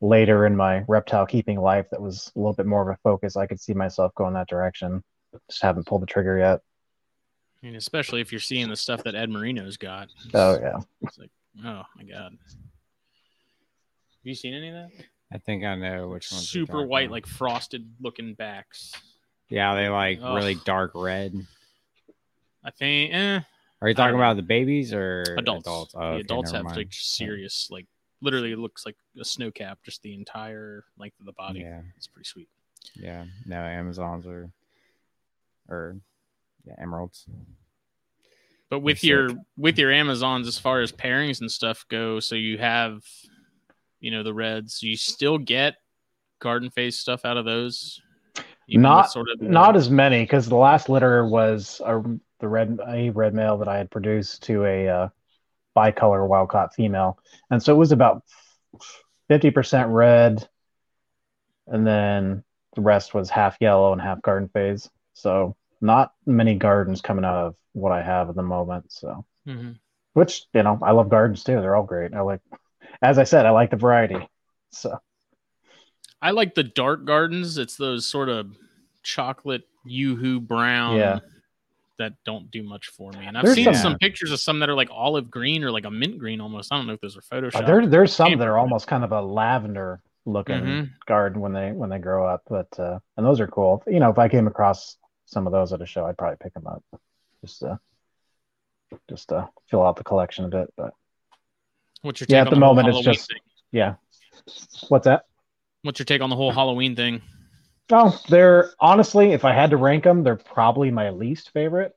later 0.00 0.46
in 0.46 0.56
my 0.56 0.84
reptile 0.88 1.26
keeping 1.26 1.60
life 1.60 1.86
that 1.90 2.02
was 2.02 2.32
a 2.36 2.38
little 2.40 2.54
bit 2.54 2.66
more 2.66 2.82
of 2.90 2.94
a 2.94 3.00
focus, 3.02 3.36
I 3.36 3.46
could 3.46 3.60
see 3.60 3.74
myself 3.74 4.14
going 4.16 4.34
that 4.34 4.48
direction. 4.48 5.02
Just 5.50 5.62
haven't 5.62 5.86
pulled 5.86 6.02
the 6.02 6.06
trigger 6.06 6.38
yet. 6.38 6.60
I 7.66 7.68
mean, 7.70 7.76
especially 7.76 8.20
if 8.20 8.30
you're 8.30 8.40
seeing 8.40 8.68
the 8.68 8.76
stuff 8.76 9.02
that 9.02 9.16
Ed 9.16 9.28
Marino's 9.28 9.76
got. 9.76 10.08
Oh 10.34 10.56
yeah. 10.60 10.78
It's 11.02 11.18
like, 11.18 11.30
oh 11.64 11.82
my 11.96 12.04
god. 12.04 12.30
Have 12.30 14.22
you 14.22 14.36
seen 14.36 14.54
any 14.54 14.68
of 14.68 14.74
that? 14.74 14.90
I 15.32 15.38
think 15.38 15.64
I 15.64 15.74
know 15.74 16.08
which 16.08 16.30
one's 16.30 16.54
you're 16.54 16.64
Super 16.66 16.86
white, 16.86 17.06
about. 17.06 17.12
like 17.14 17.26
frosted 17.26 17.90
looking 18.00 18.34
backs. 18.34 18.92
yeah, 19.48 19.74
they 19.74 19.88
like 19.88 20.20
Ugh. 20.22 20.36
really 20.36 20.54
dark 20.64 20.92
red. 20.94 21.34
I 22.64 22.70
think 22.70 23.12
eh, 23.12 23.40
Are 23.82 23.88
you 23.88 23.94
talking 23.94 24.14
about 24.14 24.36
the 24.36 24.42
babies 24.42 24.92
or 24.94 25.22
adults. 25.36 25.66
Adults. 25.66 25.94
Oh, 25.96 26.00
the 26.00 26.06
okay, 26.06 26.20
adults 26.20 26.52
have 26.52 26.64
mind. 26.66 26.76
like 26.76 26.88
serious, 26.92 27.68
like 27.68 27.86
literally 28.20 28.52
it 28.52 28.58
looks 28.60 28.86
like 28.86 28.94
a 29.20 29.24
snow 29.24 29.50
cap, 29.50 29.80
just 29.84 30.02
the 30.02 30.14
entire 30.14 30.84
length 30.98 31.18
of 31.18 31.26
the 31.26 31.32
body. 31.32 31.60
Yeah, 31.62 31.80
It's 31.96 32.06
pretty 32.06 32.28
sweet. 32.28 32.48
yeah. 32.94 33.24
No, 33.44 33.56
Amazons 33.56 34.24
are, 34.28 34.50
or 35.68 35.96
yeah, 36.66 36.74
emeralds. 36.80 37.26
But 38.68 38.80
with 38.80 39.00
They're 39.00 39.08
your 39.08 39.28
sick. 39.30 39.38
with 39.56 39.78
your 39.78 39.92
Amazons, 39.92 40.48
as 40.48 40.58
far 40.58 40.80
as 40.80 40.90
pairings 40.92 41.40
and 41.40 41.50
stuff 41.50 41.84
go, 41.88 42.18
so 42.20 42.34
you 42.34 42.58
have, 42.58 43.02
you 44.00 44.10
know, 44.10 44.22
the 44.22 44.34
reds. 44.34 44.82
You 44.82 44.96
still 44.96 45.38
get 45.38 45.76
garden 46.40 46.70
phase 46.70 46.98
stuff 46.98 47.24
out 47.24 47.36
of 47.36 47.44
those. 47.44 48.00
Not- 48.68 49.12
sort 49.12 49.28
of 49.32 49.38
the- 49.38 49.46
Not 49.48 49.76
as 49.76 49.88
many 49.88 50.22
because 50.24 50.48
the 50.48 50.56
last 50.56 50.88
litter 50.88 51.24
was 51.26 51.80
a, 51.84 52.02
the 52.40 52.48
red 52.48 52.78
a 52.86 53.10
red 53.10 53.32
male 53.34 53.58
that 53.58 53.68
I 53.68 53.78
had 53.78 53.90
produced 53.90 54.42
to 54.44 54.64
a 54.64 54.88
uh, 54.88 55.08
bicolor 55.76 56.26
wild 56.26 56.48
caught 56.48 56.74
female, 56.74 57.18
and 57.50 57.62
so 57.62 57.72
it 57.72 57.78
was 57.78 57.92
about 57.92 58.24
fifty 59.28 59.52
percent 59.52 59.90
red, 59.90 60.48
and 61.68 61.86
then 61.86 62.42
the 62.74 62.80
rest 62.82 63.14
was 63.14 63.30
half 63.30 63.56
yellow 63.60 63.92
and 63.92 64.02
half 64.02 64.20
garden 64.22 64.48
phase. 64.48 64.90
So 65.14 65.54
not 65.80 66.12
many 66.26 66.54
gardens 66.54 67.00
coming 67.00 67.24
out 67.24 67.36
of 67.36 67.54
what 67.72 67.92
I 67.92 68.02
have 68.02 68.28
at 68.28 68.34
the 68.36 68.42
moment. 68.42 68.90
So 68.92 69.24
Mhm. 69.46 69.78
which 70.14 70.44
you 70.54 70.62
know 70.62 70.78
I 70.82 70.92
love 70.92 71.08
gardens 71.08 71.44
too. 71.44 71.60
They're 71.60 71.76
all 71.76 71.82
great. 71.84 72.14
I 72.14 72.20
like, 72.20 72.40
as 73.02 73.18
I 73.18 73.24
said, 73.24 73.46
I 73.46 73.50
like 73.50 73.70
the 73.70 73.76
variety. 73.76 74.28
So 74.70 74.98
I 76.22 76.30
like 76.30 76.54
the 76.54 76.64
dark 76.64 77.04
gardens. 77.04 77.58
It's 77.58 77.76
those 77.76 78.06
sort 78.06 78.28
of 78.28 78.56
chocolate 79.02 79.62
yoo-hoo 79.84 80.40
brown 80.40 80.96
Yeah. 80.96 81.18
that 81.98 82.14
don't 82.24 82.50
do 82.50 82.62
much 82.62 82.86
for 82.88 83.12
me. 83.12 83.24
And 83.26 83.36
I've 83.38 83.44
There's 83.44 83.56
seen 83.56 83.64
some- 83.66 83.74
some 83.74 83.98
pictures 83.98 84.32
of 84.32 84.40
some 84.40 84.58
that 84.60 84.68
are 84.68 84.74
like 84.74 84.88
olive 84.90 85.30
green 85.30 85.62
or 85.62 85.70
like 85.70 85.84
a 85.84 85.90
mint 85.90 86.18
green 86.18 86.40
almost. 86.40 86.72
I 86.72 86.76
don't 86.76 86.86
know 86.86 86.94
if 86.94 87.00
those 87.00 87.16
are 87.16 87.20
uh, 87.20 87.36
Photoshop. 87.40 87.66
there 87.66 87.86
there's 87.86 88.12
some 88.12 88.36
that 88.38 88.48
are 88.48 88.58
almost 88.58 88.86
kind 88.88 89.04
of 89.04 89.12
a 89.12 89.20
lavender 89.20 90.00
looking 90.24 90.56
Mhm. 90.62 90.90
garden 91.06 91.40
when 91.40 91.52
they 91.52 91.70
when 91.72 91.88
they 91.90 91.98
grow 91.98 92.26
up. 92.26 92.42
But 92.48 92.68
uh, 92.80 92.98
and 93.16 93.24
those 93.24 93.38
are 93.40 93.46
cool. 93.46 93.82
You 93.86 94.00
know, 94.00 94.10
if 94.10 94.18
I 94.18 94.28
came 94.28 94.46
across 94.48 94.96
some 95.26 95.46
of 95.46 95.52
those 95.52 95.72
at 95.72 95.82
a 95.82 95.86
show, 95.86 96.06
I'd 96.06 96.16
probably 96.18 96.38
pick 96.40 96.54
them 96.54 96.66
up 96.66 96.82
just 97.44 97.60
to 97.60 97.78
just 99.10 99.28
to 99.28 99.48
fill 99.68 99.84
out 99.84 99.96
the 99.96 100.04
collection 100.04 100.44
a 100.44 100.48
bit. 100.48 100.72
But 100.76 100.94
What's 102.02 102.20
your 102.20 102.26
take 102.26 102.34
Yeah, 102.34 102.40
at 102.42 102.46
on 102.48 102.54
the 102.60 102.64
whole 102.66 102.74
moment, 102.74 102.96
it's 102.96 103.04
just- 103.04 103.28
thing? 103.28 103.38
yeah, 103.72 103.94
what's 104.88 105.04
that? 105.06 105.24
What's 105.82 105.98
your 105.98 106.04
take 106.06 106.22
on 106.22 106.30
the 106.30 106.36
whole 106.36 106.52
Halloween 106.52 106.94
thing? 106.96 107.22
Oh, 107.90 108.18
they're 108.28 108.70
honestly, 108.80 109.32
if 109.32 109.44
I 109.44 109.52
had 109.52 109.70
to 109.70 109.76
rank 109.76 110.04
them, 110.04 110.22
they're 110.24 110.36
probably 110.36 110.90
my 110.90 111.10
least 111.10 111.50
favorite. 111.50 111.96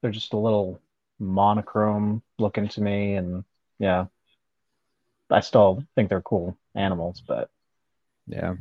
They're 0.00 0.10
just 0.10 0.32
a 0.32 0.36
little 0.38 0.80
monochrome 1.18 2.22
looking 2.38 2.68
to 2.68 2.80
me, 2.80 3.14
and 3.14 3.44
yeah, 3.78 4.06
I 5.30 5.40
still 5.40 5.84
think 5.94 6.08
they're 6.08 6.20
cool 6.22 6.56
animals, 6.74 7.20
but 7.26 7.50
Yeah, 8.26 8.54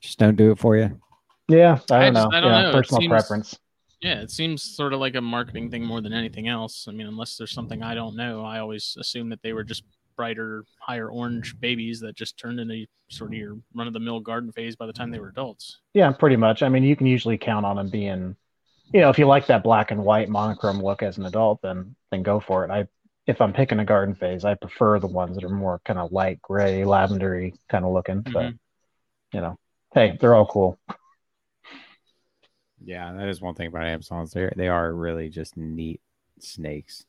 just 0.00 0.18
don't 0.18 0.36
do 0.36 0.50
it 0.52 0.58
for 0.58 0.76
you. 0.76 1.00
Yeah, 1.48 1.78
I 1.90 1.96
I 1.96 2.04
don't 2.10 2.14
just- 2.14 2.30
know. 2.30 2.36
I 2.36 2.40
don't 2.40 2.50
yeah, 2.52 2.62
know. 2.62 2.72
Personal 2.72 3.00
seems- 3.00 3.10
preference. 3.10 3.58
Yeah, 4.00 4.20
it 4.20 4.30
seems 4.30 4.62
sort 4.62 4.92
of 4.92 5.00
like 5.00 5.16
a 5.16 5.20
marketing 5.20 5.70
thing 5.72 5.84
more 5.84 6.00
than 6.00 6.12
anything 6.12 6.46
else. 6.46 6.86
I 6.88 6.92
mean, 6.92 7.08
unless 7.08 7.36
there's 7.36 7.50
something 7.50 7.82
I 7.82 7.94
don't 7.96 8.14
know, 8.14 8.44
I 8.44 8.60
always 8.60 8.96
assume 9.00 9.28
that 9.30 9.42
they 9.42 9.52
were 9.52 9.64
just 9.64 9.82
brighter, 10.16 10.64
higher 10.78 11.08
orange 11.10 11.58
babies 11.58 11.98
that 12.00 12.14
just 12.14 12.36
turned 12.38 12.60
into 12.60 12.86
sort 13.08 13.32
of 13.32 13.38
your 13.38 13.56
run 13.74 13.88
of 13.88 13.92
the 13.92 13.98
mill 14.00 14.20
garden 14.20 14.52
phase 14.52 14.76
by 14.76 14.86
the 14.86 14.92
time 14.92 15.10
they 15.10 15.18
were 15.18 15.28
adults. 15.30 15.80
Yeah, 15.94 16.12
pretty 16.12 16.36
much. 16.36 16.62
I 16.62 16.68
mean, 16.68 16.84
you 16.84 16.94
can 16.94 17.08
usually 17.08 17.38
count 17.38 17.66
on 17.66 17.74
them 17.74 17.88
being, 17.88 18.36
you 18.92 19.00
know, 19.00 19.10
if 19.10 19.18
you 19.18 19.26
like 19.26 19.46
that 19.46 19.64
black 19.64 19.90
and 19.90 20.04
white 20.04 20.28
monochrome 20.28 20.80
look 20.80 21.02
as 21.02 21.18
an 21.18 21.26
adult, 21.26 21.60
then 21.62 21.96
then 22.12 22.22
go 22.22 22.38
for 22.38 22.64
it. 22.64 22.70
I, 22.70 22.86
if 23.26 23.40
I'm 23.40 23.52
picking 23.52 23.80
a 23.80 23.84
garden 23.84 24.14
phase, 24.14 24.44
I 24.44 24.54
prefer 24.54 25.00
the 25.00 25.08
ones 25.08 25.34
that 25.34 25.44
are 25.44 25.48
more 25.50 25.80
kind 25.84 25.98
of 25.98 26.12
light 26.12 26.40
gray, 26.40 26.82
lavendery 26.82 27.52
kind 27.68 27.84
of 27.84 27.92
looking. 27.92 28.20
But 28.20 28.32
Mhm. 28.52 28.58
you 29.34 29.40
know, 29.40 29.58
hey, 29.92 30.16
they're 30.20 30.36
all 30.36 30.46
cool. 30.46 30.78
Yeah, 32.84 33.12
that 33.12 33.28
is 33.28 33.40
one 33.40 33.54
thing 33.54 33.66
about 33.68 33.84
Amazons. 33.86 34.32
They 34.32 34.50
they 34.56 34.68
are 34.68 34.92
really 34.92 35.28
just 35.28 35.56
neat 35.56 36.00
snakes. 36.40 37.04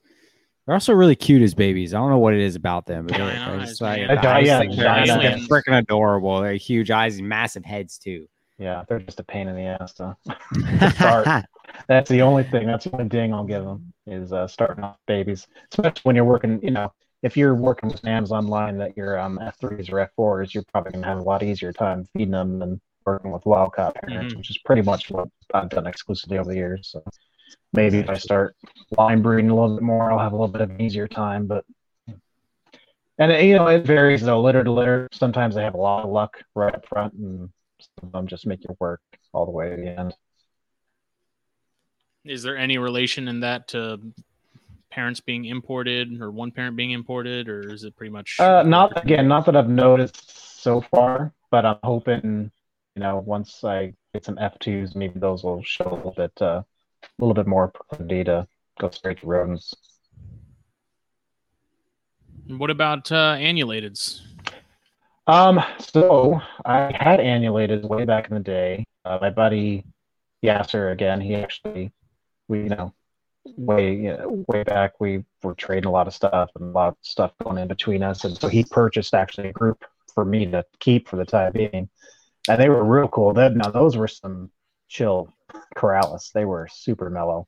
They're 0.65 0.76
also 0.76 0.93
really 0.93 1.15
cute 1.15 1.41
as 1.41 1.53
babies. 1.55 1.93
I 1.93 1.97
don't 1.97 2.09
know 2.11 2.20
what 2.20 2.34
it 2.36 2.41
is 2.41 2.55
about 2.55 2.86
them, 2.86 3.07
but 3.07 3.17
they're, 3.17 3.26
they're 3.28 3.59
just 3.65 3.82
like, 3.82 4.01
man. 4.01 4.07
the 4.15 4.22
Yeah, 4.22 4.36
eyes, 4.36 4.45
yeah, 4.47 4.57
like, 4.59 4.70
they're, 4.70 4.86
giant 4.86 5.07
just- 5.07 5.49
they're 5.49 5.61
freaking 5.61 5.78
adorable. 5.80 6.41
They're 6.41 6.53
huge 6.53 6.91
eyes 6.91 7.17
and 7.17 7.28
massive 7.28 7.65
heads 7.65 7.97
too. 7.97 8.28
Yeah, 8.59 8.84
they're 8.88 8.99
just 8.99 9.20
a 9.20 9.24
pain 9.24 9.47
in 9.47 9.55
the 9.55 9.63
ass 9.63 9.93
to 9.93 10.17
start. 10.95 11.45
That's 11.88 12.09
the 12.09 12.22
only 12.22 12.43
thing. 12.43 12.67
That's 12.67 12.84
the 12.86 12.91
only 12.93 13.07
ding 13.07 13.34
I'll 13.34 13.45
give 13.45 13.63
them 13.63 13.93
is 14.05 14.34
uh, 14.34 14.47
starting 14.47 14.84
off 14.84 14.97
babies, 15.07 15.47
especially 15.72 16.01
when 16.03 16.15
you're 16.15 16.26
working. 16.26 16.59
You 16.61 16.72
know, 16.72 16.91
if 17.24 17.38
you're 17.38 17.55
working 17.55 17.89
with 17.89 18.03
an 18.03 18.09
Amazon 18.09 18.47
line 18.47 18.78
that 18.80 18.97
you're 18.97 19.17
um, 19.17 19.39
F3s 19.41 19.91
or 19.91 20.09
F4s, 20.17 20.53
you're 20.53 20.65
probably 20.72 20.91
gonna 20.91 21.05
have 21.07 21.20
a 21.20 21.24
lot 21.24 21.41
easier 21.41 21.72
time 21.72 22.05
feeding 22.13 22.32
them 22.32 22.59
than 22.59 22.82
working 23.10 23.32
with 23.32 23.45
wildcat 23.45 23.95
parents, 23.95 24.34
Mhm. 24.34 24.38
which 24.38 24.49
is 24.49 24.57
pretty 24.60 24.82
much 24.82 25.10
what 25.10 25.30
I've 25.53 25.70
done 25.70 25.88
exclusively 25.88 26.38
over 26.38 26.49
the 26.49 26.55
years. 26.55 26.89
So 26.89 27.03
maybe 27.74 27.97
if 27.97 28.10
I 28.10 28.18
start 28.18 28.55
line 28.97 29.22
breeding 29.22 29.49
a 29.49 29.55
little 29.55 29.76
bit 29.76 29.84
more, 29.84 30.12
I'll 30.12 30.20
have 30.20 30.34
a 30.34 30.36
little 30.36 30.53
bit 30.53 30.62
of 30.62 30.70
an 30.70 30.82
easier 30.82 31.07
time. 31.07 31.47
But 31.47 31.66
and 33.18 33.32
it, 33.32 33.43
you 33.43 33.55
know, 33.55 33.68
it 33.68 33.86
varies 33.86 34.22
though, 34.22 34.41
litter 34.41 34.64
to 34.64 34.72
litter. 34.72 35.07
Sometimes 35.12 35.55
they 35.55 35.64
have 35.64 35.74
a 35.74 35.78
lot 35.78 36.05
of 36.05 36.12
luck 36.12 36.41
right 36.55 36.74
up 36.74 36.86
front, 36.88 37.14
and 37.14 37.49
some 37.80 38.07
of 38.07 38.12
them 38.12 38.28
just 38.28 38.45
make 38.45 38.64
it 38.64 38.72
work 38.80 39.01
all 39.34 39.45
the 39.45 39.51
way 39.51 39.70
to 39.72 39.76
the 39.76 39.88
end. 39.99 40.16
Is 42.26 42.43
there 42.43 42.57
any 42.57 42.78
relation 42.78 43.28
in 43.28 43.39
that 43.39 43.68
to 43.70 43.99
parents 44.91 45.20
being 45.20 45.45
imported 45.45 46.22
or 46.22 46.32
one 46.32 46.51
parent 46.51 46.76
being 46.76 46.91
imported, 46.91 47.47
or 47.49 47.72
is 47.72 47.84
it 47.84 47.95
pretty 47.95 48.12
much? 48.12 48.38
Uh, 48.39 48.64
not 48.64 49.03
again, 49.03 49.28
not 49.28 49.45
that 49.45 49.55
I've 49.55 49.70
noticed 49.70 50.62
so 50.62 50.82
far, 50.82 51.34
but 51.51 51.66
I'm 51.66 51.80
hoping, 51.84 52.51
know, 53.00 53.24
once 53.26 53.64
I 53.64 53.93
get 54.14 54.26
some 54.26 54.36
F2s, 54.36 54.95
maybe 54.95 55.20
those 55.20 55.43
will 55.43 55.64
show 55.64 55.89
a 55.89 55.95
little 55.95 56.14
bit, 56.16 56.32
uh, 56.41 56.64
a 57.04 57.06
little 57.20 57.34
bit 57.34 57.47
more 57.47 57.68
proclivity 57.70 58.24
to 58.26 58.47
go 58.80 58.89
straight 58.89 59.20
to 59.22 59.28
rodents. 59.28 59.74
What 62.47 62.70
about 62.70 63.12
uh, 63.12 63.36
annulateds? 63.36 64.22
Um, 65.28 65.64
so 65.78 66.41
I 66.66 66.91
had 67.00 67.20
annulated 67.20 67.86
way 67.86 68.06
back 68.06 68.30
in 68.30 68.34
the 68.34 68.39
day. 68.39 68.86
Uh, 69.06 69.20
my 69.22 69.30
buddy 69.30 69.86
Yasser, 70.43 70.91
again, 70.91 71.22
he 71.22 71.36
actually, 71.36 71.91
we, 72.47 72.64
you 72.64 72.70
know, 72.70 72.93
way, 73.56 73.95
you 73.95 74.18
know, 74.18 74.43
way 74.47 74.64
back, 74.64 75.00
we 75.00 75.24
were 75.43 75.54
trading 75.54 75.86
a 75.86 75.91
lot 75.91 76.08
of 76.08 76.16
stuff 76.16 76.50
and 76.56 76.70
a 76.70 76.72
lot 76.72 76.89
of 76.89 76.97
stuff 77.02 77.32
going 77.43 77.60
in 77.60 77.68
between 77.68 78.02
us. 78.02 78.24
And 78.24 78.36
so 78.36 78.47
he 78.47 78.64
purchased 78.64 79.14
actually 79.14 79.50
a 79.50 79.54
group 79.54 79.84
for 80.14 80.26
me 80.26 80.45
to 80.47 80.66
keep 80.80 81.08
for 81.08 81.18
the 81.18 81.26
time 81.26 81.52
being. 81.54 81.89
And 82.48 82.60
they 82.60 82.70
were 82.70 82.84
real 82.84 83.08
cool. 83.08 83.34
That 83.34 83.56
now 83.56 83.70
those 83.70 83.98
were 83.98 84.08
some 84.08 84.52
chill 84.88 85.34
Corallus. 85.76 86.32
They 86.32 86.46
were 86.46 86.68
super 86.72 87.10
mellow. 87.10 87.48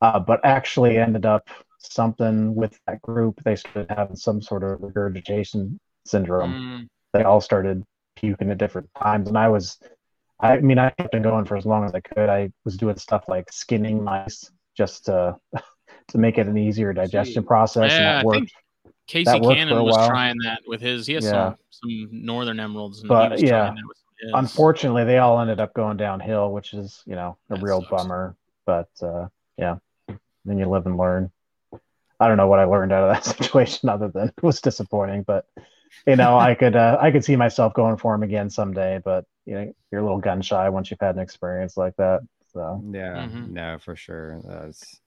Uh, 0.00 0.18
but 0.20 0.40
actually 0.44 0.98
ended 0.98 1.24
up 1.24 1.48
something 1.78 2.54
with 2.54 2.78
that 2.86 3.00
group. 3.02 3.40
They 3.44 3.56
started 3.56 3.90
having 3.90 4.16
some 4.16 4.42
sort 4.42 4.62
of 4.62 4.82
regurgitation 4.82 5.78
syndrome 6.06 6.54
Mm, 6.54 6.88
they 7.12 7.22
all 7.24 7.40
started 7.40 7.82
puking 8.14 8.50
at 8.50 8.58
different 8.58 8.88
times 9.02 9.28
and 9.28 9.36
i 9.36 9.48
was 9.48 9.78
i 10.40 10.58
mean 10.58 10.78
i 10.78 10.88
kept 10.90 11.14
it 11.14 11.22
going 11.22 11.44
for 11.44 11.56
as 11.56 11.66
long 11.66 11.84
as 11.84 11.94
i 11.94 12.00
could 12.00 12.28
i 12.30 12.50
was 12.64 12.76
doing 12.76 12.96
stuff 12.96 13.24
like 13.28 13.52
skinning 13.52 14.02
mice 14.02 14.50
just 14.76 15.04
to 15.06 15.36
to 16.08 16.18
make 16.18 16.38
it 16.38 16.46
an 16.46 16.56
easier 16.56 16.92
digestion 16.92 17.44
process 17.44 17.92
and 17.92 18.06
that 18.06 18.24
worked 18.24 18.52
Casey 19.06 19.24
that 19.24 19.40
worked 19.40 19.60
for 19.62 19.68
Cannon 19.68 19.84
was 19.84 20.06
trying 20.08 20.36
that 20.44 20.60
with 20.66 20.80
his. 20.80 21.06
He 21.06 21.12
has 21.14 21.24
Yeah. 21.24 21.50
some 21.50 21.56
some 21.70 22.08
northern 22.12 22.58
emeralds, 22.58 23.00
and 23.00 23.08
But, 23.08 23.24
he 23.24 23.28
was 23.34 23.42
yeah, 23.42 23.60
trying 23.60 23.74
that 23.74 23.86
with 23.86 23.98
his. 24.20 24.30
unfortunately 24.34 25.04
they 25.04 25.18
all 25.18 25.40
ended 25.40 25.60
up 25.60 25.74
going 25.74 25.96
downhill 25.96 26.52
which 26.52 26.74
is 26.74 27.02
you 27.06 27.14
know 27.14 27.36
a 27.50 27.56
That 27.56 27.62
real 27.62 27.80
sucks. 27.80 27.90
bummer 27.90 28.36
but 28.66 28.88
uh 29.02 29.28
yeah 29.56 29.76
then 30.44 30.58
you 30.58 30.66
live 30.68 30.86
and 30.86 30.96
learn 30.96 31.30
i 32.20 32.28
don't 32.28 32.36
know 32.36 32.46
what 32.48 32.58
i 32.60 32.64
learned 32.64 32.92
out 32.92 33.08
of 33.08 33.14
that 33.14 33.24
situation 33.36 33.88
other 33.88 34.08
than 34.08 34.28
it 34.28 34.42
was 34.42 34.60
disappointing 34.60 35.22
but 35.22 35.46
you 36.06 36.16
know 36.16 36.38
i 36.38 36.54
could 36.54 36.76
uh, 36.76 36.98
i 37.00 37.10
could 37.10 37.24
see 37.24 37.36
myself 37.36 37.74
going 37.74 37.96
for 37.96 38.14
him 38.14 38.22
again 38.22 38.50
someday 38.50 39.00
but 39.04 39.24
you 39.44 39.54
know 39.54 39.72
you're 39.90 40.00
a 40.00 40.04
little 40.04 40.20
gun 40.20 40.42
shy 40.42 40.68
once 40.68 40.90
you've 40.90 41.00
had 41.00 41.14
an 41.16 41.20
experience 41.22 41.76
like 41.76 41.94
that 41.96 42.20
so 42.52 42.82
Yeah, 42.90 43.28
Mhm. 43.28 43.48
no, 43.50 43.78
for 43.78 43.94
sure. 43.96 44.40
That's 44.44 45.00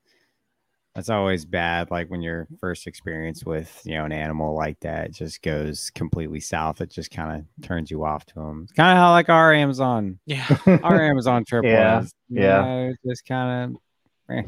that's 0.99 1.09
always 1.09 1.45
bad. 1.45 1.91
Like 1.91 2.09
when 2.09 2.21
your 2.21 2.45
first 2.59 2.85
experience 2.85 3.45
with 3.45 3.81
you 3.85 3.93
know 3.93 4.03
an 4.03 4.11
animal 4.11 4.53
like 4.53 4.77
that 4.81 5.13
just 5.13 5.41
goes 5.41 5.89
completely 5.91 6.41
south. 6.41 6.81
It 6.81 6.89
just 6.91 7.09
kind 7.09 7.39
of 7.39 7.65
turns 7.65 7.89
you 7.89 8.03
off 8.03 8.25
to 8.25 8.35
them. 8.35 8.63
It's 8.63 8.73
kind 8.73 8.91
of 8.91 9.01
how 9.01 9.11
like 9.11 9.29
our 9.29 9.53
Amazon, 9.53 10.19
yeah, 10.25 10.45
our 10.83 11.01
Amazon 11.01 11.45
trip 11.45 11.63
Yeah, 11.63 11.99
was. 11.99 12.13
You 12.27 12.41
yeah. 12.41 12.61
know, 12.61 12.93
just 13.07 13.25
kind 13.25 13.77
of. 14.29 14.45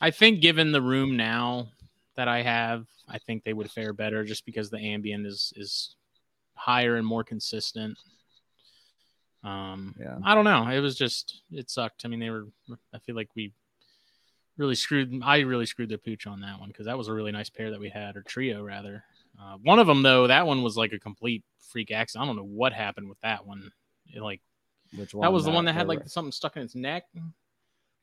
I 0.00 0.12
think 0.12 0.40
given 0.40 0.70
the 0.70 0.80
room 0.80 1.16
now 1.16 1.66
that 2.14 2.28
I 2.28 2.42
have, 2.42 2.86
I 3.08 3.18
think 3.18 3.42
they 3.42 3.52
would 3.52 3.68
fare 3.68 3.92
better 3.92 4.22
just 4.22 4.46
because 4.46 4.70
the 4.70 4.78
ambient 4.78 5.26
is 5.26 5.52
is 5.56 5.96
higher 6.54 6.94
and 6.94 7.04
more 7.04 7.24
consistent. 7.24 7.98
Um, 9.42 9.96
Yeah. 9.98 10.18
I 10.22 10.36
don't 10.36 10.44
know. 10.44 10.68
It 10.68 10.78
was 10.78 10.94
just 10.96 11.42
it 11.50 11.70
sucked. 11.70 12.04
I 12.04 12.08
mean, 12.08 12.20
they 12.20 12.30
were. 12.30 12.46
I 12.94 12.98
feel 13.00 13.16
like 13.16 13.30
we 13.34 13.52
really 14.58 14.74
screwed. 14.74 15.20
I 15.24 15.40
really 15.40 15.66
screwed 15.66 15.88
their 15.88 15.98
pooch 15.98 16.26
on 16.26 16.40
that 16.40 16.60
one 16.60 16.68
because 16.68 16.86
that 16.86 16.98
was 16.98 17.08
a 17.08 17.14
really 17.14 17.32
nice 17.32 17.48
pair 17.48 17.70
that 17.70 17.80
we 17.80 17.88
had, 17.88 18.16
or 18.16 18.22
trio 18.22 18.62
rather. 18.62 19.04
Uh, 19.40 19.56
one 19.62 19.78
of 19.78 19.86
them 19.86 20.02
though, 20.02 20.26
that 20.26 20.46
one 20.46 20.62
was 20.62 20.76
like 20.76 20.92
a 20.92 20.98
complete 20.98 21.44
freak 21.70 21.90
accident. 21.90 22.24
I 22.24 22.26
don't 22.26 22.36
know 22.36 22.42
what 22.42 22.72
happened 22.72 23.08
with 23.08 23.20
that 23.20 23.46
one. 23.46 23.70
It, 24.06 24.20
like 24.20 24.40
Which 24.96 25.14
one? 25.14 25.22
that 25.22 25.32
was 25.32 25.44
the 25.44 25.50
one 25.50 25.64
that 25.66 25.74
had 25.74 25.88
like 25.88 26.08
something 26.08 26.32
stuck 26.32 26.56
in 26.56 26.62
its 26.62 26.74
neck. 26.74 27.04
You 27.14 27.22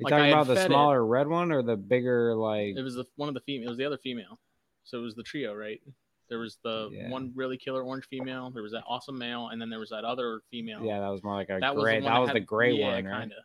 like 0.02 0.12
talking 0.12 0.32
about 0.32 0.48
the 0.48 0.56
fed 0.56 0.66
it. 0.66 0.74
smaller 0.74 1.06
red 1.06 1.28
one 1.28 1.52
or 1.52 1.62
the 1.62 1.78
bigger 1.78 2.36
like? 2.36 2.76
It 2.76 2.82
was 2.82 2.96
the 2.96 3.06
one 3.16 3.30
of 3.30 3.36
the 3.36 3.42
female. 3.42 3.68
It 3.68 3.70
was 3.70 3.78
the 3.78 3.86
other 3.86 3.98
female. 3.98 4.40
So 4.84 5.00
it 5.00 5.02
was 5.02 5.16
the 5.16 5.24
trio, 5.24 5.54
right? 5.54 5.82
There 6.30 6.40
was 6.40 6.58
the 6.64 6.90
Yeah. 6.92 7.10
one 7.10 7.32
really 7.36 7.58
killer 7.58 7.84
orange 7.84 8.06
female. 8.08 8.50
There 8.50 8.64
was 8.64 8.72
that 8.72 8.84
awesome 8.88 9.18
male, 9.18 9.50
and 9.50 9.62
then 9.62 9.70
there 9.70 9.80
was 9.80 9.90
that 9.90 10.04
other 10.04 10.42
female. 10.52 10.84
Yeah, 10.84 11.00
that 11.00 11.10
was 11.10 11.24
more 11.24 11.36
like 11.36 11.50
a 11.50 11.60
that 11.60 11.76
gray. 11.76 11.98
was 11.98 12.06
that 12.06 12.20
was 12.20 12.32
the 12.32 12.40
gray 12.40 12.74
yeah, 12.74 12.96
one, 12.96 13.06
right? 13.06 13.20
Kind 13.20 13.32
of. 13.32 13.44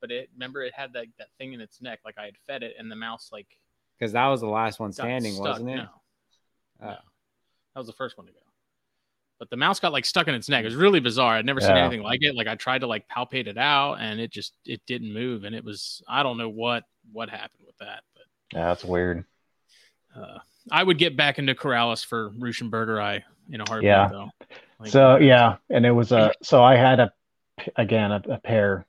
But 0.00 0.10
it 0.10 0.28
remember 0.34 0.62
it 0.62 0.74
had 0.74 0.92
that 0.94 1.06
that 1.18 1.28
thing 1.38 1.52
in 1.52 1.60
its 1.60 1.80
neck, 1.80 2.00
like 2.04 2.16
I 2.18 2.24
had 2.26 2.36
fed 2.46 2.62
it, 2.62 2.74
and 2.78 2.90
the 2.90 2.96
mouse 2.96 3.30
like 3.32 3.46
Because 3.98 4.12
that 4.12 4.26
was 4.26 4.40
the 4.40 4.46
last 4.48 4.78
one 4.80 4.92
standing, 4.92 5.32
stuck. 5.34 5.46
wasn't 5.46 5.70
it? 5.70 5.76
No. 5.76 5.88
Oh. 6.82 6.86
no, 6.86 6.90
that 6.90 7.78
was 7.78 7.86
the 7.86 7.92
first 7.94 8.18
one 8.18 8.26
to 8.26 8.32
go. 8.32 8.38
But 9.38 9.50
the 9.50 9.56
mouse 9.56 9.80
got 9.80 9.92
like 9.92 10.04
stuck 10.06 10.28
in 10.28 10.34
its 10.34 10.48
neck. 10.48 10.62
It 10.62 10.66
was 10.66 10.74
really 10.74 11.00
bizarre. 11.00 11.34
I'd 11.34 11.44
never 11.46 11.60
seen 11.60 11.72
anything 11.76 12.02
like 12.02 12.20
it. 12.22 12.34
Like 12.34 12.46
I 12.46 12.54
tried 12.54 12.80
to 12.80 12.86
like 12.86 13.06
palpate 13.08 13.46
it 13.46 13.58
out, 13.58 13.94
and 14.00 14.18
it 14.20 14.30
just 14.30 14.54
it 14.64 14.80
didn't 14.86 15.12
move, 15.12 15.44
and 15.44 15.54
it 15.54 15.62
was 15.64 16.02
I 16.08 16.22
don't 16.22 16.38
know 16.38 16.48
what 16.48 16.84
what 17.12 17.28
happened 17.28 17.64
with 17.66 17.76
that, 17.78 18.02
but. 18.14 18.22
yeah 18.58 18.66
that's 18.68 18.84
weird 18.84 19.24
Uh, 20.14 20.38
I 20.72 20.82
would 20.82 20.98
get 20.98 21.16
back 21.16 21.38
into 21.38 21.54
Corallus 21.54 22.04
for 22.04 22.30
ruschenbergerii 22.30 23.22
in 23.50 23.60
a 23.60 23.64
heartbeat, 23.68 23.88
Yeah. 23.88 24.08
though. 24.08 24.30
Like, 24.80 24.90
so 24.90 25.12
uh, 25.12 25.16
yeah 25.18 25.56
and 25.70 25.84
it 25.86 25.92
was 25.92 26.12
uh, 26.12 26.30
a 26.40 26.44
so 26.44 26.62
i 26.64 26.74
had 26.76 26.98
a 27.00 27.10
again 27.76 28.12
a, 28.12 28.22
a 28.30 28.38
pair 28.38 28.86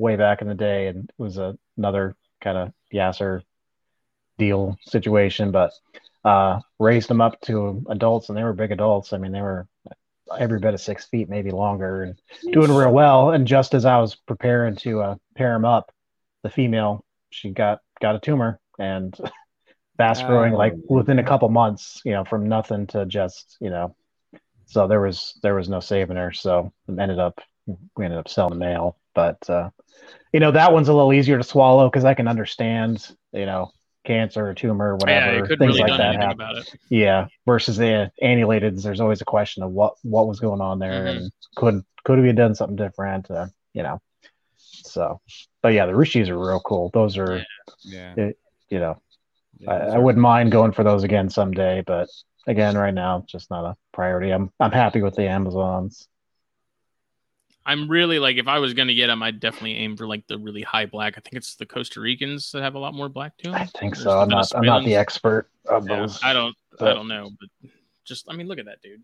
way 0.00 0.16
back 0.16 0.40
in 0.42 0.48
the 0.48 0.54
day 0.54 0.86
and 0.88 1.04
it 1.10 1.22
was 1.22 1.36
a, 1.38 1.56
another 1.76 2.16
kind 2.40 2.56
of 2.56 2.72
yasser 2.92 3.42
deal 4.38 4.78
situation 4.86 5.50
but 5.50 5.70
uh 6.24 6.58
raised 6.78 7.08
them 7.08 7.20
up 7.20 7.38
to 7.42 7.84
adults 7.90 8.28
and 8.28 8.38
they 8.38 8.42
were 8.42 8.54
big 8.54 8.72
adults. 8.72 9.12
I 9.12 9.18
mean 9.18 9.32
they 9.32 9.42
were 9.42 9.66
every 10.38 10.58
bit 10.60 10.74
of 10.74 10.80
six 10.80 11.04
feet 11.06 11.28
maybe 11.28 11.50
longer 11.50 12.04
and 12.04 12.20
doing 12.52 12.70
real 12.72 12.92
well. 12.92 13.30
And 13.32 13.46
just 13.46 13.74
as 13.74 13.84
i 13.84 13.98
was 13.98 14.14
preparing 14.14 14.76
to 14.76 15.00
uh, 15.02 15.14
pair 15.36 15.52
them 15.52 15.64
up 15.64 15.92
the 16.42 16.50
female 16.50 17.04
she 17.30 17.50
got 17.50 17.80
got 18.00 18.16
a 18.16 18.20
tumor 18.20 18.58
and 18.78 19.14
fast 19.98 20.24
growing 20.26 20.54
like 20.54 20.72
Oh. 20.88 20.96
within 20.96 21.18
a 21.18 21.24
couple 21.24 21.48
months 21.50 22.00
you 22.04 22.12
know 22.12 22.24
from 22.24 22.48
nothing 22.48 22.86
to 22.88 23.04
just 23.06 23.56
you 23.60 23.70
know. 23.70 23.94
So 24.66 24.86
there 24.86 25.00
was 25.00 25.38
there 25.42 25.56
was 25.56 25.68
no 25.68 25.80
saving 25.80 26.16
her 26.16 26.32
so 26.32 26.72
ended 26.88 27.18
up 27.18 27.40
we 27.96 28.04
ended 28.04 28.18
up 28.20 28.28
selling 28.28 28.54
the 28.58 28.64
male 28.64 28.96
but 29.14 29.38
uh 29.50 29.70
you 30.32 30.40
know 30.40 30.50
that 30.52 30.72
one's 30.72 30.88
a 30.88 30.92
little 30.92 31.12
easier 31.12 31.36
to 31.38 31.44
swallow 31.44 31.88
because 31.88 32.04
i 32.04 32.14
can 32.14 32.28
understand 32.28 33.14
you 33.32 33.46
know 33.46 33.70
cancer 34.04 34.48
or 34.48 34.54
tumor 34.54 34.92
yeah, 34.92 34.98
whatever 35.04 35.36
you 35.36 35.42
couldn't 35.42 35.58
things 35.58 35.78
really 35.78 35.90
like 35.90 35.98
that 35.98 36.14
happen 36.14 36.30
about 36.32 36.56
it. 36.56 36.74
yeah 36.88 37.26
versus 37.46 37.76
the 37.76 38.10
annulateds 38.22 38.82
there's 38.82 39.00
always 39.00 39.20
a 39.20 39.26
question 39.26 39.62
of 39.62 39.70
what 39.70 39.94
what 40.02 40.26
was 40.26 40.40
going 40.40 40.60
on 40.60 40.78
there 40.78 41.04
Mhm. 41.04 41.10
and 41.16 41.32
could 41.56 41.84
could 42.04 42.18
we 42.18 42.28
have 42.28 42.36
done 42.36 42.54
something 42.54 42.76
different 42.76 43.30
uh, 43.30 43.46
you 43.74 43.82
know 43.82 44.00
so 44.56 45.20
but 45.62 45.74
yeah, 45.74 45.86
the 45.86 45.94
Rishis 45.94 46.30
are 46.30 46.38
real 46.38 46.60
cool. 46.60 46.90
Those 46.94 47.18
are, 47.18 47.44
Yeah. 47.84 48.14
Yeah. 48.16 48.30
you 48.70 48.78
know, 48.78 49.00
Yeah, 49.58 49.70
I, 49.72 49.76
I 49.96 49.98
wouldn't 49.98 50.22
mind 50.22 50.52
going 50.52 50.72
for 50.72 50.84
those 50.84 51.04
again 51.04 51.28
someday, 51.28 51.82
but 51.86 52.08
again, 52.46 52.76
right 52.78 52.94
now, 52.94 53.24
just 53.26 53.50
not 53.50 53.64
a 53.64 53.76
priority. 53.92 54.30
I'm 54.30 54.50
I'm 54.58 54.72
happy 54.72 55.02
with 55.02 55.16
the 55.16 55.28
Amazons. 55.28 56.08
I'm 57.70 57.88
really 57.88 58.18
like 58.18 58.36
if 58.36 58.48
I 58.48 58.58
was 58.58 58.74
gonna 58.74 58.94
get 58.94 59.06
them, 59.06 59.22
I'd 59.22 59.38
definitely 59.40 59.76
aim 59.76 59.96
for 59.96 60.06
like 60.06 60.26
the 60.26 60.38
really 60.38 60.62
high 60.62 60.86
black. 60.86 61.14
I 61.16 61.20
think 61.20 61.34
it's 61.34 61.54
the 61.56 61.66
Costa 61.66 62.00
Ricans 62.00 62.50
that 62.52 62.62
have 62.62 62.74
a 62.74 62.78
lot 62.78 62.94
more 62.94 63.08
black 63.08 63.36
to 63.38 63.44
them. 63.44 63.54
I 63.54 63.66
think 63.66 63.94
so. 63.96 64.18
I'm 64.18 64.28
not 64.28 64.50
I'm 64.54 64.64
not 64.64 64.84
the 64.84 64.96
expert 64.96 65.48
of 65.66 65.88
Yeah, 65.88 66.00
those. 66.00 66.20
I 66.22 66.32
don't. 66.32 66.56
I 66.80 66.92
don't 66.94 67.08
know, 67.08 67.30
but 67.38 67.70
just 68.04 68.26
I 68.28 68.34
mean, 68.34 68.48
look 68.48 68.58
at 68.58 68.64
that 68.66 68.82
dude. 68.82 69.02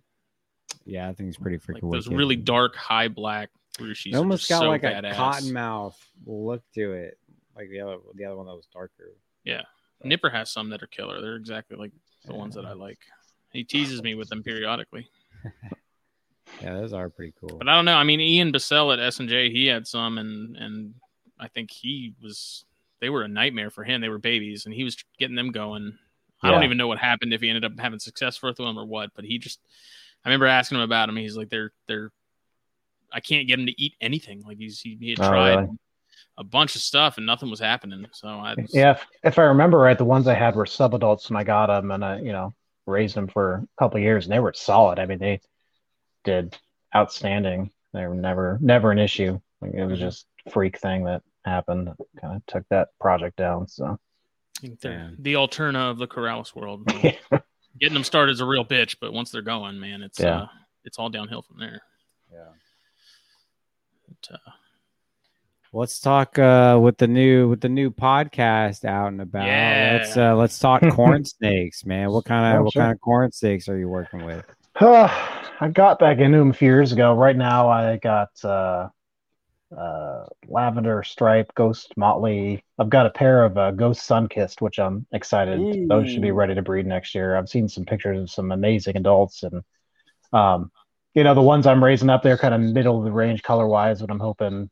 Yeah, 0.85 1.09
I 1.09 1.13
think 1.13 1.29
he's 1.29 1.37
pretty 1.37 1.59
freaking 1.59 1.83
Like 1.85 1.93
those 1.93 2.09
wicked. 2.09 2.19
really 2.19 2.37
dark, 2.37 2.75
high 2.77 3.09
black 3.09 3.51
Rushis. 3.79 4.15
It 4.15 4.17
almost 4.17 4.49
got 4.49 4.61
so 4.61 4.69
like 4.69 4.83
badass. 4.83 5.13
a 5.13 5.15
cottonmouth 5.15 5.95
look 6.27 6.63
to 6.75 6.93
it, 6.93 7.19
like 7.57 7.69
the 7.71 7.81
other 7.81 7.97
the 8.15 8.25
other 8.25 8.37
one 8.37 8.47
that 8.47 8.55
was 8.57 8.67
darker. 8.73 9.13
Yeah. 9.45 9.63
Nipper 10.05 10.29
has 10.31 10.51
some 10.51 10.71
that 10.71 10.83
are 10.83 10.87
killer. 10.89 11.21
They're 11.21 11.37
exactly 11.37 11.77
like 11.77 11.93
the 12.25 12.35
ones 12.35 12.55
that 12.57 12.67
I 12.67 12.73
like. 12.73 12.99
He 13.53 13.65
teases 13.65 14.03
me 14.03 14.15
with 14.15 14.29
them 14.29 14.43
periodically, 14.43 15.09
Yeah, 16.61 16.75
those 16.75 16.93
are 16.93 17.11
pretty 17.11 17.35
cool. 17.41 17.59
but 17.59 17.69
I 17.69 17.75
don't 17.75 17.85
know. 17.85 17.97
I 17.97 18.05
mean, 18.05 18.21
Ian 18.21 18.53
Bassell 18.53 18.93
at 18.93 18.99
S 18.99 19.21
and 19.21 19.29
J, 19.29 19.51
he 19.51 19.67
had 19.67 19.87
some, 19.87 20.19
and 20.19 20.57
and 20.57 20.95
I 21.39 21.49
think 21.49 21.71
he 21.71 22.15
was. 22.23 22.65
They 23.01 23.11
were 23.11 23.23
a 23.23 23.29
nightmare 23.29 23.71
for 23.71 23.85
him. 23.85 24.01
They 24.01 24.09
were 24.09 24.19
babies, 24.19 24.65
and 24.65 24.75
he 24.75 24.83
was 24.85 24.97
getting 25.19 25.37
them 25.37 25.51
going. 25.53 25.99
I 26.43 26.51
don't 26.51 26.63
even 26.65 26.77
know 26.79 26.87
what 26.87 26.99
happened 26.99 27.33
if 27.35 27.41
he 27.41 27.49
ended 27.49 27.65
up 27.65 27.73
having 27.79 27.99
success 27.99 28.41
with 28.41 28.57
them 28.57 28.79
or 28.79 28.85
what, 28.87 29.11
but 29.15 29.25
he 29.25 29.39
just. 29.39 29.59
I 30.25 30.29
remember 30.29 30.47
asking 30.47 30.77
him 30.79 30.83
about 30.83 31.09
him. 31.09 31.17
He's 31.17 31.37
like, 31.37 31.49
they're 31.51 31.73
they're. 31.89 32.11
I 33.13 33.21
can't 33.21 33.47
get 33.49 33.59
him 33.59 33.67
to 33.67 33.83
eat 33.83 33.95
anything. 34.01 34.43
Like 34.47 34.59
he's 34.59 34.81
he, 34.81 34.97
he 35.01 35.11
had 35.11 35.21
Oh, 35.21 35.29
tried 35.29 35.55
really? 35.57 35.79
a 36.39 36.45
bunch 36.45 36.75
of 36.77 36.83
stuff 36.83 37.17
and 37.17 37.27
nothing 37.27 37.51
was 37.51 37.61
happening. 37.61 38.07
So 38.13 38.29
I 38.29 38.55
just, 38.55 38.75
Yeah, 38.75 38.93
if, 38.93 39.07
if 39.25 39.39
I 39.39 39.43
remember 39.45 39.79
right, 39.79 39.97
the 39.97 40.05
ones 40.05 40.27
I 40.27 40.35
had 40.35 40.55
were 40.57 40.65
subadults 40.67 41.31
when 41.31 41.37
I 41.37 41.45
got 41.45 41.67
them, 41.67 41.91
and 41.91 42.05
I, 42.05 42.19
you 42.21 42.33
know, 42.33 42.55
raised 42.87 43.15
them 43.15 43.29
for 43.29 43.55
a 43.55 43.67
couple 43.79 43.97
of 43.99 44.03
years, 44.03 44.25
and 44.27 44.33
they 44.33 44.41
were 44.41 44.53
solid. 44.55 44.99
I 44.99 45.07
mean, 45.07 45.19
they 45.19 45.41
did 46.27 46.59
outstanding. 46.95 47.71
They 47.95 48.07
were 48.07 48.15
never, 48.15 48.59
never 48.61 48.91
an 48.93 48.99
issue. 48.99 49.41
Like, 49.63 49.73
it 49.73 49.87
was 49.87 49.99
Mhm. 49.99 50.03
just 50.03 50.27
freak 50.51 50.79
thing 50.79 51.05
that 51.05 51.23
happened. 51.45 51.89
Kind 52.21 52.37
of 52.37 52.45
took 52.47 52.69
that 52.69 52.89
project 53.01 53.37
down. 53.37 53.67
So, 53.69 53.99
I 54.59 54.61
think 54.61 54.81
they're 54.81 55.13
the 55.19 55.35
Alterna 55.35 55.91
of 55.91 55.99
the 55.99 56.07
Corallus 56.07 56.55
world. 56.55 56.87
Getting 57.81 57.95
them 57.95 58.05
started 58.05 58.33
is 58.33 58.41
a 58.41 58.47
real 58.47 58.65
bitch, 58.65 58.97
but 59.01 59.13
once 59.13 59.31
they're 59.31 59.43
going, 59.43 59.79
man, 59.81 60.03
it's 60.03 60.21
Yeah. 60.21 60.43
uh, 60.43 60.49
it's 60.85 60.99
all 60.99 61.09
downhill 61.09 61.43
from 61.43 61.59
there. 61.59 61.81
yeah. 62.33 62.53
But, 64.09 64.35
uh, 64.35 64.51
Let's 65.73 66.01
talk 66.01 66.39
uh, 66.39 66.79
with 66.81 66.97
the 66.97 67.07
new 67.09 67.51
with 67.51 67.61
the 67.61 67.69
new 67.69 67.91
podcast 67.91 68.85
out 68.87 69.09
and 69.09 69.21
about. 69.21 69.45
Yeah. 69.47 69.99
Let's 70.01 70.17
uh, 70.17 70.35
let's 70.37 70.59
talk 70.59 70.81
corn 70.93 71.25
snakes, 71.25 71.85
man. 71.85 72.11
What 72.13 72.25
kind 72.25 72.55
of 72.55 72.61
Oh, 72.61 72.65
what 72.65 72.73
sure. 72.73 72.83
kind 72.83 72.93
of 72.95 73.01
corn 73.01 73.31
snakes 73.33 73.69
are 73.69 73.77
you 73.77 73.89
working 73.89 74.25
with? 74.25 74.45
I 74.81 75.71
got 75.73 75.99
back 75.99 76.19
into 76.19 76.37
them 76.37 76.51
a 76.51 76.55
few 76.55 76.69
years 76.69 76.93
ago. 76.93 77.15
Right 77.15 77.37
now, 77.37 77.71
I 77.71 77.97
got 77.97 78.29
uh, 78.45 78.89
uh, 79.75 80.27
lavender 80.49 81.03
stripe, 81.03 81.51
ghost 81.55 81.95
motley. 81.97 82.63
I've 82.79 82.91
got 82.91 83.07
a 83.07 83.11
pair 83.11 83.45
of 83.45 83.57
uh, 83.57 83.71
ghost 83.71 84.07
sunkissed, 84.07 84.61
which 84.61 84.79
I'm 84.79 85.07
excited. 85.13 85.89
Those 85.89 86.11
should 86.11 86.21
be 86.21 86.31
ready 86.31 86.55
to 86.55 86.61
breed 86.63 86.87
next 86.87 87.15
year. 87.15 87.37
I've 87.37 87.49
seen 87.49 87.69
some 87.69 87.87
pictures 87.87 88.21
of 88.21 88.31
some 88.31 88.53
amazing 88.53 88.99
adults, 88.99 89.45
and 89.45 89.63
um, 90.35 90.71
you 91.15 91.25
know 91.25 91.35
the 91.35 91.41
ones 91.41 91.67
I'm 91.67 91.83
raising 91.83 92.11
up 92.11 92.23
there, 92.23 92.37
kind 92.37 92.53
of 92.53 92.61
middle 92.61 92.99
of 92.99 93.05
the 93.05 93.13
range 93.13 93.43
color 93.43 93.67
wise. 93.67 94.03
But 94.03 94.11
I'm 94.11 94.21
hoping, 94.21 94.69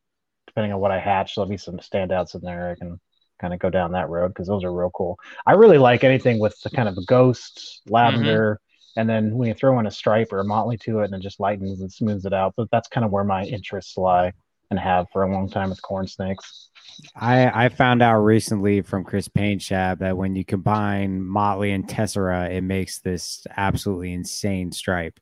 depending 0.46 0.74
on 0.74 0.80
what 0.80 0.90
I 0.90 0.98
hatch, 0.98 1.34
there'll 1.34 1.48
be 1.48 1.56
some 1.56 1.78
standouts 1.78 2.34
in 2.34 2.42
there. 2.42 2.72
I 2.72 2.74
can 2.74 3.00
kind 3.40 3.54
of 3.54 3.58
go 3.58 3.70
down 3.70 3.92
that 3.92 4.10
road 4.10 4.28
because 4.28 4.48
those 4.48 4.64
are 4.64 4.72
real 4.72 4.90
cool. 4.90 5.18
I 5.46 5.52
really 5.52 5.78
like 5.78 6.04
anything 6.04 6.40
with 6.40 6.60
the 6.60 6.68
kind 6.68 6.90
of 6.90 6.98
a 6.98 7.04
ghost 7.06 7.80
lavender. 7.88 8.60
And 8.96 9.08
then 9.08 9.34
when 9.34 9.48
you 9.48 9.54
throw 9.54 9.78
in 9.80 9.86
a 9.86 9.90
stripe 9.90 10.32
or 10.32 10.38
a 10.40 10.44
motley 10.44 10.76
to 10.78 11.00
it, 11.00 11.06
and 11.06 11.14
it 11.14 11.20
just 11.20 11.40
lightens 11.40 11.80
and 11.80 11.92
smooths 11.92 12.24
it 12.26 12.32
out. 12.32 12.54
But 12.56 12.68
that's 12.70 12.88
kind 12.88 13.04
of 13.04 13.10
where 13.10 13.24
my 13.24 13.44
interests 13.44 13.96
lie 13.96 14.32
and 14.70 14.78
have 14.78 15.06
for 15.12 15.24
a 15.24 15.30
long 15.32 15.48
time 15.50 15.70
with 15.70 15.82
corn 15.82 16.06
snakes. 16.06 16.70
I 17.16 17.64
I 17.64 17.68
found 17.70 18.02
out 18.02 18.18
recently 18.20 18.80
from 18.82 19.02
Chris 19.04 19.28
Painshab 19.28 19.98
that 19.98 20.16
when 20.16 20.36
you 20.36 20.44
combine 20.44 21.20
Motley 21.22 21.72
and 21.72 21.88
Tessera, 21.88 22.48
it 22.50 22.60
makes 22.62 23.00
this 23.00 23.44
absolutely 23.56 24.12
insane 24.12 24.70
stripe. 24.70 25.18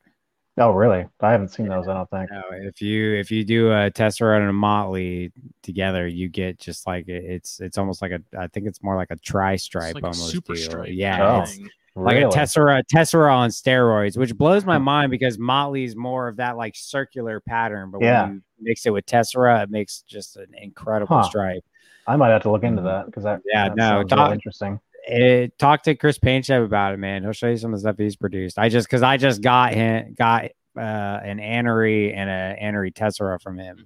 Oh, 0.59 0.73
really? 0.73 1.07
I 1.21 1.31
haven't 1.33 1.49
seen 1.49 1.69
those. 1.69 1.89
I 1.89 1.95
don't 1.95 2.11
think. 2.11 2.31
No, 2.31 2.43
if 2.51 2.83
you 2.83 3.15
if 3.15 3.31
you 3.31 3.43
do 3.43 3.73
a 3.73 3.91
Tessera 3.91 4.39
and 4.39 4.51
a 4.51 4.53
Motley 4.53 5.33
together, 5.63 6.07
you 6.07 6.29
get 6.29 6.59
just 6.59 6.87
like 6.87 7.09
it's 7.09 7.59
it's 7.59 7.79
almost 7.79 8.03
like 8.03 8.13
a 8.13 8.21
I 8.39 8.49
think 8.49 8.67
it's 8.67 8.83
more 8.83 8.95
like 8.97 9.11
a 9.11 9.17
tri 9.17 9.55
it's 9.55 9.63
stripe 9.63 9.95
like 9.95 10.03
a 10.03 10.07
almost 10.09 10.31
super 10.31 10.53
deal. 10.55 10.63
stripe. 10.65 10.89
Yeah, 10.91 11.41
Oh. 11.41 11.47
thing. 11.47 11.71
Like 11.95 12.15
Really? 12.17 12.25
a 12.25 12.31
Tessera 12.31 12.83
Tessera 12.93 13.35
on 13.35 13.51
steroids, 13.51 14.17
which 14.17 14.37
blows 14.37 14.65
my 14.65 14.79
mind 14.79 15.11
because 15.11 15.39
Motley's 15.39 15.95
more 15.95 16.29
of 16.29 16.37
that 16.37 16.57
like 16.57 16.75
circular 16.77 17.41
pattern, 17.41 17.91
but 17.91 18.01
Yeah. 18.01 18.25
when 18.25 18.35
you 18.35 18.43
mix 18.61 18.87
it 18.87 18.91
with 18.91 19.05
Tessera, 19.07 19.63
it 19.63 19.71
makes 19.71 20.01
just 20.03 20.37
an 20.37 20.47
incredible 20.61 21.17
Huh. 21.19 21.23
stripe. 21.25 21.65
I 22.07 22.17
might 22.17 22.31
have 22.31 22.43
to 22.43 22.51
look 22.51 22.65
into 22.65 22.83
that 22.83 23.07
because 23.07 23.25
that 23.25 23.41
Yeah, 23.45 23.69
that 23.69 23.77
no, 23.77 23.83
sounds 23.85 24.13
real 24.13 24.17
Doc- 24.25 24.33
interesting. 24.33 24.81
it, 25.07 25.59
talk 25.59 25.83
to 25.83 25.95
Chris 25.95 26.19
Painchep 26.19 26.65
about 26.65 26.95
it, 26.95 26.97
man. 26.99 27.23
He'll 27.23 27.33
show 27.33 27.49
you 27.49 27.57
some 27.57 27.73
of 27.73 27.79
the 27.79 27.81
stuff 27.81 27.97
he's 27.99 28.17
produced. 28.17 28.59
I 28.59 28.69
just 28.69 28.89
because 28.89 29.03
I 29.03 29.17
just 29.19 29.43
got 29.43 29.75
him 29.75 30.15
got 30.17 30.47
uh, 30.75 30.81
an 31.23 31.39
Anery 31.39 32.17
and 32.17 32.31
a 32.31 32.57
Anery 32.59 32.95
Tessera 32.95 33.39
from 33.43 33.59
him, 33.59 33.77
Mhm. 33.77 33.85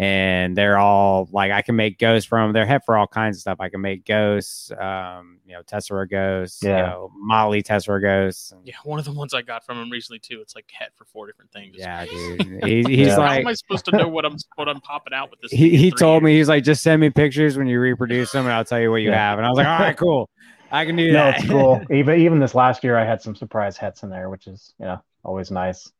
And 0.00 0.56
they're 0.56 0.78
all 0.78 1.28
like 1.32 1.50
I 1.50 1.60
can 1.60 1.74
make 1.74 1.98
ghosts 1.98 2.28
from. 2.28 2.52
They're 2.52 2.64
head 2.64 2.82
for 2.86 2.96
all 2.96 3.08
kinds 3.08 3.36
of 3.36 3.40
stuff. 3.40 3.56
I 3.58 3.68
can 3.68 3.80
make 3.80 4.04
ghosts, 4.06 4.70
um, 4.78 5.38
you 5.44 5.54
know, 5.54 5.62
Tessera 5.62 6.08
ghosts, 6.08 6.62
you 6.62 6.68
know, 6.68 7.10
Molly 7.16 7.64
Tessera 7.64 8.00
ghosts. 8.00 8.52
and- 8.52 8.60
Yeah, 8.64 8.74
one 8.84 9.00
of 9.00 9.04
the 9.04 9.12
ones 9.12 9.34
I 9.34 9.42
got 9.42 9.64
from 9.66 9.76
him 9.82 9.90
recently 9.90 10.20
too. 10.20 10.38
It's 10.40 10.54
like 10.54 10.70
het 10.72 10.92
for 10.94 11.04
four 11.06 11.26
different 11.26 11.50
things. 11.50 11.74
yeah, 11.76 12.06
dude. 12.06 12.62
He, 12.64 12.82
he's 12.86 13.08
Yeah. 13.08 13.16
How 13.16 13.22
am 13.32 13.46
I 13.48 13.54
supposed 13.54 13.86
to 13.86 13.96
know 13.96 14.06
what 14.06 14.24
I'm 14.24 14.36
what 14.54 14.68
I'm 14.68 14.80
popping 14.80 15.14
out 15.14 15.30
with 15.30 15.40
this? 15.40 15.50
He, 15.50 15.76
he 15.76 15.90
three 15.90 15.98
told 15.98 16.22
me 16.22 16.36
he's 16.36 16.48
like 16.48 16.62
just 16.62 16.84
send 16.84 17.00
me 17.00 17.10
pictures 17.10 17.58
when 17.58 17.66
you 17.66 17.80
reproduce 17.80 18.30
them 18.30 18.44
and 18.46 18.52
I'll 18.54 18.64
tell 18.64 18.78
you 18.80 18.92
what 18.92 19.02
you 19.02 19.10
Yeah. 19.10 19.16
have 19.30 19.38
and 19.38 19.46
I 19.46 19.50
was 19.50 19.56
like 19.58 19.66
all 19.66 19.78
right 19.80 19.96
cool 19.98 20.30
I 20.70 20.84
can 20.84 20.94
do 20.94 21.10
No, 21.10 21.24
that 21.24 21.38
it's 21.40 21.48
cool. 21.48 21.82
even 21.90 22.20
even 22.20 22.38
this 22.38 22.54
last 22.54 22.84
year, 22.84 22.96
I 22.96 23.04
had 23.04 23.20
some 23.20 23.34
surprise 23.34 23.76
hets 23.76 24.04
in 24.04 24.10
there, 24.10 24.30
which 24.30 24.46
is 24.46 24.74
you 24.78 24.84
know 24.86 25.02
always 25.24 25.50
nice. 25.50 25.90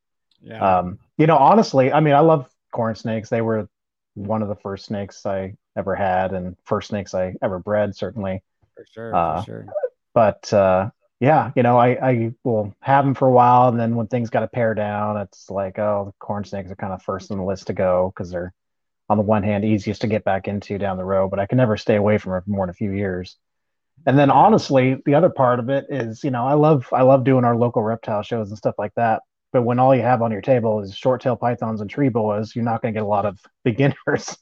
yeah 0.40 0.78
Um, 0.78 0.98
you 1.16 1.26
know, 1.26 1.36
honestly, 1.38 1.90
I 1.92 1.98
mean, 2.00 2.14
I 2.14 2.20
love 2.20 2.48
corn 2.70 2.94
snakes. 2.94 3.28
They 3.28 3.40
were 3.40 3.66
one 4.18 4.42
of 4.42 4.48
the 4.48 4.56
first 4.56 4.86
snakes 4.86 5.24
I 5.24 5.54
ever 5.76 5.94
had, 5.94 6.32
and 6.32 6.56
first 6.64 6.88
snakes 6.88 7.14
I 7.14 7.34
ever 7.42 7.58
bred, 7.58 7.94
certainly. 7.96 8.42
for 8.74 8.84
sure 8.92 9.14
uh, 9.14 9.40
for 9.40 9.44
sure 9.44 9.66
But 10.14 10.52
uh, 10.52 10.90
yeah, 11.20 11.50
you 11.56 11.62
know, 11.62 11.78
I, 11.78 11.88
I 12.10 12.34
will 12.44 12.74
have 12.80 13.04
them 13.04 13.14
for 13.14 13.28
a 13.28 13.32
while, 13.32 13.68
and 13.68 13.78
then 13.78 13.96
when 13.96 14.06
things 14.06 14.30
got 14.30 14.40
to 14.40 14.48
pare 14.48 14.74
down, 14.74 15.16
it's 15.16 15.50
like, 15.50 15.78
oh, 15.78 16.06
the 16.06 16.24
corn 16.24 16.44
snakes 16.44 16.70
are 16.70 16.76
kind 16.76 16.92
of 16.92 17.02
first 17.02 17.30
on 17.30 17.38
the 17.38 17.44
list 17.44 17.66
to 17.68 17.72
go 17.72 18.12
because 18.14 18.30
they're, 18.30 18.52
on 19.08 19.16
the 19.16 19.24
one 19.24 19.42
hand, 19.42 19.64
easiest 19.64 20.02
to 20.02 20.06
get 20.06 20.24
back 20.24 20.48
into 20.48 20.78
down 20.78 20.96
the 20.96 21.04
road, 21.04 21.30
but 21.30 21.38
I 21.38 21.46
can 21.46 21.58
never 21.58 21.76
stay 21.76 21.96
away 21.96 22.18
from 22.18 22.34
it 22.34 22.44
for 22.44 22.50
more 22.50 22.66
than 22.66 22.70
a 22.70 22.74
few 22.74 22.92
years. 22.92 23.36
And 24.06 24.18
then 24.18 24.30
honestly, 24.30 24.96
the 25.04 25.14
other 25.14 25.30
part 25.30 25.58
of 25.58 25.70
it 25.70 25.86
is, 25.88 26.22
you 26.22 26.30
know, 26.30 26.46
I 26.46 26.54
love 26.54 26.88
I 26.92 27.02
love 27.02 27.24
doing 27.24 27.44
our 27.44 27.56
local 27.56 27.82
reptile 27.82 28.22
shows 28.22 28.48
and 28.48 28.58
stuff 28.58 28.76
like 28.78 28.94
that. 28.94 29.22
But 29.52 29.62
when 29.62 29.78
all 29.78 29.94
you 29.94 30.02
have 30.02 30.22
on 30.22 30.30
your 30.32 30.42
table 30.42 30.80
is 30.80 30.94
short 30.96 31.20
tail 31.22 31.36
pythons 31.36 31.80
and 31.80 31.88
tree 31.88 32.08
boas, 32.10 32.54
you're 32.54 32.64
not 32.64 32.82
going 32.82 32.92
to 32.94 32.98
get 32.98 33.04
a 33.04 33.08
lot 33.08 33.26
of 33.26 33.38
beginners 33.64 34.36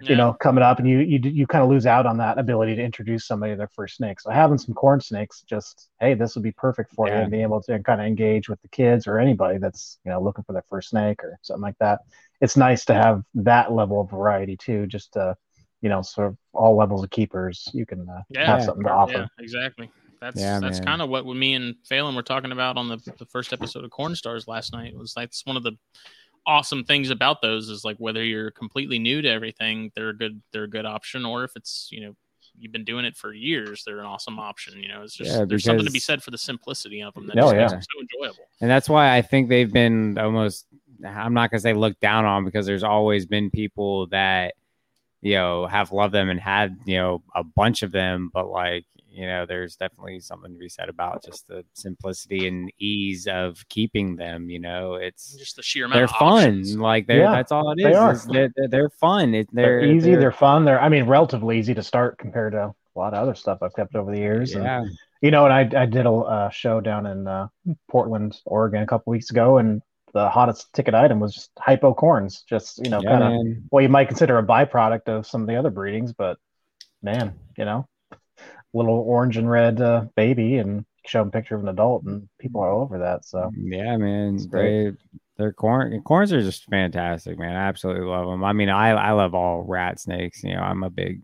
you 0.00 0.14
know, 0.16 0.32
coming 0.32 0.62
up, 0.62 0.78
and 0.78 0.88
you 0.88 1.00
you 1.00 1.18
you 1.22 1.46
kind 1.46 1.62
of 1.62 1.68
lose 1.68 1.84
out 1.86 2.06
on 2.06 2.16
that 2.18 2.38
ability 2.38 2.76
to 2.76 2.82
introduce 2.82 3.26
somebody 3.26 3.52
to 3.52 3.56
their 3.56 3.68
first 3.74 3.96
snake. 3.96 4.20
So 4.20 4.30
having 4.30 4.56
some 4.58 4.74
corn 4.74 5.00
snakes, 5.00 5.42
just 5.42 5.90
hey, 6.00 6.14
this 6.14 6.34
would 6.34 6.44
be 6.44 6.52
perfect 6.52 6.92
for 6.92 7.08
you, 7.08 7.14
and 7.14 7.30
being 7.30 7.42
able 7.42 7.60
to 7.62 7.78
kind 7.82 8.00
of 8.00 8.06
engage 8.06 8.48
with 8.48 8.60
the 8.62 8.68
kids 8.68 9.06
or 9.06 9.18
anybody 9.18 9.58
that's 9.58 9.98
you 10.04 10.10
know 10.10 10.22
looking 10.22 10.44
for 10.44 10.52
their 10.52 10.64
first 10.68 10.90
snake 10.90 11.22
or 11.24 11.38
something 11.42 11.62
like 11.62 11.78
that. 11.80 12.00
It's 12.40 12.56
nice 12.56 12.84
to 12.86 12.94
have 12.94 13.22
that 13.34 13.72
level 13.72 14.00
of 14.00 14.10
variety 14.10 14.56
too, 14.56 14.86
just 14.86 15.12
to 15.14 15.34
you 15.80 15.88
know, 15.88 16.02
sort 16.02 16.28
of 16.28 16.36
all 16.52 16.76
levels 16.76 17.04
of 17.04 17.10
keepers. 17.10 17.68
You 17.72 17.86
can 17.86 18.08
uh, 18.08 18.22
Yeah. 18.30 18.46
have 18.46 18.62
something 18.64 18.84
to 18.84 18.90
offer. 18.90 19.12
Yeah, 19.12 19.26
exactly. 19.38 19.90
That's 20.20 20.36
Yeah, 20.40 20.60
that's 20.60 20.80
kind 20.80 21.00
of 21.02 21.08
what 21.08 21.26
me 21.26 21.54
and 21.54 21.76
Phelan 21.86 22.14
were 22.14 22.22
talking 22.22 22.52
about 22.52 22.76
on 22.76 22.88
the 22.88 22.98
the 23.18 23.26
first 23.26 23.52
episode 23.52 23.84
of 23.84 23.90
Corn 23.90 24.14
Stars 24.14 24.48
last 24.48 24.72
night. 24.72 24.96
Was 24.96 25.12
that's 25.14 25.44
one 25.46 25.56
of 25.56 25.62
the 25.62 25.72
awesome 26.46 26.82
things 26.84 27.10
about 27.10 27.42
those 27.42 27.68
is 27.68 27.84
like 27.84 27.96
whether 27.98 28.24
you're 28.24 28.50
completely 28.50 28.98
new 28.98 29.20
to 29.22 29.28
everything, 29.28 29.92
they're 29.94 30.08
a 30.10 30.16
good 30.16 30.42
they're 30.52 30.64
a 30.64 30.70
good 30.70 30.86
option, 30.86 31.24
or 31.24 31.44
if 31.44 31.52
it's 31.56 31.88
you 31.92 32.00
know 32.00 32.16
you've 32.58 32.72
been 32.72 32.84
doing 32.84 33.04
it 33.04 33.16
for 33.16 33.32
years, 33.32 33.84
they're 33.86 34.00
an 34.00 34.06
awesome 34.06 34.38
option. 34.38 34.82
You 34.82 34.88
know, 34.88 35.02
it's 35.02 35.14
just 35.14 35.30
Yeah, 35.30 35.44
there's 35.44 35.62
something 35.64 35.86
to 35.86 35.92
be 35.92 36.00
said 36.00 36.22
for 36.22 36.32
the 36.32 36.38
simplicity 36.38 37.02
of 37.02 37.14
them 37.14 37.28
that 37.28 37.38
Oh, 37.38 37.42
just 37.42 37.54
yeah. 37.54 37.60
makes 37.60 37.72
them 37.72 37.82
so 37.82 38.00
enjoyable. 38.00 38.48
and 38.60 38.70
that's 38.70 38.88
why 38.88 39.16
I 39.16 39.22
think 39.22 39.48
they've 39.48 39.72
been 39.72 40.18
almost 40.18 40.66
I'm 41.06 41.34
not 41.34 41.50
gonna 41.50 41.60
say 41.60 41.74
looked 41.74 42.00
down 42.00 42.24
on 42.24 42.44
because 42.44 42.66
there's 42.66 42.82
always 42.82 43.26
been 43.26 43.50
people 43.50 44.08
that 44.08 44.54
you 45.20 45.34
know 45.34 45.66
have 45.66 45.92
loved 45.92 46.12
them 46.14 46.28
and 46.30 46.40
had 46.40 46.76
you 46.86 46.96
know 46.96 47.22
a 47.36 47.44
bunch 47.44 47.82
of 47.82 47.92
them, 47.92 48.30
but 48.32 48.48
like 48.48 48.86
you 49.18 49.28
you 49.28 49.34
know, 49.34 49.44
there's 49.46 49.76
definitely 49.76 50.20
something 50.20 50.52
to 50.52 50.58
be 50.58 50.68
said 50.68 50.88
about 50.88 51.24
just 51.24 51.48
the 51.48 51.64
simplicity 51.74 52.48
and 52.48 52.72
ease 52.78 53.26
of 53.26 53.62
keeping 53.68 54.16
them. 54.16 54.48
You 54.48 54.60
know, 54.60 54.94
it's 54.94 55.34
just 55.36 55.56
the 55.56 55.62
sheer 55.62 55.84
amount. 55.84 55.96
they're 55.96 56.04
of 56.04 56.10
fun. 56.12 56.38
options. 56.38 56.76
Like 56.76 57.06
they're 57.06 57.20
Yeah, 57.20 57.32
that's 57.32 57.52
all 57.52 57.72
it 57.72 57.80
is. 57.80 57.84
they 57.84 57.94
are. 57.94 58.12
is 58.12 58.24
They're, 58.24 58.48
they're, 58.56 58.68
they're 58.68 58.90
fun. 58.90 59.34
It, 59.34 59.48
They're, 59.52 59.80
they're, 59.80 59.92
easy. 59.92 60.14
They're, 60.14 60.32
fun. 60.32 60.64
They're 60.64 60.80
I 60.80 60.88
mean 60.88 61.04
relatively 61.04 61.58
easy 61.58 61.74
to 61.74 61.82
start 61.82 62.16
compared 62.18 62.52
to 62.52 62.66
a 62.66 62.98
lot 62.98 63.12
of 63.12 63.22
other 63.22 63.34
stuff 63.34 63.58
I've 63.60 63.74
kept 63.74 63.96
over 63.96 64.10
the 64.12 64.18
years. 64.18 64.54
And, 64.54 64.64
yeah. 64.64 64.84
you 65.20 65.30
know, 65.30 65.44
and 65.44 65.52
I 65.52 65.82
I 65.82 65.86
did 65.86 66.06
a 66.06 66.10
uh, 66.10 66.50
show 66.50 66.80
down 66.80 67.04
in 67.06 67.26
uh, 67.26 67.48
Portland, 67.90 68.38
Oregon, 68.46 68.82
a 68.82 68.86
couple 68.86 69.10
weeks 69.10 69.30
ago, 69.30 69.58
and 69.58 69.82
the 70.14 70.30
hottest 70.30 70.72
ticket 70.72 70.94
item 70.94 71.20
was 71.20 71.34
just 71.34 71.50
hypo 71.58 71.92
corns. 71.92 72.44
Just 72.48 72.78
you 72.82 72.90
know, 72.90 73.00
yeah, 73.02 73.18
kind 73.18 73.24
of 73.24 73.56
what 73.70 73.82
you 73.82 73.88
might 73.88 74.08
consider 74.08 74.38
a 74.38 74.46
byproduct 74.46 75.08
of 75.08 75.26
some 75.26 75.42
of 75.42 75.48
the 75.48 75.56
other 75.56 75.70
breedings, 75.70 76.12
but 76.12 76.38
man, 77.02 77.34
you 77.56 77.64
know, 77.64 77.88
little 78.74 78.94
orange 79.00 79.36
and 79.36 79.50
red 79.50 79.80
uh, 79.80 80.04
baby, 80.16 80.58
and 80.58 80.84
show 81.06 81.20
them 81.20 81.28
a 81.28 81.30
picture 81.30 81.54
of 81.54 81.62
an 81.62 81.68
adult, 81.68 82.04
and 82.04 82.28
people 82.38 82.60
are 82.60 82.70
all 82.70 82.82
over 82.82 82.98
that. 82.98 83.24
So 83.24 83.50
Yeah, 83.56 83.96
man. 83.96 84.38
They 84.50 84.92
they're 85.36 85.52
corn 85.52 86.00
corns 86.02 86.32
are 86.32 86.42
just 86.42 86.64
fantastic, 86.64 87.38
man. 87.38 87.54
I 87.54 87.68
absolutely 87.68 88.04
love 88.06 88.26
them. 88.26 88.42
I 88.44 88.52
mean, 88.52 88.68
I 88.68 88.90
I 88.90 89.12
love 89.12 89.34
all 89.34 89.62
rat 89.62 90.00
snakes. 90.00 90.42
You 90.42 90.54
know, 90.54 90.62
I'm 90.62 90.82
a 90.82 90.90
big 90.90 91.22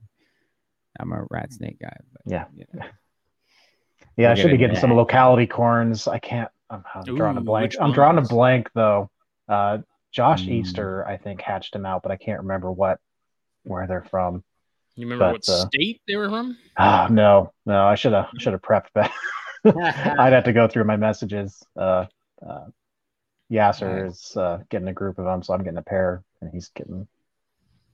I'm 0.99 1.13
a 1.13 1.27
rat 1.31 1.53
snake 1.53 1.79
guy. 1.81 1.97
But, 2.13 2.23
Yeah. 2.33 2.45
you 2.55 2.65
know. 2.73 2.85
yeah, 4.17 4.29
I 4.29 4.31
Look 4.31 4.39
at 4.39 4.43
should 4.43 4.51
be 4.53 4.57
getting 4.59 4.77
yeah. 4.77 4.81
some 4.81 4.93
locality 4.95 5.47
corns. 5.47 6.07
I 6.07 6.19
can't. 6.19 6.51
I'm, 6.71 6.85
I'm 6.95 7.03
drawing 7.17 7.37
a 7.37 7.41
blank. 7.41 7.75
I'm 7.81 7.93
drawing 7.93 8.19
a 8.19 8.23
blank 8.23 8.71
though. 8.75 9.11
Uh, 9.49 9.79
Josh 10.13 10.45
Mm. 10.45 10.51
Easter, 10.53 11.07
I 11.07 11.17
think, 11.17 11.41
hatched 11.41 11.73
them 11.73 11.85
out, 11.85 12.03
but 12.05 12.13
I 12.13 12.17
can't 12.17 12.41
remember 12.43 12.71
what 12.71 13.01
where 13.65 13.87
they're 13.89 14.05
from. 14.09 14.45
You 14.97 15.07
remember 15.07 15.25
But, 15.25 15.33
what 15.33 15.49
uh, 15.49 15.67
state 15.69 16.01
they 16.07 16.17
were 16.17 16.29
from? 16.29 16.57
Oh 16.79 17.07
no, 17.11 17.53
no, 17.67 17.87
I 17.87 17.95
should 17.95 18.13
have 18.13 18.29
should 18.39 18.53
have 18.53 18.63
prepped 18.63 18.89
that. 18.95 19.13
I'd 20.19 20.33
have 20.33 20.45
to 20.45 20.53
go 20.53 20.69
through 20.69 20.85
my 20.85 20.97
messages. 20.97 21.63
Uh, 21.77 22.07
uh, 22.47 22.67
Yasser 23.51 24.09
is 24.09 24.37
uh, 24.37 24.59
getting 24.71 24.89
a 24.89 24.93
group 24.93 25.19
of 25.19 25.25
them, 25.25 25.43
so 25.43 25.55
I'm 25.55 25.63
getting 25.63 25.79
a 25.79 25.83
pair, 25.83 26.23
and 26.41 26.51
he's 26.53 26.71
getting 26.71 27.07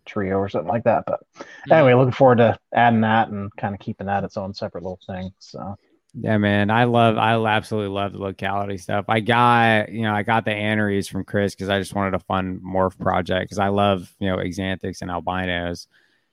trio 0.07 0.36
or 0.38 0.48
something 0.48 0.68
like 0.68 0.84
that. 0.84 1.05
But 1.07 1.20
Hmm. 1.66 1.72
anyway, 1.72 1.94
looking 1.94 2.12
forward 2.12 2.38
to 2.38 2.59
adding 2.74 3.03
that 3.03 3.28
and 3.28 3.55
kind 3.57 3.74
of 3.74 3.80
keeping 3.80 4.07
that 4.07 4.24
its 4.24 4.36
own 4.36 4.55
separate 4.55 4.82
little 4.82 5.01
thing. 5.07 5.32
So 5.38 5.76
Yeah, 6.14 6.38
man. 6.38 6.70
I 6.70 6.84
love 6.84 7.16
I 7.18 7.34
absolutely 7.46 7.94
love 7.94 8.12
the 8.12 8.18
locality 8.18 8.78
stuff. 8.78 9.05
I 9.09 9.20
got, 9.20 9.92
you 9.92 10.03
know, 10.03 10.12
I 10.12 10.22
got 10.22 10.44
the 10.44 10.53
aneries 10.53 11.07
from 11.09 11.24
Chris 11.24 11.55
because 11.55 11.68
I 11.68 11.78
just 11.78 11.94
wanted 11.94 12.14
a 12.14 12.18
fun 12.20 12.61
morph 12.64 12.98
project 12.98 13.44
because 13.44 13.59
I 13.59 13.68
love, 13.68 14.12
you 14.18 14.28
know, 14.28 14.36
axanthics 14.36 15.03
and 15.03 15.11
albinos. 15.11 15.86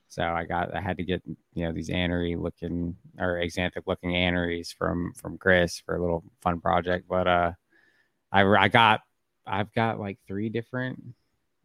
So 0.10 0.24
I 0.24 0.45
got 0.45 0.74
I 0.76 0.82
had 0.82 0.97
to 0.97 1.03
get, 1.03 1.22
you 1.53 1.66
know, 1.66 1.72
these 1.72 1.89
anery 1.89 2.36
looking 2.41 2.95
or 3.20 3.36
axanthic 3.36 3.84
looking 3.88 4.16
aneries 4.16 4.72
from 4.72 5.14
from 5.14 5.38
Chris 5.38 5.80
for 5.80 5.95
a 5.95 6.01
little 6.01 6.24
fun 6.41 6.62
project. 6.62 7.08
But 7.08 7.28
uh 7.28 7.51
I 8.32 8.43
I 8.43 8.68
got 8.68 9.01
I've 9.45 9.74
got 9.74 9.99
like 9.99 10.20
three 10.28 10.49
different 10.49 11.01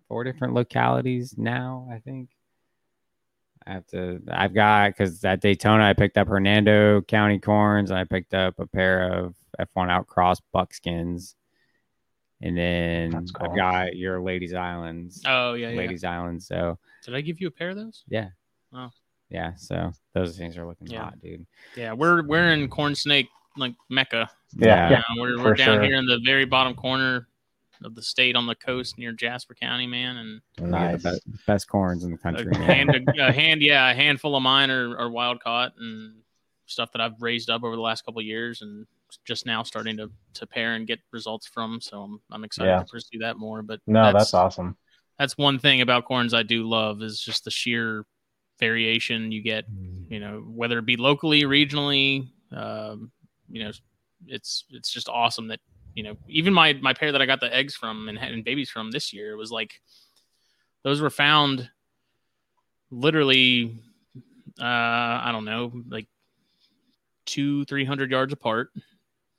four 0.09 0.25
different 0.25 0.55
localities 0.55 1.37
now, 1.39 1.89
I 1.91 1.99
think. 1.99 2.31
I 3.67 3.73
have 3.73 3.87
to. 3.89 4.21
I've 4.31 4.55
got 4.55 4.91
because 4.91 5.25
at 5.25 5.41
Daytona 5.41 5.85
I 5.85 5.93
picked 5.93 6.19
up 6.19 6.29
Hernando 6.29 7.01
County 7.03 7.39
corns 7.39 7.91
and 7.91 7.99
I 7.99 8.05
picked 8.05 8.35
up 8.35 8.59
a 8.59 8.67
pair 8.67 9.09
of 9.11 9.35
F1 9.61 9.89
outcross 9.89 10.41
buckskins, 10.53 11.37
and 12.43 12.57
then 12.57 13.13
cool. 13.13 13.51
I've 13.51 13.57
got 13.57 13.97
your 13.97 14.21
Ladies 14.21 14.53
Islands, 14.55 15.23
Oh 15.27 15.55
yeah, 15.55 15.71
yeah. 15.71 15.77
Ladies 15.79 16.05
Islands. 16.05 16.47
So 16.47 16.79
Did 17.05 17.15
I 17.15 17.21
give 17.21 17.41
you 17.41 17.47
a 17.49 17.51
pair 17.51 17.71
of 17.71 17.77
those? 17.77 18.05
yeah, 18.09 18.29
Oh. 18.75 18.91
yeah. 19.31 19.55
So 19.57 19.93
those 20.15 20.37
things 20.37 20.57
are 20.59 20.67
looking 20.67 20.89
Yeah. 20.89 21.05
hot, 21.05 21.21
dude. 21.21 21.47
Yeah, 21.77 21.93
we're 21.93 22.23
we're 22.27 22.53
in 22.53 22.69
corn 22.69 22.95
snake 22.95 23.29
like 23.57 23.75
mecca. 23.89 24.31
Yeah, 24.57 24.91
You 24.91 24.97
know, 24.97 25.03
we're 25.23 25.43
we're 25.43 25.55
down 25.55 25.77
sure. 25.77 25.83
here 25.83 25.95
in 25.97 26.07
the 26.07 26.21
very 26.25 26.45
bottom 26.45 26.75
corner 26.75 27.29
of 27.85 27.95
the 27.97 28.03
state 28.03 28.37
on 28.37 28.47
the 28.47 28.55
coast 28.55 28.97
near 28.97 29.13
Jasper 29.13 29.55
County, 29.55 29.87
man, 29.89 30.17
and 30.17 30.41
We 30.59 30.71
got 30.71 30.93
nice. 30.93 31.03
the 31.03 31.11
best, 31.11 31.47
best 31.47 31.69
corns 31.69 32.05
in 32.05 32.13
the 32.13 32.19
country. 32.19 32.47
a 32.55 32.59
man. 32.59 32.89
hand, 32.89 33.09
a, 33.19 33.27
a 33.29 33.33
hand, 33.33 33.61
yeah, 33.61 33.91
a 33.91 33.95
handful 33.95 34.37
of 34.37 34.43
mine 34.43 34.71
are, 34.71 34.97
are 34.97 35.11
wild 35.11 35.41
caught 35.43 35.73
and 35.79 36.15
stuff 36.67 36.93
that 36.93 37.01
I've 37.01 37.21
raised 37.21 37.51
up 37.51 37.65
over 37.65 37.75
the 37.75 37.83
last 37.83 38.05
couple 38.05 38.21
of 38.21 38.25
years, 38.27 38.63
and 38.63 38.87
just 39.25 39.47
now 39.47 39.63
starting 39.63 39.97
to 39.99 40.11
to 40.35 40.47
pair 40.47 40.75
and 40.75 40.87
get 40.87 41.01
results 41.13 41.47
from. 41.47 41.81
So 41.81 42.03
I'm 42.03 42.21
I'm 42.31 42.45
excited 42.45 42.71
Yeah. 42.71 42.79
to 42.81 42.85
pursue 42.85 43.19
that 43.21 43.37
more. 43.37 43.63
But 43.63 43.81
No, 43.87 44.13
that's 44.13 44.35
awesome. 44.35 44.77
that's 45.19 45.37
one 45.39 45.59
thing 45.59 45.81
about 45.81 46.05
corns 46.05 46.35
I 46.35 46.43
do 46.43 46.69
love 46.69 47.03
is 47.03 47.21
just 47.21 47.45
the 47.45 47.51
sheer 47.51 48.05
variation 48.59 49.33
you 49.33 49.43
get. 49.43 49.65
You 50.09 50.21
know, 50.21 50.45
whether 50.47 50.79
it 50.79 50.85
be 50.87 50.97
locally, 50.97 51.43
regionally, 51.43 52.29
um, 52.55 53.11
you 53.51 53.65
know, 53.65 53.71
it's 54.27 54.65
it's 54.71 54.91
just 54.93 55.09
awesome 55.09 55.49
that 55.49 55.61
you 55.95 56.03
know 56.03 56.17
even 56.29 56.53
my 56.53 56.75
my 56.75 56.93
pair 56.93 57.13
that 57.13 57.23
I 57.23 57.27
got 57.27 57.41
the 57.41 57.55
eggs 57.55 57.75
from 57.75 58.09
and, 58.09 58.19
and 58.19 58.45
babies 58.45 58.71
from 58.71 58.91
this 58.91 59.13
year 59.13 59.37
was 59.37 59.51
like 59.51 59.73
those 60.85 61.01
were 61.01 61.11
found 61.11 61.69
literally 62.91 63.81
uh 64.61 64.65
I 64.65 65.31
don't 65.33 65.45
know 65.45 65.73
like 65.89 66.07
two 67.27 67.65
three 67.65 67.85
hundred 67.85 68.11
yards 68.11 68.33
apart 68.33 68.71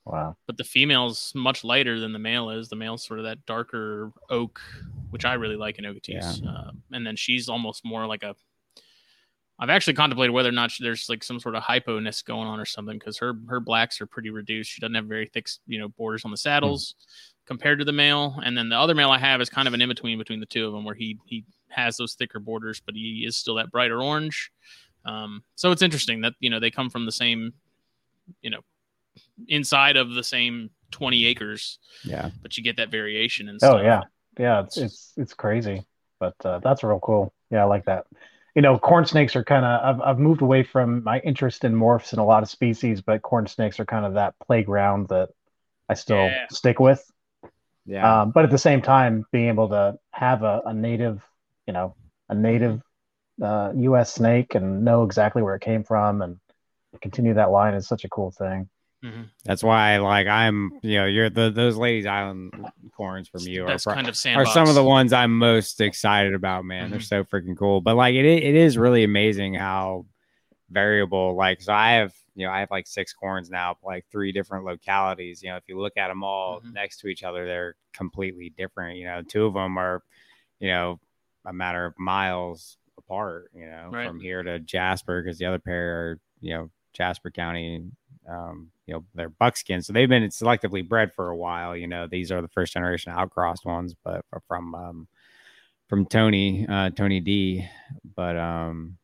Wow. 0.06 0.36
but 0.48 0.58
the 0.58 0.66
female's 0.66 1.32
much 1.34 1.64
lighter 1.64 2.00
than 2.00 2.12
the 2.12 2.20
male 2.20 2.50
is. 2.50 2.68
The 2.68 2.76
male's 2.76 3.06
sort 3.06 3.20
of 3.20 3.26
that 3.26 3.46
darker 3.46 4.12
oak, 4.30 4.60
which 5.12 5.24
I 5.24 5.36
really 5.36 5.56
like 5.56 5.80
in 5.80 5.86
Okeetees. 5.86 6.42
Uh, 6.46 6.72
and 6.92 7.08
then 7.08 7.16
she's 7.16 7.48
almost 7.48 7.86
more 7.86 8.06
like 8.06 8.24
a. 8.24 8.36
I've 9.60 9.70
actually 9.70 9.94
contemplated 9.94 10.34
whether 10.34 10.50
or 10.50 10.54
not 10.54 10.72
she, 10.72 10.84
there's 10.84 11.08
like 11.08 11.24
some 11.24 11.40
sort 11.40 11.56
of 11.56 11.64
hyponess 11.64 12.26
going 12.26 12.48
on 12.48 12.60
or 12.60 12.66
something 12.66 12.98
because 12.98 13.18
her 13.20 13.34
her 13.48 13.60
blacks 13.62 14.02
are 14.02 14.06
pretty 14.06 14.30
reduced. 14.30 14.72
She 14.72 14.82
doesn't 14.82 14.96
have 14.96 15.06
very 15.06 15.28
thick, 15.28 15.48
you 15.68 15.80
know, 15.80 15.88
borders 15.88 16.26
on 16.26 16.32
the 16.32 16.38
saddles 16.38 16.96
compared 17.46 17.80
to 17.80 17.86
the 17.86 17.94
male. 17.94 18.40
And 18.44 18.58
then 18.58 18.70
the 18.70 18.78
other 18.78 18.96
male 18.96 19.12
I 19.12 19.20
have 19.20 19.42
is 19.42 19.50
kind 19.50 19.68
of 19.68 19.74
an 19.74 19.82
in 19.82 19.90
between 19.90 20.18
between 20.18 20.40
the 20.40 20.46
two 20.46 20.68
of 20.68 20.74
them, 20.74 20.84
where 20.84 20.96
he 20.96 21.18
he 21.26 21.46
has 21.70 21.96
those 21.96 22.16
thicker 22.16 22.40
borders, 22.40 22.82
but 22.86 22.96
he 22.96 23.24
is 23.26 23.38
still 23.38 23.56
that 23.56 23.72
brighter 23.72 24.02
orange. 24.02 24.52
Um, 25.06 25.44
so 25.56 25.72
it's 25.72 25.82
interesting 25.82 26.22
that 26.22 26.34
you 26.40 26.50
know 26.50 26.60
they 26.60 26.72
come 26.72 26.90
from 26.90 27.06
the 27.06 27.12
same, 27.12 27.54
you 28.42 28.50
know, 28.50 28.62
inside 29.48 29.98
of 29.98 30.14
the 30.14 30.24
same 30.24 30.72
20 30.92 31.26
acres, 31.26 31.80
Yeah, 32.04 32.32
but 32.42 32.58
you 32.58 32.64
get 32.64 32.78
that 32.78 32.92
variation 32.92 33.50
and 33.50 33.62
stuff. 33.62 33.72
Oh 33.72 33.82
yeah, 33.82 34.02
yeah. 34.40 34.62
It's 34.64 34.78
it's 34.78 35.14
it's 35.18 35.34
crazy, 35.34 35.86
but 36.20 36.36
uh, 36.46 36.60
that's 36.60 36.84
real 36.84 37.00
cool. 37.00 37.34
Yeah, 37.50 37.62
I 37.62 37.66
like 37.66 37.86
that. 37.86 38.06
You 38.56 38.62
know, 38.62 38.78
corn 38.78 39.06
snakes 39.06 39.36
are 39.36 39.44
kind 39.44 39.66
of. 39.66 39.96
I've 39.96 40.02
I've 40.02 40.20
moved 40.20 40.42
away 40.42 40.64
from 40.64 41.04
my 41.04 41.20
interest 41.20 41.64
in 41.64 41.74
morphs 41.74 42.12
and 42.12 42.20
a 42.20 42.24
lot 42.24 42.44
of 42.44 42.50
species, 42.50 43.02
but 43.02 43.22
corn 43.22 43.48
snakes 43.48 43.80
are 43.80 43.86
kind 43.86 44.06
of 44.06 44.14
that 44.16 44.36
playground 44.46 45.08
that 45.10 45.30
I 45.90 45.96
still 45.96 46.18
Yeah. 46.20 46.48
stick 46.52 46.80
with. 46.80 47.04
yeah. 47.86 48.18
Um, 48.22 48.32
but 48.32 48.44
at 48.46 48.52
the 48.52 48.58
same 48.58 48.82
time, 48.82 49.26
being 49.32 49.48
able 49.50 49.70
to 49.70 49.98
have 50.12 50.44
a, 50.44 50.62
a 50.66 50.74
native, 50.74 51.24
you 51.68 51.74
know, 51.74 51.96
a 52.30 52.36
native 52.36 52.82
uh, 53.42 53.74
U.S. 53.76 54.14
snake 54.14 54.56
and 54.56 54.86
know 54.86 55.04
exactly 55.04 55.42
where 55.44 55.56
it 55.56 55.62
came 55.62 55.84
from 55.84 56.22
and 56.22 56.38
continue 57.02 57.36
that 57.36 57.52
line 57.52 57.76
is 57.76 57.88
such 57.88 58.06
a 58.06 58.10
cool 58.10 58.32
thing. 58.32 58.70
Mhm. 59.04 59.30
That's 59.44 59.62
why, 59.64 59.98
like, 59.98 60.28
I'm, 60.28 60.80
you 60.82 60.98
know, 60.98 61.06
you're 61.06 61.30
the 61.30 61.50
those 61.52 61.76
Ladies 61.76 62.06
Island 62.06 62.54
corns 62.94 63.28
from 63.28 63.42
you 63.42 63.64
are 63.68 63.78
pro- 63.78 63.94
kind 63.96 64.08
of 64.08 64.16
are 64.38 64.46
some 64.46 64.70
of 64.70 64.76
the 64.76 64.84
ones 64.84 65.12
I'm 65.12 65.38
most 65.38 65.82
excited 65.82 66.34
about, 66.34 66.64
man. 66.64 66.90
They're 66.90 67.00
Mhm. 67.00 67.04
so 67.08 67.24
freaking 67.26 67.58
cool. 67.58 67.82
But 67.82 67.96
like 67.96 68.16
it, 68.16 68.26
it 68.26 68.56
is 68.56 68.78
really 68.78 69.04
amazing 69.04 69.56
how 69.56 70.06
variable. 70.70 71.36
Like, 71.36 71.62
so 71.62 71.74
I 71.74 71.92
have, 71.94 72.14
you 72.36 72.46
know, 72.48 72.52
I 72.54 72.62
have 72.62 72.72
like 72.72 72.88
six 72.88 73.14
corns 73.14 73.50
now, 73.50 73.78
like 73.84 74.06
three 74.10 74.32
different 74.32 74.64
localities. 74.66 75.44
You 75.44 75.50
know, 75.50 75.58
if 75.58 75.64
you 75.68 75.78
look 75.80 75.98
at 75.98 76.08
them 76.08 76.24
all 76.24 76.62
Mhm. 76.62 76.74
next 76.74 76.98
to 77.02 77.08
each 77.08 77.24
other, 77.24 77.46
they're 77.46 77.76
completely 77.92 78.50
different. 78.58 78.98
You 78.98 79.06
know, 79.06 79.22
two 79.22 79.46
of 79.46 79.54
them 79.54 79.78
are, 79.78 80.02
you 80.60 80.70
know, 80.70 81.00
a 81.46 81.52
matter 81.52 81.86
of 81.86 81.94
miles 82.00 82.78
apart. 82.98 83.52
You 83.54 83.66
know, 83.66 83.90
Right. 83.92 84.08
from 84.08 84.22
here 84.22 84.42
to 84.44 84.60
Jasper, 84.60 85.22
because 85.22 85.38
the 85.38 85.46
other 85.46 85.60
pair 85.60 85.94
are, 86.12 86.20
you 86.40 86.54
know, 86.54 86.70
Jasper 86.94 87.32
County. 87.32 87.84
Um, 88.30 88.72
you 88.88 88.94
know, 88.94 89.04
they're 89.16 89.30
buckskin, 89.30 89.82
so 89.82 89.92
they've 89.94 90.08
been 90.10 90.24
selectively 90.30 90.88
bred 90.88 91.14
for 91.14 91.30
a 91.30 91.36
while. 91.38 91.76
You 91.76 91.88
know, 91.88 92.08
these 92.08 92.32
are 92.32 92.42
the 92.42 92.48
first 92.48 92.74
generation 92.74 93.12
outcrossed 93.12 93.66
ones, 93.66 93.96
but 94.04 94.24
from 94.48 94.74
um, 94.76 95.08
from 95.90 96.06
Tony, 96.06 96.66
uh, 96.68 96.90
Tony 96.92 97.20
D. 97.20 97.68
But 98.16 98.38
um, 98.38 98.98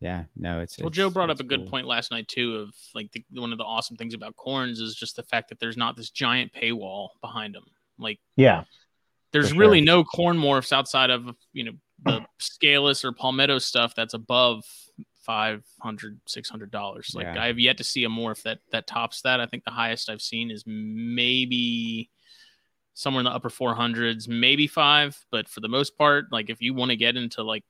yeah, 0.00 0.24
no, 0.36 0.60
it's 0.60 0.78
Well, 0.78 0.88
it's- 0.88 0.96
Joe 0.96 1.10
brought 1.10 1.30
up 1.30 1.40
a 1.40 1.44
good 1.44 1.60
cool. 1.60 1.68
point 1.70 1.86
last 1.86 2.10
night 2.10 2.28
too. 2.28 2.56
Of 2.56 2.74
like 2.94 3.10
the, 3.12 3.24
one 3.40 3.52
of 3.52 3.58
the 3.58 3.64
awesome 3.64 3.96
things 3.96 4.12
about 4.14 4.36
corns 4.36 4.80
is 4.80 4.94
just 4.94 5.16
the 5.16 5.22
fact 5.22 5.48
that 5.48 5.58
there's 5.58 5.76
not 5.76 5.96
this 5.96 6.10
giant 6.10 6.52
paywall 6.52 7.08
behind 7.22 7.54
them. 7.54 7.64
Like 7.98 8.18
Yeah, 8.36 8.64
there's 9.32 9.50
For 9.52 9.58
really 9.58 9.80
no 9.80 10.04
corn 10.04 10.36
morphs 10.38 10.72
outside 10.72 11.08
of 11.10 11.34
you 11.54 11.64
know 11.64 11.72
the 12.04 12.26
scaleless 12.38 13.04
or 13.04 13.12
palmetto 13.12 13.58
stuff 13.58 13.94
that's 13.94 14.12
above 14.12 14.62
500 15.26 16.20
600 16.26 16.70
dollars 16.70 17.12
like 17.14 17.24
Yeah. 17.26 17.42
i 17.42 17.46
have 17.48 17.58
yet 17.58 17.76
to 17.78 17.84
see 17.84 18.04
a 18.04 18.08
morph 18.08 18.42
that 18.44 18.60
that 18.72 18.86
tops 18.86 19.22
that 19.22 19.40
i 19.40 19.46
think 19.46 19.64
the 19.64 19.70
highest 19.72 20.08
i've 20.08 20.22
seen 20.22 20.50
is 20.50 20.62
maybe 20.66 22.08
somewhere 22.94 23.20
in 23.20 23.24
the 23.24 23.30
upper 23.30 23.50
400s 23.50 24.28
maybe 24.28 24.66
five 24.66 25.18
but 25.30 25.48
for 25.48 25.60
the 25.60 25.68
most 25.68 25.98
part 25.98 26.26
like 26.30 26.48
if 26.48 26.62
you 26.62 26.72
want 26.72 26.90
to 26.90 26.96
get 26.96 27.16
into 27.16 27.42
like 27.42 27.64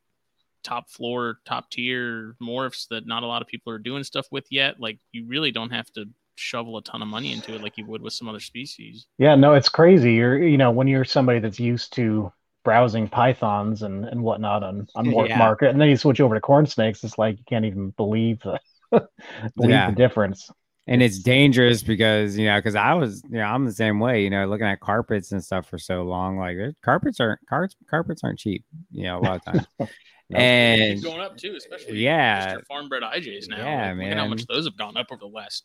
top 0.63 0.91
floor, 0.91 1.39
top 1.45 1.71
tier 1.71 2.35
morphs 2.43 2.89
that 2.89 3.07
not 3.07 3.23
a 3.23 3.27
lot 3.27 3.41
of 3.41 3.47
people 3.47 3.73
are 3.73 3.79
doing 3.79 4.03
stuff 4.03 4.27
with 4.33 4.47
yet. 4.51 4.81
Like 4.81 4.99
you 5.13 5.25
really 5.25 5.53
don't 5.53 5.71
have 5.71 5.89
to 5.93 6.07
shovel 6.35 6.77
a 6.77 6.83
ton 6.83 7.03
of 7.03 7.09
money 7.09 7.33
into 7.33 7.55
it 7.55 7.63
like 7.63 7.79
you 7.79 7.87
would 7.87 8.03
with 8.03 8.13
some 8.15 8.29
other 8.29 8.41
species. 8.41 9.07
Yeah, 9.17 9.37
no, 9.37 9.55
it's 9.55 9.69
crazy. 9.69 10.15
You're 10.15 10.43
you 10.43 10.59
know 10.59 10.73
when 10.73 10.89
you're 10.89 11.05
somebody 11.05 11.39
that's 11.39 11.61
used 11.61 11.93
to 11.95 12.33
browsing 12.67 13.07
pythons 13.09 13.83
and, 13.83 14.05
and 14.05 14.21
whatnot 14.23 14.63
on 14.65 14.87
on 14.97 15.07
morph 15.07 15.29
Yeah. 15.29 15.39
market, 15.39 15.71
and 15.71 15.81
then 15.81 15.89
you 15.89 15.97
switch 15.97 16.21
over 16.21 16.35
to 16.35 16.41
corn 16.41 16.67
snakes, 16.67 17.03
it's 17.05 17.17
like 17.17 17.39
you 17.39 17.45
can't 17.49 17.65
even 17.65 17.91
believe 17.91 18.41
the 18.41 18.61
believe 19.57 19.71
Yeah. 19.71 19.89
the 19.91 19.97
difference. 19.97 20.51
and 20.89 21.01
it's 21.03 21.19
dangerous 21.21 21.83
because 21.83 22.37
you 22.39 22.47
know 22.47 22.59
because 22.59 22.75
i 22.77 22.93
was 22.95 23.23
you 23.31 23.39
know 23.39 23.45
i'm 23.45 23.65
the 23.65 23.73
same 23.73 23.99
way 23.99 24.23
you 24.23 24.31
know 24.31 24.47
looking 24.47 24.67
at 24.69 24.79
carpets 24.81 25.33
and 25.33 25.43
stuff 25.43 25.69
for 25.69 25.79
so 25.79 26.03
long 26.03 26.39
like 26.39 26.57
carpets 26.85 27.19
aren't 27.19 27.41
carpets 27.49 27.75
carpets 27.91 28.23
aren't 28.23 28.39
cheap 28.39 28.65
you 28.93 29.03
know 29.05 29.19
a 29.19 29.23
lot 29.27 29.37
of 29.37 29.45
times 29.45 29.67
and 30.35 31.03
going 31.03 31.21
up 31.21 31.37
too, 31.37 31.55
especially 31.57 31.99
yeah. 31.99 32.57
farm 32.69 32.89
bred 32.89 33.03
IJs 33.03 33.49
now. 33.49 33.59
Yeah, 33.59 33.89
Like, 33.93 33.99
Look 33.99 34.07
at 34.13 34.17
how 34.19 34.27
much 34.29 34.45
those 34.47 34.65
have 34.67 34.77
gone 34.77 34.97
up 34.97 35.07
over 35.13 35.21
the 35.21 35.27
last. 35.27 35.65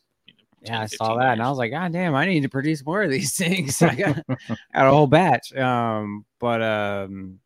You 0.62 0.68
10, 0.68 0.76
yeah 0.76 0.80
i 0.82 0.86
saw 0.86 1.16
that 1.16 1.32
and 1.32 1.42
i 1.42 1.48
was 1.48 1.58
like 1.58 1.70
god 1.72 1.92
damn 1.92 2.14
i 2.14 2.24
need 2.26 2.42
to 2.42 2.48
produce 2.48 2.84
more 2.84 3.02
of 3.02 3.10
these 3.10 3.32
things 3.36 3.82
i 3.82 3.94
got, 3.94 4.16
got 4.74 4.86
a 4.86 4.90
whole 4.90 5.06
batch 5.06 5.54
um 5.56 6.24
but 6.38 6.62
um 6.62 7.38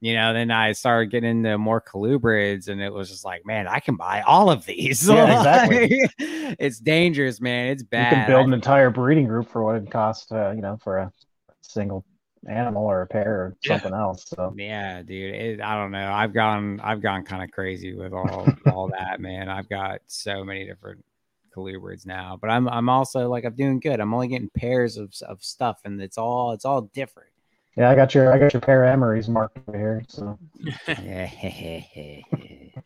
you 0.00 0.14
know 0.14 0.32
then 0.32 0.50
i 0.50 0.72
started 0.72 1.10
getting 1.10 1.30
into 1.30 1.56
more 1.58 1.80
colubrids 1.80 2.68
and 2.68 2.80
it 2.80 2.92
was 2.92 3.08
just 3.08 3.24
like 3.24 3.44
man 3.46 3.66
i 3.68 3.80
can 3.80 3.96
buy 3.96 4.22
all 4.22 4.50
of 4.50 4.64
these 4.66 5.08
Yeah, 5.08 5.30
exactly. 5.38 5.88
it's 6.18 6.78
dangerous 6.78 7.40
man 7.40 7.68
it's 7.68 7.82
bad. 7.82 8.12
You 8.12 8.16
can 8.18 8.26
build 8.26 8.46
an 8.48 8.54
entire 8.54 8.90
breeding 8.90 9.26
group 9.26 9.48
for 9.48 9.62
what 9.62 9.76
it 9.76 9.90
costs, 9.90 10.30
uh, 10.30 10.52
you 10.54 10.62
know, 10.62 10.78
for 10.82 10.98
a 10.98 11.12
single 11.62 12.04
animal 12.48 12.84
or 12.84 13.02
a 13.02 13.06
pair 13.06 13.32
or 13.32 13.56
Yeah. 13.64 13.74
something 13.74 13.92
else. 13.92 14.24
So 14.28 14.54
Yeah, 14.56 15.02
dude. 15.02 15.34
It, 15.34 15.60
I 15.60 15.74
don't 15.74 15.90
know. 15.90 16.12
I've 16.12 16.32
gone 16.32 16.80
I've 16.80 17.00
gone 17.02 17.24
kind 17.24 17.42
of 17.42 17.50
crazy 17.50 17.94
with 17.94 18.12
all 18.12 18.54
all 18.66 18.88
that, 18.90 19.20
man. 19.20 19.48
I've 19.48 19.68
got 19.68 20.00
so 20.06 20.44
many 20.44 20.64
different 20.64 21.04
colubrids 21.58 22.06
now, 22.06 22.38
but 22.40 22.50
I'm 22.50 22.68
I'm 22.68 22.88
also 22.88 23.28
like 23.28 23.44
I'm 23.44 23.54
doing 23.54 23.80
good. 23.80 24.00
I'm 24.00 24.14
only 24.14 24.28
getting 24.28 24.50
pairs 24.50 24.96
of 24.96 25.12
of 25.26 25.42
stuff, 25.42 25.80
and 25.84 26.00
it's 26.00 26.18
all 26.18 26.52
it's 26.52 26.64
all 26.64 26.82
different. 26.82 27.30
yeah, 27.76 27.90
I 27.90 27.94
got 27.94 28.14
your 28.14 28.32
I 28.32 28.38
got 28.38 28.52
your 28.52 28.60
pair 28.60 28.84
of 28.84 28.98
Emorys 28.98 29.28
marked 29.28 29.58
over 29.68 29.76
here. 29.78 30.04
So 30.08 30.38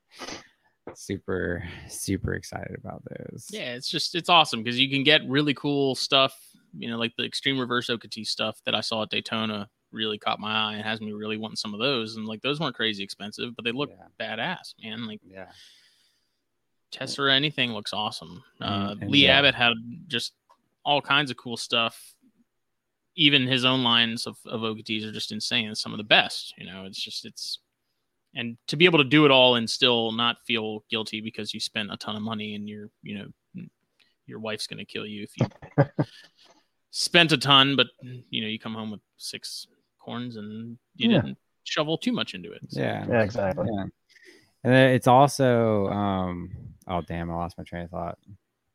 super 0.95 1.65
super 1.89 2.35
excited 2.35 2.77
about 2.79 3.03
those. 3.05 3.47
Yeah, 3.51 3.75
it's 3.75 3.89
just 3.89 4.15
it's 4.15 4.29
awesome 4.29 4.63
because 4.63 4.79
you 4.79 4.91
can 4.91 5.05
get 5.05 5.23
really 5.29 5.55
cool 5.55 5.95
stuff. 5.95 6.35
You 6.77 6.89
know, 6.89 6.97
like 6.99 7.13
the 7.17 7.25
extreme 7.25 7.59
reverse 7.59 7.89
Okeetee 7.91 8.27
stuff 8.27 8.59
that 8.65 8.75
I 8.75 8.81
saw 8.81 9.03
at 9.03 9.11
Daytona 9.11 9.69
really 9.91 10.17
caught 10.17 10.41
my 10.41 10.51
eye 10.55 10.75
and 10.77 10.83
has 10.83 11.03
me 11.03 11.13
really 11.13 11.37
wanting 11.37 11.57
some 11.57 11.75
of 11.75 11.81
those. 11.81 12.17
And 12.17 12.25
like 12.27 12.41
those 12.41 12.59
weren't 12.61 12.75
crazy 12.75 13.05
expensive, 13.05 13.55
but 13.55 13.65
they 13.67 13.73
look 13.73 13.91
Yeah. 13.91 14.07
badass, 14.37 14.75
man. 14.83 15.07
Like 15.07 15.21
Yeah. 15.23 15.51
Tessera, 16.93 17.35
anything 17.35 17.73
looks 17.73 17.93
awesome. 17.93 18.43
Uh, 18.61 18.95
and 19.01 19.11
Lee 19.11 19.25
yeah. 19.25 19.39
Abbott 19.39 19.55
had 19.55 19.73
just 20.07 20.35
all 20.85 21.01
kinds 21.01 21.31
of 21.31 21.37
cool 21.37 21.57
stuff. 21.57 22.15
Even 23.17 23.47
his 23.47 23.65
own 23.65 23.83
lines 23.83 24.27
of, 24.27 24.37
of 24.47 24.61
Okeetees 24.63 25.05
are 25.07 25.13
just 25.13 25.33
insane. 25.33 25.69
It's 25.71 25.81
some 25.83 25.93
of 25.93 25.99
the 25.99 26.05
best. 26.05 26.55
You 26.57 26.67
know, 26.67 26.85
it's 26.87 27.01
just 27.03 27.25
it's 27.27 27.59
and 28.35 28.57
to 28.69 28.77
be 28.77 28.87
able 28.87 28.99
to 28.99 29.05
do 29.05 29.25
it 29.27 29.31
all 29.31 29.57
and 29.57 29.69
still 29.69 30.13
not 30.13 30.37
feel 30.47 30.85
guilty 30.91 31.21
because 31.21 31.53
you 31.53 31.61
spent 31.61 31.93
a 31.93 31.97
ton 31.99 32.17
of 32.17 32.23
money 32.23 32.55
and 32.55 32.67
your 32.69 32.89
you 33.03 33.19
know 33.19 33.65
your 34.27 34.39
wife's 34.39 34.67
gonna 34.67 34.85
kill 34.85 35.05
you 35.05 35.25
if 35.25 35.31
you 35.39 35.85
spent 36.91 37.33
a 37.33 37.39
ton, 37.39 37.77
but 37.77 37.89
you 38.31 38.43
know 38.43 38.49
you 38.49 38.59
come 38.59 38.75
home 38.75 38.91
with 38.91 39.01
six 39.17 39.67
corns 39.99 40.37
and 40.37 40.79
you 40.97 41.11
Yeah. 41.11 41.21
didn't 41.21 41.39
shovel 41.65 41.99
too 41.99 42.13
much 42.13 42.35
into 42.35 42.53
it. 42.53 42.61
So- 42.69 42.81
Yeah. 42.81 43.07
yeah, 43.09 43.23
exactly. 43.23 43.67
Yeah. 43.71 43.85
And 44.65 44.73
then 44.73 44.91
it's 44.91 45.07
also 45.09 45.89
um 45.89 46.51
oh 46.87 47.01
damn, 47.03 47.31
I 47.31 47.35
lost 47.35 47.59
my 47.59 47.65
train 47.65 47.85
of 47.85 47.91
thought. 47.91 48.19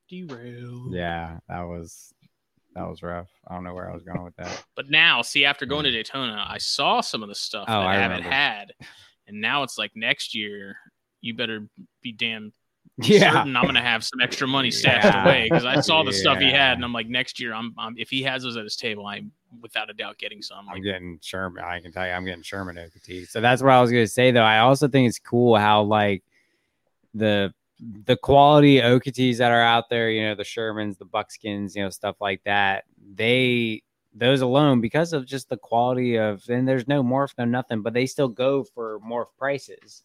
Derail. 0.10 0.90
Yeah, 0.92 1.40
that 1.48 1.62
was 1.64 2.14
that 2.76 2.88
was 2.88 3.02
rough. 3.02 3.30
I 3.48 3.56
don't 3.56 3.64
know 3.64 3.74
where 3.74 3.90
I 3.90 3.94
was 3.94 4.04
going 4.04 4.24
with 4.24 4.36
that. 4.38 4.64
But 4.76 4.90
now, 4.92 5.24
see, 5.24 5.44
after 5.46 5.66
going 5.66 5.86
to 5.86 5.92
Daytona, 5.92 6.46
I 6.48 6.60
saw 6.60 7.02
some 7.02 7.24
of 7.24 7.30
the 7.30 7.36
stuff. 7.36 7.66
Oh, 7.68 7.80
that 7.80 7.88
I 7.88 7.96
Abbott 7.96 8.18
remember. 8.18 8.36
had, 8.36 8.74
and 9.26 9.42
now 9.42 9.64
it's 9.64 9.78
like 9.80 9.92
next 9.96 10.36
year, 10.36 10.78
you 11.22 11.34
better 11.34 11.68
be 12.04 12.12
damn 12.12 12.52
Yeah. 13.00 13.32
certain 13.32 13.56
I'm 13.56 13.66
gonna 13.66 13.82
have 13.82 14.04
some 14.04 14.20
extra 14.22 14.48
money 14.48 14.72
stashed 14.82 15.06
Yeah. 15.06 15.24
away 15.24 15.48
because 15.50 15.66
I 15.66 15.80
saw 15.82 16.04
the 16.04 16.12
stuff 16.14 16.40
he 16.40 16.50
had, 16.52 16.74
and 16.78 16.84
I'm 16.84 16.94
like, 16.94 17.08
next 17.08 17.40
year, 17.40 17.54
I'm, 17.54 17.74
I'm 17.78 17.96
if 17.98 18.10
he 18.10 18.24
has 18.24 18.44
those 18.44 18.58
at 18.58 18.64
his 18.64 18.76
table, 18.76 19.06
I'm 19.06 19.32
without 19.62 19.90
a 19.90 19.94
doubt 19.94 20.18
getting 20.18 20.42
some. 20.42 20.68
I'm 20.70 20.82
getting 20.82 21.20
Sherman. 21.22 21.64
I 21.64 21.80
can 21.80 21.92
tell 21.92 22.06
you, 22.08 22.14
I'm 22.14 22.26
getting 22.26 22.42
Sherman 22.44 22.76
OKT. 22.76 23.28
So 23.30 23.40
that's 23.40 23.62
what 23.62 23.72
I 23.72 23.82
was 23.82 23.92
going 23.92 24.04
to 24.04 24.12
say, 24.12 24.32
though. 24.32 24.42
I 24.44 24.60
also 24.60 24.88
think 24.88 25.08
it's 25.08 25.20
cool 25.20 25.58
how 25.58 25.84
like 25.84 26.24
the 27.14 27.54
the 27.80 28.18
quality 28.18 28.78
OKTs 28.80 29.38
that 29.38 29.52
are 29.52 29.62
out 29.62 29.90
there, 29.90 30.10
you 30.10 30.24
know, 30.24 30.34
the 30.36 30.42
Shermans, 30.44 30.98
the 30.98 31.06
Buckskins, 31.06 31.76
you 31.76 31.84
know, 31.84 31.90
stuff 31.92 32.16
like 32.20 32.44
that. 32.46 32.86
They 33.14 33.84
those 34.16 34.42
alone 34.42 34.82
because 34.82 35.14
of 35.14 35.28
just 35.28 35.48
the 35.50 35.58
quality 35.58 36.18
of 36.18 36.42
and 36.50 36.68
there's 36.68 36.88
no 36.88 37.04
morph, 37.04 37.34
no 37.38 37.46
nothing, 37.46 37.84
but 37.84 37.94
they 37.94 38.08
still 38.08 38.28
go 38.30 38.64
for 38.64 39.00
morph 39.02 39.28
prices. 39.38 40.04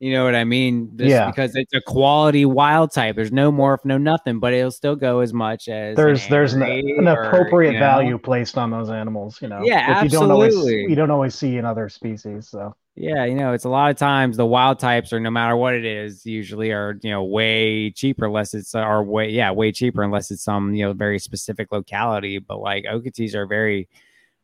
You 0.00 0.12
know 0.12 0.24
what 0.24 0.36
I 0.36 0.44
mean? 0.44 0.92
Just 0.96 1.10
Yeah. 1.10 1.26
Because 1.26 1.56
it's 1.56 1.74
a 1.74 1.80
quality 1.80 2.44
wild 2.44 2.92
type. 2.92 3.16
There's 3.16 3.32
no 3.32 3.50
morph, 3.50 3.84
no 3.84 3.98
nothing, 3.98 4.38
but 4.38 4.52
it'll 4.52 4.70
still 4.70 4.94
go 4.94 5.18
as 5.20 5.32
much 5.32 5.66
as 5.66 5.96
There's 5.96 6.28
there's 6.28 6.52
an, 6.52 6.62
an 6.62 7.08
or, 7.08 7.24
appropriate 7.24 7.72
you 7.72 7.80
know? 7.80 7.84
value 7.86 8.18
placed 8.18 8.56
on 8.56 8.70
those 8.70 8.90
animals, 8.90 9.42
you 9.42 9.48
know. 9.48 9.60
Yeah, 9.64 10.02
which 10.02 10.12
you 10.12 10.18
don't 10.18 10.30
always 10.30 10.54
absolutely. 10.54 10.88
you 10.88 10.94
don't 10.94 11.10
always 11.10 11.34
see 11.34 11.56
in 11.56 11.64
other 11.64 11.88
species. 11.88 12.46
So 12.48 12.76
Yeah, 12.94 13.24
you 13.24 13.34
know, 13.34 13.52
it's 13.54 13.64
a 13.64 13.68
lot 13.68 13.90
of 13.90 13.96
times 13.96 14.36
the 14.36 14.46
wild 14.46 14.78
types 14.78 15.12
are 15.12 15.18
no 15.18 15.30
matter 15.30 15.56
what 15.56 15.74
it 15.74 15.84
is, 15.84 16.24
usually 16.24 16.70
are 16.70 16.96
you 17.02 17.10
know 17.10 17.24
way 17.24 17.90
cheaper 17.90 18.26
unless 18.26 18.54
it's 18.54 18.76
or 18.76 19.02
way 19.02 19.30
yeah 19.30 19.50
way 19.50 19.72
cheaper 19.72 20.04
unless 20.04 20.30
it's 20.30 20.44
some 20.44 20.74
you 20.74 20.84
know 20.84 20.92
very 20.92 21.18
specific 21.18 21.72
locality. 21.72 22.38
But 22.38 22.60
like 22.60 22.84
Okeetees 22.84 23.34
are 23.34 23.46
very, 23.46 23.88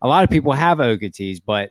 a 0.02 0.08
lot 0.08 0.24
of 0.24 0.30
people 0.30 0.52
have 0.52 0.78
Okeetees, 0.78 1.40
but 1.46 1.70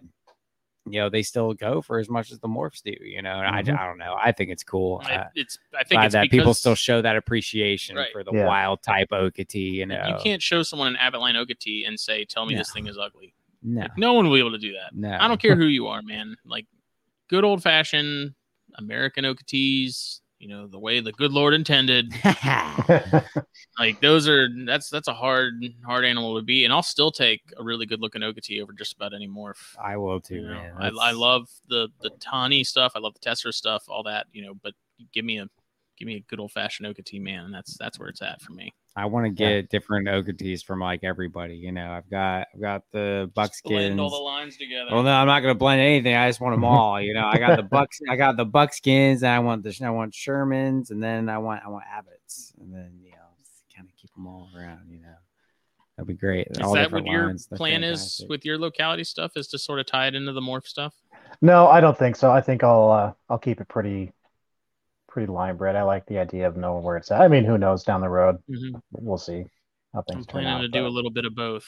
you 0.86 0.99
know 0.99 1.09
they 1.09 1.21
still 1.23 1.53
go 1.53 1.81
for 1.81 1.97
as 1.99 2.09
much 2.09 2.31
as 2.31 2.39
the 2.39 2.47
morphs 2.47 2.81
do. 2.81 2.93
You 3.01 3.21
know, 3.21 3.39
and 3.39 3.55
I. 3.55 3.59
I 3.59 3.86
don't 3.88 3.97
know. 3.97 4.15
I 4.21 4.31
think 4.31 4.49
it's 4.51 4.63
cool. 4.63 5.01
I, 5.05 5.13
Uh, 5.15 5.27
it's 5.36 5.57
I 5.77 5.84
think 5.84 6.03
it's 6.03 6.13
that 6.13 6.23
because 6.23 6.38
people 6.39 6.53
still 6.53 6.75
show 6.75 7.01
that 7.01 7.15
appreciation 7.15 7.95
Right. 7.95 8.11
for 8.11 8.23
the 8.23 8.31
Yeah. 8.34 8.45
wild 8.45 8.81
type 8.84 9.09
Okeetee. 9.11 9.73
You 9.73 9.86
know, 9.86 10.05
you 10.07 10.15
can't 10.23 10.41
show 10.41 10.61
someone 10.63 10.88
an 10.89 10.95
Abbott 10.97 11.21
line 11.21 11.36
Okeetee 11.36 11.88
and 11.88 11.99
say, 11.99 12.25
"Tell 12.25 12.45
me 12.45 12.53
No. 12.53 12.59
this 12.59 12.71
thing 12.73 12.88
is 12.88 12.97
ugly." 12.97 13.34
no, 13.65 13.81
Like, 13.81 13.97
no 13.97 14.11
one 14.13 14.27
will 14.27 14.34
be 14.34 14.39
able 14.39 14.51
to 14.51 14.57
do 14.57 14.73
that. 14.73 14.93
no. 14.93 15.17
I 15.19 15.27
don't 15.29 15.39
care 15.41 15.55
who 15.55 15.67
you 15.67 15.88
are, 15.88 16.01
man. 16.01 16.36
Like 16.45 16.65
good 17.29 17.45
old 17.45 17.63
fashioned 17.63 18.34
American 18.75 19.23
Okeetees, 19.23 20.19
you 20.43 20.49
know, 20.49 20.67
the 20.67 20.77
way 20.77 20.99
the 20.99 21.13
good 21.13 21.31
Lord 21.31 21.53
intended. 21.53 22.13
Like 23.79 24.01
those 24.01 24.27
are 24.27 24.49
that's 24.67 24.87
that's 24.89 25.07
a 25.07 25.15
hard 25.15 25.55
hard 25.83 26.05
animal 26.05 26.37
to 26.37 26.43
be, 26.43 26.63
and 26.63 26.71
I'll 26.71 26.83
still 26.83 27.11
take 27.11 27.41
a 27.57 27.63
really 27.63 27.87
good 27.87 28.01
looking 28.01 28.21
Okeetee 28.21 28.61
over 28.61 28.71
just 28.71 28.93
about 28.93 29.15
any 29.15 29.27
morph. 29.27 29.75
I 29.83 29.97
will 29.97 30.21
too, 30.21 30.35
You 30.35 30.43
man. 30.43 30.73
I, 30.77 30.89
I 30.89 31.11
love 31.11 31.49
the 31.69 31.87
the 32.01 32.11
Tawny 32.19 32.63
stuff. 32.63 32.91
I 32.95 32.99
love 32.99 33.15
the 33.15 33.19
Tessera 33.19 33.51
stuff, 33.51 33.85
all 33.87 34.03
that, 34.03 34.27
you 34.31 34.45
know. 34.45 34.53
But 34.61 34.73
give 35.11 35.25
me 35.25 35.39
a 35.39 35.47
give 35.97 36.05
me 36.05 36.17
a 36.17 36.19
good 36.19 36.39
old 36.39 36.51
fashioned 36.51 36.87
Okeetee, 36.87 37.19
man. 37.19 37.45
And 37.45 37.53
that's 37.53 37.75
that's 37.75 37.97
where 37.97 38.09
it's 38.09 38.21
at 38.21 38.43
for 38.43 38.53
me. 38.53 38.71
I 38.95 39.05
want 39.05 39.25
to 39.35 39.43
Yeah. 39.43 39.49
get 39.61 39.69
different 39.69 40.07
Okeetees 40.07 40.63
from 40.63 40.79
like 40.79 41.03
everybody. 41.03 41.55
You 41.55 41.71
know, 41.71 41.91
I've 41.91 42.09
got 42.09 42.47
I've 42.53 42.61
got 42.61 42.83
the 42.91 43.31
buckskins. 43.33 43.79
Blend 43.79 43.99
all 43.99 44.09
the 44.11 44.17
lines 44.17 44.55
together. 44.57 44.91
Well, 44.91 45.03
no, 45.03 45.11
I'm 45.11 45.25
not 45.27 45.39
gonna 45.39 45.55
blend 45.55 45.81
anything. 45.81 46.15
I 46.15 46.29
just 46.29 46.39
want 46.39 46.53
them 46.53 46.63
all. 46.63 47.01
You 47.01 47.13
know, 47.13 47.25
I 47.25 47.39
got 47.39 47.55
the 47.55 47.63
Bucks. 47.71 47.99
I 48.09 48.15
got 48.15 48.37
the 48.37 48.45
Buckskins, 48.45 49.23
and 49.23 49.31
I 49.31 49.39
want 49.39 49.63
the 49.63 49.75
I 49.83 49.89
want 49.89 50.13
Shermans, 50.13 50.91
and 50.91 51.01
then 51.01 51.27
I 51.27 51.39
want 51.39 51.63
I 51.65 51.69
want 51.69 51.85
Abbots, 51.91 52.53
and 52.59 52.71
then 52.73 52.99
you 53.03 53.11
know, 53.11 53.17
kind 53.75 53.87
of 53.89 53.95
keep 53.95 54.13
them 54.13 54.27
all 54.27 54.49
around. 54.55 54.81
You 54.91 55.01
know, 55.01 55.15
that'd 55.97 56.07
be 56.07 56.13
great. 56.13 56.47
is 56.51 56.59
All 56.59 56.73
that 56.73 56.91
what 56.91 57.05
your 57.07 57.27
lines, 57.27 57.47
they're 57.47 57.57
plan 57.57 57.83
is 57.83 58.23
with 58.29 58.45
your 58.45 58.59
locality 58.59 59.03
stuff? 59.03 59.31
Is 59.35 59.47
to 59.49 59.57
sort 59.57 59.79
of 59.79 59.87
tie 59.87 60.07
it 60.07 60.13
into 60.15 60.33
the 60.33 60.41
morph 60.41 60.67
stuff? 60.67 60.93
no, 61.41 61.67
I 61.67 61.81
don't 61.81 61.97
think 61.97 62.15
so. 62.15 62.29
I 62.31 62.41
think 62.41 62.63
I'll 62.63 62.91
uh, 62.91 63.13
I'll 63.27 63.39
keep 63.39 63.59
it 63.59 63.67
pretty 63.67 64.13
pretty 65.14 65.32
line 65.32 65.55
bred. 65.55 65.76
I 65.76 65.84
like 65.84 66.07
the 66.07 66.18
idea 66.18 66.47
of 66.47 66.57
knowing 66.57 66.84
where 66.84 66.97
it's 66.97 67.11
at. 67.11 67.22
I 67.22 67.28
mean, 67.28 67.45
who 67.45 67.57
knows 67.59 67.84
down 67.84 68.01
the 68.01 68.09
road? 68.09 68.38
We'll 68.91 69.20
see 69.20 69.45
how 69.93 70.01
things 70.01 70.26
I'm 70.26 70.26
planning 70.26 70.49
out. 70.49 70.61
to 70.61 70.68
do 70.68 70.88
a 70.88 70.89
little 70.89 71.11
bit 71.11 71.24
of 71.24 71.36
both. 71.36 71.66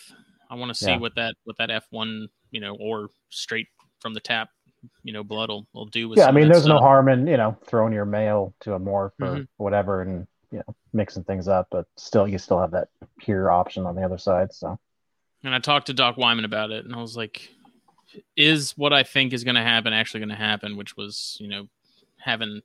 I 0.50 0.56
want 0.56 0.70
to 0.70 0.76
see 0.76 0.88
Yeah. 0.88 0.98
what 0.98 1.14
that 1.16 1.36
what 1.44 1.56
that 1.58 1.70
F1, 1.70 2.28
you 2.50 2.60
know, 2.60 2.76
or 2.80 3.10
straight 3.30 3.68
from 4.00 4.16
the 4.16 4.20
tap, 4.20 4.50
you 5.04 5.14
know, 5.14 5.24
blood 5.24 5.50
will, 5.50 5.68
will 5.74 5.86
do 5.86 6.10
with 6.10 6.18
yeah, 6.18 6.28
I 6.28 6.32
mean, 6.32 6.48
there's 6.48 6.66
no 6.66 6.80
harm 6.80 7.08
in 7.08 7.28
you 7.28 7.38
know 7.38 7.56
throwing 7.68 7.94
your 7.94 8.06
mail 8.06 8.56
to 8.62 8.74
a 8.74 8.80
morph 8.80 9.12
or 9.20 9.28
Mhm. 9.28 9.48
whatever, 9.58 10.02
and 10.02 10.28
you 10.52 10.58
know 10.60 10.76
mixing 10.92 11.24
things 11.24 11.48
up. 11.48 11.68
But 11.70 11.86
still, 11.98 12.28
you 12.28 12.40
still 12.40 12.60
have 12.60 12.72
that 12.72 12.88
pure 13.20 13.52
option 13.52 13.86
on 13.86 13.96
the 13.96 14.04
other 14.04 14.18
side. 14.18 14.54
So 14.54 14.80
And 15.44 15.54
I 15.54 15.60
talked 15.60 15.88
to 15.88 15.94
Doc 15.94 16.18
Wyman 16.18 16.46
about 16.46 16.72
it, 16.72 16.84
and 16.86 16.96
I 16.96 17.00
was 17.00 17.16
like, 17.16 17.48
"Is 18.36 18.72
what 18.76 18.92
I 18.92 19.04
think 19.04 19.34
is 19.34 19.44
going 19.44 19.56
to 19.56 19.62
happen 19.62 19.94
actually 19.94 20.22
going 20.22 20.30
to 20.30 20.36
happen?" 20.36 20.78
Which 20.78 20.98
was, 20.98 21.38
you 21.40 21.48
know, 21.48 21.68
having 22.18 22.62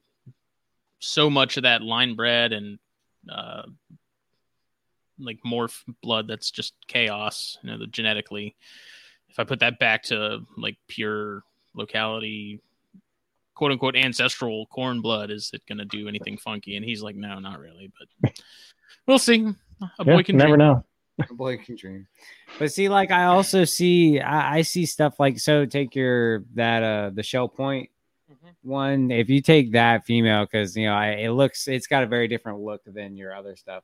so 1.01 1.28
much 1.28 1.57
of 1.57 1.64
that 1.64 1.82
line 1.82 2.14
bred 2.14 2.53
and 2.53 2.78
uh, 3.28 3.62
like 5.18 5.38
morph 5.44 5.82
blood 6.03 6.28
that's 6.28 6.51
just 6.51 6.74
chaos, 6.86 7.59
you 7.62 7.70
know, 7.70 7.78
the 7.78 7.86
genetically. 7.86 8.55
If 9.28 9.38
I 9.38 9.44
put 9.44 9.61
that 9.61 9.78
back 9.78 10.05
to 10.05 10.40
like 10.57 10.76
pure 10.88 11.42
locality 11.74 12.61
quote 13.61 13.72
unquote 13.72 13.94
ancestral 13.94 14.64
corn 14.66 15.03
blood. 15.03 15.30
Is 15.30 15.51
it 15.53 15.61
going 15.66 15.76
to 15.78 15.84
do 15.84 16.09
anything 16.09 16.38
funky? 16.38 16.76
And 16.76 16.84
he's 16.84 17.03
like, 17.03 17.14
no, 17.14 17.38
not 17.40 17.61
really, 17.61 17.92
but 18.22 18.32
we'll 19.07 19.18
see. 19.18 19.46
A 19.98 20.05
boy 20.05 20.16
Yeah, 20.16 20.22
can 20.22 20.36
never 20.38 20.57
dream. 20.57 20.59
know. 20.59 20.84
A 21.28 21.34
boy 21.34 21.59
can 21.59 21.76
dream. 21.76 22.07
But 22.59 22.72
see, 22.72 22.88
like 22.88 23.11
I 23.11 23.24
also 23.24 23.64
see, 23.64 24.18
I, 24.18 24.57
I 24.59 24.62
see 24.62 24.86
stuff 24.86 25.20
like 25.20 25.38
so. 25.38 25.66
Take 25.66 25.94
your 25.94 26.44
that 26.55 26.82
uh 26.82 27.11
the 27.12 27.22
shell 27.22 27.48
point 27.48 27.90
Mhm. 28.31 28.55
one. 28.62 29.11
If 29.11 29.28
you 29.28 29.41
take 29.43 29.72
that 29.72 30.05
female, 30.05 30.45
because 30.45 30.76
you 30.76 30.87
know 30.87 30.95
I, 30.95 31.12
it 31.12 31.31
looks, 31.31 31.66
it's 31.68 31.87
got 31.87 32.03
a 32.03 32.07
very 32.07 32.28
different 32.28 32.61
look 32.61 32.83
than 32.87 33.16
your 33.16 33.35
other 33.35 33.57
stuff. 33.57 33.83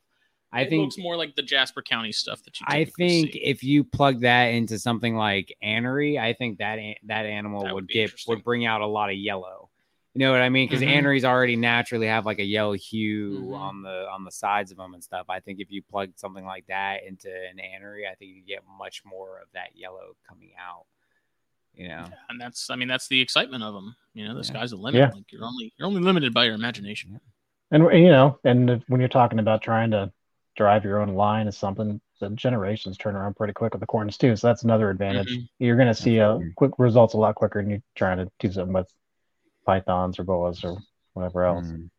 I 0.53 0.63
it 0.63 0.71
think 0.71 0.83
looks 0.83 0.99
more 0.99 1.17
like 1.17 1.35
the 1.35 1.43
Jasper 1.43 1.83
County 1.83 2.13
stuff 2.13 2.43
that 2.45 2.61
you. 2.61 2.67
I 2.69 2.85
think 2.85 3.33
see. 3.33 3.39
if 3.43 3.65
you 3.65 3.83
plug 3.83 4.21
that 4.21 4.47
into 4.47 4.79
something 4.79 5.17
like 5.17 5.55
anery, 5.63 6.19
I 6.21 6.33
think 6.35 6.59
that 6.59 6.79
that 7.05 7.27
animal 7.27 7.65
That 7.65 7.75
would, 7.75 7.85
would 7.85 7.89
get 7.89 8.13
would 8.29 8.45
bring 8.45 8.65
out 8.65 8.81
a 8.81 8.87
lot 8.87 9.11
of 9.11 9.17
yellow. 9.17 9.71
You 10.15 10.21
know 10.21 10.31
what 10.33 10.41
I 10.41 10.49
mean? 10.49 10.67
Because 10.67 10.83
Mhm. 10.83 10.89
aneries 10.89 11.25
already 11.27 11.57
naturally 11.57 12.07
have 12.07 12.25
like 12.25 12.39
a 12.39 12.45
yellow 12.45 12.73
hue 12.73 13.49
Mhm. 13.51 13.59
on 13.59 13.83
the 13.83 14.09
on 14.09 14.25
the 14.25 14.31
sides 14.31 14.71
of 14.71 14.79
them 14.79 14.95
and 14.95 15.05
stuff. 15.05 15.27
I 15.29 15.41
think 15.41 15.61
if 15.61 15.71
you 15.71 15.83
plug 15.83 16.13
something 16.17 16.47
like 16.47 16.67
that 16.69 17.03
into 17.05 17.29
an 17.29 17.59
anery, 17.59 18.09
I 18.11 18.15
think 18.15 18.35
you 18.35 18.41
get 18.43 18.63
much 18.79 19.05
more 19.05 19.41
of 19.41 19.49
that 19.53 19.77
yellow 19.77 20.17
coming 20.27 20.53
out. 20.59 20.87
You 21.75 21.89
know? 21.89 22.09
and 22.31 22.41
that's 22.41 22.71
I 22.71 22.77
mean 22.77 22.89
that's 22.89 23.09
the 23.09 23.21
excitement 23.21 23.63
of 23.63 23.75
them. 23.75 23.97
You 24.17 24.27
know, 24.27 24.33
the 24.35 24.41
Yeah. 24.41 24.45
sky's 24.45 24.71
the 24.71 24.77
limit. 24.77 24.99
Yeah. 24.99 25.11
Like 25.15 25.31
you're 25.31 25.45
only 25.45 25.73
you're 25.77 25.87
only 25.87 26.01
limited 26.01 26.33
by 26.33 26.47
your 26.47 26.55
imagination. 26.55 27.21
And 27.71 27.83
you 27.93 28.09
know, 28.09 28.39
and 28.45 28.83
when 28.89 28.99
you're 29.01 29.09
talking 29.11 29.39
about 29.39 29.61
trying 29.61 29.91
to 29.91 30.11
drive 30.57 30.85
your 30.85 31.03
own 31.03 31.11
line 31.15 31.47
is 31.49 31.57
something 31.59 32.01
the 32.19 32.31
generations 32.31 32.97
turn 32.97 33.15
around 33.15 33.37
pretty 33.37 33.53
quick 33.53 33.75
with 33.75 33.81
the 33.81 33.87
corns 33.87 34.17
too. 34.17 34.35
So 34.37 34.47
that's 34.47 34.63
another 34.65 34.89
advantage. 34.89 35.29
Mhm. 35.37 35.49
You're 35.59 35.77
going 35.77 35.89
to 35.89 35.95
see 35.95 36.19
uh, 36.19 36.31
Absolutely. 36.31 36.55
quick 36.57 36.71
results 36.79 37.13
a 37.13 37.19
lot 37.19 37.35
quicker 37.35 37.61
than 37.61 37.69
you're 37.69 37.83
trying 37.95 38.17
to 38.17 38.31
do 38.39 38.51
something 38.51 38.73
with 38.73 38.91
pythons 39.67 40.19
or 40.19 40.25
boas 40.25 40.65
or 40.65 40.79
whatever 41.13 41.45
else. 41.45 41.67
Mm. 41.67 41.91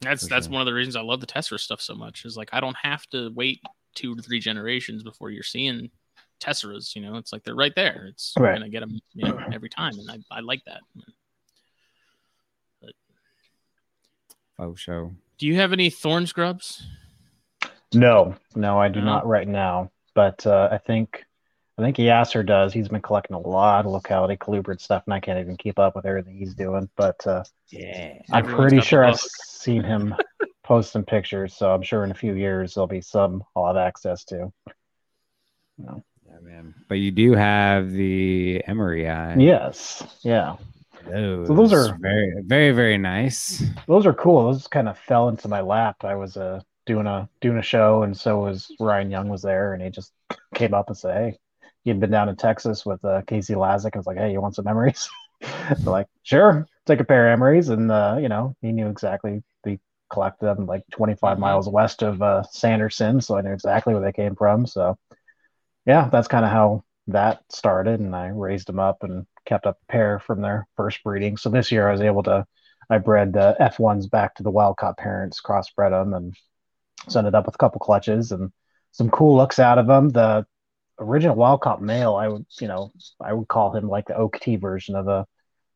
That's 0.00 0.22
For 0.22 0.28
that's 0.30 0.46
sure. 0.46 0.52
one 0.52 0.62
of 0.62 0.66
the 0.66 0.72
reasons 0.72 0.96
I 0.96 1.02
love 1.02 1.20
the 1.20 1.26
Tessera 1.26 1.58
stuff 1.60 1.82
so 1.82 1.94
much. 1.94 2.24
Is 2.24 2.34
like 2.34 2.48
I 2.54 2.60
don't 2.60 2.76
have 2.82 3.06
to 3.08 3.30
wait 3.34 3.60
two 3.94 4.14
to 4.16 4.22
three 4.22 4.40
generations 4.40 5.02
before 5.02 5.28
you're 5.30 5.42
seeing 5.42 5.90
Tesseras. 6.40 6.96
You 6.96 7.02
know, 7.02 7.16
it's 7.16 7.30
like 7.34 7.42
they're 7.44 7.54
right 7.54 7.74
there. 7.74 8.06
It's 8.08 8.32
Right. 8.38 8.50
you're 8.52 8.54
gonna 8.60 8.70
get 8.70 8.80
them 8.80 8.98
you 9.12 9.28
know, 9.28 9.38
every 9.52 9.68
time, 9.68 9.98
and 9.98 10.10
I, 10.10 10.38
I 10.38 10.40
like 10.40 10.64
that. 10.64 10.80
Oh, 14.58 14.74
show. 14.74 15.12
Do 15.38 15.46
you 15.46 15.56
have 15.56 15.72
any 15.72 15.90
thorn 15.90 16.26
scrubs? 16.26 16.86
No, 17.94 18.34
no, 18.54 18.78
I 18.80 18.88
do 18.88 19.00
No? 19.00 19.06
not 19.06 19.26
right 19.26 19.46
now. 19.48 19.90
But 20.14 20.44
uh, 20.46 20.68
I 20.72 20.78
think 20.78 21.24
I 21.78 21.82
think 21.82 21.96
Yasser 21.96 22.44
does. 22.44 22.72
He's 22.72 22.88
been 22.88 23.00
collecting 23.00 23.36
a 23.36 23.38
lot 23.38 23.86
of 23.86 23.92
locality 23.92 24.36
colubrid 24.36 24.80
stuff, 24.80 25.04
and 25.06 25.14
I 25.14 25.20
can't 25.20 25.38
even 25.38 25.56
keep 25.56 25.78
up 25.78 25.94
with 25.94 26.06
everything 26.06 26.36
he's 26.36 26.54
doing. 26.54 26.88
But 26.96 27.24
uh, 27.26 27.44
Yeah. 27.70 28.14
I'm 28.32 28.44
pretty 28.44 28.80
sure 28.80 29.04
I've 29.04 29.20
seen 29.20 29.84
him 29.84 30.14
post 30.64 30.90
some 30.90 31.04
pictures. 31.04 31.54
So 31.54 31.70
I'm 31.72 31.82
sure 31.82 32.02
in 32.02 32.10
a 32.10 32.14
few 32.14 32.34
years 32.34 32.74
there'll 32.74 32.88
be 32.88 33.00
some 33.00 33.44
I'll 33.54 33.68
have 33.68 33.76
access 33.76 34.24
to. 34.24 34.52
No. 35.78 36.02
Yeah, 36.26 36.40
man. 36.42 36.74
But 36.88 36.96
you 36.96 37.12
do 37.12 37.32
have 37.34 37.92
the 37.92 38.60
emoryi. 38.66 39.40
Yes, 39.40 40.02
yeah. 40.22 40.56
Those, 41.06 41.46
So 41.48 41.54
those 41.54 41.72
are- 41.72 41.96
very, 42.00 42.34
very, 42.44 42.72
very 42.72 42.98
nice. 42.98 43.62
those 43.86 44.06
are 44.06 44.14
cool. 44.14 44.44
Those 44.44 44.66
kind 44.66 44.88
of 44.88 44.98
fell 44.98 45.28
into 45.28 45.48
my 45.48 45.60
lap. 45.60 46.04
I 46.04 46.14
was 46.16 46.36
uh, 46.36 46.60
doing 46.86 47.06
a 47.06 47.28
doing 47.40 47.58
a 47.58 47.62
show, 47.62 48.02
and 48.02 48.16
so 48.16 48.40
was 48.40 48.70
Ryan 48.80 49.10
Young 49.10 49.28
was 49.28 49.42
there, 49.42 49.74
and 49.74 49.82
he 49.82 49.90
just 49.90 50.12
came 50.54 50.74
up 50.74 50.88
and 50.88 50.96
said, 50.96 51.14
"Hey, 51.16 51.38
he'd 51.84 52.00
been 52.00 52.10
down 52.10 52.28
in 52.28 52.36
Texas 52.36 52.84
with 52.84 53.04
uh, 53.04 53.22
Casey 53.26 53.54
Lazick." 53.54 53.92
and 53.94 53.96
was 54.00 54.06
like, 54.06 54.18
"Hey, 54.18 54.32
you 54.32 54.40
want 54.40 54.54
some 54.54 54.64
memories?" 54.64 55.08
Like, 55.84 56.08
"Sure, 56.24 56.66
take 56.86 56.98
a 57.00 57.04
pair 57.04 57.28
of 57.30 57.38
memories, 57.38 57.68
and 57.68 57.90
uh, 57.92 58.18
you 58.20 58.28
know, 58.28 58.54
he 58.60 58.72
knew 58.72 58.88
exactly. 58.88 59.42
We 59.64 59.78
collected 60.10 60.46
them 60.46 60.66
like 60.66 60.82
25 60.90 61.36
Mhm. 61.36 61.40
miles 61.40 61.68
west 61.68 62.02
of 62.02 62.20
uh, 62.22 62.42
Sanderson, 62.50 63.20
so 63.20 63.36
I 63.36 63.42
knew 63.42 63.52
exactly 63.52 63.94
where 63.94 64.02
they 64.02 64.12
came 64.12 64.34
from. 64.34 64.66
So, 64.66 64.98
yeah, 65.86 66.08
that's 66.10 66.28
kind 66.28 66.44
of 66.44 66.50
how 66.50 66.82
that 67.08 67.40
started, 67.50 68.00
and 68.00 68.16
I 68.16 68.28
raised 68.28 68.66
them 68.66 68.80
up 68.80 69.02
and 69.04 69.26
kept 69.48 69.66
up 69.66 69.78
a 69.82 69.92
pair 69.92 70.18
from 70.18 70.42
their 70.42 70.66
first 70.76 71.02
breeding. 71.02 71.36
So 71.36 71.48
this 71.48 71.72
year 71.72 71.88
I 71.88 71.92
was 71.92 72.00
able 72.02 72.22
to 72.24 72.46
I 72.90 72.98
bred 72.98 73.32
the 73.32 73.56
F1s 73.60 74.10
back 74.10 74.34
to 74.36 74.42
the 74.42 74.50
wild 74.50 74.76
caught 74.76 74.96
parents, 74.96 75.40
crossbred 75.42 75.90
them, 75.90 76.14
and 76.14 76.34
so 77.08 77.18
ended 77.18 77.34
up 77.34 77.46
with 77.46 77.54
a 77.54 77.58
couple 77.58 77.80
clutches 77.80 78.32
and 78.32 78.50
some 78.92 79.10
cool 79.10 79.36
looks 79.36 79.58
out 79.58 79.78
of 79.78 79.86
them. 79.86 80.08
The 80.08 80.46
original 80.98 81.36
wild 81.36 81.60
caught 81.60 81.82
male, 81.82 82.14
I 82.14 82.28
would, 82.28 82.46
you 82.60 82.68
know, 82.68 82.92
I 83.20 83.32
would 83.32 83.48
call 83.48 83.74
him 83.74 83.88
like 83.88 84.06
the 84.06 84.16
oak 84.16 84.38
OKT 84.38 84.60
version 84.60 84.94
of 84.96 85.08
a 85.08 85.26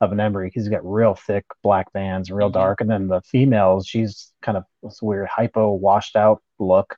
of 0.01 0.11
an 0.11 0.19
Emory. 0.19 0.51
He's 0.53 0.69
got 0.69 0.85
real 0.85 1.15
thick 1.15 1.45
black 1.63 1.93
bands, 1.93 2.31
real 2.31 2.51
Mhm. 2.51 2.55
dark, 2.55 2.81
and 2.81 2.91
then 2.91 3.07
the 3.07 3.21
females, 3.21 3.87
she's 3.87 4.33
kind 4.43 4.59
of 4.59 4.65
this 4.83 5.01
weird 5.01 5.29
hypo 5.29 5.73
washed 5.75 6.17
out 6.17 6.43
look. 6.59 6.97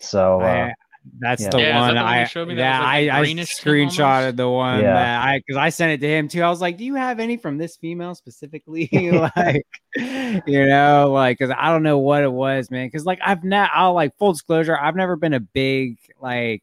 So 0.00 0.42
uh, 0.42 0.44
I- 0.44 0.74
that's 1.18 1.42
yeah. 1.42 1.50
the 1.50 1.60
Yeah, 1.60 1.76
is 1.78 1.86
that 1.86 1.94
one 1.94 1.94
the 1.96 2.02
one 2.04 2.18
I 2.18 2.24
showed 2.24 2.48
me 2.48 2.54
that 2.56 2.66
yeah 2.66 2.78
was 2.78 2.80
like 2.80 3.02
a 3.02 3.10
I, 3.10 3.20
I 3.20 3.20
greenish 3.20 3.56
tint 3.56 3.76
screenshotted 3.92 3.98
almost? 3.98 4.36
the 4.36 4.48
one 4.50 4.80
Yeah. 4.80 4.94
that 4.94 5.22
I 5.24 5.38
because 5.38 5.56
I 5.56 5.68
sent 5.70 5.92
it 5.92 6.00
to 6.06 6.08
him 6.08 6.28
too. 6.28 6.42
I 6.42 6.48
was 6.50 6.60
like, 6.60 6.76
"Do 6.76 6.84
you 6.84 6.94
have 6.96 7.20
any 7.20 7.36
from 7.36 7.58
this 7.58 7.76
female 7.76 8.14
specifically?" 8.14 8.88
like, 9.36 9.66
you 9.96 10.66
know, 10.66 11.10
like 11.12 11.38
because 11.38 11.54
I 11.58 11.70
don't 11.70 11.82
know 11.82 11.98
what 11.98 12.22
it 12.22 12.32
was, 12.32 12.70
man. 12.70 12.86
Because 12.86 13.04
like 13.04 13.20
I've 13.24 13.44
not, 13.44 13.70
I'll 13.74 13.94
like 13.94 14.16
full 14.18 14.32
disclosure, 14.32 14.76
I've 14.78 14.96
never 14.96 15.16
been 15.16 15.34
a 15.34 15.40
big 15.40 15.98
like 16.20 16.62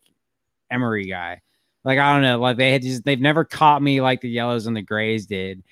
Emory 0.72 1.06
guy. 1.06 1.42
Like 1.86 2.00
I 2.00 2.14
don't 2.14 2.22
know, 2.24 2.40
like 2.40 2.58
they 2.58 2.72
had 2.72 2.82
just 2.82 3.04
they've 3.06 3.20
never 3.20 3.44
caught 3.46 3.82
me 3.82 4.02
like 4.02 4.22
the 4.22 4.30
yellows 4.30 4.68
and 4.68 4.76
the 4.76 4.82
grays 4.82 5.26
did. 5.26 5.64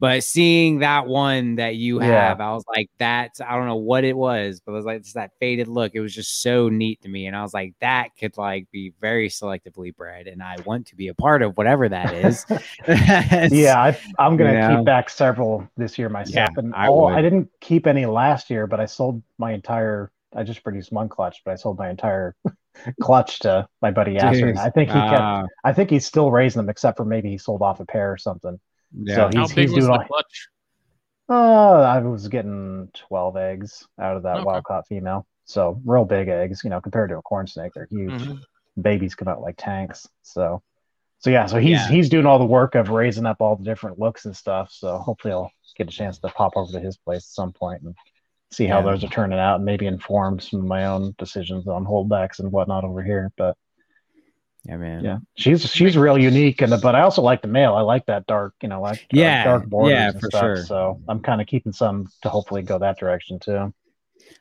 But 0.00 0.22
seeing 0.22 0.78
that 0.78 1.08
one 1.08 1.56
that 1.56 1.74
you 1.74 2.00
Yeah. 2.00 2.28
have, 2.28 2.40
I 2.40 2.52
was 2.52 2.64
like, 2.68 2.88
that's 2.98 3.40
I 3.40 3.56
don't 3.56 3.66
know 3.66 3.76
what 3.76 4.04
it 4.04 4.16
was, 4.16 4.60
but 4.60 4.72
it 4.72 4.76
was 4.76 4.84
like 4.84 5.02
just 5.02 5.14
that 5.14 5.32
faded 5.40 5.66
look. 5.66 5.92
It 5.94 6.00
was 6.00 6.14
just 6.14 6.40
so 6.40 6.68
neat 6.68 7.02
to 7.02 7.08
me. 7.08 7.26
And 7.26 7.34
I 7.34 7.42
was 7.42 7.52
like, 7.52 7.74
that 7.80 8.10
could 8.18 8.36
like 8.38 8.70
be 8.70 8.92
very 9.00 9.28
selectively 9.28 9.94
bred, 9.94 10.28
and 10.28 10.42
I 10.42 10.56
want 10.64 10.86
to 10.88 10.96
be 10.96 11.08
a 11.08 11.14
part 11.14 11.42
of 11.42 11.56
whatever 11.56 11.88
that 11.88 12.12
is. 12.12 12.46
yeah, 12.88 13.82
I, 13.82 13.98
I'm 14.18 14.36
gonna 14.36 14.52
you 14.52 14.58
know? 14.60 14.76
keep 14.76 14.84
back 14.86 15.10
several 15.10 15.68
this 15.76 15.98
year 15.98 16.08
myself. 16.08 16.50
Yeah, 16.54 16.60
and 16.60 16.74
I 16.74 16.86
all. 16.86 17.08
I 17.08 17.20
didn't 17.20 17.50
keep 17.60 17.86
any 17.86 18.06
last 18.06 18.50
year, 18.50 18.66
but 18.66 18.78
I 18.78 18.86
sold 18.86 19.22
my 19.38 19.52
entire. 19.52 20.12
I 20.34 20.44
just 20.44 20.62
produced 20.62 20.92
one 20.92 21.08
clutch, 21.08 21.42
but 21.44 21.52
I 21.52 21.54
sold 21.56 21.78
my 21.78 21.90
entire 21.90 22.36
clutch 23.00 23.40
to 23.40 23.66
my 23.82 23.90
buddy 23.90 24.14
Yasser. 24.14 24.56
I 24.56 24.70
think 24.70 24.90
he 24.90 24.94
kept. 24.94 25.12
Uh, 25.12 25.46
I 25.64 25.72
think 25.72 25.90
he's 25.90 26.06
still 26.06 26.30
raising 26.30 26.60
them, 26.60 26.68
except 26.68 26.98
for 26.98 27.04
maybe 27.04 27.30
he 27.30 27.38
sold 27.38 27.62
off 27.62 27.80
a 27.80 27.84
pair 27.84 28.12
or 28.12 28.16
something. 28.18 28.60
Yeah. 28.94 29.14
So 29.14 29.22
How 29.36 29.42
he's, 29.46 29.54
big 29.54 29.68
he's 29.68 29.74
was 29.74 29.84
doing 29.86 29.92
the 29.92 29.98
all. 30.00 30.06
clutch? 30.06 30.48
Oh, 31.28 31.82
I 31.82 31.98
was 32.00 32.28
getting 32.28 32.88
12 32.94 33.36
eggs 33.36 33.86
out 34.00 34.16
of 34.16 34.22
that 34.22 34.36
Okay. 34.38 34.44
wild 34.44 34.64
caught 34.64 34.86
female. 34.86 35.26
So 35.44 35.80
real 35.84 36.04
big 36.04 36.28
eggs, 36.28 36.62
you 36.64 36.70
know, 36.70 36.80
compared 36.80 37.10
to 37.10 37.18
a 37.18 37.22
corn 37.22 37.46
snake, 37.46 37.72
they're 37.74 37.88
huge. 37.90 38.12
Mhm. 38.14 38.40
Babies 38.80 39.14
come 39.14 39.28
out 39.28 39.40
like 39.42 39.56
tanks. 39.58 40.08
So, 40.22 40.62
so 41.18 41.30
yeah, 41.30 41.46
so 41.46 41.58
he's 41.58 41.72
Yeah. 41.80 41.88
he's 41.88 42.08
doing 42.08 42.26
all 42.26 42.38
the 42.38 42.46
work 42.46 42.74
of 42.74 42.90
raising 42.90 43.26
up 43.26 43.40
all 43.40 43.56
the 43.56 43.64
different 43.64 43.98
looks 43.98 44.24
and 44.24 44.36
stuff. 44.36 44.70
So 44.72 44.98
hopefully 44.98 45.32
I'll 45.32 45.50
get 45.76 45.88
a 45.88 45.90
chance 45.92 46.18
to 46.18 46.28
pop 46.28 46.52
over 46.56 46.72
to 46.72 46.80
his 46.80 46.96
place 46.96 47.20
at 47.24 47.34
some 47.34 47.52
point 47.52 47.82
and 47.82 47.94
see 48.50 48.66
how 48.66 48.78
Yeah. 48.78 48.84
those 48.92 49.04
are 49.04 49.08
turning 49.08 49.38
out 49.38 49.56
and 49.56 49.64
maybe 49.64 49.86
inform 49.86 50.40
some 50.40 50.60
of 50.60 50.66
my 50.66 50.86
own 50.86 51.14
decisions 51.18 51.66
on 51.68 51.84
holdbacks 51.84 52.38
and 52.38 52.50
whatnot 52.52 52.84
over 52.84 53.02
here. 53.02 53.30
But 53.36 53.56
yeah, 54.68 54.76
man. 54.76 55.04
yeah, 55.04 55.18
she's 55.36 55.70
she's 55.70 55.96
real 55.96 56.18
unique, 56.18 56.60
and 56.62 56.80
but 56.80 56.94
I 56.94 57.02
also 57.02 57.22
like 57.22 57.42
the 57.42 57.48
male. 57.48 57.74
I 57.74 57.82
like 57.82 58.06
that 58.06 58.26
dark, 58.26 58.54
you 58.62 58.68
know, 58.68 58.80
like 58.80 59.00
Yeah, 59.10 59.42
dark 59.42 59.66
borders 59.66 60.10
yeah, 60.10 60.12
and 60.14 60.22
for 60.22 60.30
stuff. 60.30 60.56
sure. 60.56 60.56
So 60.56 61.00
I'm 61.08 61.20
kind 61.20 61.40
of 61.40 61.46
keeping 61.46 61.72
some 61.72 62.06
to 62.22 62.28
hopefully 62.30 62.62
go 62.62 62.78
that 62.78 62.98
direction 62.98 63.38
too. 63.40 63.72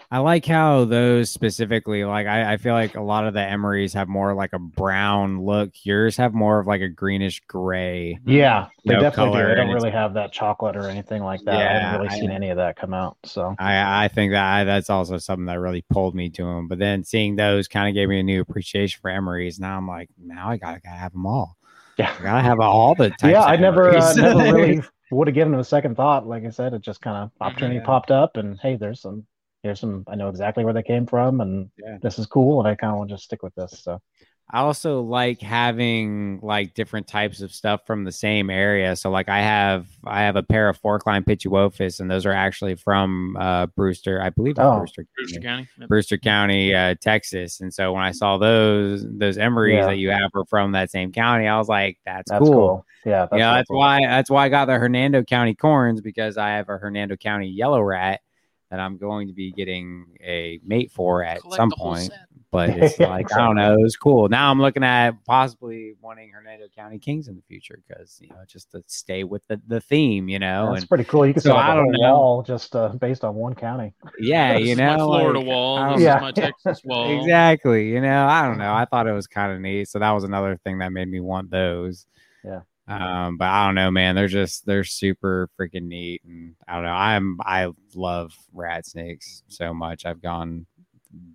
I 0.09 0.19
like 0.19 0.45
how 0.45 0.85
those 0.85 1.29
specifically, 1.29 2.05
like 2.05 2.27
I, 2.27 2.53
I 2.53 2.57
feel 2.57 2.73
like 2.73 2.95
a 2.95 3.01
lot 3.01 3.27
of 3.27 3.33
the 3.33 3.41
Emorys 3.41 3.93
have 3.93 4.07
more 4.07 4.33
like 4.33 4.53
a 4.53 4.59
brown 4.59 5.41
look. 5.43 5.71
Yours 5.83 6.15
have 6.15 6.33
more 6.33 6.59
of 6.59 6.67
like 6.67 6.79
a 6.79 6.87
greenish 6.87 7.41
gray. 7.47 8.17
Yeah, 8.25 8.67
they 8.85 8.93
No 8.93 9.01
definitely 9.01 9.33
color, 9.33 9.43
do. 9.43 9.49
They 9.49 9.55
don't 9.55 9.73
really 9.73 9.91
have 9.91 10.13
that 10.13 10.31
chocolate 10.31 10.77
or 10.77 10.87
anything 10.87 11.23
like 11.23 11.41
that. 11.43 11.59
Yeah, 11.59 11.67
I 11.69 11.79
haven't 11.81 12.01
really 12.05 12.15
I 12.15 12.19
seen 12.21 12.31
any 12.31 12.49
of 12.51 12.57
that 12.57 12.77
come 12.77 12.93
out. 12.93 13.17
So 13.25 13.53
I, 13.59 14.05
I 14.05 14.07
think 14.07 14.31
that 14.31 14.63
that's 14.63 14.89
also 14.89 15.17
something 15.17 15.45
that 15.47 15.59
really 15.59 15.83
pulled 15.89 16.15
me 16.15 16.29
to 16.29 16.43
them. 16.43 16.69
But 16.69 16.79
then 16.79 17.03
seeing 17.03 17.35
those 17.35 17.67
kind 17.67 17.89
of 17.89 17.93
gave 17.93 18.07
me 18.07 18.21
a 18.21 18.23
new 18.23 18.39
appreciation 18.39 18.99
for 19.01 19.11
Emorys. 19.11 19.59
Now 19.59 19.75
I'm 19.75 19.89
like, 19.89 20.09
now 20.17 20.49
I 20.49 20.55
gotta, 20.55 20.79
gotta 20.79 20.95
have 20.97 21.11
them 21.11 21.25
all. 21.25 21.57
yeah, 21.97 22.15
I 22.17 22.23
gotta 22.23 22.43
have 22.43 22.61
all 22.61 22.95
the 22.95 23.09
types. 23.09 23.23
yeah. 23.25 23.41
of 23.41 23.47
I 23.49 23.57
never, 23.57 23.89
uh, 23.97 24.13
never 24.13 24.37
really 24.53 24.81
would 25.11 25.27
have 25.27 25.35
given 25.35 25.51
them 25.51 25.59
a 25.59 25.65
second 25.65 25.95
thought. 25.97 26.25
Like 26.25 26.45
I 26.45 26.49
said, 26.49 26.73
it 26.73 26.81
just 26.81 27.01
kind 27.01 27.17
of 27.17 27.31
opportunity 27.45 27.79
Yeah. 27.79 27.85
popped 27.85 28.09
up, 28.11 28.37
and 28.37 28.57
hey, 28.61 28.77
there's 28.77 29.01
some, 29.01 29.25
here's 29.68 29.80
some. 29.80 30.03
I 30.07 30.15
know 30.15 30.30
exactly 30.30 30.63
where 30.63 30.74
they 30.74 30.84
came 30.84 31.05
from, 31.05 31.41
and 31.41 31.70
Yeah. 31.78 31.97
this 32.01 32.18
is 32.20 32.26
cool, 32.26 32.59
and 32.59 32.68
I 32.68 32.76
kind 32.76 32.91
of 32.91 32.97
want 32.97 33.09
to 33.09 33.15
just 33.15 33.26
stick 33.26 33.43
with 33.43 33.53
this. 33.55 33.80
So 33.84 34.01
I 34.49 34.59
also 34.61 35.01
like 35.01 35.41
having 35.41 36.39
like 36.41 36.74
different 36.74 37.05
types 37.05 37.41
of 37.41 37.51
stuff 37.53 37.82
from 37.86 38.05
the 38.05 38.13
same 38.13 38.49
area. 38.49 38.95
So 38.95 39.09
like 39.09 39.28
I 39.28 39.39
have 39.41 39.88
I 40.05 40.22
have 40.22 40.38
a 40.38 40.43
pair 40.43 40.70
of 40.70 40.78
fork 40.78 41.05
line 41.05 41.24
Pituophis, 41.26 41.99
and 41.99 42.09
those 42.09 42.26
are 42.26 42.32
actually 42.32 42.76
from 42.76 43.36
uh, 43.38 43.65
Brewster, 43.76 44.22
I 44.22 44.30
believe. 44.30 44.55
Oh. 44.57 44.78
Brewster, 44.80 45.05
Brewster 45.18 45.41
County, 45.41 45.45
County. 45.65 45.68
Yep. 45.80 45.89
Brewster 45.89 46.18
County, 46.18 46.74
uh, 46.74 46.95
Texas. 47.01 47.59
And 47.59 47.74
so 47.74 47.91
when 47.91 48.03
I 48.03 48.11
saw 48.11 48.38
those 48.38 49.05
those 49.09 49.38
Emorys 49.38 49.74
Yeah. 49.74 49.86
that 49.88 49.97
you 49.97 50.11
have 50.11 50.32
are 50.34 50.45
from 50.45 50.72
that 50.72 50.91
same 50.91 51.11
county, 51.11 51.45
I 51.45 51.57
was 51.57 51.68
like, 51.68 51.97
that's, 52.05 52.32
That's 52.32 52.41
cool. 52.41 52.53
cool. 52.53 52.86
Yeah, 53.05 53.28
that's 53.30 53.39
yeah, 53.39 53.47
real 53.49 53.55
that's 53.55 53.68
cool. 53.68 53.78
why 53.80 53.99
that's 54.01 54.30
why 54.30 54.45
I 54.45 54.49
got 54.49 54.65
the 54.65 54.76
Hernando 54.76 55.24
County 55.24 55.55
corns 55.55 55.99
because 56.01 56.38
I 56.38 56.49
have 56.51 56.70
a 56.70 56.78
Hernando 56.78 57.15
County 57.18 57.47
yellow 57.49 57.82
rat 57.82 58.22
that 58.70 58.80
I'm 58.80 58.97
going 58.97 59.28
to 59.28 59.34
be 59.34 59.51
getting 59.51 60.05
a 60.24 60.59
mate 60.65 60.91
for 60.91 61.24
at 61.24 61.39
some 61.51 61.72
point. 61.72 62.11
set. 62.11 62.20
But 62.49 62.70
it's 62.70 62.97
like 62.99 63.32
I 63.34 63.39
don't 63.39 63.57
know, 63.57 63.74
it 63.74 63.82
was 63.82 63.97
cool. 63.97 64.30
Now 64.30 64.49
I'm 64.49 64.61
looking 64.61 64.84
at 64.84 65.11
possibly 65.26 65.95
wanting 66.01 66.30
Hernando 66.32 66.68
County 66.74 66.97
Kings 66.97 67.28
in 67.28 67.36
the 67.36 67.41
future 67.41 67.78
because 67.86 68.18
you 68.22 68.30
know 68.30 68.38
just 68.47 68.72
to 68.72 68.82
stay 68.88 69.26
with 69.26 69.45
the, 69.47 69.59
the 69.68 69.82
theme, 69.82 70.30
you 70.30 70.39
know, 70.39 70.68
That's 70.72 70.84
and 70.84 70.89
pretty 70.89 71.03
cool. 71.03 71.28
You 71.28 71.34
can 71.34 71.41
so 71.43 71.49
set 71.49 71.57
up 71.57 71.65
I 71.65 71.74
a 71.74 71.76
don't 71.76 71.91
know. 71.91 72.13
wall 72.13 72.43
just 72.43 72.74
uh, 72.74 72.88
based 72.89 73.26
on 73.26 73.36
one 73.36 73.53
county. 73.53 73.93
yeah, 74.18 74.55
you 74.57 74.76
know, 74.78 74.91
my 74.91 74.97
Florida 74.97 75.39
like, 75.39 75.47
wall. 75.47 75.76
This 75.76 75.84
don't- 75.89 75.97
is 75.99 76.03
Yeah. 76.05 76.20
my 76.22 76.32
Texas 76.47 76.82
wall. 76.86 77.20
Exactly. 77.20 77.89
You 77.89 77.99
know, 77.99 78.26
I 78.28 78.47
don't 78.47 78.57
know. 78.57 78.74
I 78.74 78.86
thought 78.86 79.07
it 79.07 79.13
was 79.13 79.28
kind 79.28 79.51
of 79.51 79.59
neat. 79.59 79.89
So 79.89 79.99
that 79.99 80.11
was 80.11 80.24
another 80.24 80.57
thing 80.63 80.78
that 80.80 80.93
made 80.93 81.09
me 81.09 81.20
want 81.20 81.49
those. 81.51 82.05
Yeah. 82.45 82.61
Um, 82.88 83.38
but 83.38 83.49
I 83.49 83.65
don't 83.65 83.75
know, 83.75 83.91
man. 83.91 84.15
They're 84.15 84.27
just 84.27 84.65
they're 84.65 84.85
super 84.85 85.49
freaking 85.59 85.83
neat, 85.83 86.21
and 86.25 86.55
I 86.67 86.75
don't 86.75 86.83
know. 86.85 86.91
I'm 86.91 87.38
I 87.41 87.69
love 87.93 88.33
rat 88.53 88.85
snakes 88.85 89.43
so 89.47 89.73
much. 89.73 90.05
I've 90.05 90.21
gone 90.21 90.65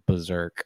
berserk. 0.06 0.64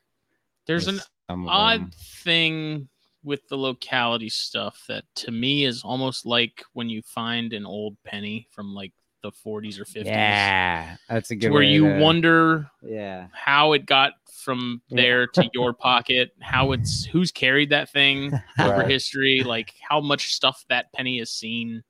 There's 0.67 0.87
an 0.87 0.97
with 0.97 1.09
some 1.29 1.43
of 1.45 1.49
odd 1.49 1.95
thing 1.95 2.89
with 3.25 3.49
the 3.49 3.57
locality 3.57 4.29
stuff 4.29 4.85
that 4.87 5.05
to 5.17 5.33
me 5.33 5.65
is 5.65 5.83
almost 5.83 6.25
like 6.25 6.63
when 6.75 6.89
you 6.89 7.03
find 7.03 7.53
an 7.53 7.67
old 7.67 7.97
penny 8.05 8.47
from 8.53 8.73
like 8.73 8.93
the 9.23 9.31
40s 9.33 9.79
or 9.81 9.85
50s. 9.85 10.05
Yeah, 10.07 10.97
that's 11.09 11.31
a 11.31 11.37
good. 11.37 11.51
Where 11.51 11.63
you 11.63 11.89
to- 11.89 11.99
wonder 12.01 12.71
Yeah. 12.83 13.29
how 13.33 13.73
it 13.73 13.87
got 13.87 14.13
from 14.45 14.81
there 14.91 15.27
to 15.27 15.51
your 15.53 15.73
pocket, 15.73 16.31
how 16.41 16.73
it's 16.73 17.05
who's 17.05 17.33
carried 17.33 17.71
that 17.71 17.91
thing 17.91 18.31
over 18.61 18.85
history, 18.85 19.43
like 19.45 19.73
how 19.89 20.01
much 20.01 20.33
stuff 20.35 20.65
that 20.69 20.93
penny 20.93 21.19
has 21.19 21.31
seen. 21.31 21.83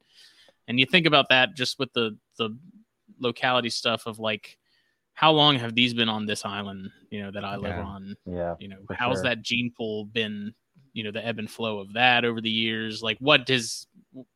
And 0.69 0.81
you 0.81 0.87
think 0.87 1.07
about 1.07 1.29
that 1.29 1.55
just 1.55 1.79
with 1.79 1.93
the 1.93 2.17
the 2.39 2.57
locality 3.19 3.71
stuff 3.71 4.07
of 4.07 4.19
like 4.19 4.59
how 5.15 5.33
long 5.33 5.57
have 5.59 5.75
these 5.75 5.95
been 5.95 6.09
on 6.09 6.27
this 6.27 6.45
island, 6.45 6.91
you 7.11 7.23
know, 7.23 7.31
that 7.31 7.45
I 7.45 7.57
live 7.57 7.77
Yeah. 7.77 7.83
on? 7.85 8.17
Yeah. 8.27 8.55
You 8.59 8.69
know, 8.69 8.77
how's 8.95 9.17
sure. 9.19 9.23
that 9.25 9.43
gene 9.43 9.73
pool 9.77 10.05
been, 10.05 10.55
you 10.93 11.05
know, 11.05 11.11
the 11.11 11.25
ebb 11.27 11.39
and 11.39 11.51
flow 11.51 11.79
of 11.79 11.93
that 11.95 12.25
over 12.25 12.41
the 12.41 12.51
years? 12.51 13.03
Like 13.03 13.19
what 13.19 13.47
does 13.47 13.87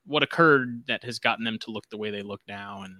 what 0.06 0.22
occurred 0.22 0.82
that 0.88 1.02
has 1.04 1.18
gotten 1.18 1.44
them 1.44 1.58
to 1.60 1.70
look 1.70 1.88
the 1.90 1.96
way 1.96 2.10
they 2.10 2.22
look 2.22 2.40
now 2.48 2.82
and 2.82 2.94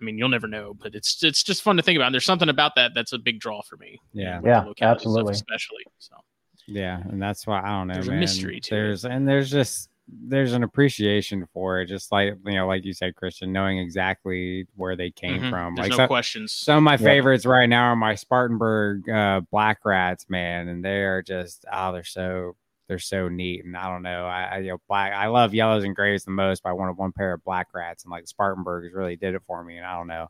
I 0.00 0.04
mean, 0.04 0.18
you'll 0.18 0.30
never 0.30 0.48
know, 0.48 0.74
but 0.74 0.96
it's 0.96 1.22
it's 1.22 1.44
just 1.44 1.62
fun 1.62 1.76
to 1.76 1.82
think 1.82 1.96
about. 1.96 2.06
And 2.06 2.14
there's 2.14 2.24
something 2.24 2.48
about 2.48 2.74
that 2.74 2.90
that's 2.92 3.12
a 3.12 3.18
big 3.18 3.38
draw 3.38 3.62
for 3.62 3.76
me. 3.76 4.00
you 4.12 4.24
Yeah. 4.24 4.40
know, 4.40 4.48
Yeah, 4.48 4.60
the 4.62 4.66
locality 4.68 4.74
stuff 5.00 5.06
absolutely. 5.06 5.32
especially. 5.34 5.84
So 5.98 6.16
Yeah, 6.66 7.00
and 7.08 7.22
that's 7.22 7.46
why 7.46 7.60
I 7.62 7.68
don't 7.68 7.86
know. 7.86 7.94
There's 7.94 8.08
a 8.08 8.12
mystery 8.12 8.58
to 8.60 8.66
it. 8.66 8.70
There's 8.76 9.04
and 9.04 9.28
there's 9.28 9.48
just 9.50 9.90
there's 10.08 10.54
an 10.54 10.64
appreciation 10.64 11.46
for 11.54 11.80
it, 11.80 11.86
just 11.86 12.10
like 12.10 12.34
you 12.44 12.54
know, 12.54 12.66
like 12.66 12.84
you 12.84 12.92
said, 12.92 13.14
Christian, 13.14 13.52
knowing 13.52 13.78
exactly 13.78 14.66
where 14.74 14.96
they 14.96 15.12
came 15.12 15.40
mhm, 15.40 15.50
from. 15.50 15.76
there's 15.76 15.90
Like 15.90 15.98
no 15.98 16.04
so- 16.04 16.06
questions. 16.08 16.52
Some 16.52 16.78
of 16.78 16.82
my 16.82 16.94
Yeah. 16.94 16.96
favorites 16.98 17.46
right 17.46 17.68
now 17.68 17.84
are 17.84 17.96
my 17.96 18.16
Spartanburg 18.16 19.08
uh, 19.08 19.42
black 19.52 19.84
rats, 19.84 20.26
man, 20.28 20.66
and 20.66 20.84
they 20.84 21.02
are 21.04 21.22
just 21.22 21.64
oh, 21.72 21.92
they're 21.92 22.02
so 22.02 22.56
they're 22.92 22.98
so 22.98 23.28
neat. 23.30 23.64
And 23.64 23.74
I 23.74 23.88
don't 23.88 24.02
know, 24.02 24.26
I, 24.26 24.42
I 24.42 24.58
you 24.58 24.68
know 24.72 24.78
black. 24.86 25.14
I 25.14 25.28
love 25.28 25.54
yellows 25.54 25.84
and 25.84 25.96
grays 25.96 26.24
the 26.24 26.30
most, 26.30 26.62
but 26.62 26.68
I 26.68 26.74
wanted 26.74 26.98
one 26.98 27.10
pair 27.10 27.32
of 27.32 27.42
black 27.42 27.68
rats, 27.72 28.04
and 28.04 28.10
like 28.10 28.28
Spartanburgs 28.28 28.92
really 28.92 29.16
did 29.16 29.34
it 29.34 29.40
for 29.46 29.64
me. 29.64 29.78
And 29.78 29.86
I 29.86 29.96
don't 29.96 30.08
know, 30.08 30.28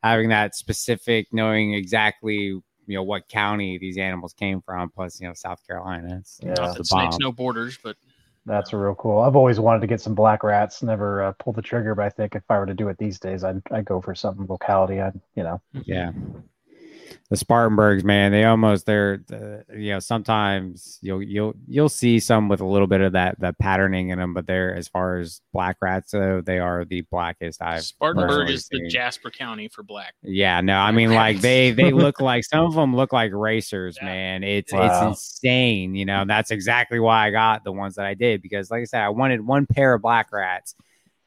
having 0.00 0.28
that 0.28 0.54
specific, 0.54 1.26
knowing 1.32 1.74
exactly 1.74 2.36
you 2.36 2.62
know 2.86 3.02
what 3.02 3.28
county 3.28 3.78
these 3.78 3.98
animals 3.98 4.32
came 4.32 4.62
from, 4.62 4.90
plus 4.90 5.20
you 5.20 5.26
know 5.26 5.34
South 5.34 5.60
Carolina. 5.66 6.18
It's, 6.20 6.38
Yeah. 6.40 6.52
it's 6.52 6.60
Not 6.60 6.76
that 6.76 6.86
snakes 6.86 7.16
no 7.18 7.32
borders, 7.32 7.78
but 7.82 7.96
That's 8.46 8.72
real 8.72 8.94
cool. 8.94 9.18
I've 9.18 9.36
always 9.36 9.58
wanted 9.58 9.80
to 9.80 9.88
get 9.88 10.00
some 10.00 10.14
black 10.14 10.44
rats. 10.44 10.84
Never 10.84 11.24
uh, 11.24 11.32
pulled 11.32 11.56
the 11.56 11.62
trigger, 11.62 11.96
but 11.96 12.04
I 12.06 12.10
think 12.10 12.36
if 12.36 12.44
I 12.48 12.58
were 12.58 12.66
to 12.66 12.74
do 12.74 12.88
it 12.88 12.96
these 12.96 13.18
days, 13.18 13.42
I'd 13.42 13.60
I'd 13.72 13.84
go 13.84 14.00
for 14.00 14.14
something 14.14 14.46
locality. 14.48 15.00
I'd 15.00 15.20
you 15.34 15.42
know. 15.42 15.60
Yeah. 15.84 16.12
The 17.30 17.36
Spartanburgs, 17.36 18.04
man, 18.04 18.32
they 18.32 18.44
almost 18.44 18.86
they're 18.86 19.20
uh, 19.32 19.74
you 19.74 19.90
know 19.92 19.98
sometimes 19.98 20.98
you'll 21.02 21.22
you'll 21.22 21.54
you'll 21.66 21.88
see 21.88 22.20
some 22.20 22.48
with 22.48 22.60
a 22.60 22.64
little 22.64 22.86
bit 22.86 23.00
of 23.02 23.12
that 23.12 23.38
that 23.40 23.58
patterning 23.58 24.08
in 24.08 24.18
them, 24.18 24.32
but 24.34 24.46
they're 24.46 24.74
as 24.74 24.88
far 24.88 25.18
as 25.18 25.40
black 25.52 25.76
rats 25.82 26.12
though 26.12 26.40
they 26.40 26.58
are 26.58 26.84
the 26.86 27.02
blackest 27.02 27.60
I've 27.60 27.82
Spartanburg 27.82 28.28
personally 28.30 28.54
is 28.54 28.68
the. 28.68 28.88
Jasper 28.88 29.30
County 29.30 29.68
for 29.68 29.82
black. 29.82 30.14
Yeah, 30.22 30.60
no, 30.62 30.78
I 30.78 30.86
Black 30.86 30.94
mean 30.94 31.12
like 31.14 31.40
they 31.40 31.70
they 31.72 31.90
look 31.92 32.20
like 32.22 32.44
some 32.44 32.64
of 32.64 32.74
them 32.74 32.96
look 32.96 33.12
like 33.12 33.32
racers, 33.34 33.98
Yeah. 34.00 34.06
man. 34.06 34.42
It's 34.44 34.72
Wow. 34.72 34.86
it's 34.86 35.20
insane, 35.20 35.94
you 35.94 36.06
know. 36.06 36.24
That's 36.26 36.50
exactly 36.50 36.98
why 36.98 37.26
I 37.26 37.30
got 37.30 37.62
the 37.62 37.72
ones 37.72 37.96
that 37.96 38.06
I 38.06 38.14
did 38.14 38.40
because, 38.42 38.70
like 38.70 38.80
I 38.80 38.84
said, 38.84 39.02
I 39.02 39.10
wanted 39.10 39.46
one 39.46 39.66
pair 39.66 39.92
of 39.92 40.00
black 40.00 40.32
rats, 40.32 40.74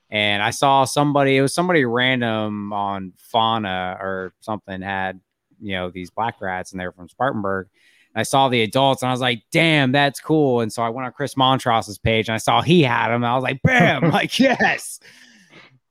and 0.10 0.42
I 0.42 0.50
saw 0.50 0.86
somebody. 0.86 1.38
It 1.38 1.42
was 1.44 1.54
somebody 1.54 1.86
random 1.86 2.74
on 2.74 3.14
Fauna 3.18 3.98
or 4.02 4.34
something 4.42 4.82
had 4.82 5.20
you 5.62 5.74
know 5.74 5.90
these 5.90 6.10
black 6.10 6.42
rats, 6.42 6.72
and 6.72 6.80
they 6.80 6.86
were 6.86 6.92
from 6.92 7.10
Spartanburg. 7.10 7.68
And 8.14 8.20
I 8.20 8.24
saw 8.24 8.50
the 8.50 8.62
adults, 8.62 9.02
and 9.02 9.10
I 9.10 9.14
was 9.14 9.22
like, 9.22 9.44
"Damn, 9.52 9.92
that's 9.92 10.20
cool!" 10.20 10.62
And 10.62 10.72
so 10.72 10.84
I 10.84 10.90
went 10.90 11.06
on 11.06 11.14
Chris 11.14 11.36
Montross's 11.36 11.98
page, 11.98 12.28
and 12.28 12.36
I 12.36 12.40
saw 12.40 12.62
he 12.62 12.84
had 12.84 13.10
them. 13.10 13.24
And 13.24 13.28
I 13.28 13.36
was 13.36 13.44
like, 13.44 13.62
"Bam!" 13.62 14.10
like 14.12 14.38
yes. 14.40 15.00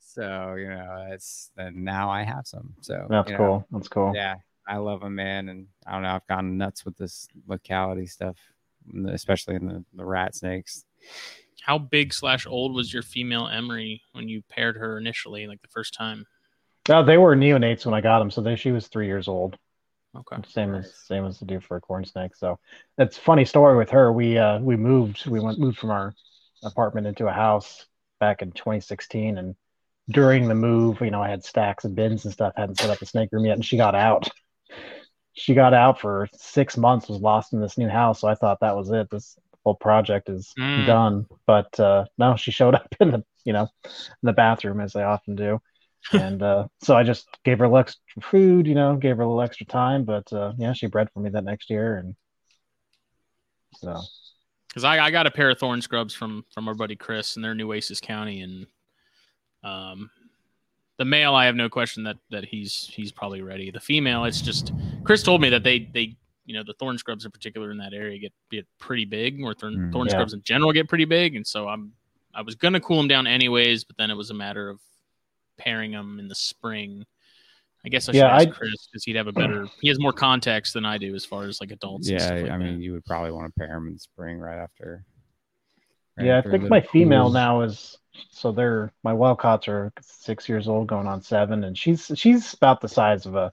So 0.00 0.54
you 0.54 0.68
know, 0.68 1.08
it's 1.10 1.50
and 1.56 1.84
now 1.84 2.10
I 2.10 2.22
have 2.22 2.46
some. 2.46 2.74
So 2.80 3.06
That's 3.08 3.30
you 3.30 3.38
know, 3.38 3.38
cool. 3.38 3.66
That's 3.70 3.88
cool. 3.88 4.12
yeah, 4.14 4.36
I 4.66 4.76
love 4.76 5.00
them, 5.00 5.14
man, 5.14 5.48
and 5.48 5.66
I 5.86 5.92
don't 5.92 6.02
know. 6.02 6.10
I've 6.14 6.26
gone 6.26 6.58
nuts 6.58 6.84
with 6.84 6.96
this 6.96 7.28
locality 7.46 8.06
stuff, 8.06 8.36
especially 9.08 9.54
in 9.54 9.66
the, 9.66 9.84
the 9.94 10.04
rat 10.04 10.34
snakes. 10.34 10.84
How 11.62 11.78
big 11.78 12.12
slash 12.12 12.46
old 12.46 12.74
was 12.74 12.92
your 12.92 13.02
female 13.02 13.46
Emory 13.46 14.02
when 14.12 14.28
you 14.28 14.42
paired 14.48 14.76
her 14.76 14.98
initially, 14.98 15.46
like 15.46 15.62
the 15.62 15.68
first 15.68 15.94
time? 15.94 16.26
No, 16.90 17.04
they 17.04 17.18
were 17.18 17.36
neonates 17.36 17.86
when 17.86 17.94
I 17.94 18.00
got 18.00 18.18
them, 18.18 18.32
so 18.32 18.40
they, 18.40 18.56
she 18.56 18.72
was 18.72 18.88
three 18.88 19.06
years 19.06 19.28
old. 19.28 19.56
Okay. 20.16 20.42
Same 20.48 20.74
as 20.74 20.92
same 21.06 21.24
as 21.24 21.38
the 21.38 21.44
do 21.44 21.60
for 21.60 21.76
a 21.76 21.80
corn 21.80 22.04
snake. 22.04 22.34
So 22.34 22.58
that's 22.96 23.16
funny 23.16 23.44
story 23.44 23.76
with 23.76 23.90
her. 23.90 24.12
We 24.12 24.36
uh 24.38 24.58
we 24.58 24.76
moved 24.76 25.24
we 25.28 25.38
went 25.38 25.60
moved 25.60 25.78
from 25.78 25.90
our 25.90 26.12
apartment 26.64 27.06
into 27.06 27.28
a 27.28 27.32
house 27.32 27.86
back 28.18 28.42
in 28.42 28.50
2016 28.50 29.38
and 29.38 29.54
during 30.10 30.48
the 30.48 30.54
move, 30.56 31.00
you 31.00 31.12
know, 31.12 31.22
I 31.22 31.28
had 31.28 31.44
stacks 31.44 31.84
of 31.84 31.94
bins 31.94 32.24
and 32.24 32.32
stuff, 32.34 32.54
hadn't 32.56 32.74
set 32.74 32.90
up 32.90 33.00
a 33.00 33.06
snake 33.06 33.28
room 33.30 33.44
yet, 33.44 33.54
and 33.54 33.64
she 33.64 33.76
got 33.76 33.94
out. 33.94 34.28
She 35.32 35.54
got 35.54 35.72
out 35.72 36.00
for 36.00 36.28
six 36.32 36.76
months, 36.76 37.08
was 37.08 37.20
lost 37.20 37.52
in 37.52 37.60
this 37.60 37.78
new 37.78 37.88
house. 37.88 38.20
So 38.20 38.26
I 38.28 38.34
thought 38.34 38.58
that 38.60 38.76
was 38.76 38.90
it. 38.90 39.08
This 39.10 39.38
whole 39.64 39.76
project 39.76 40.28
is 40.28 40.52
Mm. 40.58 40.86
done. 40.86 41.26
But 41.46 41.78
uh 41.78 42.06
no, 42.18 42.34
she 42.34 42.50
showed 42.50 42.74
up 42.74 42.92
in 43.00 43.12
the 43.12 43.24
you 43.44 43.52
know 43.52 43.68
in 43.84 44.24
the 44.24 44.32
bathroom 44.32 44.80
as 44.80 44.92
they 44.92 45.04
often 45.04 45.36
do. 45.36 45.60
And 46.12 46.42
uh, 46.42 46.66
so 46.82 46.96
I 46.96 47.02
just 47.02 47.28
gave 47.44 47.58
her 47.58 47.64
a 47.64 47.68
little 47.68 47.78
extra 47.80 48.22
food, 48.22 48.66
you 48.66 48.74
know, 48.74 48.96
gave 48.96 49.16
her 49.16 49.22
a 49.22 49.26
little 49.26 49.42
extra 49.42 49.66
time. 49.66 50.04
But 50.04 50.32
uh, 50.32 50.52
yeah, 50.58 50.72
she 50.72 50.86
bred 50.86 51.08
for 51.12 51.20
me 51.20 51.30
that 51.30 51.44
next 51.44 51.70
year, 51.70 51.98
and 51.98 52.14
so 53.76 54.00
Because 54.68 54.84
I, 54.84 54.98
I 55.06 55.10
got 55.10 55.26
a 55.26 55.30
pair 55.30 55.50
of 55.50 55.58
thorn 55.58 55.80
scrubs 55.82 56.14
from 56.14 56.44
from 56.52 56.68
our 56.68 56.74
buddy 56.74 56.96
Chris, 56.96 57.36
and 57.36 57.44
they're 57.44 57.54
Nueces 57.54 58.00
County, 58.00 58.40
and 58.40 58.66
um, 59.62 60.10
the 60.98 61.04
male 61.04 61.34
I 61.34 61.46
have 61.46 61.54
no 61.56 61.68
question 61.68 62.04
that 62.04 62.16
that 62.30 62.44
he's 62.44 62.90
he's 62.92 63.12
probably 63.12 63.42
ready. 63.42 63.70
The 63.70 63.80
female, 63.80 64.24
it's 64.24 64.40
just 64.40 64.72
Chris 65.04 65.22
told 65.22 65.40
me 65.40 65.50
that 65.50 65.62
they 65.64 65.88
they 65.92 66.16
you 66.46 66.54
know 66.54 66.64
the 66.64 66.74
thorn 66.74 66.98
scrubs 66.98 67.24
in 67.24 67.30
particular 67.30 67.70
in 67.70 67.78
that 67.78 67.92
area 67.92 68.18
get 68.18 68.32
get 68.50 68.66
pretty 68.78 69.04
big, 69.04 69.42
or 69.42 69.54
thorn, 69.54 69.74
Mm. 69.74 69.92
thorn 69.92 70.06
Yeah. 70.08 70.14
scrubs 70.14 70.32
in 70.34 70.42
general 70.42 70.72
get 70.72 70.88
pretty 70.88 71.04
big, 71.04 71.36
and 71.36 71.46
so 71.46 71.68
I'm 71.68 71.92
I 72.34 72.42
was 72.42 72.54
gonna 72.54 72.80
cool 72.80 72.96
them 72.96 73.08
down 73.08 73.26
anyways, 73.26 73.84
but 73.84 73.96
then 73.96 74.10
it 74.10 74.14
was 74.14 74.30
a 74.30 74.34
matter 74.34 74.68
of 74.68 74.80
pairing 75.62 75.92
them 75.92 76.18
in 76.18 76.28
the 76.28 76.34
spring. 76.34 77.04
I 77.84 77.88
guess 77.88 78.08
I 78.08 78.12
should 78.12 78.18
Yeah, 78.18 78.34
ask 78.34 78.48
I- 78.48 78.50
Chris 78.50 78.88
because 78.90 79.04
he'd 79.04 79.16
have 79.16 79.26
a 79.26 79.32
better. 79.32 79.66
He 79.80 79.88
has 79.88 79.98
more 80.00 80.12
context 80.12 80.74
than 80.74 80.84
I 80.84 80.98
do 80.98 81.14
as 81.14 81.24
far 81.24 81.44
as 81.44 81.60
like 81.60 81.70
adults. 81.70 82.08
and 82.08 82.18
Yeah, 82.18 82.26
stuff 82.26 82.42
like 82.42 82.50
I 82.50 82.58
mean, 82.58 82.76
that. 82.78 82.82
you 82.82 82.92
would 82.92 83.04
probably 83.04 83.30
want 83.32 83.46
to 83.54 83.58
pair 83.58 83.74
them 83.74 83.88
in 83.88 83.98
spring 83.98 84.38
right 84.38 84.58
after. 84.58 85.04
right 86.16 86.26
yeah, 86.26 86.38
I 86.38 86.42
think 86.42 86.64
the 86.64 86.68
my 86.68 86.80
female 86.82 87.30
now 87.30 87.62
is 87.62 87.96
so 88.30 88.52
they're 88.52 88.92
my 89.02 89.12
Wildcats 89.12 89.68
are 89.68 89.92
six 90.02 90.48
years 90.48 90.68
old, 90.68 90.88
going 90.88 91.06
on 91.06 91.22
seven, 91.22 91.64
and 91.64 91.76
she's 91.78 92.10
she's 92.16 92.52
about 92.54 92.80
the 92.80 92.88
size 92.88 93.24
of 93.26 93.34
a 93.34 93.52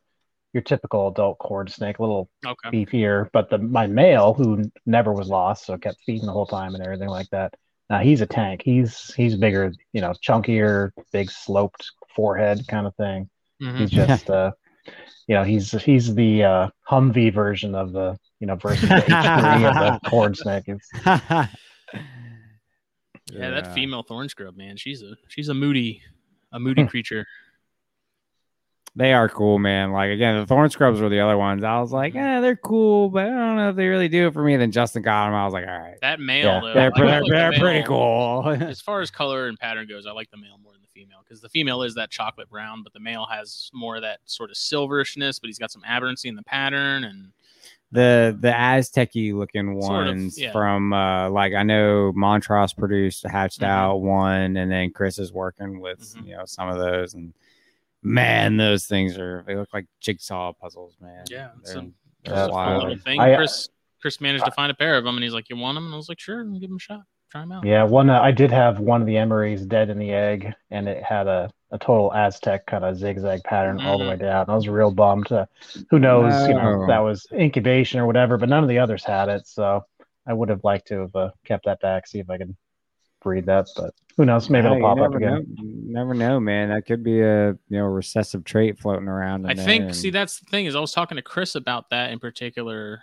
your 0.53 0.63
typical 0.63 1.07
adult 1.09 1.37
corn 1.37 1.67
snake, 1.67 1.99
a 1.99 2.01
little 2.01 2.29
okay. 2.45 2.69
beefier. 2.71 3.29
But 3.31 3.49
the 3.49 3.59
my 3.59 3.87
male 3.87 4.33
who 4.33 4.69
never 4.85 5.13
was 5.13 5.29
lost, 5.29 5.65
so 5.65 5.77
kept 5.77 6.01
feeding 6.05 6.25
the 6.25 6.33
whole 6.33 6.47
time 6.47 6.73
and 6.75 6.83
everything 6.83 7.09
like 7.09 7.29
that. 7.29 7.53
Now 7.89 7.99
he's 7.99 8.19
a 8.21 8.25
tank. 8.25 8.61
He's 8.65 9.13
he's 9.13 9.37
bigger, 9.37 9.71
you 9.93 10.01
know, 10.01 10.13
chunkier, 10.27 10.91
big 11.13 11.31
sloped 11.31 11.91
forehead 12.15 12.65
kind 12.67 12.87
of 12.87 12.95
thing. 12.95 13.29
Mhm. 13.61 13.77
He's 13.79 13.89
just 13.91 14.29
uh 14.29 14.51
you 15.27 15.35
know, 15.35 15.43
he's 15.43 15.71
he's 15.83 16.15
the 16.15 16.43
uh, 16.43 16.69
Humvee 16.89 17.33
version 17.33 17.75
of 17.75 17.91
the 17.91 18.17
you 18.39 18.47
know 18.47 18.55
version 18.55 18.89
of 18.93 19.05
the 19.05 19.99
corn 20.09 20.33
snake. 20.35 20.63
It's, 20.67 20.87
yeah, 21.05 21.49
that 23.31 23.73
female 23.73 24.03
thorn 24.03 24.29
scrub, 24.29 24.55
man, 24.55 24.77
she's 24.77 25.01
a 25.01 25.15
she's 25.27 25.49
a 25.49 25.53
moody 25.53 26.01
a 26.53 26.59
moody 26.59 26.83
Hmm. 26.83 26.87
creature. 26.87 27.25
They 28.95 29.13
are 29.13 29.29
cool, 29.29 29.59
man. 29.59 29.91
Like 29.91 30.09
again, 30.11 30.39
the 30.39 30.45
thorn 30.47 30.69
scrubs 30.71 30.99
were 31.01 31.09
the 31.09 31.19
other 31.19 31.37
ones. 31.37 31.63
I 31.63 31.79
was 31.81 31.91
like, 31.91 32.15
eh, 32.15 32.39
they're 32.39 32.55
cool, 32.55 33.09
but 33.09 33.25
I 33.25 33.29
don't 33.29 33.57
know 33.57 33.69
if 33.69 33.75
they 33.75 33.87
really 33.87 34.07
do 34.07 34.27
it 34.27 34.33
for 34.33 34.41
me. 34.43 34.53
And 34.53 34.61
then 34.61 34.71
Justin 34.71 35.03
got 35.03 35.25
them. 35.25 35.35
I 35.35 35.43
was 35.45 35.53
like, 35.53 35.67
all 35.67 35.77
right, 35.77 35.97
That 36.01 36.19
male, 36.19 36.45
Yeah, 36.45 36.59
though, 36.61 36.73
they're, 36.73 36.89
like- 36.91 36.95
I 36.95 36.99
they're, 37.05 37.21
like 37.21 37.23
the 37.29 37.35
they're 37.35 37.51
male. 37.51 37.59
pretty 37.59 37.83
cool. 37.83 38.49
As 38.69 38.81
far 38.81 39.01
as 39.01 39.11
color 39.11 39.49
and 39.49 39.59
pattern 39.59 39.87
goes, 39.87 40.07
I 40.07 40.13
like 40.13 40.31
the 40.31 40.37
male 40.37 40.57
more 40.63 40.66
than 40.66 40.66
the 40.66 40.66
female 40.97 41.19
because 41.23 41.41
the 41.41 41.49
female 41.49 41.83
is 41.83 41.93
that 41.95 42.09
chocolate 42.09 42.49
brown, 42.49 42.81
but 42.83 42.93
the 42.93 42.99
male 42.99 43.25
has 43.29 43.69
more 43.73 43.95
of 43.97 44.01
that 44.01 44.19
sort 44.25 44.49
of 44.49 44.55
silverishness, 44.57 45.39
but 45.39 45.47
he's 45.47 45.59
got 45.59 45.71
some 45.71 45.83
aberrancy 45.85 46.27
in 46.29 46.35
the 46.35 46.43
pattern 46.43 47.03
and 47.03 47.31
the 47.91 48.35
the 48.41 48.53
Aztec 48.53 49.11
looking 49.15 49.81
Sort 49.81 50.07
of, 50.07 50.15
ones 50.15 50.37
yeah. 50.37 50.51
from 50.51 50.91
uh 50.91 51.29
like 51.29 51.53
I 51.53 51.63
know 51.63 52.11
Montross 52.17 52.75
produced 52.75 53.23
a 53.25 53.29
hatched 53.29 53.61
Mhm. 53.61 53.67
out 53.67 53.97
one, 53.97 54.57
and 54.57 54.69
then 54.71 54.91
Chris 54.91 55.19
is 55.19 55.31
working 55.31 55.79
with 55.79 55.99
Mhm. 56.15 56.27
you 56.27 56.35
know 56.35 56.45
some 56.45 56.67
of 56.67 56.77
those, 56.77 57.13
and 57.13 57.33
man, 58.03 58.57
those 58.57 58.87
things 58.87 59.17
are 59.17 59.43
they 59.47 59.55
look 59.55 59.69
like 59.73 59.85
jigsaw 60.01 60.51
puzzles, 60.53 60.97
man. 60.99 61.23
Yeah, 61.29 61.51
it's 61.61 61.73
they're, 61.73 61.81
a- 61.83 61.91
they're 62.25 62.49
a 62.49 62.51
wild. 62.51 62.83
little 62.83 62.97
thing. 62.97 63.19
I- 63.21 63.35
Chris 63.35 63.69
Chris 64.01 64.19
managed 64.21 64.45
to 64.45 64.51
find 64.51 64.69
a 64.71 64.75
pair 64.75 64.95
of 64.97 65.03
them, 65.05 65.15
and 65.15 65.23
he's 65.23 65.33
like, 65.33 65.49
"You 65.49 65.55
want 65.57 65.75
them?" 65.75 65.85
And 65.85 65.93
I 65.93 65.97
was 65.97 66.09
like, 66.09 66.19
"Sure, 66.19 66.43
give 66.43 66.69
them 66.69 66.75
a 66.77 66.79
shot. 66.79 67.01
Try 67.37 67.41
them 67.41 67.51
out." 67.51 67.65
yeah, 67.65 67.83
one 67.83 68.09
uh, 68.09 68.19
I 68.21 68.31
did 68.31 68.51
have 68.51 68.79
one 68.79 69.01
of 69.01 69.07
the 69.07 69.15
emorys 69.15 69.67
dead 69.67 69.89
in 69.89 69.97
the 69.99 70.11
egg, 70.11 70.53
and 70.71 70.87
it 70.87 71.03
had 71.03 71.27
a, 71.27 71.49
a 71.71 71.77
total 71.77 72.13
Aztec 72.13 72.65
kind 72.67 72.83
of 72.83 72.97
zigzag 72.97 73.43
pattern 73.43 73.79
all 73.81 73.97
the 73.97 74.05
Mhm. 74.05 74.09
way 74.09 74.15
down. 74.17 74.45
I 74.47 74.55
was 74.55 74.67
real 74.67 74.91
bummed. 74.91 75.31
Uh, 75.31 75.45
who 75.89 75.99
knows? 75.99 76.47
You 76.47 76.53
know, 76.55 76.85
that 76.87 76.99
was 76.99 77.25
incubation 77.33 77.99
or 77.99 78.05
whatever, 78.07 78.37
but 78.37 78.49
none 78.49 78.63
of 78.63 78.69
the 78.69 78.79
others 78.79 79.03
had 79.03 79.29
it. 79.29 79.47
So 79.47 79.83
I 80.25 80.33
would 80.33 80.49
have 80.49 80.63
liked 80.63 80.87
to 80.89 81.01
have 81.01 81.15
uh, 81.15 81.31
kept 81.45 81.65
that 81.65 81.79
back, 81.81 82.07
see 82.07 82.19
if 82.19 82.29
I 82.29 82.37
could 82.37 82.55
breed 83.21 83.45
that. 83.47 83.67
But 83.75 83.93
who 84.15 84.25
knows? 84.25 84.49
Maybe 84.49 84.67
Yeah, 84.67 84.75
it'll 84.77 84.95
pop 84.95 84.99
up 85.05 85.15
again. 85.15 85.45
know- 85.57 85.63
never 86.01 86.13
know, 86.13 86.39
man. 86.39 86.69
That 86.69 86.85
could 86.85 87.03
be 87.03 87.21
a 87.21 87.49
you 87.49 87.57
know 87.69 87.85
recessive 87.85 88.43
trait 88.43 88.79
floating 88.79 89.07
around. 89.07 89.45
in 89.45 89.51
I 89.51 89.53
there, 89.55 89.65
think. 89.65 89.83
and- 89.85 89.95
See, 89.95 90.09
that's 90.09 90.39
the 90.39 90.45
thing 90.45 90.65
is, 90.65 90.75
I 90.75 90.79
was 90.79 90.91
talking 90.93 91.15
to 91.17 91.21
Chris 91.21 91.55
about 91.55 91.89
that 91.89 92.11
in 92.11 92.19
particular, 92.19 93.01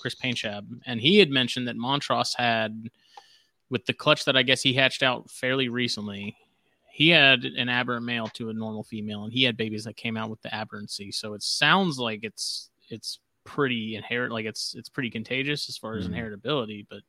Chris 0.00 0.14
Painchab, 0.16 0.66
and 0.86 1.00
he 1.00 1.18
had 1.18 1.30
mentioned 1.30 1.68
that 1.68 1.76
Montross 1.76 2.36
had, 2.36 2.88
with 3.72 3.86
the 3.86 3.94
clutch 3.94 4.26
that 4.26 4.36
I 4.36 4.42
guess 4.42 4.60
he 4.60 4.74
hatched 4.74 5.02
out 5.02 5.30
fairly 5.30 5.68
recently, 5.70 6.36
he 6.90 7.08
had 7.08 7.44
an 7.44 7.70
aberrant 7.70 8.04
male 8.04 8.26
to 8.34 8.50
a 8.50 8.52
normal 8.52 8.84
female, 8.84 9.24
and 9.24 9.32
he 9.32 9.44
had 9.44 9.56
babies 9.56 9.84
that 9.84 9.96
came 9.96 10.14
out 10.18 10.28
with 10.28 10.42
the 10.42 10.54
aberrancy. 10.54 11.10
So 11.10 11.32
it 11.32 11.42
sounds 11.42 11.98
like 11.98 12.20
it's 12.22 12.68
it's 12.90 13.18
pretty 13.44 13.96
inherent, 13.96 14.30
like 14.32 14.44
it's 14.44 14.74
it's 14.76 14.90
pretty 14.90 15.08
contagious 15.10 15.70
as 15.70 15.78
far 15.78 15.96
as 15.96 16.06
Mhm. 16.06 16.12
inheritability. 16.12 16.86
But 16.88 17.00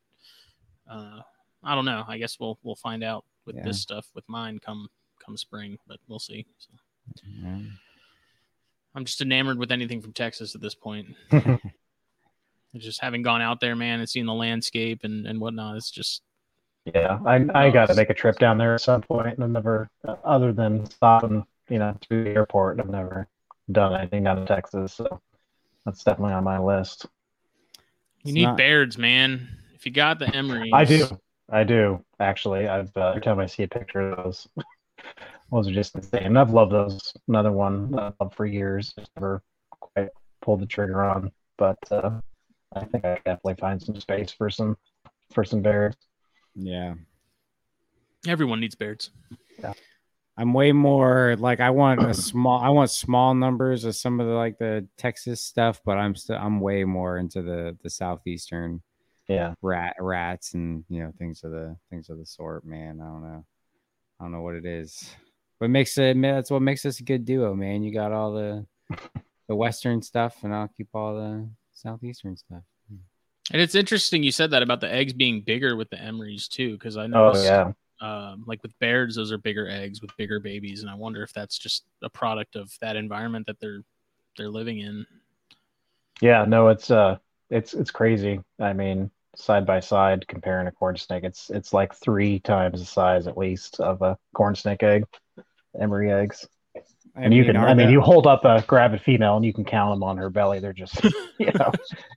uh, 0.90 1.20
I 1.62 1.74
don't 1.74 1.84
know. 1.84 2.02
I 2.08 2.16
guess 2.16 2.40
we'll 2.40 2.58
we'll 2.62 2.76
find 2.76 3.04
out 3.04 3.26
with 3.44 3.56
Yeah. 3.56 3.64
this 3.64 3.82
stuff 3.82 4.06
with 4.14 4.24
mine 4.26 4.58
come 4.58 4.88
come 5.24 5.36
spring, 5.36 5.76
but 5.86 5.98
we'll 6.08 6.18
see. 6.18 6.46
So. 6.56 6.70
Yeah. 7.42 7.60
I'm 8.94 9.04
just 9.04 9.20
enamored 9.20 9.58
with 9.58 9.70
anything 9.72 10.00
from 10.00 10.14
Texas 10.14 10.54
at 10.54 10.62
this 10.62 10.74
point. 10.74 11.08
just 12.76 13.00
having 13.02 13.22
gone 13.22 13.42
out 13.42 13.60
there, 13.60 13.76
man, 13.76 14.00
and 14.00 14.08
seen 14.08 14.26
the 14.26 14.34
landscape 14.34 15.00
and, 15.04 15.26
and 15.26 15.40
whatnot, 15.40 15.76
it's 15.76 15.90
just 15.90 16.22
Yeah, 16.84 17.18
I 17.24 17.46
I 17.54 17.70
got 17.70 17.86
to 17.88 17.94
make 17.94 18.10
a 18.10 18.14
trip 18.14 18.38
down 18.38 18.58
there 18.58 18.74
at 18.74 18.80
some 18.82 19.00
point, 19.00 19.34
and 19.38 19.44
I've 19.44 19.50
never, 19.50 19.88
other 20.22 20.52
than 20.52 20.84
stopping, 20.86 21.44
you 21.70 21.78
know, 21.78 21.96
through 22.02 22.24
the 22.24 22.30
airport, 22.30 22.78
I've 22.78 22.90
never 22.90 23.26
done 23.72 23.94
anything 23.98 24.24
down 24.24 24.38
in 24.38 24.46
Texas. 24.46 24.92
So 24.92 25.20
that's 25.86 26.04
definitely 26.04 26.34
on 26.34 26.44
my 26.44 26.58
list. 26.58 27.06
you 27.76 27.80
It's 28.24 28.32
need 28.34 28.44
not- 28.44 28.56
Bairds, 28.58 28.98
man. 28.98 29.48
If 29.74 29.86
you 29.86 29.92
got 29.92 30.18
the 30.18 30.34
Emory, 30.34 30.70
I 30.74 30.84
do, 30.84 31.06
I 31.50 31.64
do 31.64 32.04
actually. 32.20 32.68
I've 32.68 32.94
uh, 32.96 33.08
every 33.10 33.22
time 33.22 33.38
I 33.38 33.46
see 33.46 33.62
a 33.62 33.68
picture 33.68 34.10
of 34.10 34.24
those, 34.24 34.48
those 35.50 35.68
are 35.68 35.72
just 35.72 35.94
insane. 35.94 36.36
I've 36.36 36.50
loved 36.50 36.72
those. 36.72 37.14
Another 37.28 37.52
one 37.52 37.98
I've 37.98 38.12
loved 38.20 38.34
for 38.34 38.44
years. 38.44 38.92
Just 38.98 39.10
never 39.16 39.42
quite 39.80 40.08
pulled 40.42 40.60
the 40.60 40.66
trigger 40.66 41.02
on, 41.02 41.32
but 41.56 41.78
uh, 41.90 42.20
I 42.74 42.84
think 42.84 43.06
I 43.06 43.14
definitely 43.24 43.54
find 43.54 43.82
some 43.82 43.98
space 44.00 44.30
for 44.32 44.50
some 44.50 44.76
for 45.32 45.44
some 45.44 45.62
Bairds. 45.62 45.96
Yeah. 46.54 46.94
Everyone 48.26 48.60
needs 48.60 48.74
Bairds. 48.74 49.10
I'm 50.36 50.52
way 50.52 50.72
more 50.72 51.36
like 51.38 51.60
I 51.60 51.70
want 51.70 52.02
a 52.02 52.14
small 52.14 52.60
I 52.60 52.68
want 52.70 52.90
small 52.90 53.34
numbers 53.34 53.84
of 53.84 53.94
some 53.94 54.18
of 54.18 54.26
the 54.26 54.32
like 54.32 54.58
the 54.58 54.86
Texas 54.96 55.40
stuff, 55.40 55.80
but 55.84 55.96
I'm 55.96 56.16
still 56.16 56.36
I'm 56.36 56.60
way 56.60 56.84
more 56.84 57.18
into 57.18 57.42
the 57.42 57.76
the 57.82 57.90
southeastern 57.90 58.82
Yeah, 59.28 59.54
rat 59.62 59.94
rats 60.00 60.54
and 60.54 60.84
you 60.88 61.02
know 61.02 61.12
things 61.18 61.44
of 61.44 61.52
the 61.52 61.76
things 61.90 62.08
of 62.08 62.18
the 62.18 62.26
sort, 62.26 62.64
man. 62.64 63.00
I 63.00 63.04
don't 63.04 63.22
know. 63.22 63.44
I 64.18 64.24
don't 64.24 64.32
know 64.32 64.42
what 64.42 64.56
it 64.56 64.66
is. 64.66 65.14
But 65.60 65.70
makes 65.70 65.96
it 65.98 66.16
man, 66.16 66.34
that's 66.34 66.50
what 66.50 66.62
makes 66.62 66.84
us 66.84 66.98
a 66.98 67.04
good 67.04 67.24
duo, 67.24 67.54
man. 67.54 67.84
You 67.84 67.92
got 67.94 68.12
all 68.12 68.32
the 68.32 68.66
the 69.48 69.54
western 69.54 70.02
stuff 70.02 70.42
and 70.42 70.52
I'll 70.52 70.68
keep 70.68 70.88
all 70.94 71.14
the 71.14 71.48
southeastern 71.74 72.36
stuff. 72.36 72.62
And 73.52 73.60
it's 73.60 73.74
interesting 73.74 74.22
you 74.22 74.32
said 74.32 74.50
that 74.52 74.62
about 74.62 74.80
the 74.80 74.92
eggs 74.92 75.12
being 75.12 75.42
bigger 75.42 75.76
with 75.76 75.90
the 75.90 75.96
Emorys 75.96 76.48
too, 76.48 76.72
because 76.72 76.96
I 76.96 77.04
oh 77.04 77.06
noticed, 77.06 77.44
yeah, 77.44 77.72
um, 78.00 78.44
like 78.46 78.62
with 78.62 78.78
Bairds, 78.80 79.16
those 79.16 79.32
are 79.32 79.38
bigger 79.38 79.68
eggs 79.68 80.00
with 80.02 80.16
bigger 80.16 80.40
babies, 80.40 80.82
and 80.82 80.90
I 80.90 80.94
wonder 80.94 81.22
if 81.22 81.32
that's 81.32 81.58
just 81.58 81.84
a 82.02 82.10
product 82.10 82.56
of 82.56 82.72
that 82.80 82.96
environment 82.96 83.46
that 83.46 83.60
they're 83.60 83.82
they're 84.36 84.50
living 84.50 84.80
in. 84.80 85.06
yeah. 86.20 86.44
No, 86.46 86.68
it's 86.68 86.90
uh, 86.90 87.18
it's 87.50 87.74
it's 87.74 87.90
crazy. 87.90 88.40
I 88.60 88.72
mean, 88.72 89.10
side 89.36 89.66
by 89.66 89.80
side 89.80 90.26
comparing 90.28 90.66
a 90.66 90.72
corn 90.72 90.96
snake, 90.96 91.24
it's 91.24 91.50
it's 91.50 91.72
like 91.72 91.94
three 91.94 92.40
times 92.40 92.80
the 92.80 92.86
size 92.86 93.26
at 93.26 93.38
least 93.38 93.80
of 93.80 94.02
a 94.02 94.18
corn 94.34 94.54
snake 94.54 94.82
egg, 94.82 95.04
emory 95.78 96.12
eggs. 96.12 96.46
I 97.16 97.22
And 97.22 97.32
you 97.34 97.44
can, 97.44 97.56
I 97.56 97.74
mean, 97.74 97.86
the- 97.86 97.92
you 97.92 98.00
hold 98.00 98.26
up 98.26 98.44
a 98.44 98.62
gravid 98.66 99.00
female 99.00 99.36
and 99.36 99.44
you 99.44 99.52
can 99.52 99.64
count 99.64 99.92
them 99.94 100.02
on 100.02 100.16
her 100.16 100.30
belly. 100.30 100.58
They're 100.58 100.72
just, 100.72 101.02
you 101.38 101.50
know, 101.58 101.70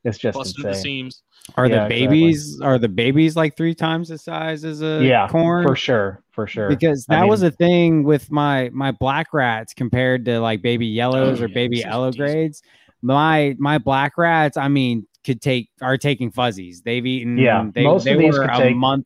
it's 0.04 0.18
just 0.18 0.36
Busting 0.38 0.64
the 0.66 0.74
seams. 0.74 1.22
are 1.56 1.68
yeah, 1.68 1.88
the 1.88 1.94
exactly. 1.96 2.08
babies 2.08 2.62
are 2.62 2.80
the 2.80 2.90
babies 2.90 3.36
like 3.36 3.56
three 3.56 3.76
times 3.76 4.10
the 4.10 4.18
size 4.18 4.66
as 4.66 4.82
a 4.82 5.04
Yeah, 5.04 5.28
corn? 5.28 5.66
for 5.68 5.76
sure, 5.76 6.24
for 6.32 6.48
sure. 6.48 6.68
because 6.70 7.06
I 7.10 7.18
that 7.18 7.28
was 7.28 7.44
a 7.44 7.52
thing 7.52 8.04
with 8.04 8.32
my 8.32 8.70
my 8.74 8.92
black 8.92 9.34
rats 9.34 9.74
compared 9.74 10.26
to 10.26 10.40
like 10.40 10.62
baby 10.64 10.88
yellows 10.88 11.42
Oh, 11.42 11.46
or 11.46 11.48
yeah, 11.48 11.54
baby 11.54 11.78
those 11.78 11.86
yellow 11.86 12.12
grades 12.12 12.62
my 13.04 13.56
my 13.60 13.78
black 13.78 14.18
rats 14.18 14.58
i 14.58 14.68
mean 14.68 15.06
could 15.24 15.40
take 15.42 15.70
are 15.82 15.98
taking 15.98 16.32
fuzzies 16.32 16.82
they've 16.82 17.06
eaten 17.06 17.38
Yeah, 17.38 17.70
they, 17.74 17.84
most 17.84 18.06
they 18.06 18.14
of 18.14 18.20
these 18.20 18.34
were 18.34 18.42
could 18.48 18.56
a 18.56 18.58
take- 18.58 18.76
month 18.76 19.06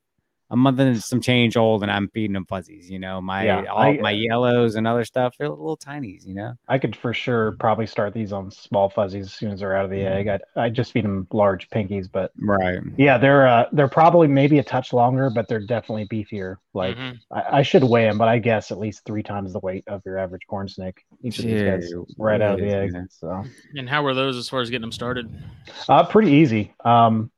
a 0.52 0.56
month 0.56 0.80
and 0.80 1.02
some 1.04 1.20
change 1.22 1.58
old 1.58 1.82
and 1.82 1.92
i'm 1.92 2.08
feeding 2.10 2.34
them 2.34 2.46
fuzzies 2.46 2.90
you 2.92 3.00
know 3.00 3.20
my 3.22 3.46
Yeah, 3.46 3.64
all, 3.72 3.82
I- 3.82 3.98
my 3.98 4.12
yellows 4.12 4.76
and 4.76 4.86
other 4.86 5.04
stuff 5.06 5.34
they're 5.40 5.50
little 5.50 5.78
tinies 5.78 6.26
you 6.28 6.36
know 6.36 6.54
I 6.68 6.78
could 6.78 6.96
for 6.96 7.14
sure 7.14 7.54
probably 7.54 7.88
start 7.88 8.14
these 8.14 8.32
on 8.32 8.52
small 8.52 8.90
fuzzies 8.90 9.26
as 9.28 9.34
soon 9.34 9.52
as 9.52 9.60
they're 9.62 9.76
out 9.76 9.86
of 9.86 9.92
the 9.92 10.02
egg. 10.02 10.28
I 10.28 10.40
I 10.56 10.70
just 10.70 10.92
feed 10.92 11.04
them 11.04 11.28
large 11.34 11.70
pinkies, 11.70 12.08
but 12.12 12.32
right 12.38 12.80
yeah, 12.98 13.18
they're 13.18 13.48
uh, 13.48 13.66
they're 13.74 13.88
probably 13.90 14.28
maybe 14.28 14.60
a 14.60 14.64
touch 14.64 14.94
longer, 14.94 15.30
but 15.30 15.48
they're 15.48 15.66
definitely 15.66 16.08
beefier. 16.08 16.58
Like 16.74 16.98
Mhm. 16.98 17.18
I, 17.32 17.60
I 17.60 17.62
should 17.62 17.84
weigh 17.84 18.06
them, 18.06 18.18
but 18.18 18.28
I 18.30 18.38
guess 18.40 18.72
at 18.72 18.78
least 18.80 19.04
three 19.06 19.24
times 19.24 19.52
the 19.54 19.60
weight 19.60 19.84
of 19.88 20.02
your 20.06 20.18
average 20.18 20.44
corn 20.48 20.68
snake. 20.68 21.04
Each 21.24 21.40
of 21.40 21.46
these 21.46 21.62
guys 21.62 21.94
right 22.18 22.42
out 22.42 22.54
of 22.56 22.60
the 22.66 22.74
egg. 22.74 22.92
So 23.10 23.44
And 23.76 23.90
how 23.90 24.04
were 24.04 24.14
those 24.14 24.38
as 24.38 24.48
far 24.50 24.62
as 24.62 24.70
getting 24.70 24.82
them 24.82 24.92
started? 24.92 25.30
Uh, 25.90 26.06
pretty 26.06 26.32
easy. 26.32 26.74
Um, 26.86 27.32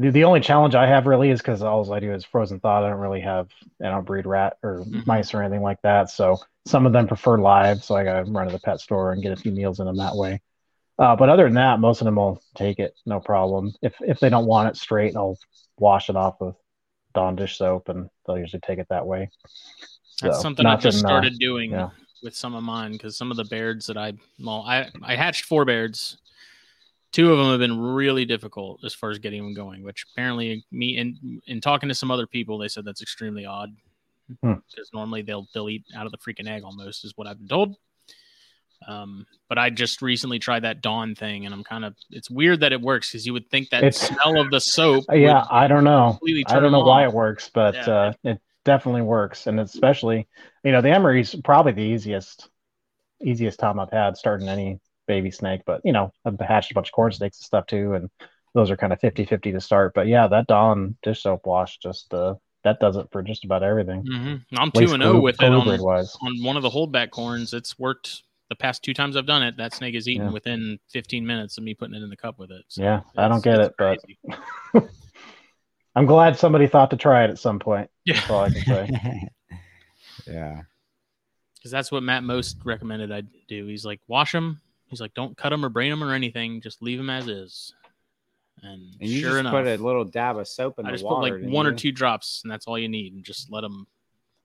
the, 0.00 0.10
the 0.10 0.24
only 0.24 0.40
challenge 0.40 0.74
I 0.74 0.86
have 0.86 1.06
really 1.06 1.30
is 1.30 1.40
because 1.40 1.62
all 1.62 1.92
I 1.92 2.00
do 2.00 2.12
is 2.12 2.24
frozen 2.24 2.58
thaw. 2.58 2.78
I 2.84 2.88
don't 2.88 2.98
really 2.98 3.20
have, 3.20 3.48
I 3.82 3.88
don't 3.90 4.04
breed 4.06 4.26
rat 4.26 4.56
or 4.62 4.78
Mhm. 4.80 5.06
mice 5.06 5.34
or 5.34 5.42
anything 5.42 5.62
like 5.62 5.80
that. 5.82 6.10
So 6.10 6.38
some 6.66 6.86
of 6.86 6.92
them 6.92 7.06
prefer 7.06 7.38
live. 7.38 7.84
So 7.84 7.96
I 7.96 8.04
got 8.04 8.24
to 8.24 8.30
run 8.30 8.46
to 8.46 8.52
the 8.52 8.58
pet 8.60 8.80
store 8.80 9.12
and 9.12 9.22
get 9.22 9.32
a 9.32 9.36
few 9.36 9.52
meals 9.52 9.78
in 9.78 9.86
them 9.86 9.96
that 9.98 10.16
way. 10.16 10.40
Uh, 10.98 11.16
but 11.16 11.28
other 11.28 11.44
than 11.44 11.54
that, 11.54 11.80
most 11.80 12.00
of 12.00 12.04
them 12.06 12.16
will 12.16 12.42
take 12.54 12.78
it, 12.78 12.94
no 13.06 13.20
problem. 13.20 13.72
If 13.80 13.94
if 14.00 14.20
they 14.20 14.28
don't 14.28 14.46
want 14.46 14.68
it 14.68 14.76
straight, 14.76 15.16
I'll 15.16 15.38
wash 15.78 16.10
it 16.10 16.16
off 16.16 16.40
with 16.40 16.56
Dawn 17.14 17.36
dish 17.36 17.56
soap, 17.56 17.88
and 17.88 18.10
they'll 18.26 18.38
usually 18.38 18.60
take 18.60 18.78
it 18.78 18.86
that 18.90 19.06
way. 19.06 19.30
That's 20.20 20.36
So, 20.36 20.42
something 20.42 20.66
I 20.66 20.76
just 20.76 20.98
uh, 20.98 21.08
started 21.08 21.38
doing 21.38 21.70
yeah. 21.70 21.88
with 22.22 22.36
some 22.36 22.54
of 22.54 22.62
mine 22.62 22.92
because 22.92 23.16
some 23.16 23.30
of 23.30 23.38
the 23.38 23.44
Bairds 23.44 23.86
that 23.86 23.96
I 23.96 24.12
well, 24.38 24.62
I 24.66 24.90
I 25.02 25.16
hatched 25.16 25.46
four 25.46 25.64
Bairds. 25.64 26.18
Two 27.12 27.32
of 27.32 27.38
them 27.38 27.48
have 27.50 27.58
been 27.58 27.78
really 27.80 28.24
difficult 28.24 28.84
as 28.84 28.94
far 28.94 29.10
as 29.10 29.18
getting 29.18 29.42
them 29.42 29.52
going, 29.54 29.82
which 29.82 30.04
apparently 30.12 30.64
me 30.70 30.96
in 30.96 31.40
in 31.46 31.60
talking 31.60 31.88
to 31.88 31.94
some 31.94 32.10
other 32.10 32.26
people, 32.26 32.56
they 32.58 32.68
said 32.68 32.84
that's 32.84 33.02
extremely 33.02 33.44
odd 33.46 33.70
Hmm. 34.42 34.54
because 34.70 34.90
normally 34.94 35.22
they'll 35.22 35.48
they'll 35.52 35.68
eat 35.68 35.84
out 35.96 36.06
of 36.06 36.12
the 36.12 36.18
freaking 36.18 36.48
egg 36.48 36.62
almost 36.62 37.04
is 37.04 37.12
what 37.16 37.26
I've 37.26 37.38
been 37.38 37.48
told. 37.48 37.76
Um, 38.88 39.26
but 39.48 39.58
I 39.58 39.68
just 39.70 40.00
recently 40.00 40.38
tried 40.38 40.60
that 40.64 40.80
Dawn 40.80 41.14
thing, 41.14 41.44
and 41.44 41.54
I'm 41.54 41.64
kind 41.64 41.84
of 41.84 41.94
it's 42.10 42.30
weird 42.30 42.60
that 42.60 42.72
it 42.72 42.80
works 42.80 43.10
because 43.10 43.26
you 43.26 43.32
would 43.34 43.50
think 43.50 43.68
that 43.70 43.84
It's- 43.84 44.08
smell 44.08 44.40
of 44.40 44.50
the 44.50 44.60
soap. 44.60 45.04
Yeah, 45.12 45.44
I 45.50 45.66
don't 45.66 45.84
know. 45.84 46.18
I 46.46 46.60
don't 46.60 46.72
know 46.72 46.80
why 46.84 47.04
it 47.04 47.12
works, 47.12 47.50
but 47.52 47.74
Yeah. 47.74 47.88
uh, 47.90 48.12
it 48.24 48.40
definitely 48.64 49.02
works, 49.02 49.46
and 49.48 49.58
especially, 49.60 50.28
you 50.64 50.72
know, 50.72 50.80
the 50.80 50.90
emory's 50.90 51.34
probably 51.44 51.72
the 51.72 51.82
easiest 51.82 52.48
easiest 53.22 53.58
time 53.58 53.78
I've 53.78 53.90
had 53.90 54.16
starting 54.16 54.48
any 54.48 54.80
baby 55.10 55.30
snake. 55.32 55.62
But 55.66 55.80
you 55.84 55.92
know, 55.92 56.12
I've 56.24 56.38
hatched 56.40 56.70
a 56.70 56.74
bunch 56.74 56.88
of 56.88 56.92
corn 56.92 57.10
snakes 57.12 57.38
and 57.38 57.44
stuff 57.44 57.66
too, 57.66 57.94
and 57.94 58.08
those 58.54 58.70
are 58.70 58.76
kind 58.76 58.92
of 58.92 59.00
50-50 59.00 59.52
to 59.52 59.60
start. 59.60 59.92
But 59.94 60.06
yeah, 60.06 60.28
that 60.28 60.46
Dawn 60.46 60.96
dish 61.02 61.22
soap 61.22 61.46
wash 61.46 61.78
just 61.78 62.14
uh, 62.14 62.34
that 62.64 62.78
does 62.80 62.96
it 62.96 63.08
for 63.10 63.22
just 63.22 63.44
about 63.44 63.62
everything. 63.62 64.04
Mm-hmm. 64.04 64.56
I'm 64.56 64.68
At 64.68 64.74
two 64.74 64.92
and 64.94 65.02
zero 65.02 65.20
with 65.20 65.42
it 65.42 65.52
on, 65.52 65.68
on 65.68 66.42
one 66.42 66.56
of 66.56 66.62
the 66.62 66.70
holdback 66.70 67.10
corns. 67.10 67.52
It's 67.52 67.78
worked 67.78 68.22
the 68.48 68.54
past 68.56 68.82
two 68.82 68.94
times 68.94 69.16
I've 69.16 69.26
done 69.26 69.42
it. 69.42 69.56
That 69.56 69.74
snake 69.74 69.94
is 69.94 70.08
eaten 70.08 70.26
Yeah. 70.26 70.32
within 70.32 70.78
15 70.90 71.26
minutes 71.26 71.56
of 71.58 71.64
me 71.64 71.74
putting 71.74 71.94
it 71.94 72.02
in 72.02 72.10
the 72.10 72.16
cup 72.16 72.38
with 72.38 72.50
it. 72.50 72.64
So 72.68 72.82
Yeah, 72.82 73.00
I 73.16 73.28
don't 73.28 73.42
get 73.42 73.60
it's 73.60 73.68
it, 73.68 73.74
but. 74.72 74.84
I'm 75.96 76.06
glad 76.06 76.38
somebody 76.38 76.66
thought 76.68 76.90
to 76.90 76.96
try 76.96 77.24
it 77.24 77.30
at 77.30 77.38
some 77.38 77.58
point. 77.58 77.90
yeah, 78.04 78.14
That's 78.14 78.30
all 78.30 78.44
I 78.44 78.50
can 78.50 78.62
say. 78.64 79.28
yeah. 80.26 80.60
because 81.56 81.70
that's 81.70 81.90
what 81.90 82.02
Matt 82.02 82.22
Most 82.22 82.58
recommended 82.64 83.10
I 83.10 83.22
do. 83.48 83.66
He's 83.66 83.84
like, 83.84 84.00
wash 84.06 84.32
them. 84.32 84.60
He's 84.90 85.00
like, 85.00 85.14
don't 85.14 85.36
cut 85.36 85.50
them 85.50 85.64
or 85.64 85.68
brain 85.68 85.90
them 85.90 86.02
or 86.04 86.12
anything. 86.12 86.60
Just 86.60 86.82
leave 86.82 86.98
them 86.98 87.08
as 87.10 87.28
is. 87.28 87.72
And, 88.62 88.94
And 89.00 89.08
you 89.08 89.20
sure 89.20 89.30
just 89.30 89.40
enough, 89.40 89.52
put 89.52 89.66
a 89.66 89.76
little 89.82 90.04
dab 90.04 90.36
of 90.36 90.46
soap 90.46 90.78
in 90.78 90.86
I 90.86 90.90
the 90.90 90.94
just 90.96 91.04
water. 91.04 91.14
put 91.16 91.22
like 91.22 91.32
didn't 91.40 91.52
one 91.52 91.66
or 91.66 91.72
two 91.72 91.92
drops, 91.92 92.40
and 92.44 92.50
that's 92.52 92.66
all 92.66 92.78
you 92.78 92.88
need, 92.88 93.14
and 93.14 93.24
just 93.24 93.50
let 93.50 93.62
them 93.62 93.86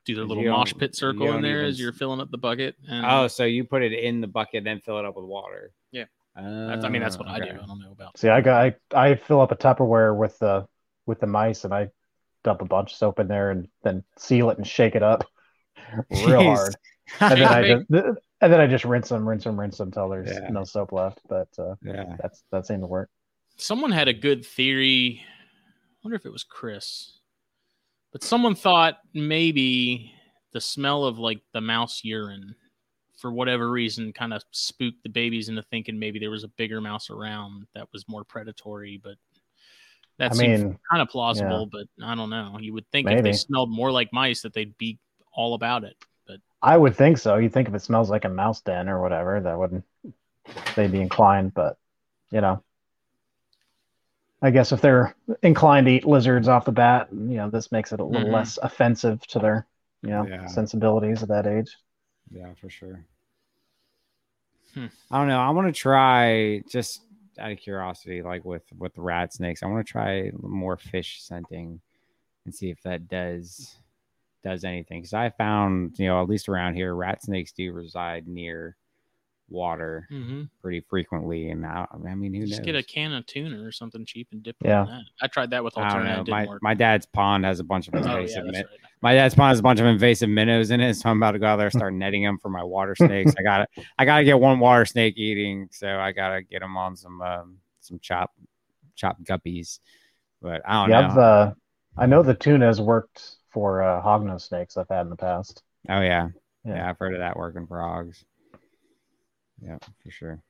do 0.05 0.15
their 0.15 0.23
little 0.23 0.43
don't- 0.43 0.53
mosh 0.53 0.73
pit 0.77 0.95
circle 0.95 1.33
in 1.33 1.41
there 1.41 1.57
even 1.57 1.65
as 1.69 1.79
you're 1.79 1.91
filling 1.91 2.21
up 2.21 2.31
the 2.31 2.37
bucket. 2.37 2.75
And 2.87 3.05
Oh, 3.05 3.27
so 3.27 3.43
you 3.43 3.63
put 3.65 3.81
it 3.81 3.91
in 3.91 4.21
the 4.21 4.27
bucket, 4.27 4.59
and 4.59 4.67
then 4.67 4.79
fill 4.79 4.99
it 4.99 5.05
up 5.05 5.15
with 5.17 5.25
water. 5.25 5.73
Yeah. 5.91 6.05
Uh, 6.37 6.67
that's, 6.67 6.85
I 6.85 6.89
mean, 6.89 7.01
that's 7.01 7.17
what 7.17 7.27
I 7.27 7.39
do. 7.39 7.45
I 7.45 7.65
don't 7.65 7.79
know 7.79 7.91
about. 7.91 8.17
See, 8.17 8.29
I 8.29 8.41
got 8.41 8.61
I, 8.93 9.09
I 9.09 9.15
fill 9.15 9.41
up 9.41 9.51
a 9.51 9.55
Tupperware 9.55 10.15
with 10.15 10.37
the 10.39 10.67
with 11.05 11.19
the 11.19 11.27
mice, 11.27 11.63
and 11.65 11.73
I 11.73 11.89
dump 12.43 12.61
a 12.61 12.65
bunch 12.65 12.91
of 12.91 12.97
soap 12.97 13.19
in 13.19 13.27
there, 13.27 13.51
and 13.51 13.67
then 13.83 14.03
seal 14.17 14.49
it 14.51 14.57
and 14.57 14.67
shake 14.67 14.95
it 14.95 15.03
up 15.03 15.25
real 16.11 16.41
Jeez. 16.41 16.55
hard, 16.55 16.75
and 17.19 17.41
then 17.41 17.47
I 17.51 17.67
just 17.67 18.19
and 18.45 18.53
then 18.53 18.61
I 18.61 18.67
just 18.67 18.85
rinse 18.85 19.09
them, 19.09 19.27
rinse 19.27 19.43
them, 19.43 19.59
rinse 19.59 19.77
them 19.77 19.89
until 19.89 20.07
there's 20.09 20.31
Yeah. 20.31 20.49
no 20.49 20.63
soap 20.63 20.91
left. 20.91 21.19
But 21.27 21.49
uh, 21.59 21.75
Yeah. 21.81 22.15
that's 22.21 22.43
that 22.51 22.65
seemed 22.65 22.83
to 22.83 22.87
work. 22.87 23.09
someone 23.57 23.91
had 23.91 24.07
a 24.07 24.13
good 24.13 24.45
theory. 24.45 25.21
I 25.23 25.97
wonder 26.03 26.15
if 26.15 26.25
it 26.25 26.31
was 26.31 26.43
Chris, 26.43 27.19
but 28.11 28.21
someone 28.23 28.53
thought 28.55 28.99
maybe 29.13 30.13
the 30.51 30.61
smell 30.61 31.05
of 31.05 31.19
like 31.19 31.41
the 31.53 31.61
mouse 31.61 32.03
urine, 32.03 32.55
for 33.17 33.31
whatever 33.31 33.71
reason, 33.71 34.11
kind 34.13 34.33
of 34.33 34.43
spooked 34.51 35.01
the 35.03 35.09
babies 35.09 35.47
into 35.49 35.63
thinking 35.63 35.97
maybe 35.97 36.19
there 36.19 36.29
was 36.31 36.43
a 36.43 36.49
bigger 36.49 36.81
mouse 36.81 37.09
around 37.09 37.65
that 37.73 37.87
was 37.93 38.07
more 38.09 38.23
predatory. 38.25 38.97
But 39.01 39.15
that 40.17 40.31
I 40.31 40.35
seems 40.35 40.63
mean, 40.63 40.79
kind 40.91 41.01
of 41.01 41.09
plausible. 41.09 41.65
But 41.65 41.87
I 42.03 42.13
don't 42.15 42.29
know. 42.29 42.57
You 42.59 42.73
would 42.73 42.87
think 42.91 43.09
if 43.09 43.23
they 43.23 43.33
smelled 43.33 43.69
more 43.71 43.91
like 43.91 44.11
mice, 44.13 44.41
that 44.41 44.53
they'd 44.53 44.77
be 44.77 44.99
all 45.33 45.53
about 45.55 45.83
it. 45.85 45.95
But 46.61 46.67
I 46.67 46.77
would 46.77 46.95
think 46.95 47.17
so. 47.17 47.37
You 47.37 47.49
think 47.49 47.67
if 47.67 47.73
it 47.75 47.81
smells 47.81 48.09
like 48.09 48.25
a 48.25 48.29
mouse 48.29 48.61
den 48.61 48.89
or 48.89 49.01
whatever, 49.01 49.39
that 49.41 49.57
wouldn't 49.57 49.83
they'd 50.75 50.91
be 50.91 51.01
inclined. 51.01 51.53
But 51.53 51.77
you 52.31 52.41
know, 52.41 52.63
I 54.41 54.51
guess 54.51 54.71
if 54.71 54.81
they're 54.81 55.15
inclined 55.43 55.87
to 55.87 55.93
eat 55.93 56.05
lizards 56.05 56.47
off 56.47 56.65
the 56.65 56.71
bat, 56.71 57.09
you 57.11 57.37
know, 57.37 57.49
this 57.49 57.71
makes 57.71 57.91
it 57.91 57.99
a 57.99 58.05
little 58.05 58.27
Mhm. 58.27 58.33
less 58.33 58.57
offensive 58.61 59.25
to 59.27 59.39
their 59.39 59.67
you 60.01 60.09
know 60.09 60.27
Yeah. 60.27 60.45
sensibilities 60.47 61.23
at 61.23 61.29
that 61.29 61.47
age. 61.47 61.77
Yeah, 62.31 62.53
for 62.55 62.69
sure. 62.69 63.05
Hmm. 64.73 64.87
I 65.09 65.19
don't 65.19 65.27
know. 65.29 65.39
I 65.39 65.49
want 65.51 65.67
to 65.67 65.79
try 65.79 66.61
just 66.69 67.01
out 67.39 67.51
of 67.51 67.57
curiosity, 67.59 68.21
like 68.21 68.43
with 68.43 68.63
with 68.77 68.93
the 68.93 69.01
rat 69.01 69.33
snakes. 69.33 69.63
I 69.63 69.67
want 69.67 69.85
to 69.85 69.91
try 69.91 70.31
more 70.41 70.77
fish 70.77 71.21
scenting 71.21 71.79
and 72.45 72.53
see 72.53 72.69
if 72.69 72.81
that 72.83 73.07
does 73.07 73.75
does 74.45 74.63
anything. 74.63 75.01
Because 75.01 75.13
I 75.13 75.31
found, 75.31 75.99
you 75.99 76.07
know, 76.07 76.21
at 76.21 76.29
least 76.29 76.47
around 76.47 76.75
here, 76.75 76.95
rat 76.95 77.23
snakes 77.23 77.51
do 77.51 77.73
reside 77.73 78.27
near 78.27 78.77
water 79.49 80.07
mhm. 80.11 80.49
pretty 80.61 80.81
frequently. 80.81 81.49
And 81.49 81.65
I, 81.65 81.85
I 81.91 82.15
mean, 82.15 82.33
who 82.33 82.45
just 82.45 82.61
knows? 82.61 82.65
get 82.65 82.75
a 82.75 82.83
can 82.83 83.13
of 83.13 83.25
tuna 83.25 83.63
or 83.63 83.71
something 83.71 84.05
cheap 84.05 84.27
and 84.31 84.41
dip 84.41 84.55
it 84.61 84.67
Yeah. 84.67 84.83
in 84.83 84.89
that. 84.89 85.01
I 85.21 85.27
tried 85.27 85.49
that 85.49 85.63
with 85.63 85.77
I 85.77 85.93
don't 85.93 86.05
know. 86.05 86.23
Didn't 86.23 86.29
My 86.29 86.47
my 86.61 86.73
dad's 86.73 87.05
pond 87.05 87.43
has 87.45 87.59
a 87.59 87.63
bunch 87.63 87.87
of 87.87 87.95
oh, 87.95 87.99
yeah, 87.99 88.17
invasive. 88.17 88.45
min- 88.45 88.53
right. 88.55 88.65
my 89.01 89.13
dad's 89.13 89.35
pond 89.35 89.49
has 89.49 89.59
a 89.59 89.63
bunch 89.63 89.79
of 89.79 89.87
invasive 89.87 90.29
minnows 90.29 90.71
in 90.71 90.79
it, 90.81 90.93
so 90.95 91.09
I'm 91.09 91.17
about 91.17 91.31
to 91.31 91.39
go 91.39 91.47
out 91.47 91.57
there 91.57 91.67
and 91.67 91.73
start 91.73 91.93
netting 92.05 92.23
them 92.23 92.37
for 92.39 92.49
my 92.49 92.63
water 92.63 92.95
snakes. 92.95 93.33
I 93.37 93.43
got 93.43 93.57
to 93.57 93.83
I 93.97 94.05
got 94.05 94.17
to 94.17 94.23
get 94.23 94.39
one 94.39 94.59
water 94.59 94.85
snake 94.85 95.17
eating, 95.17 95.67
so 95.71 95.99
I 95.99 96.11
got 96.11 96.29
to 96.35 96.43
get 96.43 96.61
them 96.61 96.77
on 96.77 96.95
some 96.95 97.21
um, 97.21 97.57
some 97.81 97.99
chop 97.99 98.33
chopped 98.95 99.23
guppies. 99.23 99.79
But 100.41 100.61
I 100.67 100.73
don't 100.81 100.89
yeah, 100.89 101.01
know. 101.01 101.07
I've, 101.07 101.17
uh, 101.17 101.53
I 101.97 102.05
know 102.07 102.23
the 102.23 102.33
tuna 102.33 102.65
has 102.65 102.81
worked 102.81 103.37
for 103.55 103.81
uh, 103.83 104.03
hognose 104.03 104.43
snakes 104.43 104.77
I've 104.77 104.89
had 104.89 105.01
in 105.03 105.09
the 105.09 105.17
past. 105.17 105.63
oh 105.89 106.01
yeah. 106.01 106.29
Yeah. 106.63 106.75
yeah, 106.75 106.89
I've 106.89 106.97
heard 106.97 107.13
of 107.13 107.19
that 107.19 107.37
working 107.37 107.67
for 107.67 107.79
hogs. 107.79 108.23
Yeah, 109.61 109.77
for 110.03 110.11
sure. 110.11 110.41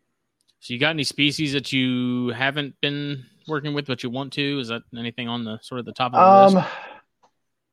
So 0.60 0.73
you 0.73 0.80
got 0.80 0.91
any 0.91 1.03
species 1.03 1.53
that 1.53 1.72
you 1.72 2.30
haven't 2.30 2.76
been 2.82 3.26
working 3.48 3.73
with 3.73 3.86
but 3.86 4.03
you 4.03 4.10
want 4.10 4.34
to? 4.34 4.60
Is 4.60 4.69
that 4.69 4.82
anything 4.98 5.27
on 5.27 5.44
the 5.44 5.60
sort 5.61 5.80
of 5.80 5.86
the 5.86 5.94
top 5.94 6.14
of 6.14 6.19
the 6.19 6.27
Um, 6.27 6.56
list? 6.56 6.64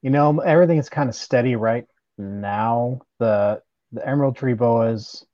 you 0.02 0.10
know, 0.10 0.40
everything 0.40 0.78
is 0.78 0.88
kind 0.88 1.08
of 1.08 1.14
steady 1.14 1.56
right 1.56 1.86
now. 2.18 3.00
The 3.18 3.62
the 3.92 4.06
emerald 4.06 4.36
tree 4.36 4.54
boas 4.54 5.24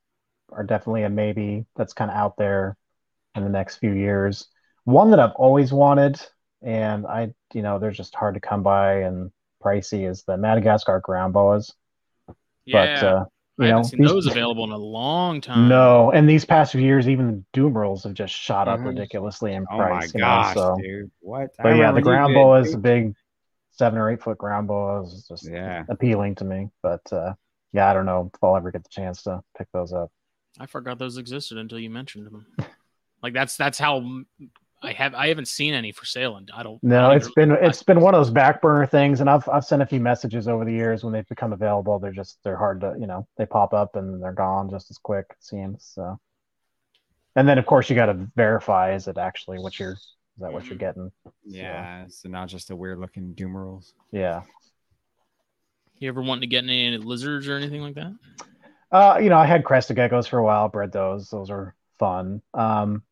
are 0.51 0.63
definitely 0.63 1.03
a 1.03 1.09
maybe. 1.09 1.65
That's 1.75 1.93
kind 1.93 2.11
of 2.11 2.17
out 2.17 2.37
there 2.37 2.77
in 3.35 3.43
the 3.43 3.49
next 3.49 3.77
few 3.77 3.93
years. 3.93 4.47
One 4.85 5.11
that 5.11 5.19
I've 5.21 5.33
always 5.35 5.73
wanted, 5.73 6.21
and 6.63 7.07
I, 7.07 7.33
you 7.53 7.61
know, 7.63 7.79
they're 7.79 7.91
just 7.91 8.15
hard 8.15 8.35
to 8.35 8.41
come 8.41 8.63
by 8.63 9.01
and 9.03 9.31
pricey, 9.63 10.09
is 10.09 10.23
the 10.23 10.37
Madagascar 10.37 10.99
ground 11.03 11.33
boas. 11.33 11.73
Yeah, 12.65 12.99
but 12.99 13.03
uh, 13.05 13.25
I 13.59 13.63
you 13.65 13.69
know, 13.71 13.77
haven't 13.77 13.83
seen 13.85 14.01
these- 14.01 14.09
those 14.09 14.27
available 14.27 14.63
in 14.63 14.71
a 14.71 14.77
long 14.77 15.41
time. 15.41 15.67
No, 15.67 16.11
and 16.11 16.29
these 16.29 16.45
past 16.45 16.71
few 16.71 16.81
years, 16.81 17.09
even 17.09 17.43
the 17.53 17.59
Dumerils 17.59 18.03
have 18.03 18.13
just 18.13 18.33
shot 18.33 18.67
up 18.67 18.79
Mhm. 18.79 18.87
ridiculously 18.87 19.53
in 19.53 19.65
price. 19.65 19.77
Oh 19.79 19.79
my 19.79 19.89
price. 19.99 20.13
know, 20.15 20.19
gosh, 20.21 20.53
so- 20.55 20.77
dude! 20.81 21.11
What? 21.19 21.49
I 21.59 21.63
But 21.63 21.75
yeah, 21.77 21.91
the 21.91 22.01
ground 22.01 22.29
did, 22.31 22.35
boa 22.35 22.59
is 22.61 22.73
a 22.73 22.77
big 22.77 23.15
seven 23.71 23.97
or 23.97 24.09
eight 24.11 24.21
foot 24.21 24.37
ground 24.37 24.67
boa 24.67 25.03
is 25.03 25.25
just 25.27 25.49
Yeah. 25.49 25.85
appealing 25.89 26.35
to 26.35 26.45
me. 26.45 26.69
But 26.83 27.01
uh, 27.11 27.33
yeah, 27.73 27.89
I 27.89 27.93
don't 27.93 28.05
know 28.05 28.29
if 28.33 28.43
I'll 28.43 28.55
ever 28.57 28.71
get 28.71 28.83
the 28.83 28.89
chance 28.89 29.23
to 29.23 29.41
pick 29.57 29.67
those 29.71 29.93
up. 29.93 30.11
I 30.59 30.65
forgot 30.65 30.99
those 30.99 31.17
existed 31.17 31.57
until 31.57 31.79
you 31.79 31.89
mentioned 31.89 32.27
them. 32.27 32.45
Like 33.23 33.33
that's 33.33 33.55
that's 33.57 33.77
how 33.79 33.97
m- 33.97 34.27
I 34.81 34.93
have 34.93 35.13
I 35.13 35.27
haven't 35.27 35.47
seen 35.49 35.73
any 35.73 35.91
for 35.91 36.05
sale, 36.05 36.37
and 36.37 36.49
I 36.55 36.63
don't. 36.63 36.75
I 36.75 36.79
No, 36.87 37.01
don't 37.09 37.17
it's 37.17 37.31
been 37.31 37.51
it's 37.51 37.83
been 37.83 37.99
one 37.99 38.13
of 38.15 38.19
those 38.19 38.29
back 38.31 38.61
burner 38.61 38.85
things, 38.85 39.19
and 39.19 39.29
I've 39.29 39.47
I've 39.49 39.65
sent 39.65 39.81
a 39.81 39.85
few 39.85 39.99
messages 39.99 40.47
over 40.47 40.63
the 40.63 40.71
years 40.71 41.03
when 41.03 41.11
they've 41.11 41.27
become 41.27 41.51
available. 41.51 41.99
They're 41.99 42.11
just 42.13 42.39
they're 42.43 42.55
hard 42.57 42.79
to 42.81 42.95
you 42.99 43.05
know 43.07 43.27
they 43.37 43.45
pop 43.45 43.73
up 43.73 43.95
and 43.97 44.23
they're 44.23 44.31
gone 44.31 44.69
just 44.69 44.89
as 44.89 44.97
quick 44.97 45.25
it 45.31 45.43
seems. 45.43 45.91
So, 45.93 46.17
and 47.35 47.47
then 47.47 47.57
of 47.57 47.65
course 47.65 47.89
you 47.89 47.95
got 47.95 48.05
to 48.05 48.27
verify 48.37 48.93
is 48.93 49.07
it 49.09 49.17
actually 49.17 49.59
what 49.59 49.77
you're 49.79 49.93
is 49.93 50.15
that 50.37 50.53
what 50.53 50.65
you're 50.67 50.75
Mhm. 50.75 50.79
getting? 50.79 51.11
Yeah, 51.43 52.05
so 52.07 52.29
not 52.29 52.47
just 52.47 52.69
a 52.69 52.75
weird 52.75 52.99
looking 52.99 53.33
Dumerils. 53.35 53.91
Yeah. 54.11 54.43
You 55.97 56.07
ever 56.07 56.21
wanting 56.21 56.41
to 56.41 56.47
get 56.47 56.63
any 56.63 56.95
lizards 56.97 57.49
or 57.49 57.57
anything 57.57 57.81
like 57.81 57.95
that? 57.95 58.13
Uh, 58.89 59.19
you 59.21 59.27
know, 59.29 59.37
I 59.37 59.45
had 59.45 59.65
crested 59.65 59.97
geckos 59.97 60.29
for 60.29 60.39
a 60.39 60.43
while, 60.43 60.69
bred 60.69 60.93
those. 60.93 61.29
Those 61.29 61.49
are 61.49 61.75
fun. 61.99 62.41
Um, 62.53 63.03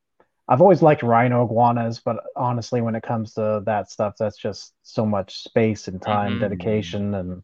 I've 0.48 0.62
always 0.62 0.82
liked 0.82 1.04
rhino 1.04 1.44
iguanas, 1.46 2.00
but 2.00 2.18
honestly, 2.36 2.82
when 2.82 2.96
it 2.96 3.04
comes 3.04 3.34
to 3.34 3.62
that 3.66 3.92
stuff, 3.92 4.16
that's 4.18 4.38
just 4.38 4.74
so 4.84 5.06
much 5.06 5.44
space 5.44 5.88
and 5.88 6.02
time, 6.02 6.34
Mhm. 6.34 6.40
dedication, 6.40 7.14
and 7.16 7.44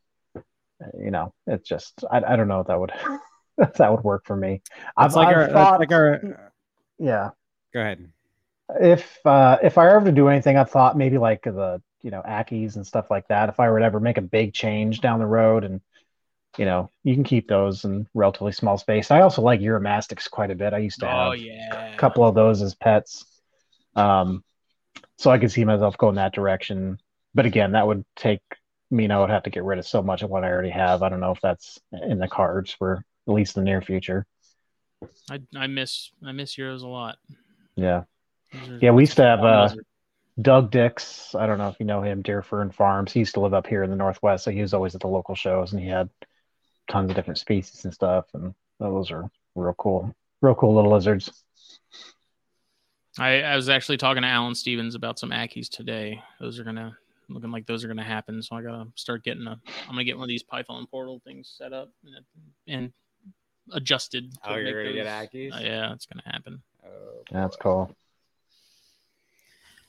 you 0.99 1.11
know, 1.11 1.33
it's 1.47 1.67
just 1.67 2.03
I, 2.11 2.21
I 2.25 2.35
don't 2.35 2.47
know 2.47 2.61
if 2.61 2.67
that 2.67 2.79
would 2.79 2.91
if 3.57 3.73
that 3.75 3.91
would 3.91 4.03
work 4.03 4.25
for 4.25 4.35
me. 4.35 4.61
I've, 4.97 5.15
like 5.15 5.27
I've 5.27 5.35
our, 5.35 5.47
thought, 5.49 5.79
like 5.79 5.91
our. 5.91 6.51
yeah. 6.99 7.29
Go 7.73 7.81
ahead. 7.81 8.09
If 8.79 9.19
uh, 9.25 9.57
if 9.61 9.77
I 9.77 9.83
were 9.85 9.95
ever 9.97 10.05
to 10.05 10.11
do 10.11 10.29
anything, 10.29 10.57
I've 10.57 10.69
thought 10.71 10.97
maybe 10.97 11.17
like 11.17 11.43
the 11.43 11.81
you 12.01 12.11
know 12.11 12.21
Ackies 12.27 12.75
and 12.75 12.85
stuff 12.87 13.11
like 13.11 13.27
that. 13.27 13.49
If 13.49 13.59
I 13.59 13.69
were 13.69 13.79
to 13.79 13.85
ever 13.85 13.99
make 13.99 14.17
a 14.17 14.21
big 14.21 14.53
change 14.53 15.01
down 15.01 15.19
the 15.19 15.25
road 15.25 15.63
and 15.63 15.81
you 16.57 16.65
know, 16.65 16.91
you 17.03 17.13
can 17.15 17.23
keep 17.23 17.47
those 17.47 17.85
in 17.85 18.07
relatively 18.13 18.51
small 18.51 18.77
space. 18.77 19.11
I 19.11 19.21
also 19.21 19.41
like 19.41 19.59
Uromastyx 19.59 20.29
quite 20.29 20.51
a 20.51 20.55
bit. 20.55 20.73
I 20.73 20.79
used 20.79 20.99
to 20.99 21.07
have 21.07 21.27
Oh 21.27 21.31
yeah, 21.33 21.93
a 21.93 21.97
couple 21.97 22.25
of 22.25 22.35
those 22.35 22.61
as 22.61 22.75
pets. 22.75 23.25
Um, 23.95 24.43
so 25.17 25.31
I 25.31 25.37
could 25.37 25.51
see 25.51 25.65
myself 25.65 25.97
going 25.97 26.15
that 26.15 26.33
direction. 26.33 26.99
But 27.33 27.45
again, 27.45 27.71
that 27.71 27.87
would 27.87 28.05
take 28.15 28.41
me, 28.91 29.09
I 29.09 29.19
would 29.19 29.29
have 29.29 29.43
to 29.43 29.49
get 29.49 29.63
rid 29.63 29.79
of 29.79 29.87
so 29.87 30.03
much 30.03 30.21
of 30.21 30.29
what 30.29 30.43
I 30.43 30.51
already 30.51 30.69
have. 30.69 31.01
I 31.01 31.09
don't 31.09 31.19
know 31.19 31.31
if 31.31 31.41
that's 31.41 31.79
in 31.91 32.19
the 32.19 32.27
cards 32.27 32.71
for 32.71 33.03
at 33.27 33.33
least 33.33 33.55
the 33.55 33.61
near 33.61 33.81
future. 33.81 34.25
I 35.29 35.41
I 35.55 35.67
miss 35.67 36.11
I 36.23 36.31
miss 36.31 36.57
Uros 36.57 36.83
a 36.83 36.87
lot. 36.87 37.17
Yeah. 37.75 38.03
Yeah, 38.79 38.91
we 38.91 39.03
used 39.03 39.17
to 39.17 39.23
have 39.23 39.43
uh, 39.43 39.69
Doug 40.39 40.71
Dix. 40.71 41.33
I 41.33 41.47
don't 41.47 41.57
know 41.57 41.69
if 41.69 41.79
you 41.79 41.85
know 41.85 42.03
him, 42.03 42.21
Deer 42.21 42.43
Fern 42.43 42.71
Farms. 42.71 43.11
He 43.11 43.19
used 43.19 43.33
to 43.33 43.39
live 43.39 43.53
up 43.53 43.65
here 43.65 43.83
in 43.83 43.89
the 43.89 43.95
Northwest. 43.95 44.43
So 44.43 44.51
he 44.51 44.61
was 44.61 44.73
always 44.73 44.93
at 44.93 45.01
the 45.01 45.07
local 45.07 45.33
shows 45.33 45.73
and 45.73 45.81
he 45.81 45.87
had 45.87 46.09
tons 46.89 47.09
of 47.09 47.15
different 47.15 47.37
species 47.37 47.85
and 47.85 47.93
stuff. 47.93 48.25
And 48.33 48.53
those 48.79 49.11
are 49.11 49.29
real 49.55 49.75
cool, 49.77 50.13
real 50.41 50.55
cool 50.55 50.75
little 50.75 50.91
lizards. 50.91 51.43
I, 53.19 53.43
I 53.43 53.55
was 53.55 53.69
actually 53.69 53.97
talking 53.97 54.23
to 54.23 54.27
Alan 54.27 54.55
Stevens 54.55 54.95
about 54.95 55.19
some 55.19 55.29
Ackies 55.29 55.69
today. 55.69 56.21
Those 56.39 56.59
are 56.59 56.63
gonna 56.63 56.97
looking 57.29 57.51
like 57.51 57.65
those 57.65 57.83
are 57.83 57.87
gonna 57.87 58.03
happen. 58.03 58.41
So 58.41 58.55
I 58.55 58.61
gotta 58.61 58.87
start 58.95 59.23
getting 59.23 59.45
a. 59.45 59.59
I'm 59.87 59.89
gonna 59.89 60.03
get 60.03 60.17
one 60.17 60.23
of 60.23 60.29
these 60.29 60.43
Python 60.43 60.87
portal 60.89 61.21
things 61.23 61.53
set 61.55 61.73
up 61.73 61.89
and, 62.05 62.25
and 62.67 62.93
adjusted. 63.71 64.31
to 64.31 64.51
Oh, 64.51 64.55
you're 64.55 64.83
make 64.83 64.95
gonna 64.95 65.03
get 65.03 65.31
Ackies? 65.31 65.53
Uh, 65.53 65.59
yeah, 65.61 65.93
it's 65.93 66.05
gonna 66.05 66.23
happen. 66.25 66.61
Oh, 66.85 67.23
That's 67.31 67.55
cool. 67.55 67.95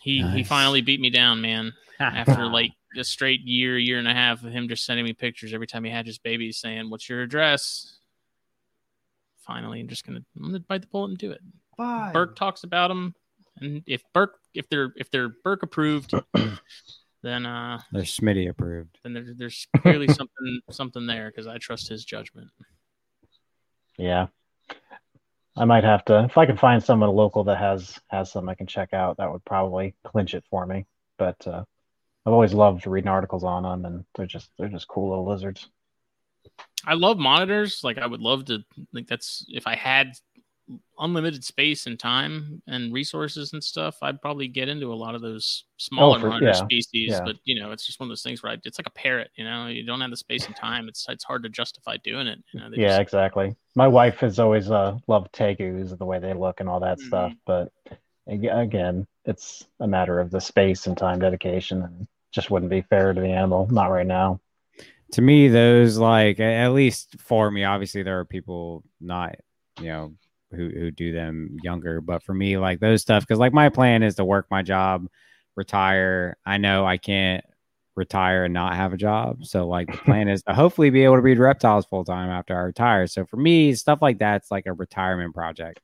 He 0.05 0.23
he 0.23 0.45
finally 0.45 0.83
beat 0.83 1.01
me 1.01 1.09
down, 1.09 1.41
man. 1.41 1.73
After 1.99 2.47
like 2.51 2.73
a 2.95 3.05
straight 3.05 3.41
year, 3.41 3.79
year 3.79 3.99
and 3.99 4.07
a 4.07 4.13
half 4.13 4.45
of 4.45 4.53
him 4.53 4.69
just 4.69 4.85
sending 4.85 5.07
me 5.07 5.15
pictures 5.15 5.55
every 5.55 5.67
time 5.67 5.83
he 5.83 5.91
had 5.91 6.05
his 6.05 6.19
babies, 6.19 6.59
saying, 6.59 6.91
"What's 6.91 7.09
your 7.09 7.23
address?" 7.23 7.97
Finally, 9.39 9.81
I'm 9.81 9.89
just 9.89 10.05
gonna 10.05 10.21
I'm 10.37 10.43
gonna 10.43 10.61
bite 10.61 10.83
the 10.83 10.89
bullet 10.89 11.09
and 11.09 11.19
do 11.19 11.31
it. 11.31 11.41
Burke 12.13 12.37
talks 12.37 12.65
about 12.65 12.91
him, 12.91 13.15
and 13.61 13.83
if 13.87 14.03
Burke 14.13 14.39
if 14.53 14.69
they're 14.69 14.93
if 14.95 15.11
they're 15.11 15.31
Burke 15.43 15.63
approved, 15.63 16.13
then 17.23 17.47
uh 17.47 17.81
they're 17.91 18.03
Smitty 18.03 18.51
approved. 18.51 18.99
then 19.05 19.15
there, 19.15 19.25
there's 19.35 19.67
clearly 19.79 20.09
something 20.09 20.61
something 20.71 21.07
there 21.07 21.31
because 21.31 21.47
I 21.47 21.57
trust 21.57 21.89
his 21.89 22.05
judgment. 22.05 22.51
Yeah. 23.97 24.27
I 25.57 25.65
might 25.65 25.85
have 25.85 26.05
to 26.07 26.25
if 26.25 26.37
I 26.37 26.47
can 26.47 26.57
find 26.57 26.83
someone 26.83 27.11
local 27.11 27.45
that 27.45 27.59
has 27.59 28.01
has 28.09 28.33
some 28.33 28.49
I 28.49 28.55
can 28.55 28.67
check 28.67 28.93
out, 28.93 29.19
that 29.19 29.31
would 29.31 29.45
probably 29.45 29.95
clinch 30.05 30.35
it 30.35 30.45
for 30.51 30.67
me. 30.67 30.87
But 31.19 31.47
uh, 31.47 31.65
I've 32.27 32.33
always 32.33 32.55
loved 32.55 32.87
reading 32.87 33.09
articles 33.09 33.45
on 33.45 33.63
them 33.63 33.85
and 33.85 34.05
they're 34.15 34.27
just 34.27 34.51
they're 34.59 34.69
just 34.69 34.89
cool 34.89 35.11
little 35.11 35.27
lizards. 35.27 35.69
I 36.87 36.95
love 36.95 37.19
monitors. 37.19 37.81
Like 37.85 37.99
I 37.99 38.07
would 38.07 38.21
love 38.21 38.47
to 38.47 38.65
like 38.93 39.07
that's 39.07 39.45
if 39.49 39.67
I 39.67 39.77
had 39.77 40.13
unlimited 40.99 41.45
space 41.45 41.87
and 41.87 41.99
time 41.99 42.63
and 42.67 42.93
resources 42.93 43.53
and 43.53 43.63
stuff, 43.63 43.99
I'd 44.03 44.23
probably 44.23 44.49
get 44.49 44.69
into 44.69 44.93
a 44.93 44.95
lot 44.95 45.15
of 45.15 45.21
those 45.21 45.65
smaller 45.77 46.17
Oh, 46.19 46.21
for- 46.21 46.29
monitor 46.29 46.47
yeah, 46.47 46.53
species. 46.53 47.11
yeah. 47.13 47.21
But 47.25 47.37
you 47.45 47.61
know, 47.61 47.73
it's 47.73 47.85
just 47.87 48.01
one 48.01 48.07
of 48.07 48.11
those 48.11 48.23
things 48.23 48.43
where 48.43 48.53
I, 48.53 48.57
it's 48.65 48.79
like 48.79 48.87
a 48.87 48.91
parrot. 48.93 49.31
You 49.37 49.45
know, 49.45 49.67
you 49.67 49.85
don't 49.85 50.01
have 50.01 50.11
the 50.11 50.17
space 50.17 50.47
and 50.47 50.57
time. 50.57 50.89
It's 50.89 51.07
it's 51.09 51.25
hard 51.25 51.43
to 51.43 51.49
justify 51.49 51.97
doing 51.99 52.27
it. 52.27 52.39
You 52.53 52.61
know, 52.61 52.69
Yeah, 52.73 52.89
just- 52.89 53.01
exactly. 53.03 53.55
My 53.77 53.89
wife 53.89 54.17
has 54.19 54.39
always 54.39 54.71
uh, 54.71 54.97
loved 55.09 55.33
tegus 55.35 55.91
and 55.91 55.99
the 55.99 56.05
way 56.07 56.19
they 56.19 56.33
look 56.33 56.61
and 56.61 56.69
all 56.69 56.81
that 56.81 56.99
Mhm. 56.99 57.07
stuff. 57.09 57.33
But 57.45 57.73
again, 58.27 59.07
it's 59.25 59.67
a 59.81 59.87
matter 59.87 60.21
of 60.21 60.31
the 60.31 60.41
space 60.41 60.87
and 60.87 60.97
time 60.97 61.19
dedication, 61.19 61.83
and 61.83 62.07
just 62.33 62.51
wouldn't 62.51 62.71
be 62.71 62.83
fair 62.83 63.13
to 63.13 63.21
the 63.21 63.29
animal. 63.29 63.67
Not 63.71 63.91
right 63.91 64.07
now. 64.07 64.41
to 65.13 65.23
me 65.23 65.47
those 65.47 65.97
like 65.97 66.41
at 66.41 66.73
least 66.73 67.15
for 67.21 67.49
me 67.49 67.63
obviously 67.63 68.03
there 68.03 68.19
are 68.19 68.25
people 68.25 68.83
not 69.01 69.37
you 69.79 69.87
know 69.87 70.13
who, 70.53 70.69
who 70.69 70.91
do 70.91 71.13
them 71.13 71.57
younger 71.63 72.01
but 72.01 72.23
for 72.23 72.35
me 72.35 72.57
like 72.59 72.81
those 72.81 73.03
stuff 73.03 73.23
because 73.23 73.39
like 73.39 73.53
my 73.53 73.69
plan 73.69 74.03
is 74.03 74.15
to 74.17 74.25
work 74.25 74.47
my 74.51 74.63
job 74.63 75.07
retire 75.57 76.37
i 76.47 76.57
know 76.59 76.87
i 76.87 76.97
can't 76.97 77.45
retire 77.97 78.45
and 78.45 78.55
not 78.55 78.75
have 78.75 78.93
a 78.93 78.97
job 78.97 79.45
so 79.45 79.67
like 79.69 79.91
the 79.91 79.99
plan 79.99 80.29
is 80.29 80.43
to 80.43 80.53
hopefully 80.55 80.91
be 80.91 81.05
able 81.05 81.17
to 81.17 81.23
breed 81.23 81.39
reptiles 81.39 81.87
full 81.87 82.05
time 82.05 82.31
after 82.31 82.57
i 82.57 82.61
retire 82.61 83.07
so 83.07 83.25
for 83.25 83.37
me 83.37 83.75
stuff 83.75 84.01
like 84.03 84.19
that's 84.19 84.51
like 84.51 84.67
a 84.67 84.73
retirement 84.73 85.35
project 85.35 85.81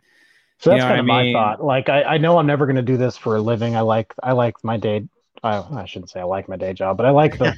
So 0.59 0.71
You 0.71 0.77
that's 0.77 0.85
know 0.85 0.89
kind 0.89 1.01
of 1.01 1.07
I 1.09 1.23
my 1.23 1.33
thought. 1.33 1.65
Like 1.65 1.89
I, 1.89 2.03
I 2.05 2.19
know 2.19 2.39
I'm 2.39 2.47
never 2.47 2.67
going 2.67 2.77
to 2.77 2.83
do 2.83 2.97
this 2.97 3.17
for 3.17 3.37
a 3.37 3.41
living. 3.41 3.77
I 3.77 3.81
like 3.83 4.15
I 4.23 4.33
like 4.33 4.63
my 4.63 4.77
day. 4.77 5.09
I, 5.43 5.59
I 5.83 5.85
shouldn't 5.87 6.11
say 6.11 6.21
I 6.21 6.25
like 6.25 6.49
my 6.49 6.57
day 6.57 6.73
job, 6.73 6.97
but 6.97 7.07
I 7.07 7.11
like 7.11 7.39
the 7.39 7.55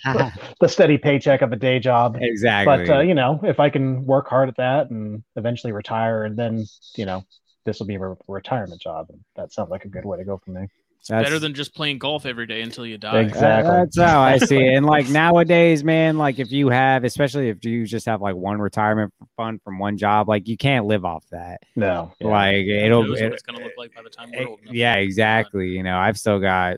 the 0.61 0.69
steady 0.69 0.99
paycheck 0.99 1.43
of 1.43 1.53
a 1.53 1.57
day 1.57 1.79
job. 1.79 2.17
exactly 2.21 2.87
But 2.87 2.93
uh, 2.97 3.01
you 3.01 3.15
know, 3.15 3.41
if 3.43 3.59
I 3.61 3.71
can 3.71 4.05
work 4.07 4.29
hard 4.29 4.49
at 4.49 4.57
that 4.57 4.91
and 4.91 5.23
eventually 5.37 5.73
retire, 5.73 6.25
and 6.25 6.37
then 6.39 6.65
you 6.97 7.07
know, 7.07 7.25
this 7.65 7.79
will 7.79 7.87
be 7.87 7.95
a 7.97 8.01
re- 8.01 8.17
retirement 8.29 8.81
job, 8.81 9.07
and 9.11 9.21
that 9.37 9.53
sounds 9.53 9.71
like 9.71 9.85
a 9.85 9.89
good 9.89 10.05
way 10.05 10.19
to 10.19 10.25
go 10.25 10.41
for 10.45 10.51
me. 10.53 10.69
it's 11.01 11.11
better 11.11 11.39
than 11.41 11.55
just 11.55 11.75
playing 11.75 11.99
golf 11.99 12.25
every 12.27 12.47
day 12.47 12.63
until 12.63 12.87
you 12.87 12.99
die. 12.99 13.21
Exactly. 13.23 13.73
That's 13.73 13.99
how 13.99 14.21
I 14.21 14.39
see 14.39 14.59
it. 14.59 14.75
And 14.77 14.87
like 14.87 15.09
nowadays, 15.09 15.83
man, 15.83 16.19
like 16.19 16.39
if 16.39 16.53
you 16.53 16.69
have, 16.69 17.03
especially 17.05 17.49
if 17.49 17.65
you 17.65 17.85
just 17.87 18.07
have 18.07 18.21
like 18.21 18.37
one 18.37 18.61
retirement 18.61 19.13
fund 19.37 19.61
from 19.65 19.79
one 19.81 19.97
job, 19.97 20.29
like 20.29 20.47
you 20.47 20.57
can't 20.57 20.87
live 20.87 21.05
off 21.05 21.25
that. 21.31 21.63
No, 21.75 22.13
yeah. 22.21 22.29
Like 22.29 22.67
it'll, 22.67 23.03
knows 23.05 23.21
it- 23.21 23.25
what 23.25 23.33
it's 23.33 23.43
gonna 23.43 23.59
look 23.65 23.73
like 23.77 23.93
by 23.95 24.03
the 24.03 24.11
time 24.11 24.31
we're 24.33 24.47
old 24.47 24.61
enough. 24.61 24.73
yeah, 24.75 24.95
exactly. 24.95 25.71
You 25.71 25.83
know, 25.83 25.99
I've 25.99 26.17
still 26.19 26.39
got 26.39 26.77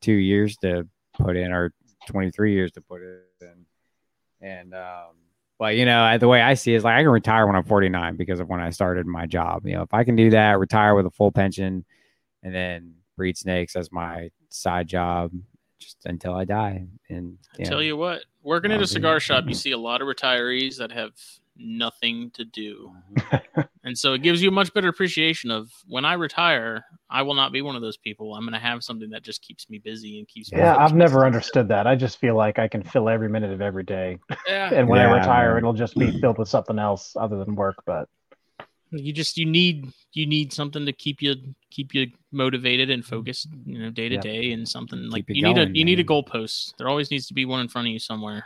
22 0.00 0.12
years 0.12 0.56
to 0.58 0.86
put 1.14 1.36
in 1.36 1.52
or 1.52 1.72
23 2.08 2.52
years 2.52 2.72
to 2.72 2.80
put 2.80 3.02
it 3.02 3.24
in. 3.40 3.66
And, 4.40 4.74
um, 4.74 5.16
but 5.58 5.76
you 5.76 5.84
know, 5.84 6.16
the 6.18 6.28
way 6.28 6.40
I 6.40 6.54
see 6.54 6.74
it 6.74 6.76
is 6.76 6.84
like 6.84 6.96
I 6.96 7.02
can 7.02 7.10
retire 7.10 7.46
when 7.46 7.56
I'm 7.56 7.64
49 7.64 8.16
because 8.16 8.40
of 8.40 8.48
when 8.48 8.60
I 8.60 8.70
started 8.70 9.06
my 9.06 9.26
job. 9.26 9.66
You 9.66 9.74
know, 9.74 9.82
if 9.82 9.92
I 9.92 10.04
can 10.04 10.16
do 10.16 10.30
that, 10.30 10.58
retire 10.58 10.94
with 10.94 11.06
a 11.06 11.10
full 11.10 11.32
pension, 11.32 11.84
and 12.42 12.54
then 12.54 12.94
breed 13.16 13.36
snakes 13.36 13.74
as 13.74 13.90
my 13.90 14.30
side 14.50 14.86
job 14.86 15.32
just 15.80 16.06
until 16.06 16.34
I 16.34 16.44
die. 16.44 16.86
And 17.08 17.38
I 17.58 17.64
tell 17.64 17.82
you 17.82 17.96
what, 17.96 18.22
working 18.42 18.70
at 18.70 18.80
a 18.80 18.86
cigar 18.86 19.18
shop, 19.18 19.44
you 19.48 19.54
see 19.54 19.72
a 19.72 19.78
lot 19.78 20.00
of 20.00 20.06
retirees 20.06 20.78
that 20.78 20.92
have 20.92 21.10
nothing 21.56 22.30
to 22.34 22.44
do. 22.44 22.92
And 23.88 23.96
so 23.96 24.12
it 24.12 24.22
gives 24.22 24.42
you 24.42 24.50
a 24.50 24.52
much 24.52 24.74
better 24.74 24.88
appreciation 24.88 25.50
of 25.50 25.70
when 25.86 26.04
I 26.04 26.12
retire, 26.12 26.84
I 27.08 27.22
will 27.22 27.32
not 27.32 27.52
be 27.52 27.62
one 27.62 27.74
of 27.74 27.80
those 27.80 27.96
people. 27.96 28.34
I'm 28.34 28.42
going 28.42 28.52
to 28.52 28.58
have 28.58 28.84
something 28.84 29.08
that 29.10 29.22
just 29.22 29.40
keeps 29.40 29.70
me 29.70 29.78
busy 29.78 30.18
and 30.18 30.28
keeps 30.28 30.52
me. 30.52 30.58
yeah, 30.58 30.76
I've 30.76 30.94
never 30.94 31.24
understood 31.24 31.68
that. 31.68 31.86
I 31.86 31.96
just 31.96 32.18
feel 32.18 32.36
like 32.36 32.58
I 32.58 32.68
can 32.68 32.82
fill 32.82 33.08
every 33.08 33.30
minute 33.30 33.50
of 33.50 33.62
every 33.62 33.84
day, 33.84 34.18
Yeah. 34.46 34.70
and 34.74 34.86
when 34.88 34.98
Yeah. 34.98 35.08
I 35.10 35.14
retire, 35.14 35.56
it'll 35.56 35.72
just 35.72 35.94
be 35.98 36.10
filled 36.20 36.36
with 36.36 36.48
something 36.48 36.78
else 36.78 37.16
other 37.18 37.42
than 37.42 37.54
work. 37.54 37.76
But 37.86 38.10
You 38.90 39.10
just 39.14 39.38
you 39.38 39.46
need 39.46 39.90
you 40.12 40.26
need 40.26 40.52
something 40.52 40.84
to 40.84 40.92
keep 40.92 41.22
you 41.22 41.36
keep 41.70 41.94
you 41.94 42.08
motivated 42.30 42.90
and 42.90 43.02
focused, 43.02 43.48
you 43.64 43.78
know, 43.78 43.88
day 43.88 44.10
to 44.10 44.16
Yeah. 44.16 44.20
day 44.20 44.52
and 44.52 44.68
something 44.68 45.08
like 45.08 45.20
Keep 45.26 45.30
it 45.30 45.36
you 45.36 45.42
need 45.44 45.56
going, 45.56 45.74
a 45.74 45.78
you 45.78 45.86
need 45.86 45.98
a 45.98 46.04
man. 46.04 46.22
goalpost. 46.22 46.74
There 46.76 46.90
always 46.90 47.10
needs 47.10 47.26
to 47.28 47.34
be 47.34 47.46
one 47.46 47.60
in 47.60 47.68
front 47.68 47.88
of 47.88 47.92
you 47.94 47.98
somewhere. 47.98 48.44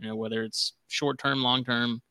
You 0.00 0.08
know, 0.08 0.16
whether 0.16 0.42
it's 0.44 0.74
short 0.88 1.18
term, 1.18 1.42
long 1.42 1.64
term. 1.64 2.02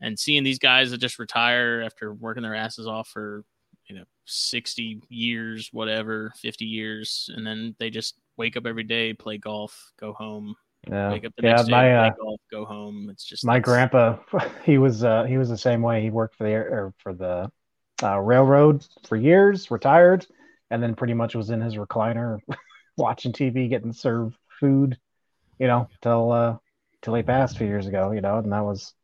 And 0.00 0.18
seeing 0.18 0.42
these 0.42 0.58
guys 0.58 0.90
that 0.90 0.98
just 0.98 1.18
retire 1.18 1.82
after 1.84 2.12
working 2.12 2.42
their 2.42 2.54
asses 2.54 2.86
off 2.86 3.08
for, 3.08 3.44
you 3.88 3.96
know, 3.96 4.04
60 4.26 5.02
years, 5.08 5.68
whatever, 5.72 6.32
50 6.36 6.64
years, 6.64 7.30
and 7.34 7.46
then 7.46 7.74
they 7.78 7.90
just 7.90 8.18
wake 8.36 8.56
up 8.56 8.66
every 8.66 8.82
day, 8.82 9.12
play 9.12 9.38
golf, 9.38 9.92
go 9.98 10.12
home, 10.12 10.56
yeah, 10.88 11.10
wake 11.10 11.24
up 11.24 11.32
the 11.36 11.42
yeah, 11.42 11.50
next 11.50 11.64
day, 11.64 11.70
my 11.70 11.82
play 11.82 12.08
uh, 12.08 12.10
golf, 12.20 12.40
go 12.50 12.64
home. 12.64 13.08
It's 13.10 13.24
just 13.24 13.44
my 13.44 13.58
grandpa, 13.58 14.18
he 14.64 14.78
was 14.78 15.04
uh, 15.04 15.24
he 15.24 15.38
was 15.38 15.48
the 15.48 15.58
same 15.58 15.82
way. 15.82 16.02
He 16.02 16.10
worked 16.10 16.36
for 16.36 16.44
the 16.44 16.50
air, 16.50 16.68
or 16.70 16.94
for 16.98 17.14
the 17.14 17.50
uh, 18.02 18.18
railroad 18.18 18.84
for 19.06 19.16
years, 19.16 19.70
retired, 19.70 20.26
and 20.70 20.82
then 20.82 20.94
pretty 20.94 21.14
much 21.14 21.34
was 21.34 21.50
in 21.50 21.60
his 21.60 21.76
recliner 21.76 22.38
watching 22.96 23.32
TV, 23.32 23.68
getting 23.68 23.92
served 23.92 24.36
food, 24.60 24.98
you 25.58 25.66
know, 25.66 25.88
till 26.02 26.32
uh, 26.32 26.56
till 27.02 27.14
he 27.14 27.22
passed 27.22 27.54
a 27.54 27.58
few 27.58 27.66
years 27.66 27.86
ago. 27.86 28.12
You 28.12 28.20
know, 28.20 28.38
and 28.38 28.52
that 28.52 28.64
was 28.64 28.94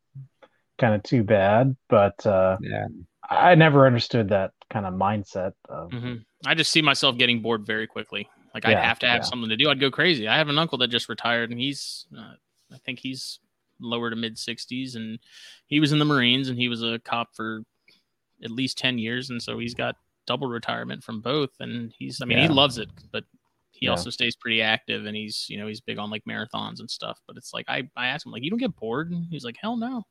kind 0.81 0.93
of 0.95 1.03
too 1.03 1.23
bad. 1.23 1.75
But 1.87 2.25
uh, 2.25 2.57
yeah. 2.61 2.87
I 3.29 3.55
never 3.55 3.87
understood 3.87 4.27
that 4.29 4.51
kind 4.69 4.85
of 4.85 4.93
mindset. 4.93 5.53
Of, 5.69 5.91
Mhm. 5.91 6.25
I 6.45 6.53
just 6.55 6.71
see 6.71 6.81
myself 6.81 7.17
getting 7.17 7.41
bored 7.41 7.65
very 7.65 7.87
quickly. 7.87 8.27
Like 8.53 8.65
I'd 8.65 8.77
have 8.77 8.99
to 8.99 9.07
have 9.07 9.19
yeah. 9.19 9.21
something 9.21 9.47
to 9.49 9.55
do. 9.55 9.69
I'd 9.69 9.79
go 9.79 9.89
crazy. 9.91 10.27
I 10.27 10.37
have 10.37 10.49
an 10.49 10.57
uncle 10.59 10.77
that 10.79 10.89
just 10.89 11.07
retired, 11.07 11.51
and 11.51 11.59
he's, 11.59 12.05
uh, 12.17 12.33
I 12.73 12.77
think 12.85 12.99
he's 12.99 13.39
lower 13.79 14.09
to 14.09 14.15
mid 14.15 14.37
sixties, 14.37 14.95
and 14.95 15.19
he 15.67 15.79
was 15.79 15.93
in 15.93 15.99
the 15.99 16.05
Marines, 16.05 16.49
and 16.49 16.57
he 16.59 16.67
was 16.67 16.83
a 16.83 16.99
cop 16.99 17.29
for 17.33 17.61
at 18.43 18.51
least 18.51 18.77
ten 18.77 18.97
years, 18.97 19.29
and 19.29 19.41
so 19.41 19.57
he's 19.57 19.73
got 19.73 19.95
double 20.27 20.47
retirement 20.47 21.03
from 21.03 21.21
both. 21.21 21.51
And 21.61 21.93
he's, 21.97 22.21
I 22.21 22.25
mean, 22.25 22.39
he 22.39 22.47
loves 22.49 22.77
it, 22.77 22.89
but 23.11 23.23
he 23.71 23.85
Yeah. 23.85 23.91
also 23.91 24.09
stays 24.09 24.35
pretty 24.35 24.61
active, 24.61 25.05
and 25.05 25.15
he's, 25.15 25.45
you 25.49 25.57
know, 25.57 25.67
he's 25.67 25.79
big 25.81 25.97
on 25.97 26.09
like 26.09 26.23
marathons 26.25 26.79
and 26.79 26.91
stuff. 26.91 27.19
But 27.27 27.37
it's 27.37 27.53
like 27.53 27.65
I, 27.69 27.89
I 27.95 28.07
asked 28.07 28.25
him 28.25 28.33
like, 28.33 28.43
you 28.43 28.49
don't 28.49 28.59
get 28.59 28.75
bored? 28.75 29.11
And 29.11 29.25
he's 29.29 29.45
like, 29.45 29.57
hell 29.61 29.77
no. 29.77 30.03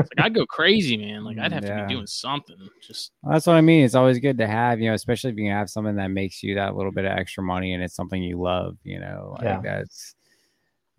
It's 0.00 0.10
like 0.16 0.24
I'd 0.26 0.34
go 0.34 0.46
crazy, 0.46 0.96
man. 0.96 1.24
Like 1.24 1.38
I'd 1.38 1.52
mm, 1.52 1.54
have 1.54 1.64
to 1.66 1.72
be 1.72 1.82
doing 1.82 2.06
something. 2.06 2.56
Just 2.80 3.12
Well, 3.22 3.32
that's 3.32 3.46
what 3.46 3.56
I 3.56 3.60
mean. 3.60 3.84
It's 3.84 3.94
always 3.94 4.18
good 4.18 4.38
to 4.38 4.46
have, 4.46 4.80
you 4.80 4.88
know, 4.88 4.94
especially 4.94 5.30
if 5.32 5.36
you 5.38 5.50
have 5.50 5.70
something 5.70 5.96
that 5.96 6.08
makes 6.08 6.42
you 6.42 6.54
that 6.54 6.76
little 6.76 6.92
bit 6.92 7.04
of 7.04 7.12
extra 7.12 7.42
money 7.42 7.74
and 7.74 7.82
it's 7.82 7.94
something 7.94 8.22
you 8.22 8.40
love, 8.40 8.76
you 8.84 9.00
know. 9.00 9.36
Like 9.38 9.44
Yeah. 9.44 9.62
that's 9.62 10.14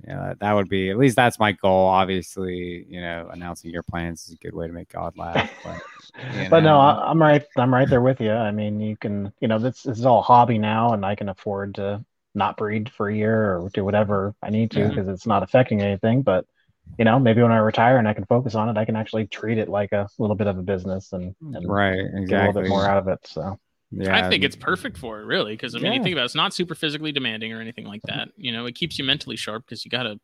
you 0.08 0.14
know, 0.14 0.34
that 0.40 0.54
would 0.54 0.70
be 0.70 0.90
at 0.90 0.98
least 0.98 1.16
that's 1.16 1.40
my 1.40 1.54
goal. 1.54 1.88
Obviously, 1.88 2.86
you 2.90 3.02
know, 3.02 3.30
announcing 3.32 3.72
your 3.72 3.84
plans 3.84 4.28
is 4.28 4.34
a 4.34 4.38
good 4.38 4.54
way 4.56 4.68
to 4.68 4.74
make 4.74 4.90
God 4.90 5.18
laugh. 5.18 5.50
But 5.64 5.82
you 6.34 6.48
But 6.50 6.64
no. 6.64 6.80
I, 6.80 7.10
I'm 7.12 7.22
right. 7.22 7.46
I'm 7.58 7.74
right 7.74 7.90
there 7.90 8.02
with 8.02 8.22
you. 8.22 8.32
I 8.32 8.52
mean, 8.52 8.80
you 8.80 8.98
can, 8.98 9.34
you 9.40 9.48
know, 9.48 9.60
this, 9.60 9.84
this 9.84 10.00
is 10.00 10.06
all 10.06 10.22
hobby 10.22 10.58
now, 10.58 10.94
and 10.94 11.06
I 11.06 11.16
can 11.16 11.30
afford 11.30 11.76
to 11.76 12.04
not 12.36 12.58
breed 12.58 12.90
for 12.90 13.10
a 13.10 13.16
year 13.16 13.58
or 13.58 13.70
do 13.74 13.84
whatever 13.84 14.36
I 14.42 14.50
need 14.50 14.72
to 14.72 14.88
because 14.88 15.08
it's 15.08 15.26
not 15.28 15.44
affecting 15.44 15.82
anything. 15.82 16.22
But 16.22 16.46
you 16.98 17.06
know, 17.06 17.20
maybe 17.20 17.42
when 17.42 17.52
I 17.52 17.58
retire 17.58 17.98
and 17.98 18.08
I 18.08 18.14
can 18.14 18.26
focus 18.26 18.56
on 18.56 18.70
it, 18.70 18.78
I 18.78 18.86
can 18.86 18.96
actually 18.96 19.28
treat 19.28 19.58
it 19.58 19.70
like 19.70 19.92
a 19.92 20.08
little 20.18 20.36
bit 20.36 20.48
of 20.48 20.58
a 20.58 20.62
business 20.62 21.14
and, 21.14 21.36
hmm. 21.42 21.56
and 21.56 21.70
right, 21.70 21.98
get 22.28 22.42
a 22.42 22.48
little 22.48 22.62
bit 22.62 22.70
more 22.70 22.86
out 22.86 22.98
of 22.98 23.08
it. 23.08 23.20
So 23.26 23.60
Yeah, 23.92 24.16
I 24.16 24.30
think 24.30 24.44
it's 24.44 24.56
perfect 24.56 24.98
for 24.98 25.22
it, 25.22 25.26
really, 25.26 25.54
because 25.54 25.76
I 25.76 25.80
mean, 25.80 25.94
you 25.94 26.04
think 26.04 26.14
about 26.14 26.24
it, 26.24 26.26
it's 26.26 26.36
not 26.36 26.54
super 26.54 26.76
physically 26.76 27.12
demanding 27.12 27.54
or 27.54 27.62
anything 27.62 27.86
like 27.86 28.02
that. 28.04 28.30
You 28.36 28.52
know, 28.52 28.66
it 28.66 28.76
keeps 28.76 28.98
you 28.98 29.06
mentally 29.06 29.36
sharp 29.36 29.66
because 29.66 29.86
you 29.86 29.92
got 29.92 30.04
to 30.04 30.20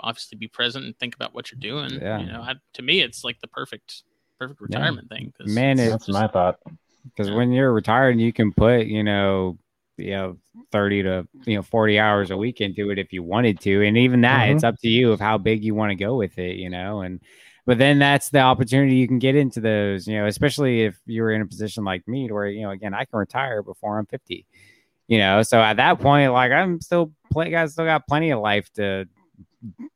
obviously 0.00 0.36
be 0.36 0.48
present 0.48 0.84
and 0.84 0.98
think 0.98 1.14
about 1.14 1.34
what 1.34 1.50
you're 1.52 1.60
doing. 1.60 2.00
Yeah. 2.00 2.18
You 2.18 2.26
know, 2.26 2.40
I, 2.42 2.54
to 2.74 2.82
me, 2.82 3.00
it's 3.00 3.24
like 3.24 3.40
the 3.40 3.46
perfect, 3.48 4.02
perfect 4.38 4.60
retirement 4.60 5.08
thing. 5.08 5.32
Man, 5.46 5.78
it's 5.78 5.86
it- 5.86 5.90
that's 5.90 6.06
just- 6.06 6.18
my 6.20 6.26
thought. 6.28 6.58
because 7.04 7.28
Yeah. 7.28 7.36
when 7.36 7.52
you're 7.52 7.72
retired, 7.72 8.18
you 8.18 8.32
can 8.32 8.52
put, 8.52 8.86
you 8.86 9.02
know, 9.04 9.58
you 9.96 10.10
know, 10.10 10.36
30 10.72 11.02
to, 11.04 11.26
you 11.46 11.56
know, 11.56 11.62
40 11.62 11.98
hours 11.98 12.30
a 12.30 12.36
week 12.36 12.60
into 12.60 12.90
it 12.90 12.98
if 12.98 13.12
you 13.12 13.22
wanted 13.22 13.60
to. 13.60 13.82
And 13.82 13.96
even 13.96 14.22
that, 14.22 14.48
Mhm. 14.48 14.52
it's 14.54 14.64
up 14.64 14.76
to 14.80 14.88
you 14.88 15.12
of 15.12 15.20
how 15.20 15.38
big 15.38 15.64
you 15.64 15.74
want 15.74 15.90
to 15.90 15.96
go 15.96 16.16
with 16.16 16.38
it, 16.38 16.56
you 16.56 16.70
know. 16.70 17.00
And 17.02 17.20
but 17.66 17.78
then 17.78 17.98
that's 17.98 18.28
the 18.30 18.40
opportunity 18.40 18.96
you 18.96 19.08
can 19.08 19.18
get 19.18 19.36
into 19.36 19.60
those, 19.60 20.06
you 20.06 20.16
know, 20.18 20.26
especially 20.26 20.82
if 20.82 20.98
you're 21.06 21.30
in 21.30 21.40
a 21.40 21.46
position 21.46 21.84
like 21.84 22.06
me 22.06 22.28
to 22.28 22.34
where, 22.34 22.46
you 22.46 22.62
know, 22.62 22.70
again, 22.70 22.92
I 22.92 23.04
can 23.06 23.18
retire 23.18 23.62
before 23.62 23.98
I'm 23.98 24.06
50, 24.06 24.44
you 25.08 25.18
know, 25.18 25.42
so 25.42 25.60
at 25.62 25.78
that 25.78 25.98
point, 26.00 26.32
like 26.32 26.52
I'm 26.52 26.80
still 26.80 27.12
play, 27.32 27.54
I 27.54 27.64
still 27.66 27.86
got 27.86 28.06
plenty 28.06 28.30
of 28.32 28.40
life 28.40 28.70
to 28.74 29.06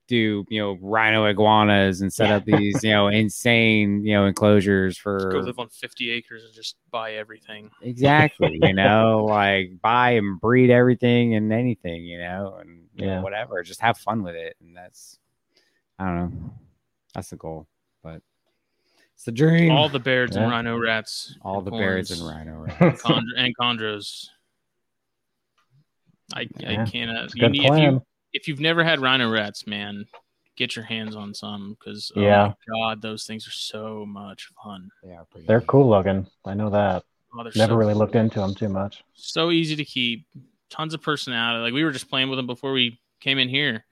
do, 0.06 0.44
you 0.48 0.60
know, 0.60 0.78
rhino 0.80 1.26
iguanas 1.26 2.00
and 2.00 2.12
set 2.12 2.30
up 2.30 2.44
these, 2.46 2.82
you 2.82 2.90
know, 2.90 3.08
insane, 3.08 4.04
you 4.04 4.14
know, 4.14 4.26
enclosures 4.26 4.96
for 4.96 5.30
Go 5.30 5.38
live 5.38 5.58
on 5.58 5.68
50 5.68 6.10
acres 6.10 6.44
and 6.44 6.54
just 6.54 6.76
buy 6.90 7.14
everything. 7.14 7.70
Exactly. 7.82 8.58
You 8.62 8.72
know, 8.74 9.24
like 9.28 9.72
buy 9.82 10.12
and 10.12 10.40
breed 10.40 10.70
everything 10.70 11.34
and 11.34 11.52
anything, 11.52 12.04
you 12.04 12.18
know, 12.18 12.56
and 12.60 12.86
you 12.94 13.06
know, 13.06 13.20
whatever. 13.22 13.62
Just 13.62 13.80
have 13.80 13.98
fun 13.98 14.22
with 14.22 14.34
it. 14.34 14.56
And 14.60 14.76
that's, 14.76 15.18
I 15.98 16.06
don't 16.06 16.16
know, 16.16 16.50
that's 17.14 17.30
the 17.30 17.36
goal. 17.36 17.66
But 18.02 18.22
it's 19.14 19.24
the 19.24 19.32
dream. 19.32 19.72
All 19.72 19.88
the 19.88 19.98
bears 19.98 20.30
Yeah. 20.34 20.42
and 20.42 20.50
rhino 20.50 20.78
rats. 20.78 21.36
All 21.42 21.60
the 21.60 21.70
bears 21.70 22.10
and 22.10 22.20
horns, 22.20 22.34
rhino. 22.46 22.66
Right? 22.80 22.98
chond- 22.98 23.26
and 23.36 23.54
chondros. 23.58 24.28
I, 26.34 26.46
Yeah. 26.58 26.82
I 26.82 26.86
can't. 26.86 27.10
Uh, 27.10 27.26
you 27.34 27.48
need, 27.48 27.64
if 27.64 27.78
you 27.78 28.02
if 28.32 28.46
you've 28.48 28.60
never 28.60 28.84
had 28.84 29.00
rhino 29.00 29.30
rats, 29.30 29.66
man, 29.66 30.04
get 30.56 30.74
your 30.76 30.84
hands 30.84 31.14
on 31.16 31.32
some 31.34 31.76
because 31.78 32.10
oh 32.16 32.20
Yeah. 32.20 32.52
my 32.68 32.74
god, 32.88 33.02
those 33.02 33.24
things 33.24 33.46
are 33.46 33.52
so 33.52 34.04
much 34.06 34.48
fun. 34.62 34.88
They 35.02 35.12
are 35.12 35.24
pretty 35.30 35.46
They're 35.46 35.60
cool 35.62 35.88
looking. 35.88 36.26
I 36.44 36.54
know 36.54 36.70
that. 36.70 37.04
Oh, 37.36 37.42
Never 37.42 37.54
so, 37.54 37.76
really 37.76 37.94
looked 37.94 38.14
into 38.16 38.40
them 38.40 38.54
too 38.54 38.68
much. 38.68 39.02
so 39.14 39.50
easy 39.50 39.76
to 39.76 39.84
keep. 39.84 40.26
Tons 40.70 40.92
of 40.92 41.00
personality. 41.00 41.62
Like 41.62 41.72
we 41.72 41.82
were 41.82 41.90
just 41.92 42.10
playing 42.10 42.28
with 42.28 42.36
them 42.38 42.46
before 42.46 42.72
we 42.72 43.00
came 43.20 43.38
in 43.38 43.48
here. 43.48 43.86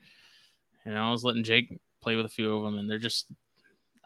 You 0.85 0.93
know, 0.93 1.09
I 1.09 1.11
was 1.11 1.25
letting 1.25 1.43
Jake 1.43 1.81
play 2.03 2.17
with 2.17 2.27
a 2.27 2.29
few 2.31 2.55
of 2.55 2.63
them, 2.65 2.79
and 2.79 2.89
they're 2.91 2.99
just. 2.99 3.27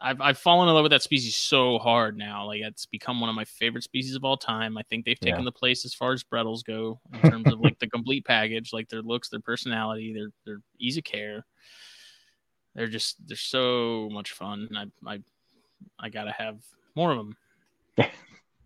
I've 0.03 0.19
I've 0.19 0.37
fallen 0.37 0.67
in 0.67 0.73
love 0.73 0.83
with 0.83 0.91
that 0.91 1.03
species 1.03 1.35
so 1.35 1.77
hard 1.77 2.17
now. 2.17 2.45
Like 2.47 2.61
it's 2.61 2.85
become 2.87 3.19
one 3.21 3.29
of 3.29 3.35
my 3.35 3.45
favorite 3.45 3.83
species 3.83 4.15
of 4.15 4.23
all 4.23 4.35
time. 4.37 4.77
I 4.77 4.81
think 4.83 5.05
they've 5.05 5.19
taken 5.19 5.41
Yeah. 5.41 5.45
the 5.45 5.51
place 5.51 5.85
as 5.85 5.93
far 5.93 6.11
as 6.13 6.23
Brettles 6.23 6.63
go 6.63 6.99
in 7.13 7.21
terms 7.31 7.51
of 7.51 7.59
like 7.59 7.77
the 7.79 7.87
complete 7.87 8.25
package, 8.25 8.73
like 8.73 8.89
their 8.89 9.03
looks, 9.03 9.29
their 9.29 9.39
personality, 9.41 10.13
their 10.13 10.29
their 10.45 10.61
ease 10.79 10.97
of 10.97 11.03
care. 11.03 11.45
They're 12.73 12.87
just 12.87 13.17
they're 13.27 13.37
so 13.37 14.09
much 14.11 14.31
fun. 14.31 14.67
And 14.73 14.91
I 15.07 15.13
I 15.13 15.19
I 15.99 16.09
gotta 16.09 16.31
have 16.31 16.57
more 16.95 17.11
of 17.11 17.17
them. 17.17 17.37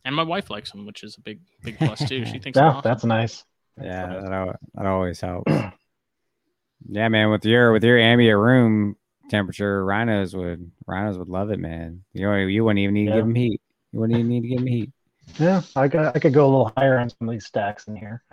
and 0.06 0.16
my 0.16 0.24
wife 0.24 0.49
likes 0.49 0.72
them, 0.72 0.86
which 0.86 1.03
is 1.03 1.18
a 1.18 1.22
big 1.22 1.40
big 1.64 1.78
plus 1.78 2.07
too. 2.07 2.26
She 2.26 2.40
thinks 2.40 2.56
they're 2.57 2.64
Yeah, 2.66 2.70
awesome. 2.76 2.82
that's 2.84 3.03
nice. 3.03 3.44
Yeah, 3.82 4.07
that, 4.22 4.32
al- 4.32 4.56
that 4.76 4.86
always 4.86 5.20
helps. 5.20 5.52
yeah, 6.88 7.10
man. 7.10 7.30
With 7.30 7.44
your 7.45 7.74
with 7.74 7.84
your 7.84 7.98
ambient 7.99 8.40
room 8.40 8.95
temperature, 9.30 9.84
rhinos 9.85 10.35
would 10.35 10.72
rhinos 10.88 11.18
would 11.18 11.30
love 11.30 11.52
it, 11.52 11.60
man. 11.60 12.03
You 12.14 12.27
know, 12.30 12.35
you 12.38 12.64
wouldn't 12.64 12.80
even 12.80 12.93
need 12.93 13.07
to 13.07 13.11
give 13.14 13.26
them 13.26 13.35
heat. 13.35 13.61
You 13.91 13.99
wouldn't 13.99 14.19
even 14.19 14.30
need 14.30 14.41
to 14.41 14.47
give 14.47 14.57
them 14.60 14.68
heat. 14.68 14.91
Yeah, 15.39 15.61
I 15.76 15.88
got 15.88 16.15
I 16.15 16.19
could 16.19 16.34
go 16.34 16.45
a 16.45 16.47
little 16.47 16.72
higher 16.77 16.97
on 16.99 17.10
some 17.10 17.27
of 17.27 17.31
these 17.34 17.45
stacks 17.45 17.88
in 17.88 17.95
here. 17.95 18.23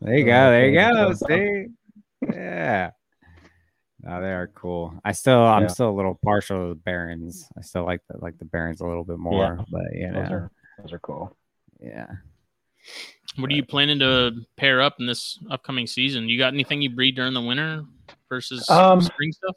There 0.00 0.16
you 0.16 0.24
go. 0.24 0.50
There 0.50 0.68
you 0.68 0.78
go. 0.78 1.12
See, 1.14 1.66
yeah. 2.32 2.90
No, 4.02 4.20
they 4.20 4.30
are 4.32 4.46
cool. 4.54 4.94
I 5.04 5.12
still, 5.12 5.40
I'm 5.40 5.62
Yeah. 5.62 5.68
still 5.68 5.90
a 5.90 5.96
little 5.96 6.18
partial 6.22 6.64
to 6.64 6.68
the 6.68 6.74
Barons. 6.80 7.48
I 7.58 7.62
still 7.62 7.84
like 7.84 8.02
the 8.08 8.18
like 8.18 8.38
the 8.38 8.44
Barons 8.44 8.80
a 8.80 8.86
little 8.86 9.04
bit 9.04 9.18
more, 9.18 9.56
yeah. 9.58 9.64
but 9.70 9.82
you 9.94 10.12
Those 10.12 10.30
are 10.30 10.50
those 10.78 10.92
are 10.92 10.98
cool. 11.00 11.36
yeah. 11.80 12.06
What 13.36 13.50
are 13.50 13.54
you 13.54 13.64
planning 13.64 13.98
to 13.98 14.32
pair 14.56 14.80
up 14.80 14.96
in 15.00 15.06
this 15.06 15.38
upcoming 15.50 15.86
season? 15.88 16.28
You 16.28 16.38
got 16.38 16.54
anything 16.54 16.80
you 16.82 16.90
breed 16.90 17.16
during 17.16 17.34
the 17.34 17.40
winter 17.40 17.82
versus 18.28 18.68
Um, 18.70 19.00
spring 19.00 19.32
stuff? 19.32 19.56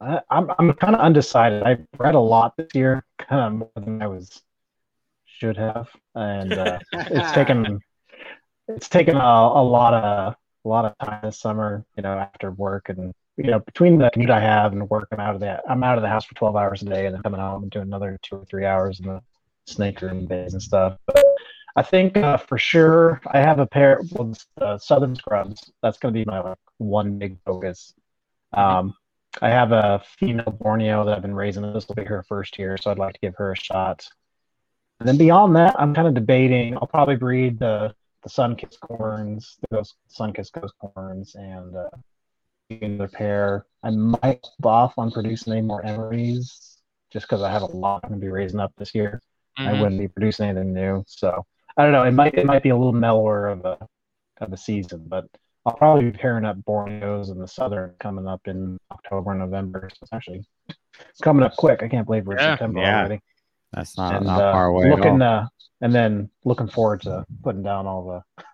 I, 0.00 0.20
I'm 0.30 0.50
I'm 0.58 0.72
kind 0.74 0.94
of 0.94 1.00
undecided. 1.00 1.62
I 1.62 1.78
read 1.98 2.14
a 2.14 2.20
lot 2.20 2.56
this 2.56 2.74
year, 2.74 3.04
kind 3.18 3.42
of 3.42 3.52
more 3.52 3.84
than 3.84 4.00
I 4.02 4.06
was 4.06 4.42
should 5.26 5.56
have, 5.56 5.88
and 6.14 6.52
uh, 6.52 6.78
it's 6.92 7.32
taken 7.34 7.80
it's 8.68 8.88
taken 8.88 9.16
a, 9.16 9.18
a 9.18 9.64
lot 9.64 9.94
of 9.94 10.34
a 10.64 10.68
lot 10.68 10.84
of 10.84 11.06
time 11.06 11.20
this 11.22 11.38
summer. 11.40 11.84
You 11.96 12.02
know, 12.02 12.18
after 12.18 12.50
work 12.50 12.88
and 12.88 13.12
you 13.36 13.50
know 13.50 13.58
between 13.60 13.98
the 13.98 14.10
commute 14.10 14.30
I 14.30 14.40
have 14.40 14.72
and 14.72 14.88
work, 14.88 15.08
I'm 15.12 15.20
out 15.20 15.34
of 15.34 15.40
the 15.40 15.60
I'm 15.68 15.84
out 15.84 15.98
of 15.98 16.02
the 16.02 16.08
house 16.08 16.24
for 16.24 16.34
12 16.34 16.56
hours 16.56 16.82
a 16.82 16.86
day, 16.86 17.06
and 17.06 17.14
then 17.14 17.22
coming 17.22 17.40
home 17.40 17.62
and 17.62 17.70
doing 17.70 17.86
another 17.86 18.18
two 18.22 18.36
or 18.36 18.44
three 18.46 18.64
hours 18.64 19.00
in 19.00 19.06
the 19.06 19.20
snake 19.66 20.00
room 20.00 20.26
days 20.26 20.54
and 20.54 20.62
stuff. 20.62 20.96
But 21.06 21.24
I 21.76 21.82
think 21.82 22.16
uh, 22.16 22.38
for 22.38 22.58
sure 22.58 23.20
I 23.26 23.40
have 23.40 23.58
a 23.58 23.66
pair. 23.66 24.00
Well, 24.12 24.34
uh, 24.60 24.78
Southern 24.78 25.14
Scrubs. 25.14 25.70
That's 25.82 25.98
going 25.98 26.14
to 26.14 26.18
be 26.18 26.24
my 26.24 26.40
like, 26.40 26.58
one 26.78 27.18
big 27.18 27.38
focus. 27.44 27.94
Um, 28.52 28.94
I 29.40 29.50
have 29.50 29.72
a 29.72 30.02
female 30.18 30.50
Borneo 30.60 31.04
that 31.04 31.14
I've 31.16 31.22
been 31.22 31.34
raising. 31.34 31.62
This 31.72 31.86
will 31.88 31.94
be 31.94 32.04
her 32.04 32.22
first 32.22 32.58
year, 32.58 32.76
so 32.76 32.90
I'd 32.90 32.98
like 32.98 33.14
to 33.14 33.20
give 33.20 33.36
her 33.36 33.52
a 33.52 33.56
shot. 33.56 34.06
And 34.98 35.08
then 35.08 35.16
beyond 35.16 35.56
that, 35.56 35.74
I'm 35.80 35.94
kind 35.94 36.08
of 36.08 36.14
debating. 36.14 36.76
I'll 36.76 36.86
probably 36.86 37.16
breed 37.16 37.58
the 37.58 37.94
the 38.22 38.28
sun-kissed 38.28 38.80
corns, 38.80 39.56
the 39.62 39.76
ghost, 39.76 39.94
sun-kissed 40.08 40.52
ghost 40.52 40.74
corns, 40.78 41.34
and 41.36 41.74
uh, 41.74 41.88
another 42.70 43.08
pair. 43.08 43.64
I 43.82 43.90
might 43.90 44.40
hold 44.42 44.66
off 44.66 44.98
on 44.98 45.10
producing 45.10 45.54
any 45.54 45.62
more 45.62 45.82
emorys 45.82 46.76
just 47.10 47.26
because 47.26 47.42
I 47.42 47.50
have 47.50 47.62
a 47.62 47.66
lot 47.66 48.00
I'm 48.04 48.10
gonna 48.10 48.20
be 48.20 48.28
raising 48.28 48.60
up 48.60 48.72
this 48.76 48.94
year. 48.94 49.22
I 49.56 49.72
Mhm. 49.72 49.80
wouldn't 49.80 49.98
be 50.00 50.08
producing 50.08 50.48
anything 50.50 50.74
new, 50.74 51.02
so 51.06 51.46
I 51.76 51.82
don't 51.82 51.92
know. 51.92 52.04
It 52.04 52.12
might 52.12 52.34
it 52.34 52.44
might 52.44 52.62
be 52.62 52.70
a 52.70 52.76
little 52.76 52.92
mellower 52.92 53.48
of 53.48 53.64
a 53.64 53.78
of 54.40 54.52
a 54.52 54.56
season, 54.56 55.04
but 55.06 55.26
I'll 55.66 55.74
probably 55.76 56.10
be 56.10 56.16
pairing 56.16 56.44
up 56.44 56.56
Borneos 56.58 57.30
and 57.30 57.40
the 57.40 57.46
Southern 57.48 57.92
coming 58.00 58.26
up 58.26 58.40
in 58.46 58.78
October 58.90 59.32
and 59.32 59.40
November. 59.40 59.90
So 59.92 59.98
it's 60.02 60.12
actually 60.12 60.42
it's 60.68 61.20
coming 61.22 61.42
up 61.44 61.54
quick. 61.56 61.82
I 61.82 61.88
can't 61.88 62.06
believe 62.06 62.26
we're 62.26 62.36
Yeah. 62.38 62.52
September 62.52 62.80
Yeah. 62.80 62.98
already. 63.00 63.20
That's 63.72 63.96
not 63.96 64.16
and 64.16 64.26
not 64.26 64.40
uh, 64.42 64.52
far 64.52 64.66
away. 64.66 64.86
at 64.86 64.90
looking 64.98 65.22
all. 65.22 65.42
uh, 65.44 65.46
and 65.82 65.94
then 65.94 66.30
looking 66.44 66.66
forward 66.68 67.02
to 67.02 67.24
putting 67.42 67.62
down 67.62 67.86
all 67.86 68.04
the 68.06 68.44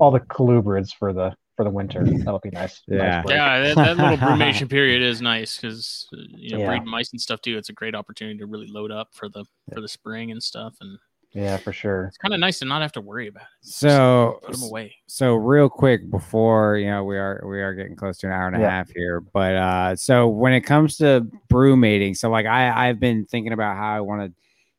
all 0.00 0.10
the 0.10 0.20
colubrids 0.20 0.92
for 0.94 1.12
the 1.12 1.34
for 1.56 1.64
the 1.64 1.70
winter. 1.70 2.04
That'll 2.04 2.38
be 2.40 2.50
nice. 2.50 2.82
Yeah. 2.86 3.22
Nice. 3.22 3.24
Yeah, 3.30 3.60
that, 3.60 3.74
that 3.76 3.96
little 3.96 4.16
brumation 4.28 4.68
period 4.68 5.02
is 5.02 5.22
nice 5.22 5.56
because 5.56 6.06
you 6.12 6.50
know 6.50 6.58
Yeah. 6.58 6.66
breeding 6.68 6.88
mice 6.88 7.10
and 7.12 7.20
stuff 7.20 7.40
too. 7.40 7.56
It's 7.56 7.68
a 7.68 7.72
great 7.72 7.94
opportunity 7.94 8.38
to 8.38 8.46
really 8.46 8.66
load 8.68 8.90
up 8.90 9.08
for 9.14 9.28
the 9.28 9.44
for 9.72 9.80
the 9.80 9.88
spring 9.88 10.30
and 10.32 10.42
stuff, 10.42 10.74
and 10.80 10.98
yeah, 11.32 11.56
for 11.58 11.72
sure. 11.72 12.06
it's 12.06 12.16
kind 12.16 12.32
of 12.34 12.40
nice 12.40 12.58
to 12.60 12.64
not 12.64 12.82
have 12.82 12.92
to 12.92 13.00
worry 13.00 13.28
about 13.28 13.42
it. 13.42 13.48
so 13.60 14.40
Put 14.42 14.52
them 14.54 14.62
away. 14.64 14.94
so 15.06 15.34
real 15.34 15.68
quick 15.68 16.10
before 16.10 16.76
you 16.78 16.86
know 16.86 17.04
we 17.04 17.16
are 17.18 17.42
we 17.46 17.60
are 17.60 17.74
getting 17.74 17.96
close 17.96 18.18
to 18.18 18.26
an 18.26 18.32
hour 18.32 18.46
and 18.48 18.56
a 18.56 18.60
Yeah. 18.60 18.70
half 18.70 18.90
here 18.90 19.20
but 19.20 19.54
uh 19.54 19.96
so 19.96 20.28
when 20.28 20.52
it 20.52 20.62
comes 20.62 20.96
to 20.98 21.26
brumating 21.50 22.16
so 22.16 22.30
like 22.30 22.46
i 22.46 22.88
i've 22.88 22.98
been 22.98 23.26
thinking 23.26 23.52
about 23.52 23.76
how 23.76 23.94
i 23.96 24.00
want 24.00 24.22
to 24.22 24.32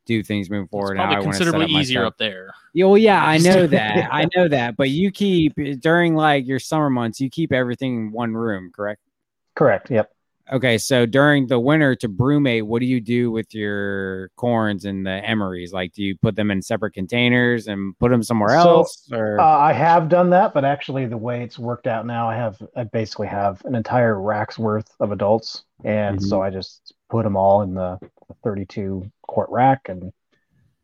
do 0.06 0.24
things 0.24 0.50
moving 0.50 0.68
forward 0.68 0.94
and 0.94 1.02
how 1.02 1.06
probably 1.06 1.16
I 1.16 1.20
wanna 1.28 1.38
considerably 1.38 1.66
up 1.66 1.82
easier 1.82 2.04
up 2.06 2.18
there. 2.18 2.52
Yeah, 2.74 2.86
well, 2.86 2.98
yeah, 2.98 3.24
I 3.24 3.38
know 3.50 3.68
that. 3.68 3.96
Yeah. 3.96 4.08
I 4.12 4.28
know 4.36 4.48
that. 4.48 4.76
But 4.76 4.90
you 4.90 5.12
keep 5.12 5.54
during 5.82 6.16
like 6.16 6.48
your 6.48 6.58
summer 6.58 6.90
months, 6.90 7.22
you 7.22 7.30
keep 7.30 7.52
everything 7.54 7.96
in 7.96 8.12
one 8.12 8.34
room, 8.34 8.72
correct? 8.76 9.02
Correct. 9.54 9.92
Yep. 9.92 10.12
Okay, 10.52 10.80
so 10.80 11.06
during 11.06 11.46
the 11.46 11.60
winter 11.60 11.96
to 11.98 12.10
brumate, 12.10 12.64
what 12.64 12.80
do 12.80 12.88
you 12.88 13.00
do 13.00 13.30
with 13.30 13.54
your 13.54 14.30
corns 14.36 14.86
and 14.86 15.06
the 15.06 15.22
emorys? 15.24 15.72
Like, 15.72 15.94
do 15.94 16.02
you 16.04 16.18
put 16.18 16.36
them 16.36 16.50
in 16.50 16.62
separate 16.62 16.94
containers 16.94 17.68
and 17.68 17.98
put 18.00 18.10
them 18.10 18.24
somewhere 18.24 18.50
So, 18.50 18.56
else? 18.58 19.08
Or 19.12 19.40
Uh, 19.40 19.46
I 19.46 19.74
have 19.74 20.10
done 20.10 20.32
that, 20.32 20.56
but 20.56 20.66
actually, 20.66 21.06
the 21.06 21.18
way 21.18 21.44
it's 21.44 21.60
worked 21.60 21.86
out 21.86 22.08
now, 22.08 22.28
I 22.28 22.36
have 22.36 22.62
I 22.76 22.84
basically 22.86 23.28
have 23.28 23.64
an 23.66 23.76
entire 23.76 24.20
rack's 24.20 24.58
worth 24.58 24.90
of 25.00 25.12
adults, 25.12 25.66
and 25.84 26.22
so 26.22 26.42
I 26.42 26.50
just 26.50 26.94
put 27.10 27.24
them 27.24 27.38
all 27.38 27.62
in 27.62 27.76
the 27.76 28.00
32 28.44 29.06
quart 29.22 29.50
rack 29.52 29.88
and 29.88 30.12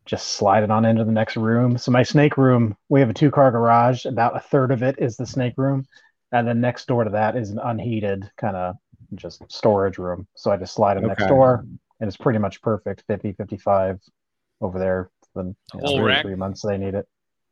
just 0.04 0.28
slide 0.34 0.62
it 0.62 0.70
on 0.70 0.84
into 0.84 1.04
the 1.04 1.10
next 1.10 1.36
room. 1.36 1.76
So 1.76 1.90
my 1.90 2.04
snake 2.04 2.36
room, 2.38 2.76
we 2.88 3.00
have 3.00 3.10
a 3.10 3.14
two 3.14 3.32
car 3.32 3.50
garage. 3.50 4.04
About 4.04 4.36
a 4.36 4.40
third 4.40 4.70
of 4.70 4.84
it 4.84 4.96
is 4.98 5.16
the 5.16 5.26
snake 5.26 5.54
room, 5.56 5.86
and 6.30 6.46
then 6.46 6.60
next 6.60 6.86
door 6.86 7.02
to 7.02 7.10
that 7.10 7.36
is 7.36 7.50
an 7.50 7.58
unheated 7.58 8.30
kind 8.36 8.56
of 8.56 8.76
just 9.14 9.42
storage 9.50 9.98
room. 9.98 10.26
So 10.36 10.50
I 10.50 10.56
just 10.56 10.74
slide 10.74 10.96
it 10.96 11.02
next 11.02 11.26
door, 11.26 11.64
and 12.00 12.08
it's 12.08 12.16
pretty 12.16 12.38
much 12.38 12.60
perfect 12.62 13.04
50, 13.06 13.32
55 13.32 14.00
over 14.60 14.78
there. 14.78 15.10
For 15.32 15.42
the 15.42 15.48
you 15.48 15.80
know, 15.80 15.86
whole 15.86 15.96
two 15.96 16.02
or 16.02 16.06
rack? 16.06 16.22
three 16.22 16.34
months 16.34 16.62
they 16.62 16.78
need 16.78 16.94
it. 16.94 17.06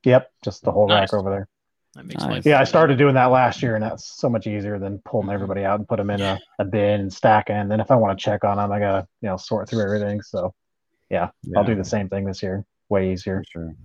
Yep, 0.04 0.30
just 0.42 0.62
the 0.62 0.72
whole 0.72 0.88
Nice. 0.88 1.12
rack 1.12 1.18
over 1.18 1.30
there. 1.30 1.48
That 1.94 2.06
makes 2.06 2.24
Nice. 2.24 2.44
Yeah, 2.44 2.60
I 2.60 2.64
started 2.64 2.98
doing 2.98 3.14
that 3.14 3.26
last 3.26 3.62
year, 3.62 3.74
and 3.76 3.84
that's 3.84 4.18
so 4.18 4.28
much 4.28 4.46
easier 4.46 4.78
than 4.78 4.98
pulling 5.04 5.26
mm-hmm. 5.26 5.34
everybody 5.34 5.64
out 5.64 5.78
and 5.78 5.88
put 5.88 5.98
them 5.98 6.10
in 6.10 6.20
a, 6.20 6.40
a 6.58 6.64
bin 6.64 7.02
and 7.02 7.12
stacking. 7.12 7.56
And 7.56 7.70
then 7.70 7.80
if 7.80 7.90
I 7.90 7.96
want 7.96 8.18
to 8.18 8.22
check 8.22 8.44
on 8.44 8.56
them, 8.56 8.72
I 8.72 8.78
gotta 8.78 9.06
you 9.20 9.28
know 9.28 9.36
sort 9.36 9.68
through 9.68 9.82
everything. 9.84 10.20
So 10.22 10.54
yeah, 11.10 11.30
I'll 11.56 11.64
do 11.64 11.74
the 11.74 11.84
same 11.84 12.08
thing 12.08 12.24
this 12.24 12.42
year. 12.42 12.64
Way 12.88 13.12
easier. 13.12 13.42
For 13.52 13.60
sure. 13.60 13.76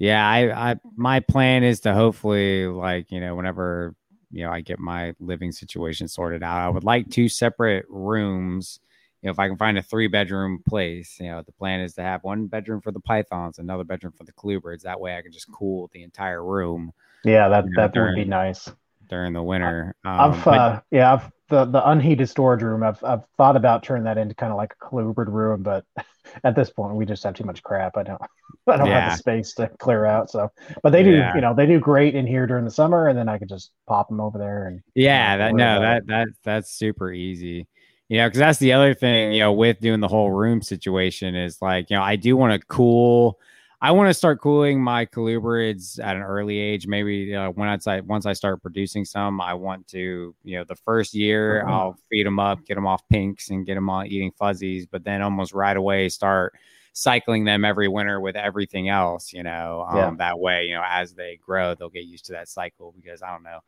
Yeah, 0.00 0.26
I, 0.26 0.70
I 0.70 0.76
my 0.96 1.20
plan 1.20 1.62
is 1.62 1.80
to 1.80 1.92
hopefully 1.92 2.66
like, 2.66 3.12
you 3.12 3.20
know, 3.20 3.36
whenever 3.36 3.94
you 4.30 4.44
know 4.44 4.50
I 4.52 4.60
get 4.60 4.78
my 4.78 5.14
living 5.20 5.52
situation 5.52 6.08
sorted 6.08 6.42
out, 6.42 6.58
I 6.60 6.68
would 6.68 6.84
like 6.84 7.10
two 7.10 7.28
separate 7.28 7.86
rooms. 7.88 8.80
You 9.22 9.26
know, 9.26 9.32
if 9.32 9.38
I 9.38 9.48
can 9.48 9.58
find 9.58 9.76
a 9.76 9.82
three 9.82 10.06
bedroom 10.08 10.62
place, 10.66 11.18
you 11.20 11.26
know, 11.26 11.42
the 11.42 11.52
plan 11.52 11.80
is 11.80 11.94
to 11.94 12.02
have 12.02 12.24
one 12.24 12.46
bedroom 12.46 12.80
for 12.80 12.90
the 12.90 13.00
pythons, 13.00 13.58
another 13.58 13.84
bedroom 13.84 14.14
for 14.16 14.24
the 14.24 14.32
colubrids. 14.32 14.82
That 14.82 15.00
way 15.00 15.16
I 15.16 15.20
can 15.20 15.30
just 15.32 15.52
cool 15.52 15.90
the 15.92 16.02
entire 16.02 16.42
room 16.42 16.92
Yeah, 17.24 17.48
that 17.50 17.66
Yeah, 17.76 17.88
that 17.88 18.00
would 18.00 18.14
be 18.14 18.24
nice. 18.24 18.70
during 19.08 19.34
the 19.34 19.42
winter. 19.42 19.94
Um, 20.04 20.20
I've 20.20 20.44
but- 20.44 20.58
uh, 20.58 20.80
yeah, 20.90 21.12
I've 21.12 21.30
the 21.50 21.64
the 21.66 21.88
unheated 21.88 22.28
storage 22.28 22.62
room. 22.62 22.82
I've 22.82 23.02
I've 23.04 23.24
thought 23.36 23.56
about 23.56 23.82
turning 23.82 24.04
that 24.04 24.18
into 24.18 24.34
kind 24.34 24.52
of 24.52 24.56
like 24.58 24.74
a 24.80 24.84
colubrid 24.84 25.28
room, 25.28 25.62
but 25.62 25.84
at 26.44 26.56
this 26.56 26.70
point 26.70 26.94
we 26.96 27.06
just 27.06 27.22
have 27.24 27.34
too 27.34 27.44
much 27.44 27.62
crap. 27.62 27.96
I 27.96 28.04
don't 28.04 28.22
I 28.68 28.76
don't 28.76 28.90
Yeah. 28.90 28.92
have 28.92 29.04
the 29.04 29.10
space 29.10 29.54
to 29.54 29.68
clear 29.78 30.04
out. 30.06 30.30
So, 30.30 30.50
but 30.82 30.90
they 30.92 31.02
do 31.02 31.10
Yeah. 31.10 31.32
you 31.32 31.40
know 31.40 31.54
they 31.54 31.66
do 31.66 31.80
great 31.80 32.14
in 32.14 32.26
here 32.26 32.46
during 32.46 32.64
the 32.64 32.70
summer, 32.70 33.08
and 33.08 33.18
then 33.18 33.28
I 33.28 33.38
could 33.38 33.48
just 33.48 33.72
pop 33.88 34.08
them 34.08 34.20
over 34.20 34.38
there 34.38 34.66
and 34.68 34.82
Yeah, 34.94 35.36
that 35.36 35.54
no, 35.54 35.80
that 35.80 36.06
that 36.06 36.28
that's 36.44 36.70
super 36.72 37.12
easy. 37.12 37.68
You 38.08 38.18
know, 38.18 38.26
because 38.28 38.40
that's 38.40 38.58
the 38.58 38.72
other 38.72 38.94
thing. 38.94 39.32
You 39.32 39.40
know, 39.40 39.52
with 39.52 39.80
doing 39.80 40.00
the 40.00 40.08
whole 40.08 40.30
room 40.32 40.62
situation 40.62 41.34
is 41.36 41.62
like, 41.62 41.90
you 41.90 41.96
know, 41.96 42.02
I 42.02 42.16
do 42.16 42.36
want 42.36 42.60
to 42.60 42.66
cool. 42.66 43.38
I 43.82 43.92
want 43.92 44.08
to 44.10 44.14
start 44.14 44.40
cooling 44.42 44.82
my 44.82 45.06
colubrids 45.06 45.98
at 46.02 46.14
an 46.14 46.22
early 46.22 46.58
age. 46.58 46.86
Maybe 46.86 47.34
uh, 47.34 47.50
when 47.50 47.66
I 47.68 48.00
once 48.02 48.26
I 48.26 48.34
start 48.34 48.60
producing 48.60 49.06
some, 49.06 49.40
I 49.40 49.54
want 49.54 49.88
to, 49.88 50.34
you 50.44 50.56
know, 50.58 50.64
the 50.64 50.76
first 50.76 51.14
year 51.14 51.64
Mhm. 51.64 51.70
I'll 51.70 51.96
feed 52.10 52.26
them 52.26 52.38
up, 52.38 52.64
get 52.66 52.74
them 52.74 52.86
off 52.86 53.02
pinks, 53.08 53.48
and 53.48 53.64
get 53.64 53.76
them 53.76 53.88
on 53.88 54.06
eating 54.06 54.32
fuzzies. 54.32 54.86
But 54.86 55.04
then 55.04 55.22
almost 55.22 55.54
right 55.54 55.76
away 55.76 56.10
start 56.10 56.54
cycling 56.92 57.44
them 57.44 57.64
every 57.64 57.88
winter 57.88 58.20
with 58.20 58.36
everything 58.36 58.88
else. 58.90 59.32
You 59.32 59.44
know, 59.44 59.86
um, 59.88 59.96
Yeah. 59.96 60.10
that 60.18 60.38
way, 60.38 60.66
you 60.66 60.74
know, 60.74 60.84
as 60.86 61.14
they 61.14 61.36
grow, 61.36 61.74
they'll 61.74 61.88
get 61.88 62.04
used 62.04 62.26
to 62.26 62.32
that 62.32 62.48
cycle. 62.48 62.92
Because 62.94 63.22
I 63.22 63.30
don't 63.32 63.42
know, 63.44 63.60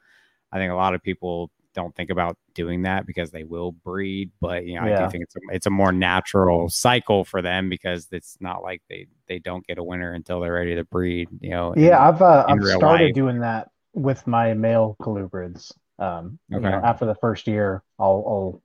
I 0.52 0.58
think 0.58 0.72
a 0.72 0.76
lot 0.76 0.94
of 0.94 1.02
people 1.02 1.50
don't 1.74 1.94
think 1.94 2.10
about 2.10 2.36
doing 2.54 2.82
that 2.82 3.06
because 3.06 3.30
they 3.30 3.44
will 3.44 3.72
breed, 3.72 4.30
but 4.40 4.66
you 4.66 4.74
know, 4.80 4.82
I 4.86 5.04
do 5.04 5.10
think 5.10 5.24
it's 5.24 5.36
a, 5.36 5.40
it's 5.52 5.66
a 5.66 5.70
more 5.70 5.92
natural 5.92 6.68
cycle 6.68 7.24
for 7.24 7.42
them 7.42 7.68
because 7.68 8.08
it's 8.12 8.36
not 8.40 8.62
like 8.62 8.82
they 8.88 9.06
they 9.28 9.38
don't 9.38 9.66
get 9.66 9.78
a 9.78 9.82
winter 9.84 10.12
until 10.12 10.40
they're 10.40 10.52
ready 10.52 10.74
to 10.76 10.84
breed. 10.84 11.28
You 11.40 11.50
know, 11.50 11.74
Yeah, 11.76 11.96
and- 12.06 12.14
I've 12.16 12.22
uh, 12.22 12.44
I've 12.48 12.62
started 12.64 13.06
life. 13.06 13.14
doing 13.14 13.40
that 13.40 13.68
with 13.94 14.26
my 14.26 14.54
male 14.54 14.96
colubrids. 15.00 15.72
Um, 15.98 16.38
you 16.48 16.58
know, 16.60 16.68
after 16.82 17.04
the 17.06 17.14
first 17.16 17.46
year, 17.46 17.82
I'll 17.98 18.24
I'll 18.26 18.62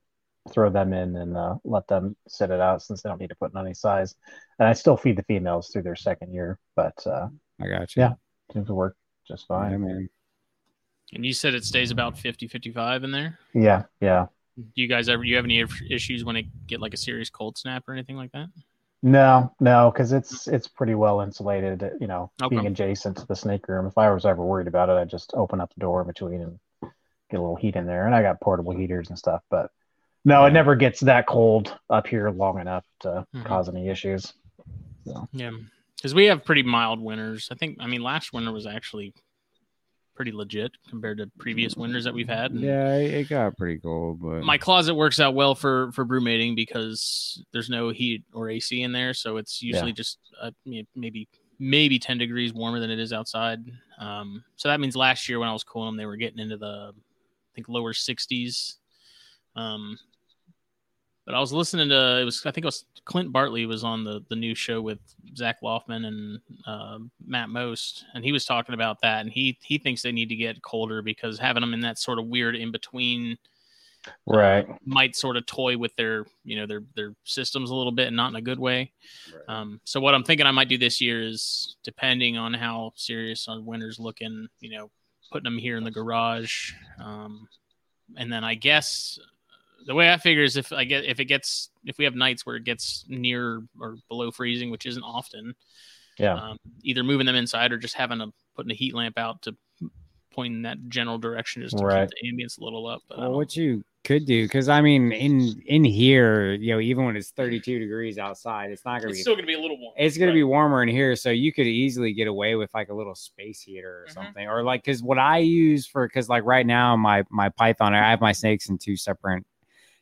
throw 0.52 0.70
them 0.70 0.92
in 0.94 1.14
and 1.16 1.36
uh, 1.36 1.56
let 1.64 1.86
them 1.86 2.16
sit 2.26 2.50
it 2.50 2.60
out 2.60 2.82
since 2.82 3.02
they 3.02 3.08
don't 3.10 3.20
need 3.20 3.28
to 3.28 3.36
put 3.36 3.52
in 3.52 3.58
any 3.60 3.74
size. 3.74 4.14
And 4.58 4.66
I 4.66 4.72
still 4.72 4.96
feed 4.96 5.16
the 5.16 5.22
females 5.24 5.68
through 5.68 5.82
their 5.82 5.94
second 5.96 6.32
year, 6.32 6.58
but 6.74 6.94
uh, 7.06 7.28
I 7.60 7.68
got 7.68 7.94
you. 7.94 8.02
Yeah. 8.02 8.12
seems 8.52 8.66
to 8.68 8.74
work 8.74 8.96
just 9.26 9.44
Yeah, 9.48 9.56
fine. 9.56 9.80
man. 9.82 10.08
And 11.14 11.24
you 11.24 11.32
said 11.32 11.54
it 11.54 11.64
stays 11.64 11.90
about 11.90 12.18
50, 12.18 12.48
55 12.48 13.04
in 13.04 13.10
there. 13.10 13.38
Yeah, 13.54 13.84
yeah. 14.00 14.26
Do 14.56 14.64
you 14.74 14.88
guys 14.88 15.08
ever? 15.08 15.22
Do 15.22 15.28
you 15.28 15.36
have 15.36 15.44
any 15.44 15.64
issues 15.88 16.24
when 16.24 16.36
it 16.36 16.46
get 16.66 16.80
like 16.80 16.92
a 16.92 16.96
serious 16.98 17.30
cold 17.30 17.56
snap 17.56 17.88
or 17.88 17.92
anything 17.92 18.16
like 18.16 18.32
that? 18.32 18.48
No, 19.02 19.54
no, 19.60 19.92
because 19.92 20.12
it's 20.12 20.48
it's 20.48 20.66
pretty 20.66 20.96
well 20.96 21.20
insulated. 21.20 21.88
You 22.00 22.08
know, 22.08 22.30
Okay. 22.42 22.56
being 22.56 22.66
adjacent 22.66 23.16
to 23.18 23.26
the 23.26 23.36
snake 23.36 23.68
room. 23.68 23.86
If 23.86 23.96
I 23.96 24.10
was 24.10 24.26
ever 24.26 24.44
worried 24.44 24.66
about 24.66 24.88
it, 24.88 24.92
I'd 24.96 25.08
just 25.08 25.32
open 25.34 25.60
up 25.60 25.72
the 25.72 25.80
door 25.80 26.00
in 26.00 26.08
between 26.08 26.42
and 26.42 26.58
get 27.30 27.38
a 27.38 27.40
little 27.40 27.54
heat 27.56 27.76
in 27.76 27.86
there. 27.86 28.06
And 28.06 28.14
I 28.14 28.22
got 28.22 28.40
portable 28.40 28.72
heaters 28.72 29.08
and 29.10 29.16
stuff. 29.18 29.42
But 29.48 29.70
no, 30.24 30.42
Yeah. 30.42 30.48
it 30.48 30.52
never 30.52 30.74
gets 30.74 30.98
that 31.00 31.26
cold 31.28 31.78
up 31.88 32.08
here 32.08 32.28
long 32.30 32.58
enough 32.58 32.84
to 33.00 33.24
Mhm. 33.34 33.44
cause 33.44 33.68
any 33.68 33.88
issues. 33.88 34.32
Yeah, 35.32 35.52
because 35.96 36.14
we 36.16 36.24
have 36.24 36.44
pretty 36.44 36.64
mild 36.64 37.00
winters. 37.00 37.48
I 37.52 37.54
think. 37.54 37.76
I 37.80 37.86
mean, 37.86 38.02
last 38.02 38.32
winter 38.32 38.50
was 38.50 38.66
actually 38.66 39.14
pretty 40.18 40.32
legit 40.32 40.72
compared 40.90 41.16
to 41.18 41.30
previous 41.38 41.76
winters 41.76 42.02
that 42.02 42.12
we've 42.12 42.28
had. 42.28 42.50
and 42.50 42.60
Yeah, 42.60 42.96
it 42.96 43.28
got 43.28 43.56
pretty 43.56 43.78
cold, 43.78 44.20
but 44.20 44.42
My 44.42 44.58
closet 44.58 44.96
works 44.96 45.20
out 45.20 45.32
well 45.32 45.54
for 45.54 45.92
for 45.92 46.04
brumating 46.04 46.56
because 46.56 47.40
there's 47.52 47.70
no 47.70 47.90
heat 47.90 48.24
or 48.32 48.50
AC 48.50 48.82
in 48.82 48.90
there, 48.90 49.14
so 49.14 49.36
it's 49.36 49.62
usually 49.62 49.92
just 49.92 50.18
uh, 50.42 50.50
maybe 50.96 51.28
maybe 51.60 52.00
10 52.00 52.18
degrees 52.18 52.52
warmer 52.52 52.80
than 52.80 52.90
it 52.90 52.98
is 52.98 53.12
outside. 53.12 53.60
Um, 54.00 54.42
so 54.56 54.68
that 54.68 54.80
means 54.80 54.96
last 54.96 55.28
year 55.28 55.38
when 55.38 55.48
I 55.48 55.52
was 55.52 55.62
cooling 55.62 55.90
them, 55.90 55.96
they 55.96 56.06
were 56.06 56.16
getting 56.16 56.40
into 56.40 56.56
the 56.56 56.90
I 56.92 57.54
think 57.54 57.68
lower 57.68 57.92
60s. 57.92 58.74
Um, 59.54 60.00
but 61.28 61.34
I 61.34 61.40
was 61.40 61.52
listening 61.52 61.90
to 61.90 62.20
it 62.22 62.24
was 62.24 62.40
I 62.46 62.50
think 62.50 62.64
it 62.64 62.68
was 62.68 62.86
Clint 63.04 63.30
Bartley 63.30 63.66
was 63.66 63.84
on 63.84 64.02
the 64.02 64.24
the 64.30 64.34
new 64.34 64.54
show 64.54 64.80
with 64.80 64.98
Zach 65.36 65.60
Loftman 65.62 66.06
and 66.06 66.40
uh, 66.66 67.00
Matt 67.22 67.50
Most, 67.50 68.06
and 68.14 68.24
he 68.24 68.32
was 68.32 68.46
talking 68.46 68.74
about 68.74 69.02
that, 69.02 69.20
and 69.20 69.30
he 69.30 69.58
he 69.62 69.76
thinks 69.76 70.00
they 70.00 70.10
need 70.10 70.30
to 70.30 70.36
get 70.36 70.62
colder 70.62 71.02
because 71.02 71.38
having 71.38 71.60
them 71.60 71.74
in 71.74 71.80
that 71.80 71.98
sort 71.98 72.18
of 72.18 72.28
weird 72.28 72.56
in 72.56 72.72
between 72.72 73.36
Right. 74.24 74.66
might 74.86 75.16
sort 75.16 75.36
of 75.36 75.44
toy 75.44 75.76
with 75.76 75.94
their 75.96 76.24
you 76.44 76.56
know 76.56 76.64
their 76.64 76.82
their 76.96 77.14
systems 77.24 77.68
a 77.68 77.74
little 77.74 77.92
bit 77.92 78.06
and 78.06 78.16
not 78.16 78.30
in 78.30 78.36
a 78.36 78.40
good 78.40 78.58
way. 78.58 78.92
Um, 79.48 79.82
so 79.84 80.00
what 80.00 80.14
I'm 80.14 80.24
thinking 80.24 80.46
I 80.46 80.50
might 80.50 80.70
do 80.70 80.78
this 80.78 80.98
year 80.98 81.20
is 81.20 81.76
depending 81.84 82.38
on 82.38 82.54
how 82.54 82.94
serious 82.94 83.48
our 83.48 83.60
winter's 83.60 83.98
looking, 83.98 84.48
you 84.60 84.70
know, 84.70 84.90
putting 85.30 85.44
them 85.44 85.58
here 85.58 85.76
in 85.76 85.84
the 85.84 85.90
garage, 85.90 86.72
um, 86.98 87.46
and 88.16 88.32
then 88.32 88.44
I 88.44 88.54
guess 88.54 89.18
the 89.86 89.94
way 89.94 90.12
I 90.12 90.16
figure 90.16 90.42
is 90.42 90.56
if 90.56 90.72
I 90.72 90.84
get 90.84 91.04
if 91.04 91.20
it 91.20 91.26
gets 91.26 91.70
if 91.84 91.98
we 91.98 92.04
have 92.04 92.14
nights 92.14 92.44
where 92.44 92.56
it 92.56 92.64
gets 92.64 93.04
near 93.08 93.62
or 93.80 93.96
below 94.08 94.30
freezing, 94.30 94.70
which 94.70 94.86
isn't 94.86 95.02
often, 95.02 95.54
Yeah. 96.18 96.34
um, 96.34 96.56
either 96.82 97.02
moving 97.04 97.26
them 97.26 97.36
inside 97.36 97.72
or 97.72 97.78
just 97.78 97.94
having 97.94 98.20
a 98.20 98.28
putting 98.56 98.72
a 98.72 98.74
heat 98.74 98.94
lamp 98.94 99.18
out 99.18 99.42
to 99.42 99.56
point 100.32 100.54
in 100.54 100.62
that 100.62 100.78
general 100.88 101.18
direction 101.18 101.62
just 101.62 101.78
to 101.78 101.84
Right. 101.84 102.08
keep 102.08 102.36
the 102.38 102.44
ambience 102.44 102.60
a 102.60 102.64
little 102.64 102.86
up. 102.86 103.02
But 103.08 103.18
Well, 103.18 103.32
what 103.32 103.56
you 103.56 103.82
could 104.04 104.26
do, 104.26 104.44
because 104.44 104.68
I 104.68 104.80
mean, 104.80 105.12
in 105.12 105.60
in 105.66 105.84
here, 105.84 106.52
you 106.54 106.72
know, 106.72 106.80
even 106.80 107.04
when 107.04 107.16
it's 107.16 107.30
32 107.30 107.78
degrees 107.78 108.18
outside, 108.18 108.70
it's 108.70 108.84
not 108.84 109.00
gonna 109.00 109.10
it's 109.10 109.18
be. 109.18 109.22
still 109.22 109.34
going 109.34 109.44
to 109.44 109.46
be 109.48 109.54
a 109.54 109.60
little 109.60 109.78
warm. 109.78 109.94
It's 109.98 110.16
gonna 110.16 110.30
Right. 110.30 110.34
be 110.36 110.44
warmer 110.44 110.82
in 110.82 110.88
here, 110.88 111.14
so 111.16 111.30
you 111.30 111.52
could 111.52 111.66
easily 111.66 112.12
get 112.12 112.26
away 112.28 112.54
with 112.56 112.72
like 112.74 112.88
a 112.88 112.94
little 112.94 113.14
space 113.14 113.60
heater 113.60 114.04
or 114.04 114.06
Mhm. 114.08 114.12
something, 114.12 114.48
or 114.48 114.62
like 114.62 114.82
because 114.84 115.02
what 115.02 115.18
I 115.18 115.38
use 115.38 115.86
for 115.86 116.06
because 116.06 116.28
like 116.28 116.44
right 116.44 116.66
now 116.66 116.96
my 116.96 117.24
my 117.30 117.48
Python, 117.48 117.94
I 117.94 118.10
have 118.10 118.20
my 118.20 118.32
snakes 118.32 118.68
in 118.68 118.78
two 118.78 118.96
separate 118.96 119.44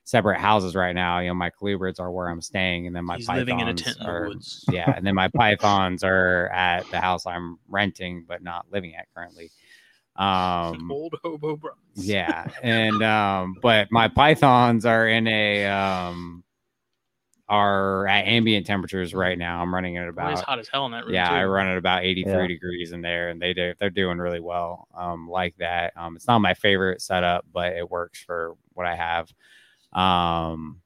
separate 0.06 0.38
houses 0.38 0.76
right 0.76 0.94
now. 0.94 1.18
You 1.18 1.28
know, 1.28 1.34
my 1.34 1.50
colubrids 1.50 1.98
are 2.00 2.10
where 2.12 2.28
I'm 2.28 2.40
staying, 2.40 2.86
and 2.86 2.94
then 2.94 3.04
my 3.04 3.16
He's 3.16 3.26
pythons 3.26 3.40
living 3.48 3.60
in 3.60 3.68
a 3.68 3.74
tent 3.74 3.96
in 3.98 4.06
the 4.06 4.08
are 4.10 4.28
woods. 4.28 4.64
yeah, 4.70 4.94
and 4.96 5.04
then 5.06 5.14
my 5.16 5.28
pythons 5.34 6.04
are 6.04 6.46
at 6.48 6.88
the 6.90 7.00
house 7.00 7.26
I'm 7.26 7.58
renting 7.68 8.24
but 8.26 8.42
not 8.42 8.66
living 8.72 8.94
at 8.94 9.06
currently. 9.14 9.50
Um, 10.14 10.88
Old 10.90 11.14
hobo 11.22 11.56
bros. 11.56 11.74
yeah, 11.96 12.46
and 12.62 13.02
um, 13.02 13.56
but 13.60 13.88
my 13.90 14.08
pythons 14.08 14.86
are 14.86 15.08
in 15.08 15.26
a 15.26 15.66
um, 15.66 16.44
are 17.48 18.06
at 18.08 18.26
ambient 18.26 18.66
temperatures 18.66 19.12
right 19.14 19.38
now. 19.38 19.60
I'm 19.60 19.72
running 19.74 19.96
at 19.96 20.08
about 20.08 20.32
it's 20.32 20.40
hot 20.40 20.58
as 20.58 20.68
hell 20.68 20.86
in 20.86 20.92
that 20.92 21.04
room. 21.04 21.14
yeah, 21.14 21.28
too. 21.28 21.34
I 21.34 21.44
run 21.44 21.66
at 21.68 21.78
about 21.78 22.04
83 22.04 22.32
Yeah. 22.32 22.46
degrees 22.46 22.92
in 22.92 23.02
there, 23.02 23.28
and 23.28 23.40
they 23.42 23.54
do 23.54 23.74
they're 23.78 23.90
doing 23.90 24.18
really 24.18 24.40
well. 24.40 24.88
Um, 24.96 25.28
like 25.28 25.56
that. 25.58 25.92
Um, 25.96 26.16
it's 26.16 26.26
not 26.26 26.38
my 26.40 26.54
favorite 26.54 27.02
setup, 27.02 27.44
but 27.52 27.72
it 27.74 27.90
works 27.90 28.20
for 28.22 28.54
what 28.72 28.86
I 28.86 28.94
have. 28.96 29.32
Um, 29.96 30.82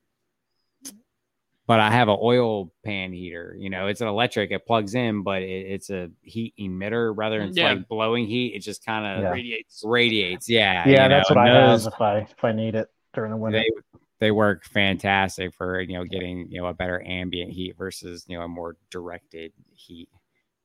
but 1.67 1.79
I 1.79 1.91
have 1.93 2.09
an 2.09 2.17
oil 2.21 2.73
pan 2.85 3.13
heater. 3.13 3.55
You 3.59 3.71
know, 3.71 3.87
it's 3.87 4.01
an 4.01 4.09
electric. 4.09 4.51
It 4.51 4.67
plugs 4.67 4.95
in, 4.95 5.23
but 5.23 5.43
it, 5.43 5.67
it's 5.67 5.91
a 5.91 6.11
heat 6.23 6.55
emitter 6.59 7.13
rather 7.15 7.39
than 7.39 7.49
it's 7.51 7.59
Yeah. 7.59 7.75
like 7.75 7.89
blowing 7.89 8.27
heat. 8.27 8.55
It 8.55 8.61
just 8.61 8.85
kind 8.85 9.07
of 9.07 9.23
Yeah. 9.23 9.31
radiates. 9.31 9.83
radiates. 9.85 10.49
Yeah, 10.49 10.89
Yeah, 10.89 11.07
that's 11.09 11.31
know, 11.31 11.37
what 11.37 11.47
I 11.47 11.49
and 11.49 11.71
have 11.83 11.87
if 11.93 12.01
I 12.01 12.19
if 12.19 12.45
I 12.45 12.53
need 12.53 12.75
it 12.75 12.89
during 13.15 13.31
the 13.31 13.37
winter. 13.37 13.61
they 13.61 13.71
they 14.19 14.31
work 14.31 14.65
fantastic 14.65 15.55
for 15.55 15.81
you 15.81 15.95
know 15.95 16.05
getting 16.05 16.51
you 16.51 16.61
know 16.61 16.67
a 16.67 16.75
better 16.75 17.03
ambient 17.07 17.53
heat 17.53 17.77
versus 17.79 18.25
you 18.27 18.37
know 18.37 18.45
a 18.45 18.49
more 18.49 18.77
directed 18.91 19.53
heat. 19.75 20.09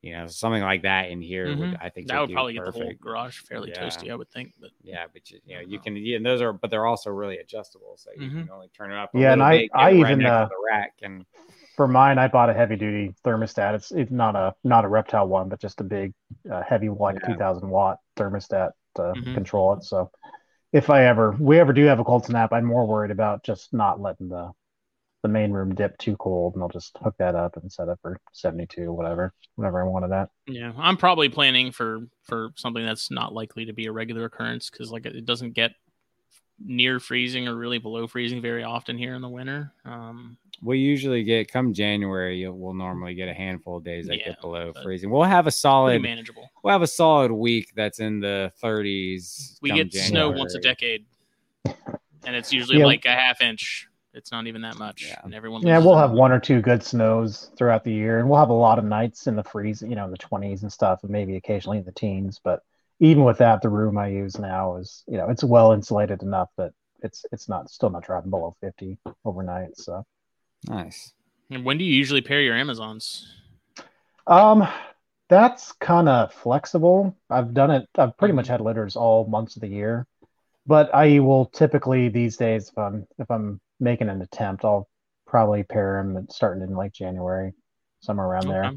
You 0.05 0.11
know, 0.11 0.27
something 0.27 0.61
like 0.61 0.83
that 0.83 1.09
in 1.09 1.19
here 1.19 1.55
would 1.57 1.71
Mhm. 1.71 1.77
I 1.81 1.89
think 1.89 2.07
That 2.07 2.19
would 2.19 2.27
do 2.27 2.33
probably 2.35 2.53
get 2.53 2.63
the 2.63 2.71
whole 2.71 2.93
garage 3.01 3.39
fairly 3.39 3.71
Yeah. 3.71 3.81
toasty, 3.87 4.11
I 4.11 4.15
would 4.15 4.29
think. 4.29 4.53
But 4.61 4.69
Yeah, 4.83 5.05
but 5.11 5.31
you, 5.31 5.39
you 5.47 5.55
know 5.55 5.61
you 5.61 5.79
can 5.79 5.95
yeah, 5.95 6.17
and 6.17 6.25
those 6.25 6.41
are 6.41 6.53
but 6.53 6.69
they're 6.69 6.85
also 6.85 7.09
really 7.09 7.39
adjustable, 7.39 7.97
so 7.97 8.11
you 8.11 8.29
Mhm. 8.29 8.43
can 8.43 8.51
only 8.51 8.67
turn 8.67 8.91
it 8.91 8.97
up. 8.99 9.15
A 9.15 9.17
Yeah, 9.17 9.33
and 9.33 9.41
little 9.41 9.57
I- 9.57 9.69
I 9.73 9.91
right 9.93 10.11
even, 10.11 10.25
uh, 10.27 10.47
the 10.47 10.55
rack 10.71 10.93
and 11.01 11.25
For 11.75 11.87
mine, 11.87 12.19
I 12.19 12.27
bought 12.27 12.51
a 12.51 12.53
heavy 12.53 12.75
duty 12.75 13.15
thermostat. 13.25 13.73
It's 13.73 13.91
it's 13.91 14.11
not 14.11 14.35
a 14.35 14.53
not 14.63 14.85
a 14.85 14.87
reptile 14.87 15.27
one, 15.27 15.49
but 15.49 15.59
just 15.59 15.81
a 15.81 15.83
big 15.83 16.13
uh, 16.49 16.61
heavy 16.61 16.87
like 16.89 17.15
Yeah. 17.19 17.25
2000 17.25 17.67
watt 17.69 17.97
thermostat 18.15 18.73
to 18.95 19.01
Mhm. 19.01 19.33
control 19.33 19.73
it. 19.73 19.83
So 19.83 20.11
if 20.71 20.89
I 20.91 21.05
ever 21.05 21.31
we 21.39 21.59
ever 21.59 21.73
do 21.73 21.83
have 21.85 21.99
a 21.99 22.03
cold 22.03 22.25
snap, 22.25 22.53
I'm 22.53 22.65
more 22.65 22.85
worried 22.85 23.11
about 23.11 23.43
just 23.43 23.73
not 23.73 23.99
letting 23.99 24.29
the 24.29 24.51
the 25.25 25.31
main 25.33 25.51
room 25.51 25.73
dip 25.73 25.97
too 25.97 26.15
cold, 26.17 26.53
and 26.53 26.61
I'll 26.61 26.69
just 26.69 26.95
hook 27.03 27.15
that 27.17 27.33
up 27.33 27.57
and 27.57 27.71
set 27.71 27.87
it 27.87 27.97
for 27.99 28.19
72, 28.33 28.93
whatever, 28.93 29.33
whatever 29.55 29.81
I 29.81 29.87
wanted 29.87 30.11
at. 30.11 30.29
yeah, 30.45 30.71
I'm 30.77 30.97
probably 30.97 31.29
planning 31.29 31.71
for 31.71 32.07
for 32.21 32.49
something 32.55 32.85
that's 32.85 33.09
not 33.09 33.33
likely 33.33 33.65
to 33.65 33.73
be 33.73 33.87
a 33.87 33.91
regular 33.91 34.25
occurrence 34.25 34.69
because 34.69 34.91
like 34.91 35.07
it 35.07 35.25
doesn't 35.25 35.53
get 35.53 35.71
near 36.63 36.99
freezing 36.99 37.47
or 37.47 37.55
really 37.55 37.79
below 37.79 38.05
freezing 38.07 38.39
very 38.41 38.63
often 38.63 38.97
here 38.99 39.15
in 39.15 39.21
the 39.23 39.27
winter. 39.27 39.73
Um, 39.83 40.37
we 40.61 40.77
usually 40.77 41.23
get 41.23 41.51
come 41.51 41.73
January, 41.73 42.47
we'll 42.47 42.75
normally 42.75 43.15
get 43.15 43.27
a 43.27 43.33
handful 43.33 43.77
of 43.77 43.83
days 43.83 44.05
that 44.07 44.19
Yeah, 44.19 44.25
get 44.29 44.41
below 44.41 44.73
freezing. 44.83 45.09
We'll 45.09 45.23
have 45.23 45.47
a 45.47 45.51
solid 45.51 46.01
manageable. 46.03 46.47
we'll 46.63 46.71
have 46.71 46.81
a 46.83 46.87
solid 46.87 47.31
week 47.31 47.71
that's 47.75 47.99
in 47.99 48.19
the 48.19 48.51
30s. 48.63 49.57
We 49.61 49.69
come 49.71 49.77
get 49.79 49.93
snow 49.93 50.29
once 50.29 50.53
a 50.53 50.59
decade, 50.59 51.05
and 51.65 52.35
it's 52.35 52.53
usually 52.53 52.77
Yeah. 52.79 52.85
like 52.85 53.05
a 53.05 53.11
half 53.11 53.41
inch. 53.41 53.87
It's 54.15 54.31
not 54.31 54.47
even 54.47 54.61
that 54.61 54.77
much, 54.77 55.03
Yeah. 55.03 55.19
and 55.23 55.33
everyone. 55.35 55.61
Yeah, 55.61 55.77
we'll 55.79 55.97
have 55.97 56.11
one 56.11 56.31
or 56.31 56.39
two 56.39 56.61
good 56.61 56.81
snows 56.81 57.51
throughout 57.57 57.83
the 57.83 57.91
year, 57.91 58.19
and 58.19 58.29
we'll 58.29 58.39
have 58.39 58.49
a 58.49 58.53
lot 58.53 58.79
of 58.79 58.85
nights 58.85 59.27
in 59.27 59.35
the 59.35 59.43
freeze, 59.43 59.81
you 59.81 59.95
know, 59.95 60.05
in 60.05 60.11
the 60.11 60.17
20s 60.17 60.61
and 60.61 60.71
stuff, 60.71 61.03
and 61.03 61.11
maybe 61.11 61.35
occasionally 61.35 61.79
in 61.79 61.83
the 61.83 61.91
teens. 61.91 62.39
But 62.41 62.61
even 63.01 63.25
with 63.25 63.37
that, 63.39 63.61
the 63.61 63.69
room 63.69 63.97
I 63.97 64.07
use 64.07 64.39
now 64.39 64.77
is, 64.77 65.03
you 65.07 65.17
know, 65.17 65.29
it's 65.29 65.43
well 65.43 65.73
insulated 65.73 66.23
enough 66.23 66.49
that 66.57 66.71
it's 67.03 67.25
it's 67.33 67.49
not 67.49 67.69
still 67.69 67.89
not 67.89 68.03
dropping 68.03 68.31
below 68.31 68.55
50 68.61 68.97
overnight. 69.25 69.77
So 69.77 70.05
Nice. 70.67 71.13
And 71.51 71.63
when 71.65 71.77
do 71.77 71.83
you 71.83 71.93
usually 71.93 72.21
pair 72.21 72.41
your 72.41 72.55
Amazons? 72.55 73.27
um, 74.27 74.67
that's 75.27 75.73
kind 75.73 76.07
of 76.07 76.33
flexible. 76.33 77.15
I've 77.29 77.53
done 77.53 77.69
it. 77.69 77.87
I've 77.97 78.17
pretty 78.17 78.33
much 78.33 78.47
had 78.47 78.61
litters 78.61 78.95
all 78.95 79.25
months 79.27 79.55
of 79.55 79.61
the 79.61 79.67
year, 79.67 80.07
but 80.65 80.93
I 80.95 81.19
will 81.19 81.47
typically 81.47 82.09
these 82.09 82.37
days 82.37 82.69
if 82.69 82.77
I'm 82.77 83.05
if 83.19 83.29
I'm 83.29 83.59
making 83.79 84.09
an 84.09 84.21
attempt, 84.21 84.63
I'll 84.65 84.87
probably 85.27 85.63
pair 85.63 86.01
them 86.03 86.27
starting 86.29 86.63
in 86.63 86.75
like 86.75 86.93
January, 86.93 87.53
somewhere 88.01 88.27
around 88.27 88.47
there. 88.47 88.73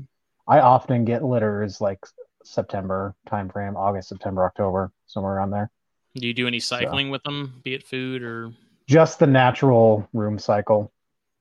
I 0.47 0.61
often 0.61 1.05
get 1.05 1.23
litters 1.23 1.81
like 1.81 1.99
September 2.45 3.15
timeframe, 3.29 3.77
August, 3.77 4.09
September, 4.09 4.45
October, 4.45 4.91
somewhere 5.07 5.35
around 5.35 5.51
there. 5.51 5.71
Do 6.15 6.27
you 6.27 6.35
do 6.35 6.47
any 6.47 6.59
cycling 6.59 7.11
with 7.11 7.23
them, 7.23 7.61
be 7.63 7.75
it 7.75 7.83
food 7.85 8.23
or? 8.23 8.53
Just 8.89 9.19
the 9.19 9.27
natural 9.27 10.09
room 10.15 10.39
cycle. 10.39 10.91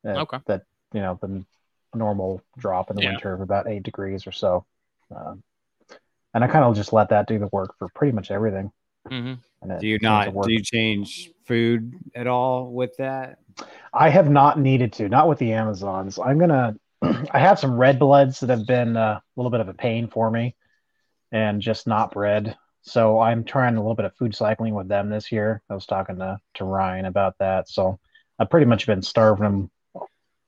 That, 0.03 0.17
Okay. 0.17 0.37
That 0.47 0.63
you 0.93 1.01
know 1.01 1.17
the 1.21 1.45
normal 1.95 2.41
drop 2.57 2.89
in 2.89 2.95
the 2.97 3.01
Yeah. 3.01 3.11
winter 3.11 3.33
of 3.33 3.41
about 3.41 3.67
eight 3.67 3.83
degrees 3.83 4.27
or 4.27 4.31
so, 4.33 4.65
um, 5.15 5.41
and 6.33 6.43
I 6.43 6.47
kind 6.47 6.65
of 6.65 6.75
just 6.75 6.91
let 6.93 7.09
that 7.09 7.27
do 7.27 7.39
the 7.39 7.47
work 7.47 7.75
for 7.79 7.87
pretty 7.95 8.11
much 8.11 8.29
everything. 8.29 8.71
hmm 9.07 9.35
And 9.61 9.79
Do 9.79 9.87
you 9.87 9.97
not 10.01 10.33
do 10.33 10.51
you 10.51 10.61
change 10.61 11.31
food 11.45 11.93
at 12.13 12.27
all 12.27 12.69
with 12.71 12.95
that? 12.97 13.39
I 13.93 14.09
have 14.09 14.29
not 14.29 14.59
needed 14.59 14.93
to, 14.93 15.09
not 15.09 15.27
with 15.27 15.39
the 15.39 15.53
Amazons. 15.53 16.19
I'm 16.19 16.37
gonna. 16.37 16.75
I 17.01 17.39
have 17.39 17.59
some 17.59 17.77
red 17.77 17.99
bloods 17.99 18.39
that 18.39 18.49
have 18.49 18.65
been 18.65 18.97
uh, 18.97 19.19
a 19.19 19.21
little 19.35 19.51
bit 19.51 19.59
of 19.59 19.69
a 19.69 19.73
pain 19.73 20.07
for 20.07 20.29
me, 20.29 20.55
and 21.31 21.61
just 21.61 21.87
not 21.87 22.11
bred. 22.11 22.55
So 22.81 23.19
I'm 23.19 23.43
trying 23.43 23.75
a 23.75 23.81
little 23.81 23.95
bit 23.95 24.05
of 24.05 24.15
food 24.15 24.35
cycling 24.35 24.73
with 24.73 24.87
them 24.87 25.09
this 25.09 25.31
year. 25.31 25.61
I 25.69 25.75
was 25.75 25.85
talking 25.85 26.17
to 26.19 26.39
to 26.55 26.63
Ryan 26.63 27.05
about 27.05 27.35
that. 27.39 27.69
So 27.69 27.99
I've 28.39 28.49
pretty 28.49 28.65
much 28.65 28.85
been 28.85 29.01
starving 29.01 29.43
them, 29.43 29.71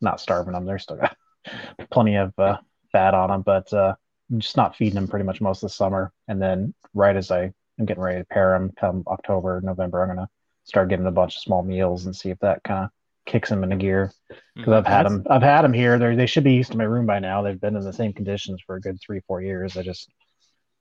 not 0.02 0.22
starving 0.22 0.54
them. 0.54 0.66
They're 0.66 0.80
still 0.80 0.98
got 0.98 1.18
plenty 1.92 2.16
of 2.16 2.34
uh, 2.38 2.58
fat 2.92 3.14
on 3.14 3.30
them, 3.30 3.42
but 3.42 3.72
uh, 3.74 3.96
just 4.38 4.58
not 4.58 4.76
feeding 4.76 4.96
them 4.96 5.08
pretty 5.08 5.26
much 5.26 5.42
most 5.42 5.64
of 5.64 5.70
the 5.70 5.74
summer. 5.74 6.14
And 6.28 6.42
then 6.42 6.74
right 6.94 7.16
as 7.16 7.32
I 7.32 7.52
am 7.80 7.86
getting 7.86 8.04
ready 8.04 8.20
to 8.20 8.26
pair 8.26 8.52
them, 8.52 8.72
come 8.80 9.04
October, 9.08 9.60
November, 9.62 10.04
I'm 10.04 10.10
gonna 10.10 10.30
start 10.66 10.90
giving 10.90 11.06
them 11.06 11.14
a 11.14 11.16
bunch 11.16 11.36
of 11.36 11.42
small 11.42 11.64
meals 11.64 12.06
and 12.06 12.16
see 12.16 12.30
if 12.30 12.40
that 12.40 12.64
kind 12.64 12.86
of 12.86 12.92
kicks 13.30 13.50
them 13.50 13.64
into 13.64 13.78
gear 13.78 14.12
because 14.28 14.42
mm-hmm. 14.58 14.74
I've 14.74 14.86
had 14.86 15.06
them. 15.06 15.26
I've 15.30 15.42
had 15.42 15.62
them 15.62 15.74
here. 15.74 15.98
They 15.98 16.16
they 16.16 16.26
should 16.26 16.44
be 16.44 16.54
used 16.54 16.72
to 16.72 16.78
my 16.78 16.84
room 16.84 17.06
by 17.06 17.20
now. 17.20 17.42
They've 17.42 17.60
been 17.60 17.76
in 17.76 17.84
the 17.84 17.94
same 17.94 18.12
conditions 18.12 18.62
for 18.66 18.76
a 18.76 18.82
good 18.82 19.00
three 19.00 19.22
four 19.28 19.42
years. 19.42 19.78
I 19.78 19.84
just 19.84 20.10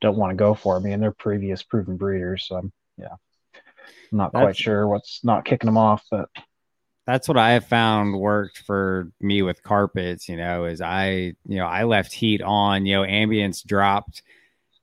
don't 0.00 0.16
want 0.16 0.30
to 0.30 0.36
go 0.36 0.54
for 0.54 0.80
me, 0.80 0.92
and 0.92 1.02
they're 1.02 1.12
previous 1.12 1.62
proven 1.62 1.96
breeders. 1.96 2.46
So 2.48 2.56
I'm 2.56 2.72
yeah, 2.96 3.14
I'm 4.12 4.18
not 4.18 4.32
quite 4.32 4.56
sure 4.56 4.88
what's 4.88 5.20
not 5.22 5.44
kicking 5.44 5.68
them 5.68 5.78
off, 5.78 6.02
but 6.10 6.28
that's 7.08 7.26
what 7.26 7.38
I 7.38 7.52
have 7.52 7.64
found 7.64 8.18
worked 8.18 8.58
for 8.58 9.10
me 9.18 9.40
with 9.40 9.62
carpets, 9.62 10.28
you 10.28 10.36
know, 10.36 10.66
is 10.66 10.82
I, 10.82 11.32
you 11.46 11.56
know, 11.56 11.64
I 11.64 11.84
left 11.84 12.12
heat 12.12 12.42
on, 12.42 12.84
you 12.84 12.96
know, 12.96 13.02
ambience 13.02 13.64
dropped. 13.64 14.22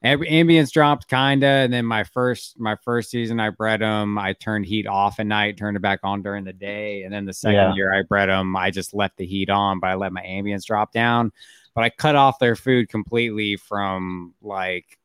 Ambience 0.06 0.72
dropped 0.72 1.08
kinda, 1.10 1.48
and 1.48 1.74
then 1.74 1.86
my 1.86 2.04
first 2.04 2.60
my 2.60 2.76
first 2.84 3.10
season 3.10 3.40
I 3.40 3.50
bred 3.50 3.82
them. 3.82 4.18
I 4.18 4.34
turned 4.34 4.66
heat 4.66 4.88
off 4.88 5.20
at 5.20 5.28
night, 5.28 5.58
turned 5.58 5.78
it 5.78 5.82
back 5.82 6.00
on 6.04 6.22
during 6.22 6.44
the 6.44 6.54
day, 6.54 7.04
and 7.04 7.14
then 7.14 7.26
the 7.26 7.34
second 7.34 7.56
Yeah. 7.56 7.74
year 7.76 7.94
I 7.94 8.04
bred 8.04 8.30
them, 8.30 8.56
I 8.56 8.72
just 8.72 8.94
left 8.94 9.18
the 9.18 9.26
heat 9.26 9.50
on, 9.50 9.80
but 9.80 9.90
I 9.90 9.96
let 9.96 10.14
my 10.14 10.22
ambience 10.22 10.66
drop 10.66 10.92
down. 10.92 11.32
But 11.74 11.84
I 11.84 11.90
cut 11.90 12.16
off 12.16 12.40
their 12.40 12.56
food 12.56 12.90
completely 12.90 13.58
from 13.58 14.34
like 14.42 14.98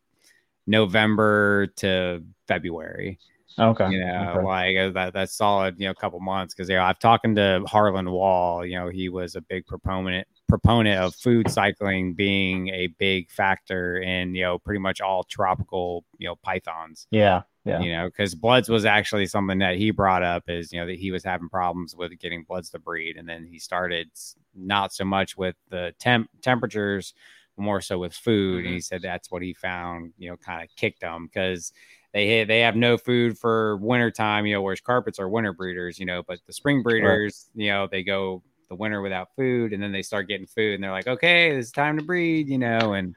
November 0.66 1.68
to 1.78 2.22
February 2.46 3.18
okay, 3.58 3.90
you 3.90 4.04
know, 4.04 4.34
okay. 4.36 4.44
like 4.44 4.76
uh, 4.76 4.90
that 4.90 5.12
that's 5.12 5.34
solid, 5.36 5.76
you 5.78 5.86
know, 5.86 5.90
a 5.90 5.94
couple 5.94 6.20
months 6.20 6.54
because 6.54 6.68
you 6.68 6.76
know, 6.76 6.82
I've 6.82 6.98
talking 6.98 7.34
to 7.36 7.62
Harlan 7.66 8.10
Wall, 8.10 8.64
you 8.64 8.76
know, 8.76 8.88
he 8.88 9.08
was 9.08 9.36
a 9.36 9.40
big 9.42 9.66
proponent 9.66 10.26
proponent 10.50 11.00
of 11.00 11.14
food 11.14 11.50
cycling 11.50 12.14
being 12.14 12.68
a 12.68 12.88
big 12.98 13.30
factor 13.30 13.98
in, 13.98 14.34
you 14.34 14.42
know, 14.42 14.58
pretty 14.58 14.80
much 14.80 15.00
all 15.00 15.24
tropical, 15.24 16.04
you 16.18 16.28
know, 16.28 16.36
pythons. 16.36 17.06
yeah, 17.10 17.42
yeah, 17.64 17.80
You 17.80 17.92
know, 17.92 18.06
because 18.06 18.34
Bloods 18.34 18.68
was 18.68 18.84
actually 18.84 19.26
something 19.26 19.58
that 19.58 19.76
he 19.76 19.90
brought 19.90 20.22
up 20.22 20.44
is, 20.48 20.72
you 20.72 20.80
know, 20.80 20.86
that 20.86 20.98
he 20.98 21.10
was 21.10 21.24
having 21.24 21.48
problems 21.48 21.94
with 21.94 22.18
getting 22.18 22.44
Bloods 22.44 22.70
to 22.70 22.78
breed. 22.78 23.16
And 23.16 23.28
then 23.28 23.46
he 23.46 23.58
started 23.58 24.10
not 24.54 24.92
so 24.92 25.04
much 25.04 25.36
with 25.36 25.56
the 25.68 25.94
temp 25.98 26.30
temperatures, 26.42 27.12
more 27.56 27.80
so 27.80 27.98
with 27.98 28.14
food. 28.14 28.58
And 28.58 28.66
mm-hmm. 28.66 28.74
he 28.74 28.80
said 28.80 29.02
that's 29.02 29.30
what 29.30 29.42
he 29.42 29.52
found, 29.52 30.12
you 30.16 30.30
know, 30.30 30.36
kind 30.36 30.62
of 30.62 30.74
kicked 30.76 31.00
them 31.00 31.26
because 31.26 31.72
they 32.12 32.44
they 32.44 32.60
have 32.60 32.76
no 32.76 32.96
food 32.96 33.38
for 33.38 33.76
winter 33.76 34.10
time, 34.10 34.46
you 34.46 34.54
know, 34.54 34.62
whereas 34.62 34.80
carpets 34.80 35.18
are 35.18 35.28
winter 35.28 35.52
breeders, 35.52 35.98
you 35.98 36.06
know, 36.06 36.22
but 36.26 36.38
the 36.46 36.52
spring 36.52 36.82
breeders, 36.82 37.50
you 37.54 37.68
know, 37.68 37.86
they 37.86 38.02
go 38.02 38.42
the 38.70 38.76
winter 38.76 39.02
without 39.02 39.28
food 39.36 39.72
and 39.74 39.82
then 39.82 39.92
they 39.92 40.00
start 40.00 40.28
getting 40.28 40.46
food 40.46 40.74
and 40.74 40.82
they're 40.82 40.92
like, 40.92 41.08
okay, 41.08 41.50
it's 41.50 41.70
time 41.72 41.98
to 41.98 42.04
breed, 42.04 42.48
you 42.48 42.56
know, 42.56 42.94
and 42.94 43.14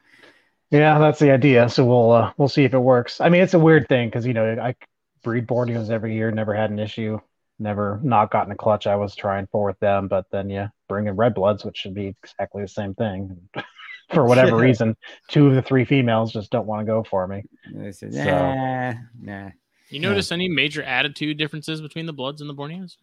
yeah. 0.70 0.98
That's 0.98 1.20
the 1.20 1.30
idea. 1.30 1.68
So 1.68 1.84
we'll 1.84 2.10
uh, 2.12 2.32
we'll 2.36 2.48
see 2.48 2.64
if 2.64 2.74
it 2.74 2.78
works. 2.78 3.20
I 3.20 3.28
mean, 3.28 3.42
it's 3.42 3.54
a 3.54 3.58
weird 3.58 3.88
thing 3.88 4.08
because 4.08 4.26
you 4.26 4.34
know 4.34 4.56
I 4.60 4.74
breed 5.22 5.46
Borneos 5.46 5.88
every 5.88 6.14
year, 6.14 6.30
never 6.32 6.52
had 6.52 6.70
an 6.70 6.78
issue, 6.80 7.20
never 7.58 8.00
not 8.02 8.30
gotten 8.30 8.52
a 8.52 8.56
clutch 8.56 8.86
I 8.86 8.96
was 8.96 9.14
trying 9.14 9.46
for 9.46 9.66
with 9.66 9.78
them. 9.78 10.08
But 10.08 10.26
then 10.32 10.50
yeah, 10.50 10.68
bring 10.88 11.06
in 11.06 11.14
red 11.16 11.34
bloods, 11.34 11.64
which 11.64 11.76
should 11.76 11.94
be 11.94 12.16
exactly 12.22 12.62
the 12.62 12.68
same 12.68 12.94
thing. 12.94 13.48
for 14.12 14.24
whatever 14.24 14.56
reason, 14.56 14.96
two 15.28 15.46
of 15.46 15.54
the 15.54 15.62
three 15.62 15.84
females 15.84 16.32
just 16.32 16.50
don't 16.50 16.66
want 16.66 16.80
to 16.80 16.86
go 16.86 17.04
for 17.04 17.26
me. 17.26 17.42
they 17.72 17.92
said, 17.92 18.12
So- 18.12 18.24
nah, 18.24 18.92
nah. 19.20 19.50
You 19.90 20.00
notice 20.00 20.32
any 20.32 20.48
major 20.48 20.82
attitude 20.82 21.36
differences 21.36 21.80
between 21.80 22.06
the 22.06 22.12
Bloods 22.12 22.40
and 22.40 22.50
the 22.50 22.54
Borneos? 22.54 22.96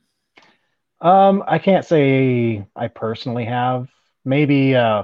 Um, 1.01 1.43
I 1.47 1.59
can't 1.59 1.85
say 1.85 2.65
I 2.75 2.87
personally 2.87 3.45
have. 3.45 3.87
Maybe 4.23 4.75
uh 4.75 5.03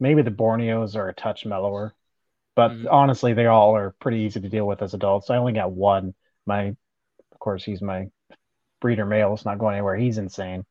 maybe 0.00 0.22
the 0.22 0.30
Borneos 0.30 0.96
are 0.96 1.08
a 1.08 1.14
touch 1.14 1.46
mellower. 1.46 1.94
But 2.56 2.72
Mhm. 2.72 2.88
honestly, 2.90 3.34
they 3.34 3.46
all 3.46 3.76
are 3.76 3.92
pretty 4.00 4.20
easy 4.20 4.40
to 4.40 4.48
deal 4.48 4.66
with 4.66 4.82
as 4.82 4.94
adults. 4.94 5.30
I 5.30 5.36
only 5.38 5.52
got 5.54 5.72
one. 5.72 6.14
My 6.46 6.76
of 7.32 7.38
course 7.40 7.64
he's 7.64 7.82
my 7.82 8.10
breeder 8.80 9.06
male, 9.06 9.34
it's 9.34 9.44
not 9.46 9.58
going 9.58 9.74
anywhere. 9.76 9.96
He's 9.96 10.18
insane. 10.18 10.64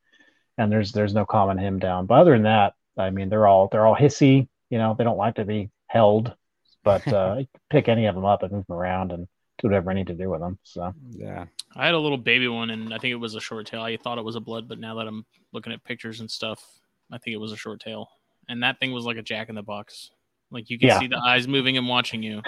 And 0.57 0.72
there's 0.72 0.91
there's 0.93 1.14
no 1.14 1.26
calming 1.26 1.57
him 1.60 1.80
down. 1.80 2.06
But 2.07 2.19
other 2.22 2.34
than 2.34 2.43
that, 2.43 2.76
I 2.97 3.10
mean 3.11 3.30
they're 3.30 3.47
all 3.47 3.68
they're 3.69 3.85
all 3.88 3.95
hissy, 3.95 4.47
you 4.69 4.77
know, 4.77 4.95
they 4.97 5.03
don't 5.06 5.18
like 5.18 5.35
to 5.35 5.45
be 5.45 5.72
held. 5.88 6.35
But 6.84 7.11
uh 7.14 7.43
pick 7.69 7.89
any 7.89 8.06
of 8.07 8.15
them 8.15 8.26
up 8.26 8.43
and 8.43 8.52
move 8.53 8.68
them 8.68 8.77
around 8.77 9.11
and 9.11 9.27
do 9.60 9.68
whatever 9.68 9.91
I 9.91 9.95
need 9.95 10.07
to 10.07 10.15
do 10.15 10.30
with 10.30 10.41
them. 10.41 10.60
So 10.64 10.93
Yeah. 11.11 11.45
I 11.76 11.85
had 11.85 11.93
a 11.93 11.99
little 11.99 12.18
baby 12.18 12.47
one, 12.47 12.69
and 12.69 12.93
I 12.93 12.97
think 12.97 13.11
it 13.11 13.15
was 13.15 13.35
a 13.35 13.39
short 13.41 13.65
tail. 13.68 13.81
I 13.81 13.97
thought 13.97 14.18
it 14.18 14.23
was 14.23 14.35
a 14.35 14.39
blood, 14.39 14.68
but 14.68 14.80
now 14.80 14.95
that 14.95 15.07
I'm 15.07 15.26
looking 15.52 15.73
at 15.73 15.84
pictures 15.84 16.22
and 16.22 16.30
stuff, 16.31 16.64
I 17.11 17.18
think 17.18 17.34
it 17.34 17.39
was 17.39 17.52
a 17.52 17.57
short 17.57 17.81
tail. 17.81 18.10
And 18.47 18.64
that 18.64 18.80
thing 18.80 18.91
was 18.93 19.06
like 19.06 19.18
a 19.18 19.22
jack 19.22 19.49
in 19.49 19.56
the 19.56 19.64
box. 19.64 20.11
Like 20.52 20.69
you 20.69 20.80
can 20.80 20.88
Yeah. 20.89 20.99
see 20.99 21.07
the 21.07 21.18
eyes 21.18 21.47
moving 21.47 21.77
and 21.77 21.88
watching 21.88 22.23
you. 22.23 22.41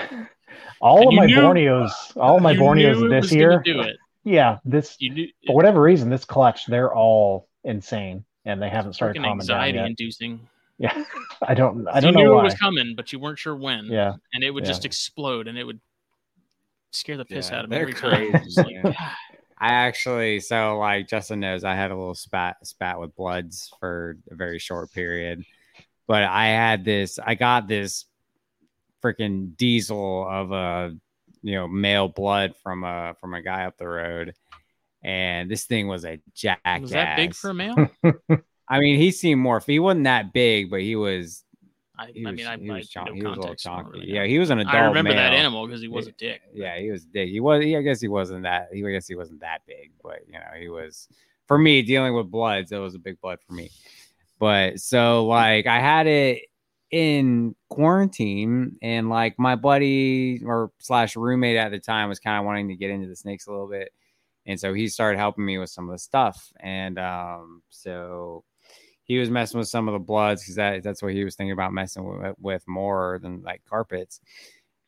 all 0.80 1.00
And 1.00 1.08
of 1.08 1.14
you 1.14 1.20
my 1.20 1.26
knew- 1.26 1.36
Borneos, 1.38 1.92
all 2.16 2.40
my 2.40 2.54
Borneos 2.54 3.10
this 3.10 3.32
year, 3.34 3.62
do 3.66 3.82
it. 3.82 3.98
yeah, 4.24 4.60
this 4.64 4.96
You 5.00 5.10
knew 5.10 5.28
for 5.46 5.56
whatever 5.56 5.82
reason, 5.82 6.10
this 6.10 6.24
clutch, 6.24 6.66
they're 6.68 6.94
all 6.94 7.48
insane 7.64 8.24
and 8.46 8.62
they 8.62 8.70
haven't 8.70 8.94
started 8.94 9.16
calming 9.16 9.32
down 9.40 9.42
anxiety 9.42 9.78
yet. 9.80 9.88
inducing. 9.88 10.48
Yeah, 10.78 10.94
I 11.42 11.54
don't, 11.56 11.88
I 11.88 12.00
don't 12.00 12.14
knew 12.16 12.24
know 12.26 12.34
it 12.34 12.36
why. 12.36 12.44
was 12.44 12.54
coming, 12.54 12.94
but 12.96 13.12
you 13.12 13.20
weren't 13.20 13.40
sure 13.40 13.56
when. 13.56 13.86
Yeah, 13.88 14.14
and 14.34 14.44
it 14.44 14.52
would 14.52 14.64
Yeah. 14.64 14.70
just 14.70 14.86
explode, 14.86 15.48
and 15.48 15.58
it 15.58 15.64
would 15.66 15.80
scare 16.92 17.18
the 17.18 17.26
piss 17.26 17.50
Yeah, 17.50 17.60
out 17.60 17.66
of 17.66 17.70
me 17.72 17.78
they're 17.78 17.92
crazy, 17.92 18.36
like, 18.58 18.96
ah. 18.98 19.18
I 19.60 19.70
actually, 19.74 20.40
so 20.40 20.78
like 20.78 21.08
Justin 21.08 21.40
knows, 21.40 21.64
I 21.64 21.74
had 21.76 21.92
a 21.92 21.96
little 21.96 22.16
spat 22.16 22.58
spat 22.66 23.00
with 23.00 23.16
Bloods 23.16 23.72
for 23.80 24.18
a 24.30 24.36
very 24.36 24.60
short 24.60 24.92
period, 24.92 25.44
but 26.08 26.24
I 26.24 26.48
had 26.48 26.86
this, 26.86 27.18
I 27.18 27.36
got 27.36 27.68
this 27.68 28.06
freaking 29.04 29.56
diesel 29.58 30.28
of 30.28 30.52
a 30.52 30.96
you 31.42 31.56
know 31.56 31.68
male 31.68 32.08
blood 32.08 32.56
from 32.62 32.84
a 32.84 33.16
from 33.20 33.34
a 33.34 33.42
guy 33.42 33.66
up 33.66 33.78
the 33.78 33.88
road, 33.88 34.34
and 35.04 35.50
this 35.50 35.66
thing 35.66 35.88
was 35.88 36.06
a 36.06 36.20
jackass. 36.36 36.82
was 36.82 36.92
that 36.92 37.16
big 37.16 37.34
for 37.34 37.52
a 37.52 37.54
male? 37.54 37.90
I 38.70 38.80
mean, 38.80 39.00
he 39.00 39.12
seemed 39.12 39.42
more. 39.42 39.62
He 39.66 39.80
wasn't 39.80 40.04
that 40.06 40.34
big, 40.34 40.70
but 40.70 40.82
he 40.82 40.96
was. 40.96 41.44
I, 41.98 42.08
He 42.14 42.26
I 42.26 42.30
was, 42.30 42.38
mean, 42.38 42.48
I, 42.48 42.58
he 42.58 42.70
was, 42.72 42.86
I 42.86 42.88
chunk- 42.88 43.08
no 43.10 43.14
he 43.16 43.24
was 43.24 43.38
a 43.38 43.40
little. 43.42 43.56
Chunky. 43.56 43.92
really 43.92 44.12
yeah, 44.12 44.26
he 44.26 44.40
was 44.40 44.50
an 44.50 44.60
adult. 44.60 44.76
I 44.76 44.86
remember 44.88 45.14
that 45.14 45.34
animal 45.34 45.66
because 45.66 45.82
he 45.82 45.88
was 45.88 46.08
a 46.08 46.12
dick. 46.12 46.42
Yeah, 46.54 46.78
he 46.78 46.92
was 46.92 47.06
big. 47.06 47.30
He 47.30 47.40
was. 47.40 47.64
He, 47.64 47.76
I 47.76 47.82
guess 47.82 48.00
he 48.00 48.08
wasn't 48.08 48.44
that. 48.44 48.70
He 48.72 48.86
I 48.86 48.92
guess 48.92 49.08
he 49.08 49.16
wasn't 49.16 49.42
that 49.42 49.62
big, 49.66 49.92
but 50.04 50.20
you 50.28 50.34
know, 50.34 50.60
he 50.60 50.70
was. 50.70 51.08
For 51.48 51.58
me, 51.58 51.82
dealing 51.82 52.14
with 52.14 52.30
bloods, 52.30 52.72
it 52.74 52.78
was 52.78 52.96
a 52.96 53.00
big 53.00 53.22
blood 53.22 53.40
for 53.48 53.54
me. 53.54 53.70
But 54.38 54.80
so, 54.82 55.26
like, 55.26 55.66
I 55.66 55.80
had 55.80 56.06
it 56.06 56.42
in 56.92 57.56
quarantine, 57.70 58.78
and 58.82 59.10
like 59.10 59.40
my 59.40 59.56
buddy 59.56 60.42
or 60.46 60.72
slash 60.80 61.16
roommate 61.16 61.58
at 61.58 61.72
the 61.72 61.80
time 61.80 62.10
was 62.10 62.20
kind 62.20 62.38
of 62.40 62.46
wanting 62.46 62.68
to 62.70 62.76
get 62.76 62.92
into 62.92 63.08
the 63.08 63.16
snakes 63.16 63.48
a 63.48 63.52
little 63.52 63.68
bit, 63.68 63.92
and 64.46 64.60
so 64.60 64.74
he 64.74 64.88
started 64.88 65.18
helping 65.18 65.46
me 65.46 65.58
with 65.58 65.70
some 65.70 65.90
of 65.90 65.94
the 65.94 66.00
stuff, 66.00 66.52
and 66.60 67.00
um, 67.00 67.62
so 67.70 68.44
he 69.08 69.18
was 69.20 69.30
messing 69.30 69.60
with 69.60 69.68
some 69.70 69.88
of 69.88 69.94
the 69.94 70.00
bloods 70.00 70.44
because 70.44 70.56
that 70.56 70.84
that's 70.84 71.02
what 71.02 71.14
he 71.14 71.24
was 71.24 71.36
thinking 71.36 71.54
about 71.54 71.74
messing 71.74 72.06
with, 72.06 72.36
with 72.40 72.68
more 72.68 73.20
than 73.22 73.42
like 73.44 73.62
carpets 73.70 74.22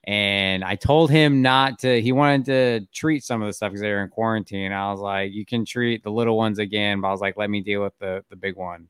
And 0.05 0.63
I 0.63 0.75
told 0.75 1.11
him 1.11 1.41
not 1.41 1.79
to. 1.79 2.01
He 2.01 2.11
wanted 2.13 2.45
to 2.45 2.87
treat 2.93 3.23
some 3.23 3.41
of 3.41 3.47
the 3.47 3.53
stuff 3.53 3.71
because 3.71 3.81
they 3.81 3.91
were 3.91 4.03
in 4.03 4.09
quarantine. 4.09 4.71
I 4.71 4.91
was 4.91 4.99
like, 5.01 5.33
"You 5.33 5.45
can 5.45 5.65
treat 5.65 6.03
the 6.03 6.11
little 6.11 6.37
ones 6.37 6.57
again," 6.59 7.01
but 7.01 7.09
I 7.09 7.11
was 7.11 7.21
like, 7.21 7.37
"Let 7.37 7.49
me 7.49 7.61
deal 7.61 7.83
with 7.83 7.97
the 7.99 8.23
the 8.29 8.35
big 8.37 8.55
one 8.55 8.87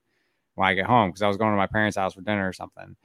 when 0.55 0.67
I 0.69 0.75
get 0.75 0.85
home," 0.87 1.09
because 1.11 1.23
I 1.23 1.27
was 1.29 1.37
going 1.37 1.51
to 1.53 1.57
my 1.57 1.67
parents' 1.67 1.97
house 1.97 2.15
for 2.15 2.21
dinner 2.21 2.47
or 2.47 2.53
something. 2.53 2.95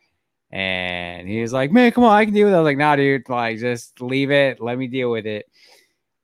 And 0.51 1.29
he 1.29 1.43
was 1.43 1.53
like, 1.53 1.73
"Man, 1.73 1.93
come 1.93 2.05
on, 2.05 2.13
I 2.13 2.25
can 2.27 2.35
deal 2.35 2.47
with 2.47 2.55
it." 2.55 2.59
I 2.59 2.61
was 2.61 2.67
like, 2.67 2.79
"Nah, 2.79 2.97
dude, 2.97 3.29
like 3.29 3.59
just 3.61 4.01
leave 4.03 4.31
it. 4.33 4.61
Let 4.61 4.79
me 4.79 4.89
deal 4.89 5.11
with 5.11 5.27
it." 5.27 5.47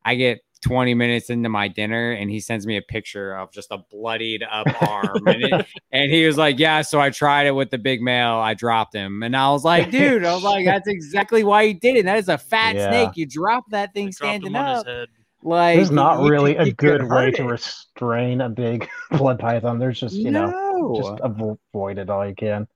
I 0.05 0.15
get 0.17 0.43
20 0.63 0.95
minutes 0.95 1.31
into 1.31 1.49
my 1.49 1.69
dinner 1.69 2.13
and 2.13 2.31
he 2.31 2.39
sends 2.39 2.67
me 2.67 2.77
a 2.77 2.83
picture 2.83 3.35
of 3.35 3.51
just 3.51 3.69
a 3.71 3.79
bloodied 3.91 4.43
up 4.43 4.67
arm 4.89 5.27
and, 5.27 5.43
it, 5.43 5.67
and, 5.93 6.11
he 6.11 6.27
was 6.27 6.37
like 6.37 6.59
yeah 6.59 6.83
so 6.83 7.01
i 7.01 7.09
tried 7.09 7.47
it 7.47 7.53
with 7.53 7.71
the 7.71 7.79
big 7.79 8.03
male 8.03 8.35
i 8.35 8.53
dropped 8.53 8.95
him. 8.95 9.23
And 9.23 9.37
i 9.37 9.51
was 9.51 9.65
like 9.65 9.91
dude 9.93 10.25
i 10.25 10.35
was 10.35 10.45
like 10.45 10.67
that's 10.67 10.89
exactly 10.89 11.45
why 11.45 11.63
you 11.63 11.75
did 11.75 11.97
it 11.97 12.05
that 12.05 12.19
is 12.19 12.29
a 12.29 12.39
fat 12.39 12.77
yeah. 12.77 12.91
snake 12.91 13.17
you 13.17 13.27
drop 13.27 13.65
that 13.71 13.95
thing 13.95 14.13
standing 14.13 14.55
up. 14.55 14.87
like 15.43 15.77
there's 15.77 15.91
not 15.91 16.23
really 16.29 16.57
a 16.57 16.71
good 16.73 17.09
way 17.09 17.31
to 17.31 17.45
restrain 17.45 18.41
a 18.41 18.49
big 18.49 18.89
blood 19.13 19.39
python. 19.39 19.79
There's 19.79 19.99
just 19.99 20.15
you 20.15 20.31
no. 20.31 20.51
know 20.51 20.95
just 20.97 21.21
avoid 21.23 21.99
it 21.99 22.11
all 22.11 22.27
you 22.27 22.35
can. 22.35 22.67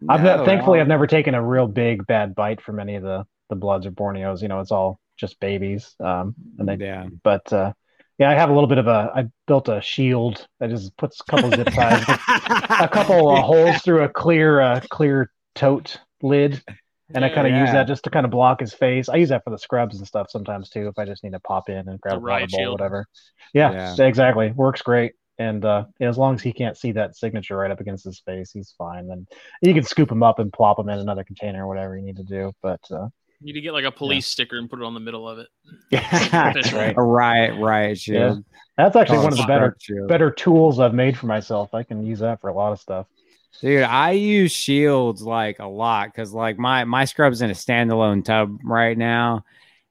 No, 0.00 0.14
i've 0.14 0.44
thankfully 0.44 0.80
i've 0.80 0.88
never 0.88 1.06
taken 1.06 1.34
a 1.34 1.42
real 1.42 1.66
big 1.66 2.06
bad 2.06 2.34
bite 2.34 2.60
from 2.60 2.80
any 2.80 2.96
of 2.96 3.02
the 3.02 3.24
the 3.50 3.56
bloods 3.56 3.86
or 3.86 3.92
borneos 3.92 4.42
you 4.42 4.48
know 4.48 4.60
it's 4.60 4.72
all 4.72 4.98
just 5.22 5.40
babies. 5.40 5.94
Um, 6.00 6.34
and 6.58 6.68
they, 6.68 6.84
yeah. 6.84 7.06
But 7.22 7.50
uh, 7.50 7.72
yeah, 8.18 8.30
I 8.30 8.34
have 8.34 8.50
a 8.50 8.52
little 8.52 8.68
bit 8.68 8.78
of 8.78 8.88
a. 8.88 9.10
I 9.14 9.24
built 9.46 9.68
a 9.68 9.80
shield. 9.80 10.46
that 10.60 10.68
just 10.68 10.94
puts 10.98 11.20
a 11.20 11.24
couple 11.30 11.50
zip 11.50 11.68
ties, 11.68 12.04
a 12.08 12.88
couple 12.92 13.30
uh, 13.30 13.40
holes 13.50 13.80
through 13.82 14.02
a 14.02 14.08
clear, 14.10 14.60
uh, 14.60 14.80
clear 14.90 15.30
tote 15.54 15.98
lid, 16.22 16.62
and 17.14 17.22
yeah, 17.22 17.30
I 17.30 17.34
kind 17.34 17.46
of 17.46 17.52
yeah. 17.52 17.62
use 17.62 17.72
that 17.72 17.86
just 17.86 18.04
to 18.04 18.10
kind 18.10 18.24
of 18.24 18.30
block 18.30 18.60
his 18.60 18.74
face. 18.74 19.08
I 19.08 19.16
use 19.16 19.30
that 19.30 19.44
for 19.44 19.50
the 19.50 19.58
scrubs 19.58 19.96
and 19.96 20.06
stuff 20.06 20.26
sometimes 20.30 20.68
too, 20.68 20.88
if 20.88 20.98
I 20.98 21.04
just 21.04 21.24
need 21.24 21.32
to 21.32 21.40
pop 21.40 21.70
in 21.70 21.88
and 21.88 22.00
grab 22.00 22.18
a 22.18 22.20
water 22.20 22.46
bowl, 22.50 22.72
whatever. 22.72 23.06
Yeah, 23.54 23.94
yeah, 23.96 24.06
exactly. 24.06 24.52
Works 24.52 24.82
great. 24.82 25.12
And 25.38 25.64
uh, 25.64 25.86
as 26.00 26.18
long 26.18 26.34
as 26.34 26.42
he 26.42 26.52
can't 26.52 26.76
see 26.76 26.92
that 26.92 27.16
signature 27.16 27.56
right 27.56 27.70
up 27.70 27.80
against 27.80 28.04
his 28.04 28.20
face, 28.20 28.52
he's 28.52 28.74
fine. 28.76 29.08
Then 29.08 29.26
you 29.62 29.74
can 29.74 29.82
scoop 29.82 30.12
him 30.12 30.22
up 30.22 30.38
and 30.38 30.52
plop 30.52 30.78
him 30.78 30.88
in 30.88 30.98
another 30.98 31.24
container 31.24 31.64
or 31.64 31.68
whatever 31.68 31.96
you 31.96 32.04
need 32.04 32.16
to 32.16 32.22
do. 32.22 32.52
But 32.62 32.80
uh, 32.90 33.08
you 33.42 33.52
need 33.52 33.58
to 33.58 33.60
get 33.60 33.72
like 33.72 33.84
a 33.84 33.90
police 33.90 34.28
yeah. 34.28 34.32
sticker 34.32 34.56
and 34.56 34.70
put 34.70 34.80
it 34.80 34.84
on 34.84 34.94
the 34.94 35.00
middle 35.00 35.28
of 35.28 35.38
it. 35.38 35.48
Yeah, 35.90 36.28
that's 36.52 36.72
right. 36.72 36.94
A 36.96 37.02
riot, 37.02 37.58
riot 37.58 37.98
shield. 37.98 38.38
Yeah. 38.38 38.58
That's 38.76 38.96
actually 38.96 39.18
oh, 39.18 39.24
one 39.24 39.32
of 39.32 39.38
the 39.38 39.46
better 39.46 39.76
shield. 39.80 40.08
better 40.08 40.30
tools 40.30 40.78
I've 40.78 40.94
made 40.94 41.18
for 41.18 41.26
myself. 41.26 41.74
I 41.74 41.82
can 41.82 42.04
use 42.04 42.20
that 42.20 42.40
for 42.40 42.48
a 42.48 42.54
lot 42.54 42.72
of 42.72 42.80
stuff. 42.80 43.06
Dude, 43.60 43.82
I 43.82 44.12
use 44.12 44.52
shields 44.52 45.22
like 45.22 45.58
a 45.58 45.66
lot 45.66 46.06
because 46.06 46.32
like 46.32 46.58
my 46.58 46.84
my 46.84 47.04
scrub's 47.04 47.42
in 47.42 47.50
a 47.50 47.54
standalone 47.54 48.24
tub 48.24 48.58
right 48.64 48.96
now. 48.96 49.44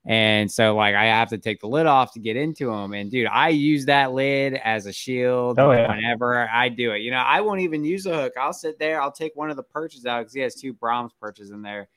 And 0.03 0.51
so, 0.51 0.75
like, 0.75 0.95
I 0.95 1.05
have 1.05 1.29
to 1.29 1.37
take 1.37 1.59
the 1.59 1.67
lid 1.67 1.85
off 1.85 2.13
to 2.13 2.19
get 2.19 2.35
into 2.35 2.71
them. 2.71 2.93
And 2.93 3.11
dude, 3.11 3.27
I 3.27 3.49
use 3.49 3.85
that 3.85 4.13
lid 4.13 4.55
as 4.55 4.87
a 4.87 4.93
shield 4.93 5.59
oh, 5.59 5.71
yeah. 5.71 5.87
whenever 5.87 6.49
I 6.49 6.69
do 6.69 6.93
it. 6.93 7.03
You 7.03 7.11
know, 7.11 7.17
I 7.17 7.41
won't 7.41 7.59
even 7.61 7.83
use 7.83 8.07
a 8.07 8.15
hook. 8.15 8.33
I'll 8.35 8.51
sit 8.51 8.79
there. 8.79 8.99
I'll 8.99 9.11
take 9.11 9.35
one 9.35 9.51
of 9.51 9.57
the 9.57 9.63
perches 9.63 10.07
out 10.07 10.21
because 10.21 10.33
he 10.33 10.39
has 10.41 10.55
two 10.55 10.73
Brahms 10.73 11.11
perches 11.21 11.51
in 11.51 11.61
there. 11.61 11.87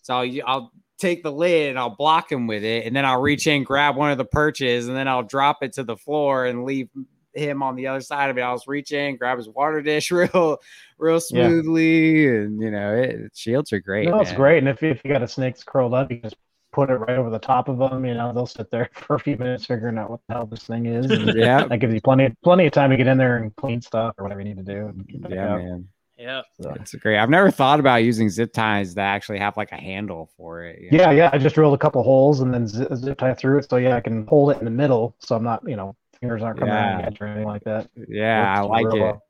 So 0.00 0.14
I'll, 0.14 0.40
I'll 0.44 0.72
take 1.02 1.22
the 1.22 1.32
lid 1.32 1.70
and 1.70 1.78
I'll 1.78 1.94
block 1.94 2.30
him 2.30 2.46
with 2.46 2.64
it, 2.64 2.86
and 2.86 2.94
then 2.94 3.04
I'll 3.04 3.20
reach 3.20 3.46
in, 3.46 3.64
grab 3.64 3.96
one 3.96 4.10
of 4.10 4.18
the 4.18 4.24
perches, 4.24 4.88
and 4.88 4.96
then 4.96 5.08
I'll 5.08 5.22
drop 5.22 5.62
it 5.62 5.74
to 5.74 5.84
the 5.84 5.96
floor 5.96 6.46
and 6.46 6.64
leave 6.64 6.88
him 7.34 7.62
on 7.62 7.76
the 7.76 7.86
other 7.86 8.00
side 8.00 8.30
of 8.30 8.38
it. 8.38 8.42
I'll 8.42 8.56
just 8.56 8.68
reach 8.68 8.92
in, 8.92 9.16
grab 9.16 9.38
his 9.38 9.48
water 9.48 9.82
dish 9.82 10.10
real, 10.12 10.58
real 10.98 11.20
smoothly, 11.20 12.24
yeah. 12.24 12.30
and 12.30 12.62
you 12.62 12.70
know, 12.70 12.94
it, 12.94 13.32
shields 13.34 13.72
are 13.72 13.80
great. 13.80 14.08
No, 14.08 14.20
it's 14.20 14.32
great. 14.32 14.58
And 14.58 14.68
if, 14.68 14.82
if 14.82 15.00
you 15.04 15.12
got 15.12 15.22
a 15.22 15.28
snake 15.28 15.56
curled 15.66 15.94
up, 15.94 16.10
you 16.10 16.18
just 16.18 16.36
put 16.72 16.88
it 16.88 16.94
right 16.94 17.18
over 17.18 17.30
the 17.30 17.38
top 17.38 17.68
of 17.68 17.78
them. 17.78 18.04
You 18.04 18.14
know, 18.14 18.32
they'll 18.32 18.46
sit 18.46 18.70
there 18.70 18.88
for 18.94 19.16
a 19.16 19.20
few 19.20 19.36
minutes 19.36 19.66
figuring 19.66 19.98
out 19.98 20.10
what 20.10 20.20
the 20.28 20.34
hell 20.34 20.46
this 20.46 20.64
thing 20.64 20.86
is. 20.86 21.06
yeah, 21.36 21.66
that 21.66 21.78
gives 21.78 21.94
you 21.94 22.00
plenty, 22.00 22.34
plenty 22.42 22.66
of 22.66 22.72
time 22.72 22.90
to 22.90 22.96
get 22.96 23.06
in 23.06 23.18
there 23.18 23.36
and 23.36 23.54
clean 23.56 23.80
stuff 23.80 24.14
or 24.18 24.24
whatever 24.24 24.40
you 24.40 24.54
need 24.54 24.64
to 24.64 24.74
do. 24.74 24.92
Yeah, 25.28 25.56
man. 25.56 25.88
Yeah, 26.22 26.42
so. 26.60 26.70
it's 26.76 26.94
great. 26.94 27.18
I've 27.18 27.30
never 27.30 27.50
thought 27.50 27.80
about 27.80 27.96
using 27.96 28.30
zip 28.30 28.52
ties 28.52 28.94
that 28.94 29.02
actually 29.02 29.40
have 29.40 29.56
like 29.56 29.72
a 29.72 29.76
handle 29.76 30.30
for 30.36 30.62
it. 30.62 30.78
Yeah, 30.92 31.06
know? 31.06 31.10
yeah. 31.10 31.30
I 31.32 31.38
just 31.38 31.56
drilled 31.56 31.74
a 31.74 31.78
couple 31.78 32.00
holes 32.04 32.40
and 32.40 32.54
then 32.54 32.68
zip, 32.68 32.94
zip 32.94 33.18
tie 33.18 33.34
through 33.34 33.58
it, 33.58 33.68
so 33.68 33.76
yeah, 33.76 33.96
I 33.96 34.00
can 34.00 34.24
hold 34.28 34.52
it 34.52 34.58
in 34.58 34.64
the 34.64 34.70
middle, 34.70 35.16
so 35.18 35.34
I'm 35.34 35.42
not, 35.42 35.66
you 35.66 35.74
know, 35.74 35.96
fingers 36.20 36.40
aren't 36.42 36.60
coming 36.60 36.74
yeah. 36.74 37.06
out 37.06 37.20
or 37.20 37.26
anything 37.26 37.48
like 37.48 37.64
that. 37.64 37.90
Yeah, 38.08 38.54
I 38.56 38.60
like 38.60 38.86
it. 38.86 39.00
Well. 39.00 39.20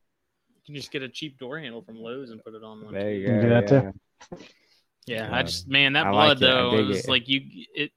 You 0.65 0.67
can 0.67 0.75
just 0.75 0.93
get 0.93 1.03
a 1.03 1.09
cheap 1.09 1.39
door 1.39 1.59
handle 1.59 1.83
from 1.83 1.97
Lowe's 1.97 2.31
and 2.31 2.45
put 2.45 2.55
it 2.55 2.63
on 2.63 2.85
one. 2.85 2.93
There 2.93 3.11
you, 3.11 3.27
go, 3.27 3.41
do 3.41 3.49
that 3.49 3.71
yeah. 3.71 3.81
too. 3.81 4.45
Yeah, 5.07 5.29
I 5.33 5.43
just 5.43 5.67
man, 5.67 5.95
that 5.95 6.07
I 6.07 6.11
blood 6.11 6.29
like 6.29 6.39
though, 6.39 6.75
it, 6.79 6.87
was 6.87 7.09
like 7.09 7.29
you 7.29 7.41
it. 7.75 7.91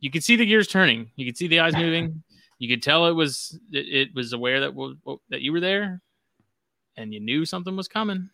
You 0.00 0.10
could 0.10 0.24
see 0.24 0.36
the 0.36 0.46
gears 0.46 0.68
turning. 0.68 1.10
You 1.16 1.26
could 1.26 1.36
see 1.36 1.48
the 1.48 1.60
eyes 1.60 1.76
moving. 1.76 2.22
you 2.58 2.68
could 2.68 2.82
tell 2.82 3.08
it 3.08 3.12
was 3.12 3.58
it, 3.72 4.08
it 4.08 4.14
was 4.14 4.32
aware 4.32 4.60
that 4.60 5.18
that 5.28 5.42
you 5.42 5.52
were 5.52 5.60
there, 5.60 6.00
and 6.96 7.12
you 7.12 7.20
knew 7.20 7.44
something 7.44 7.76
was 7.76 7.88
coming. 7.88 8.28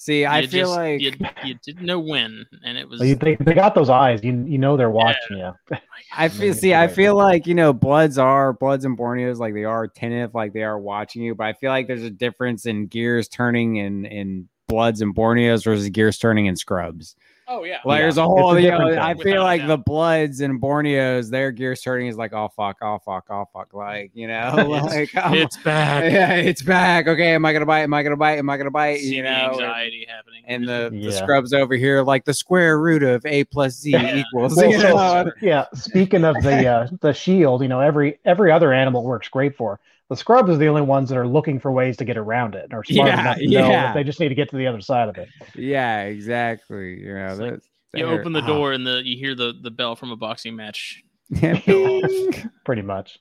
See, 0.00 0.24
I 0.24 0.46
feel 0.46 0.68
just, 0.68 0.76
like 0.78 1.00
you, 1.02 1.12
you, 1.44 1.54
didn't 1.62 1.84
know 1.84 1.98
when, 2.00 2.46
and 2.64 2.78
it 2.78 2.88
was. 2.88 3.02
Oh, 3.02 3.04
they, 3.04 3.34
they 3.34 3.52
got 3.52 3.74
those 3.74 3.90
eyes. 3.90 4.24
You 4.24 4.46
you 4.48 4.56
know 4.56 4.78
they're 4.78 4.88
watching 4.88 5.36
yeah. 5.36 5.52
you. 5.70 5.76
I 6.16 6.28
feel. 6.28 6.54
see, 6.54 6.72
I 6.72 6.88
feel 6.88 7.14
like 7.14 7.46
you 7.46 7.54
know, 7.54 7.74
bloods 7.74 8.16
are 8.16 8.54
bloods 8.54 8.86
and 8.86 8.96
Borneos 8.96 9.36
like 9.36 9.52
they 9.52 9.64
are 9.64 9.84
attentive, 9.84 10.34
like 10.34 10.54
they 10.54 10.62
are 10.62 10.78
watching 10.78 11.22
you. 11.22 11.34
But 11.34 11.48
I 11.48 11.52
feel 11.52 11.68
like 11.68 11.86
there's 11.86 12.02
a 12.02 12.10
difference 12.10 12.64
in 12.64 12.86
gears 12.86 13.28
turning 13.28 13.76
in 13.76 14.06
in 14.06 14.48
bloods 14.68 15.02
and 15.02 15.14
Borneos 15.14 15.64
versus 15.64 15.90
gears 15.90 16.16
turning 16.16 16.46
in 16.46 16.56
scrubs. 16.56 17.14
Oh 17.52 17.64
yeah. 17.64 17.80
Like 17.84 17.98
yeah. 17.98 18.02
there's 18.02 18.16
a 18.16 18.22
whole. 18.22 18.56
A 18.56 18.60
you 18.60 18.70
know, 18.70 18.96
I 18.96 19.14
feel 19.14 19.42
like 19.42 19.66
the 19.66 19.76
Bloods 19.76 20.40
and 20.40 20.62
Borneos, 20.62 21.30
their 21.30 21.50
gear 21.50 21.74
starting 21.74 22.06
is 22.06 22.16
like, 22.16 22.32
oh 22.32 22.48
fuck, 22.56 22.76
oh 22.80 23.00
fuck, 23.04 23.26
oh 23.28 23.44
fuck, 23.52 23.74
like 23.74 24.12
you 24.14 24.28
know, 24.28 24.52
like 24.68 25.10
it's, 25.12 25.56
it's 25.56 25.56
back. 25.56 26.04
Yeah, 26.12 26.34
it's 26.34 26.62
back. 26.62 27.08
Okay, 27.08 27.34
am 27.34 27.44
I 27.44 27.52
gonna 27.52 27.66
bite? 27.66 27.80
Am 27.80 27.92
I 27.92 28.04
gonna 28.04 28.16
bite? 28.16 28.38
Am 28.38 28.48
I 28.48 28.56
gonna 28.56 28.70
bite? 28.70 29.00
You 29.00 29.24
know, 29.24 29.30
anxiety 29.30 30.06
and, 30.08 30.16
happening. 30.16 30.44
And 30.46 30.68
the, 30.68 30.90
yeah. 30.96 31.10
the 31.10 31.16
scrubs 31.16 31.52
over 31.52 31.74
here, 31.74 32.04
like 32.04 32.24
the 32.24 32.34
square 32.34 32.78
root 32.78 33.02
of 33.02 33.26
a 33.26 33.42
plus 33.44 33.74
z 33.74 33.96
equals. 34.14 34.54
Well, 34.54 34.80
so, 34.80 35.32
yeah. 35.42 35.64
Speaking 35.74 36.22
of 36.22 36.36
the 36.44 36.68
uh, 36.68 36.88
the 37.00 37.12
shield, 37.12 37.62
you 37.62 37.68
know, 37.68 37.80
every 37.80 38.20
every 38.24 38.52
other 38.52 38.72
animal 38.72 39.02
works 39.02 39.28
great 39.28 39.56
for. 39.56 39.80
The 40.10 40.16
scrubs 40.16 40.50
are 40.50 40.56
the 40.56 40.66
only 40.66 40.82
ones 40.82 41.08
that 41.08 41.16
are 41.16 41.26
looking 41.26 41.60
for 41.60 41.70
ways 41.70 41.96
to 41.98 42.04
get 42.04 42.16
around 42.16 42.56
it 42.56 42.74
or 42.74 42.82
smart 42.82 43.08
yeah, 43.08 43.20
enough 43.20 43.36
to 43.38 43.46
know 43.46 43.70
yeah. 43.70 43.92
they 43.92 44.02
just 44.02 44.18
need 44.18 44.28
to 44.30 44.34
get 44.34 44.50
to 44.50 44.56
the 44.56 44.66
other 44.66 44.80
side 44.80 45.08
of 45.08 45.16
it. 45.16 45.28
Yeah, 45.54 46.02
exactly. 46.02 47.00
You 47.00 47.14
know, 47.14 47.36
that's 47.36 47.68
you 47.94 48.06
open 48.06 48.32
the 48.32 48.40
uh-huh. 48.40 48.48
door 48.48 48.72
and 48.72 48.84
the 48.84 49.02
you 49.04 49.16
hear 49.16 49.36
the 49.36 49.54
the 49.62 49.70
bell 49.70 49.94
from 49.94 50.10
a 50.10 50.16
boxing 50.16 50.56
match. 50.56 51.04
Pretty 52.64 52.82
much. 52.82 53.20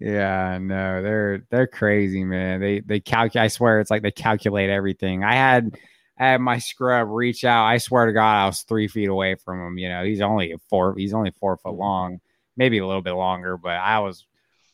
Yeah, 0.00 0.58
no, 0.58 1.02
they're 1.02 1.46
they're 1.50 1.66
crazy, 1.66 2.24
man. 2.24 2.60
They 2.60 2.80
they 2.80 3.00
calculate. 3.00 3.44
I 3.44 3.48
swear, 3.48 3.78
it's 3.78 3.90
like 3.90 4.02
they 4.02 4.10
calculate 4.10 4.70
everything. 4.70 5.24
I 5.24 5.34
had 5.34 5.76
I 6.18 6.28
had 6.28 6.40
my 6.40 6.58
scrub 6.58 7.08
reach 7.10 7.44
out. 7.44 7.66
I 7.66 7.76
swear 7.76 8.06
to 8.06 8.12
God, 8.14 8.44
I 8.44 8.46
was 8.46 8.62
three 8.62 8.88
feet 8.88 9.08
away 9.08 9.34
from 9.34 9.60
him. 9.60 9.76
You 9.76 9.90
know, 9.90 10.04
he's 10.04 10.22
only 10.22 10.54
four. 10.70 10.94
He's 10.96 11.12
only 11.12 11.32
four 11.32 11.58
foot 11.58 11.72
mm-hmm. 11.72 11.80
long, 11.80 12.20
maybe 12.56 12.78
a 12.78 12.86
little 12.86 13.02
bit 13.02 13.12
longer. 13.12 13.58
But 13.58 13.72
I 13.72 13.98
was 13.98 14.24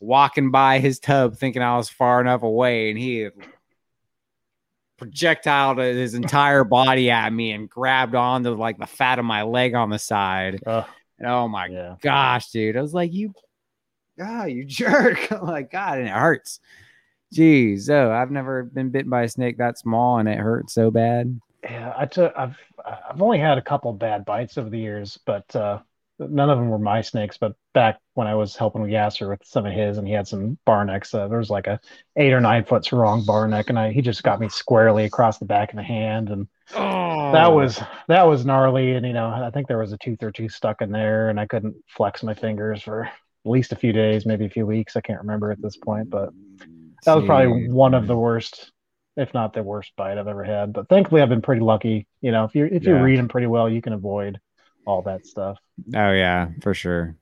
walking 0.01 0.51
by 0.51 0.79
his 0.79 0.99
tub, 0.99 1.37
thinking 1.37 1.63
I 1.63 1.77
was 1.77 1.89
far 1.89 2.21
enough 2.21 2.43
away, 2.43 2.91
and 2.91 2.99
he 2.99 3.29
projectile 4.97 5.77
his 5.77 6.15
entire 6.15 6.65
body 6.65 7.11
at 7.11 7.33
me 7.33 7.53
and 7.53 7.69
grabbed 7.69 8.15
onto 8.15 8.51
like 8.51 8.79
the 8.79 8.87
fat 8.87 9.19
of 9.19 9.25
my 9.25 9.43
leg 9.43 9.75
on 9.75 9.91
the 9.91 9.99
side. 9.99 10.61
and 10.67 11.27
oh 11.27 11.49
my 11.49 11.67
yeah. 11.67 11.97
gosh, 12.01 12.51
dude. 12.51 12.77
I 12.77 12.83
was 12.83 12.95
like, 12.95 13.13
you 13.13 13.33
ah, 14.21 14.45
you 14.45 14.65
jerk. 14.67 15.33
oh 15.33 15.45
my 15.45 15.63
god, 15.63 15.99
and 15.99 16.09
it 16.09 16.13
hurts. 16.15 16.61
Jeez, 17.35 17.91
oh, 17.91 18.13
I've 18.13 18.31
never 18.31 18.63
been 18.63 18.91
bitten 18.91 19.11
by 19.11 19.23
a 19.23 19.29
snake 19.29 19.59
that 19.59 19.79
small 19.79 20.19
and 20.19 20.29
it 20.29 20.39
hurts 20.39 20.73
so 20.73 20.91
bad. 20.91 21.41
Yeah, 21.65 21.93
I 21.97 22.07
took 22.07 22.33
I've 22.37 22.57
I've 22.85 23.21
only 23.21 23.39
had 23.39 23.59
a 23.59 23.63
couple 23.63 23.93
bad 23.93 24.25
bites 24.25 24.59
over 24.59 24.71
the 24.71 24.79
years, 24.79 25.19
but 25.25 25.55
uh 25.57 25.81
none 26.19 26.51
of 26.51 26.59
them 26.59 26.69
were 26.69 26.79
my 26.79 27.01
snakes, 27.01 27.37
but 27.39 27.55
back 27.73 27.99
when 28.15 28.27
I 28.27 28.35
was 28.35 28.57
helping 28.57 28.83
Yasser 28.83 29.29
with 29.29 29.41
some 29.45 29.67
of 29.67 29.73
his, 29.73 29.99
and 29.99 30.07
he 30.07 30.15
had 30.15 30.29
some 30.29 30.59
bar 30.65 30.85
necks, 30.85 31.13
uh, 31.13 31.29
there 31.29 31.39
was 31.39 31.51
like 31.51 31.67
a 31.67 31.81
eight 32.17 32.33
or 32.33 32.41
nine 32.41 32.65
foot 32.65 32.91
wrong 32.93 33.25
bar 33.25 33.49
neck, 33.49 33.69
and 33.69 33.79
I 33.79 33.93
he 33.93 34.01
just 34.01 34.23
got 34.23 34.41
me 34.41 34.49
squarely 34.49 35.05
across 35.05 35.39
the 35.39 35.45
back 35.45 35.71
of 35.71 35.77
the 35.77 35.83
hand, 35.83 36.31
and 36.31 36.49
oh. 36.75 37.33
that 37.33 37.49
was 37.49 37.81
that 38.09 38.25
was 38.25 38.47
gnarly. 38.47 38.93
And 38.93 39.07
you 39.07 39.13
know, 39.13 39.29
I 39.29 39.51
think 39.51 39.67
there 39.67 39.79
was 39.79 39.93
a 39.93 39.99
tooth 39.99 40.23
or 40.23 40.31
two 40.31 40.49
stuck 40.49 40.83
in 40.83 40.91
there, 40.91 41.31
and 41.31 41.41
I 41.41 41.47
couldn't 41.47 41.77
flex 41.89 42.23
my 42.23 42.35
fingers 42.35 42.83
for 42.83 43.05
at 43.05 43.13
least 43.45 43.73
a 43.73 43.77
few 43.77 43.93
days, 43.93 44.25
maybe 44.25 44.45
a 44.47 44.51
few 44.51 44.67
weeks. 44.67 44.97
I 44.97 45.01
can't 45.01 45.21
remember 45.21 45.51
at 45.51 45.61
this 45.61 45.77
point, 45.77 46.11
but 46.11 46.31
that 47.05 47.15
was 47.15 47.27
probably 47.27 47.69
one 47.69 47.95
of 47.95 48.07
the 48.07 48.17
worst 48.17 48.71
if 49.17 49.33
not 49.33 49.53
the 49.53 49.63
worst 49.63 49.93
bite 49.97 50.19
I've 50.19 50.27
ever 50.27 50.43
had. 50.43 50.73
But 50.73 50.89
thankfully, 50.89 51.23
I've 51.23 51.29
been 51.29 51.43
pretty 51.43 51.61
lucky. 51.61 52.07
You 52.21 52.33
know, 52.33 52.45
if 52.45 52.55
you 52.55 52.67
if 52.67 52.85
you 52.85 52.95
yeah. 52.95 53.03
read 53.03 53.19
them 53.19 53.29
pretty 53.29 53.47
well, 53.47 53.69
you 53.69 53.83
can 53.83 53.93
avoid 53.93 54.41
all 54.87 55.03
that 55.03 55.27
stuff. 55.27 55.59
Oh 55.95 56.13
yeah, 56.13 56.49
for 56.63 56.75
sure, 56.75 57.17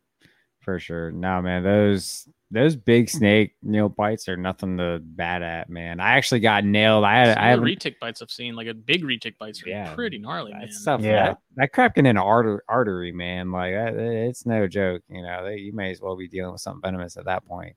for 0.60 0.78
sure. 0.78 1.10
No, 1.12 1.40
man, 1.42 1.62
those 1.62 2.28
those 2.50 2.76
big 2.76 3.08
snake 3.08 3.54
nail 3.62 3.88
bites 3.88 4.28
are 4.28 4.36
nothing 4.36 4.76
to 4.76 5.00
bad 5.02 5.42
at, 5.42 5.70
man. 5.70 6.00
I 6.00 6.18
actually 6.18 6.40
got 6.40 6.64
nailed. 6.64 7.02
I 7.04 7.14
had 7.16 7.34
Some 7.34 7.42
I 7.44 7.48
have 7.48 7.60
retic 7.60 7.98
bites 7.98 8.20
I've 8.20 8.30
seen, 8.30 8.54
like 8.54 8.66
a 8.66 8.74
big 8.74 9.04
retic 9.04 9.38
bites, 9.38 9.62
are 9.64 9.70
Yeah, 9.70 9.94
pretty 9.94 10.18
gnarly, 10.18 10.52
man. 10.52 10.62
that 10.62 10.72
stuff. 10.74 11.00
Yeah. 11.00 11.24
That, 11.28 11.38
that 11.56 11.72
crap 11.72 11.94
can 11.94 12.04
in 12.04 12.16
an 12.18 12.22
artery, 12.22 12.60
artery, 12.68 13.10
man. 13.12 13.52
Like 13.52 13.72
that, 13.72 13.94
it's 13.96 14.44
no 14.44 14.68
joke. 14.68 15.02
You 15.08 15.22
know, 15.22 15.44
they, 15.44 15.56
you 15.56 15.72
may 15.72 15.90
as 15.92 16.00
well 16.02 16.14
be 16.14 16.28
dealing 16.28 16.52
with 16.52 16.60
something 16.60 16.82
venomous 16.82 17.16
at 17.16 17.24
that 17.24 17.46
point. 17.46 17.74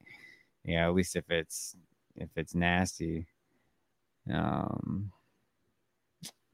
You 0.65 0.75
know, 0.75 0.89
at 0.89 0.95
least 0.95 1.15
if 1.15 1.29
it's 1.29 1.75
if 2.15 2.29
it's 2.35 2.53
nasty. 2.53 3.27
Um. 4.31 5.11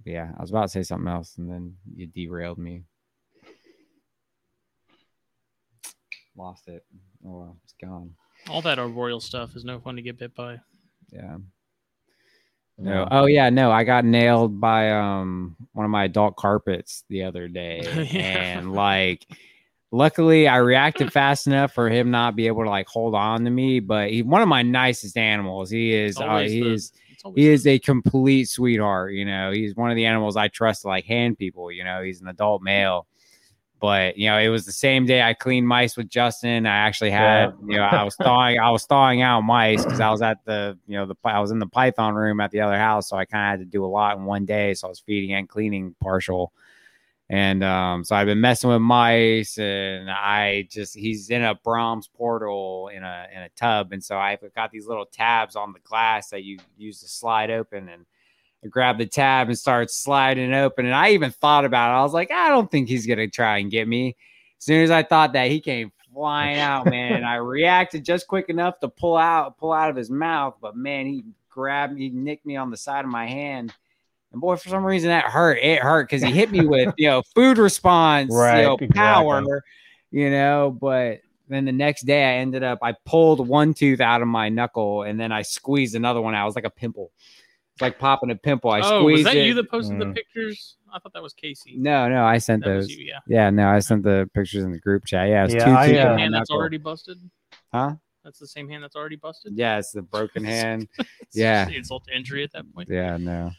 Yeah, 0.04 0.32
I 0.36 0.42
was 0.42 0.50
about 0.50 0.64
to 0.64 0.68
say 0.70 0.82
something 0.84 1.08
else, 1.08 1.38
and 1.38 1.50
then 1.50 1.76
you 1.96 2.08
derailed 2.08 2.58
me. 2.58 2.84
Lost 6.36 6.68
it. 6.68 6.84
Oh, 7.26 7.56
it's 7.64 7.74
gone. 7.82 8.14
All 8.50 8.62
that 8.64 8.80
arboreal 8.80 9.20
stuff 9.20 9.56
is 9.56 9.64
no 9.66 9.80
fun 9.80 9.96
to 9.98 10.02
get 10.02 10.18
bit 10.18 10.34
by. 10.36 10.60
Yeah. 11.12 11.38
No. 12.78 13.08
Oh 13.12 13.26
yeah, 13.26 13.50
no. 13.50 13.72
I 13.72 13.84
got 13.84 14.06
nailed 14.06 14.60
by 14.60 14.92
um 14.92 15.56
one 15.74 15.86
of 15.86 15.92
my 15.92 16.06
adult 16.06 16.36
carpets 16.36 17.04
the 17.10 17.24
other 17.24 17.48
day, 17.48 17.82
Yeah. 18.12 18.22
and 18.22 18.74
like, 18.74 19.26
luckily 19.92 20.48
I 20.48 20.58
reacted 20.58 21.14
fast 21.14 21.46
enough 21.48 21.74
for 21.74 21.90
him 21.90 22.10
not 22.10 22.36
be 22.36 22.48
able 22.48 22.64
to 22.64 22.70
like 22.70 22.88
hold 22.88 23.14
on 23.14 23.44
to 23.44 23.52
me. 23.52 23.80
But 23.82 24.10
he 24.10 24.24
one 24.24 24.42
of 24.42 24.48
my 24.48 24.64
nicest 24.64 25.18
animals. 25.18 25.70
He 25.70 25.94
is. 25.94 26.18
Uh, 26.18 26.40
he 26.40 26.62
the- 26.62 26.74
is. 26.74 26.94
He 27.36 27.46
the- 27.46 27.50
is 27.50 27.68
a 27.68 27.78
complete 27.78 28.46
sweetheart. 28.50 29.14
You 29.14 29.26
know, 29.26 29.52
he's 29.52 29.76
one 29.76 29.92
of 29.92 29.96
the 29.96 30.06
animals 30.08 30.36
I 30.36 30.48
trust 30.48 30.82
to 30.84 30.88
like 30.88 31.06
hand 31.06 31.38
people. 31.38 31.72
You 31.72 31.84
know, 31.84 32.02
he's 32.02 32.22
an 32.22 32.28
adult 32.30 32.64
male. 32.64 33.06
But 33.82 34.16
you 34.16 34.30
know, 34.30 34.38
it 34.38 34.50
was 34.50 34.66
the 34.66 34.72
same 34.72 35.08
day 35.08 35.24
I 35.24 35.34
cleaned 35.34 35.68
mice 35.68 35.98
with 35.98 36.08
Justin. 36.08 36.68
I 36.68 36.78
actually 36.78 37.10
had, 37.10 37.56
you 37.66 37.78
know, 37.78 37.82
I 37.82 38.04
was 38.04 38.16
thawing, 38.16 38.60
I 38.60 38.70
was 38.70 38.86
thawing 38.86 39.24
out 39.24 39.42
mice 39.42 39.84
because 39.84 40.00
I 40.00 40.10
was 40.12 40.22
at 40.22 40.46
the, 40.46 40.78
you 40.86 40.96
know, 40.96 41.08
the 41.08 41.16
I 41.26 41.40
was 41.40 41.50
in 41.50 41.58
the 41.58 41.66
Python 41.66 42.14
room 42.14 42.40
at 42.40 42.52
the 42.52 42.62
other 42.62 42.78
house, 42.78 43.10
so 43.10 43.18
I 43.18 43.26
kind 43.26 43.44
of 43.44 43.60
had 43.60 43.66
to 43.66 43.72
do 43.72 43.84
a 43.84 43.88
lot 43.88 44.18
in 44.18 44.26
one 44.26 44.46
day. 44.46 44.76
So 44.76 44.88
I 44.88 44.90
was 44.90 45.00
feeding 45.00 45.34
and 45.34 45.50
cleaning 45.50 45.96
partial, 46.00 46.54
and 47.28 47.64
um, 47.64 48.04
so 48.04 48.16
I've 48.16 48.28
been 48.28 48.40
messing 48.40 48.70
with 48.70 48.82
mice, 48.82 49.58
and 49.58 50.12
I 50.12 50.68
just 50.70 50.96
he's 50.96 51.32
in 51.32 51.42
a 51.42 51.56
Brahms 51.56 52.08
portal 52.08 52.92
in 52.94 53.02
a 53.02 53.28
in 53.36 53.42
a 53.42 53.50
tub, 53.56 53.94
and 53.94 54.04
so 54.04 54.16
I've 54.16 54.42
got 54.54 54.70
these 54.70 54.86
little 54.86 55.08
tabs 55.08 55.56
on 55.56 55.74
the 55.74 55.80
glass 55.80 56.30
that 56.30 56.44
you 56.44 56.60
use 56.78 57.00
to 57.00 57.08
slide 57.08 57.50
open, 57.50 57.90
and 57.90 58.06
I 58.64 58.68
grabbed 58.68 59.00
the 59.00 59.08
tab 59.08 59.48
and 59.48 59.58
started 59.58 59.90
sliding 59.90 60.52
it 60.52 60.56
open. 60.56 60.86
And 60.86 60.96
I 60.96 61.12
even 61.12 61.32
thought 61.32 61.66
about 61.66 61.92
it. 61.92 62.00
I 62.00 62.04
was 62.04 62.14
like, 62.14 62.32
I 62.32 62.50
don't 62.50 62.70
think 62.70 62.88
he's 62.88 63.08
gonna 63.08 63.28
try 63.28 63.58
and 63.58 63.72
get 63.72 63.88
me. 63.88 64.16
As 64.60 64.66
soon 64.66 64.84
as 64.84 64.92
I 64.92 65.04
thought 65.04 65.34
that, 65.34 65.50
he 65.50 65.60
came 65.60 65.92
flying 66.14 66.60
out, 66.60 66.86
man. 66.86 67.14
And 67.14 67.26
I 67.26 67.36
reacted 67.36 68.06
just 68.06 68.28
quick 68.28 68.50
enough 68.50 68.80
to 68.82 68.88
pull 68.88 69.18
out, 69.18 69.58
pull 69.58 69.74
out 69.74 69.90
of 69.90 69.96
his 69.96 70.10
mouth. 70.10 70.56
But 70.62 70.76
man, 70.76 71.08
he 71.08 71.24
grabbed 71.50 71.94
me, 71.94 72.10
nicked 72.10 72.46
me 72.46 72.56
on 72.56 72.70
the 72.70 72.78
side 72.78 73.06
of 73.06 73.12
my 73.12 73.26
hand. 73.26 73.74
And 74.32 74.40
boy, 74.40 74.56
for 74.56 74.70
some 74.70 74.86
reason 74.86 75.10
that 75.10 75.26
hurt. 75.26 75.58
It 75.62 75.80
hurt 75.80 76.08
because 76.08 76.22
he 76.22 76.32
hit 76.32 76.52
me 76.52 76.66
with, 76.66 76.94
you 76.98 77.10
know, 77.10 77.22
food 77.36 77.58
response, 77.58 78.34
Right, 78.34 78.60
you 78.60 78.64
know, 78.64 78.74
exactly. 78.74 78.96
power, 78.96 79.64
you 80.12 80.30
know, 80.30 80.72
but 80.80 81.22
then 81.50 81.66
the 81.66 81.72
next 81.72 82.04
day 82.04 82.24
I 82.24 82.38
ended 82.38 82.64
up 82.64 82.80
I 82.82 82.94
pulled 83.06 83.46
one 83.46 83.74
tooth 83.74 84.00
out 84.00 84.22
of 84.22 84.28
my 84.28 84.48
knuckle 84.48 85.04
and 85.04 85.20
then 85.20 85.34
I 85.34 85.42
squeezed 85.42 85.96
another 85.96 86.22
one 86.22 86.34
out. 86.34 86.44
It 86.44 86.46
was 86.46 86.56
like 86.56 86.64
a 86.64 86.70
pimple. 86.70 87.12
It's 87.82 87.84
like 87.84 87.98
popping 87.98 88.30
a 88.30 88.36
pimple. 88.36 88.70
I 88.70 88.82
oh, 88.84 89.06
was 89.06 89.24
that 89.24 89.36
it. 89.36 89.44
you 89.48 89.56
that 89.56 89.68
posted 89.72 89.98
the 89.98 90.06
Mm. 90.06 90.14
pictures? 90.14 90.76
I 90.94 91.00
thought 91.00 91.14
that 91.14 91.24
was 91.24 91.34
Casey. 91.34 91.78
no, 91.78 92.08
no, 92.10 92.24
I 92.24 92.38
sent 92.38 92.64
that 92.64 92.70
those. 92.70 92.84
was 92.84 92.96
you, 92.96 93.06
yeah. 93.06 93.20
Yeah, 93.26 93.50
no, 93.50 93.70
I 93.70 93.80
sent 93.80 94.04
the 94.04 94.30
pictures 94.36 94.64
in 94.64 94.72
the 94.72 94.78
group 94.78 95.04
chat. 95.06 95.30
Yeah, 95.30 95.46
it's 95.46 95.56
Yeah, 95.56 95.66
two 95.66 95.72
I, 95.72 95.88
teeth 95.88 95.96
uh, 95.96 96.00
in 96.00 96.04
Same 96.04 96.14
my 96.16 96.22
hand 96.22 96.34
that's 96.36 96.50
knuckle. 96.52 96.60
already 96.62 96.78
busted. 96.78 97.18
Huh? 97.74 97.96
That's 98.24 98.38
the 98.38 98.46
same 98.46 98.70
hand 98.70 98.84
that's 98.84 98.96
already 98.96 99.16
busted. 99.16 99.54
Yeah, 99.58 99.80
it's 99.80 99.92
the 99.94 100.04
broken 100.04 100.44
hand. 100.46 100.90
It's 101.00 101.36
Yeah. 101.36 101.68
insult 101.70 102.04
to 102.06 102.16
injury 102.16 102.44
at 102.44 102.52
that 102.52 102.72
point. 102.72 102.88
yeah, 102.92 103.18
no. 103.18 103.50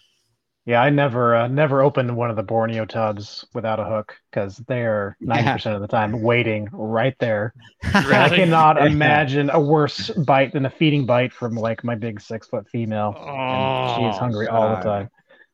Yeah, 0.65 0.81
I 0.81 0.91
never 0.91 1.35
uh, 1.35 1.49
never 1.49 1.83
opened 1.83 2.17
one 2.17 2.31
of 2.31 2.37
the 2.37 2.43
Borneo 2.45 2.85
tubs 2.85 3.45
without 3.53 3.81
a 3.81 3.85
hook 3.85 4.15
because 4.31 4.59
they're 4.69 5.17
ninety 5.21 5.51
percent 5.51 5.75
of 5.75 5.81
the 5.83 5.89
time 5.89 6.23
waiting 6.23 6.69
right 6.73 7.17
there. 7.19 7.53
And 7.83 8.23
I 8.23 8.29
cannot 8.29 8.79
imagine 8.81 9.51
a 9.51 9.61
worse 9.61 10.09
bite 10.11 10.53
than 10.53 10.65
a 10.65 10.71
feeding 10.71 11.05
bite 11.05 11.33
from 11.33 11.55
like 11.57 11.83
my 11.83 11.97
big 11.97 12.21
six 12.21 12.47
foot 12.47 12.69
female. 12.69 13.17
and 13.51 13.89
she's 13.89 14.17
Oh, 14.17 14.19
hungry 14.19 14.47
all 14.47 14.71
the 14.77 14.83
time. 14.83 15.09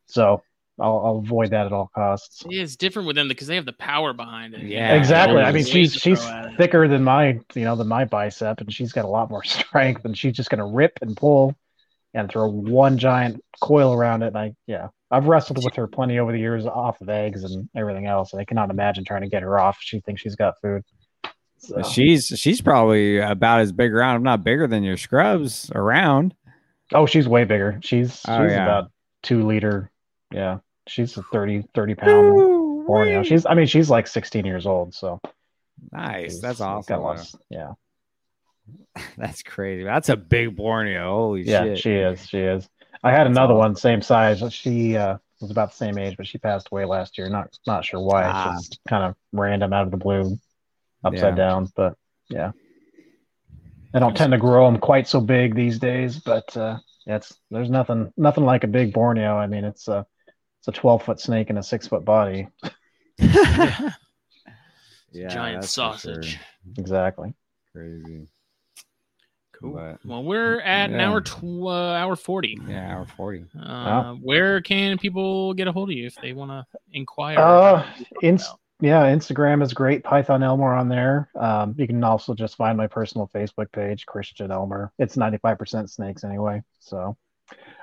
So 0.07 0.43
I'll, 0.79 0.99
I'll 1.05 1.19
avoid 1.25 1.51
that 1.51 1.67
at 1.67 1.73
all 1.73 1.91
costs. 1.95 2.45
Yeah, 2.49 2.63
it's 2.63 2.77
different 2.77 3.07
with 3.07 3.17
them 3.17 3.29
because 3.29 3.47
they 3.47 3.57
have 3.57 3.67
the 3.67 3.73
power 3.73 4.13
behind 4.13 4.55
it. 4.55 4.63
Yeah, 4.63 4.95
exactly. 4.95 5.41
I 5.41 5.53
mean, 5.53 5.65
she's 5.65 5.95
she's 5.95 6.21
throw 6.21 6.29
at 6.29 6.45
it. 6.47 6.53
thicker 6.59 6.87
than 6.87 7.03
my 7.03 7.41
you 7.55 7.65
know 7.65 7.77
than 7.77 7.89
my 7.89 8.05
bicep, 8.05 8.61
and 8.61 8.73
she's 8.73 8.93
got 8.93 9.05
a 9.05 9.09
lot 9.09 9.31
more 9.31 9.43
strength, 9.57 10.05
and 10.05 10.17
she's 10.17 10.35
just 10.35 10.51
gonna 10.51 10.67
rip 10.67 10.99
and 11.03 11.17
pull 11.17 11.55
and 12.15 12.31
throw 12.31 12.49
one 12.49 12.99
giant 12.99 13.43
coil 13.61 13.93
around 13.95 14.23
it. 14.23 14.29
And 14.29 14.39
I 14.39 14.55
yeah, 14.67 14.89
I've 15.11 15.27
wrestled 15.27 15.65
with 15.65 15.75
her 15.77 15.87
plenty 15.87 16.19
over 16.19 16.33
the 16.33 16.39
years 16.39 16.67
off 16.67 17.01
of 17.01 17.09
eggs 17.09 17.45
and 17.45 17.69
everything 17.77 18.07
else, 18.07 18.33
and 18.33 18.41
I 18.41 18.45
cannot 18.45 18.71
imagine 18.71 19.05
trying 19.05 19.23
to 19.23 19.29
get 19.29 19.43
her 19.43 19.59
off. 19.59 19.79
She 19.81 20.01
thinks 20.01 20.21
she's 20.21 20.37
got 20.37 20.55
food. 20.61 20.83
So, 21.61 21.83
She's 21.83 22.27
she's 22.27 22.61
probably 22.61 23.19
about 23.19 23.61
as 23.61 23.73
big 23.73 23.93
around, 23.93 24.17
if 24.17 24.23
not 24.23 24.45
bigger 24.45 24.67
than 24.69 24.85
your 24.85 24.97
scrubs 24.97 25.73
around. 25.75 26.35
oh, 26.95 27.07
she's 27.07 27.27
way 27.27 27.45
bigger. 27.45 27.81
She's 27.83 28.21
oh, 28.29 28.45
she's 28.45 28.53
Oh, 28.53 28.55
yeah. 28.55 28.63
about 28.65 28.91
two 29.23 29.45
liter. 29.47 29.91
Yeah, 30.33 30.59
she's 30.87 31.17
a 31.17 31.23
30, 31.23 31.65
30 31.75 31.95
pound 31.97 32.87
Borneo. 32.87 33.23
She's 33.25 33.45
I 33.45 33.55
mean 33.55 33.67
she's 33.67 33.91
like 33.91 34.07
sixteen 34.07 34.45
years 34.47 34.67
old, 34.67 34.95
so 34.95 35.21
nice. 35.91 36.33
she's 36.33 36.41
That's 36.41 36.61
awesome. 36.61 37.01
lots- 37.03 37.35
Yeah. 37.51 37.73
That's 39.17 39.43
crazy. 39.43 39.83
That's 39.85 40.11
a 40.11 40.17
big 40.17 40.55
Borneo. 40.55 41.11
Holy 41.11 41.43
shit. 41.43 41.49
Yeah, 41.51 41.65
shit. 41.65 41.79
she 41.79 41.93
is. 41.95 42.27
She 42.27 42.39
is. 42.39 42.69
I 43.03 43.11
had 43.13 43.27
another 43.27 43.55
one, 43.55 43.77
same 43.77 44.03
size. 44.03 44.43
She 44.53 44.97
uh, 44.97 45.19
was 45.41 45.51
about 45.51 45.71
the 45.71 45.77
same 45.77 45.99
age, 45.99 46.17
but 46.17 46.27
she 46.27 46.39
passed 46.39 46.69
away 46.73 46.85
last 46.85 47.17
year. 47.19 47.29
Not 47.29 47.57
not 47.67 47.85
sure 47.85 48.01
why. 48.01 48.25
Ah. 48.25 48.55
It's 48.57 48.69
just 48.69 48.81
kind 48.89 49.05
of 49.05 49.15
random 49.33 49.73
out 49.73 49.85
of 49.85 49.91
the 49.91 49.97
blue, 49.97 50.39
upside 51.05 51.37
Yeah. 51.39 51.45
down. 51.45 51.69
But 51.77 51.97
yeah, 52.29 52.53
I 53.95 53.99
don't 54.01 54.17
tend 54.17 54.33
to 54.33 54.39
grow 54.39 54.67
them 54.67 54.81
quite 54.81 55.07
so 55.09 55.21
big 55.21 55.55
these 55.55 55.79
days. 55.79 56.19
But 56.19 56.57
uh, 56.57 56.79
yeah, 57.07 57.17
it's 57.17 57.35
there's 57.51 57.71
nothing 57.71 58.13
nothing 58.17 58.45
like 58.45 58.65
a 58.65 58.69
big 58.69 58.93
Borneo. 58.93 59.37
I 59.37 59.47
mean, 59.47 59.65
it's 59.65 59.89
a 59.89 60.05
it's 60.61 60.69
a 60.69 60.73
12 60.73 61.05
foot 61.05 61.21
snake 61.21 61.51
in 61.51 61.59
a 61.59 61.63
six 61.63 61.87
foot 61.87 62.05
body. 62.05 62.49
yeah, 63.19 63.93
Giant 65.13 65.61
that's 65.61 65.75
for 65.75 65.81
sure. 65.81 66.15
sausage. 66.15 66.39
Exactly. 66.77 67.35
Crazy. 67.73 68.27
Cool. 69.61 69.73
But- 69.73 69.99
well, 70.05 70.23
we're 70.23 70.61
at 70.61 70.91
an 70.91 71.01
hour 71.01 71.21
tw- 71.21 71.43
uh, 71.67 71.71
hour 71.93 72.15
forty. 72.17 72.59
Yeah, 72.69 72.95
hour 72.97 73.07
forty. 73.17 73.45
Uh, 73.61 74.15
Where 74.15 74.61
can 74.61 74.99
people 74.99 75.53
get 75.55 75.67
a 75.69 75.73
hold 75.73 75.91
of 75.91 75.97
you 75.97 76.07
if 76.07 76.15
they 76.17 76.33
want 76.33 76.51
to 76.51 76.65
inquire? 76.93 77.39
Uh, 77.39 77.43
about 77.43 77.87
what 77.87 77.99
you 77.99 78.05
talk 78.05 78.23
inst- 78.23 78.55
Yeah, 78.81 79.03
Instagram 79.13 79.61
is 79.63 79.73
great. 79.73 80.05
Python 80.05 80.43
Elmer 80.45 80.73
on 80.75 80.89
there. 80.89 81.29
Um, 81.35 81.75
you 81.77 81.87
can 81.89 82.03
also 82.05 82.35
just 82.35 82.57
find 82.57 82.77
my 82.79 82.87
personal 82.87 83.29
Facebook 83.35 83.73
page, 83.73 84.07
Christian 84.07 84.53
Elmer. 84.53 84.93
It's 85.01 85.17
95% 85.17 85.91
snakes 85.91 86.23
anyway. 86.23 86.63
So 86.79 87.17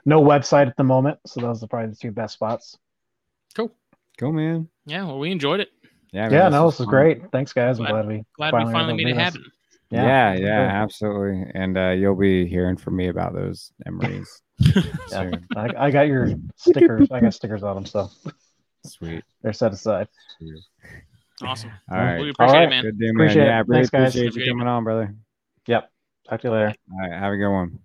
no 0.06 0.22
website 0.22 0.68
at 0.68 0.78
the 0.78 0.84
moment. 0.86 1.20
So 1.26 1.42
those 1.42 1.62
are 1.62 1.68
probably 1.68 1.90
the 1.90 1.98
two 1.98 2.12
best 2.12 2.36
spots. 2.36 2.78
Cool. 3.56 3.72
Cool, 4.18 4.32
man. 4.32 4.70
Yeah. 4.86 5.04
Well, 5.06 5.20
we 5.20 5.32
enjoyed 5.32 5.60
it. 5.60 5.70
Yeah, 6.14 6.30
man, 6.30 6.32
yeah, 6.32 6.48
no, 6.48 6.70
this 6.70 6.80
is 6.80 6.86
great. 6.86 7.30
Thanks, 7.34 7.52
guys. 7.52 7.78
I'm 7.78 7.88
Glad- 7.88 7.92
glad 8.04 8.08
we 8.08 8.24
Glad 8.38 8.52
Finally 8.52 8.68
we 8.68 8.74
finally 8.74 8.94
made 8.94 9.08
it 9.08 9.10
do 9.10 9.16
this. 9.16 9.24
happen. 9.24 9.52
Yeah, 9.92 10.34
yeah, 10.34 10.38
sure. 10.38 10.48
absolutely. 10.68 11.52
And 11.54 11.78
uh, 11.78 11.90
you'll 11.92 12.16
be 12.16 12.48
hearing 12.48 12.76
from 12.78 12.96
me 12.96 13.08
about 13.08 13.34
those 13.34 13.72
Emorys 13.88 14.28
Yeah. 15.12 15.32
I, 15.56 15.86
I 15.88 15.92
got 15.92 16.08
your 16.08 16.30
stickers. 16.56 17.12
I 17.12 17.20
got 17.20 17.34
stickers 17.34 17.64
on 17.64 17.76
them, 17.76 17.86
so 17.86 18.10
Sweet. 18.86 19.24
they're 19.42 19.54
set 19.54 19.74
aside. 19.74 20.08
Sweet. 20.38 20.64
Awesome. 21.44 21.72
All 21.92 21.98
right. 21.98 22.20
We 22.20 22.26
All 22.26 22.30
appreciate 22.32 22.58
right. 22.60 22.64
it, 22.64 22.70
man. 22.70 22.84
Good 22.84 23.00
deal, 23.00 23.14
man. 23.14 23.16
Appreciate 23.16 23.44
it. 23.44 23.46
Yeah, 23.48 23.58
I 23.58 23.60
really 23.60 23.74
Thanks, 23.74 23.90
guys. 23.90 24.02
appreciate 24.16 24.26
Have 24.26 24.36
you 24.38 24.44
good 24.46 24.50
coming 24.52 24.68
on, 24.68 24.84
brother. 24.84 25.16
Yep. 25.68 25.92
Talk 26.30 26.42
to 26.42 26.48
you 26.48 26.54
later. 26.54 26.74
All 26.92 27.00
right, 27.00 27.12
have 27.12 27.34
a 27.34 27.38
good 27.38 27.52
one. 27.52 27.80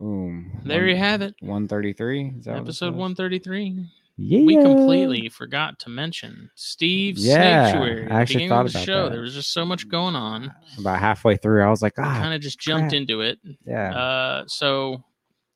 Boom. 0.00 0.60
There 0.64 0.86
you 0.86 0.96
have 0.96 1.22
it. 1.22 1.34
One 1.40 1.68
thirty-three. 1.68 2.34
Is 2.38 2.44
that 2.44 2.56
Episode 2.56 2.90
says? 2.92 2.96
133. 2.96 3.86
Yeah. 4.18 4.40
We 4.46 4.56
completely 4.56 5.28
forgot 5.28 5.78
to 5.80 5.90
mention 5.90 6.50
Steve 6.54 7.18
Yeah, 7.18 7.72
Snaketuary. 7.74 8.10
I 8.10 8.20
actually 8.22 8.48
thought 8.48 8.66
of 8.66 8.72
the 8.72 8.78
about 8.78 8.86
show. 8.86 9.02
that. 9.04 9.12
There 9.12 9.20
was 9.20 9.34
just 9.34 9.52
so 9.52 9.64
much 9.66 9.88
going 9.88 10.16
on. 10.16 10.54
About 10.78 11.00
halfway 11.00 11.36
through, 11.36 11.62
I 11.62 11.68
was 11.68 11.82
like, 11.82 11.94
ah, 11.98 12.02
kind 12.18 12.32
of 12.34 12.40
just 12.40 12.58
jumped 12.58 12.90
crap. 12.90 13.00
into 13.00 13.20
it. 13.20 13.38
yeah. 13.66 13.94
Uh, 13.94 14.44
so 14.46 15.04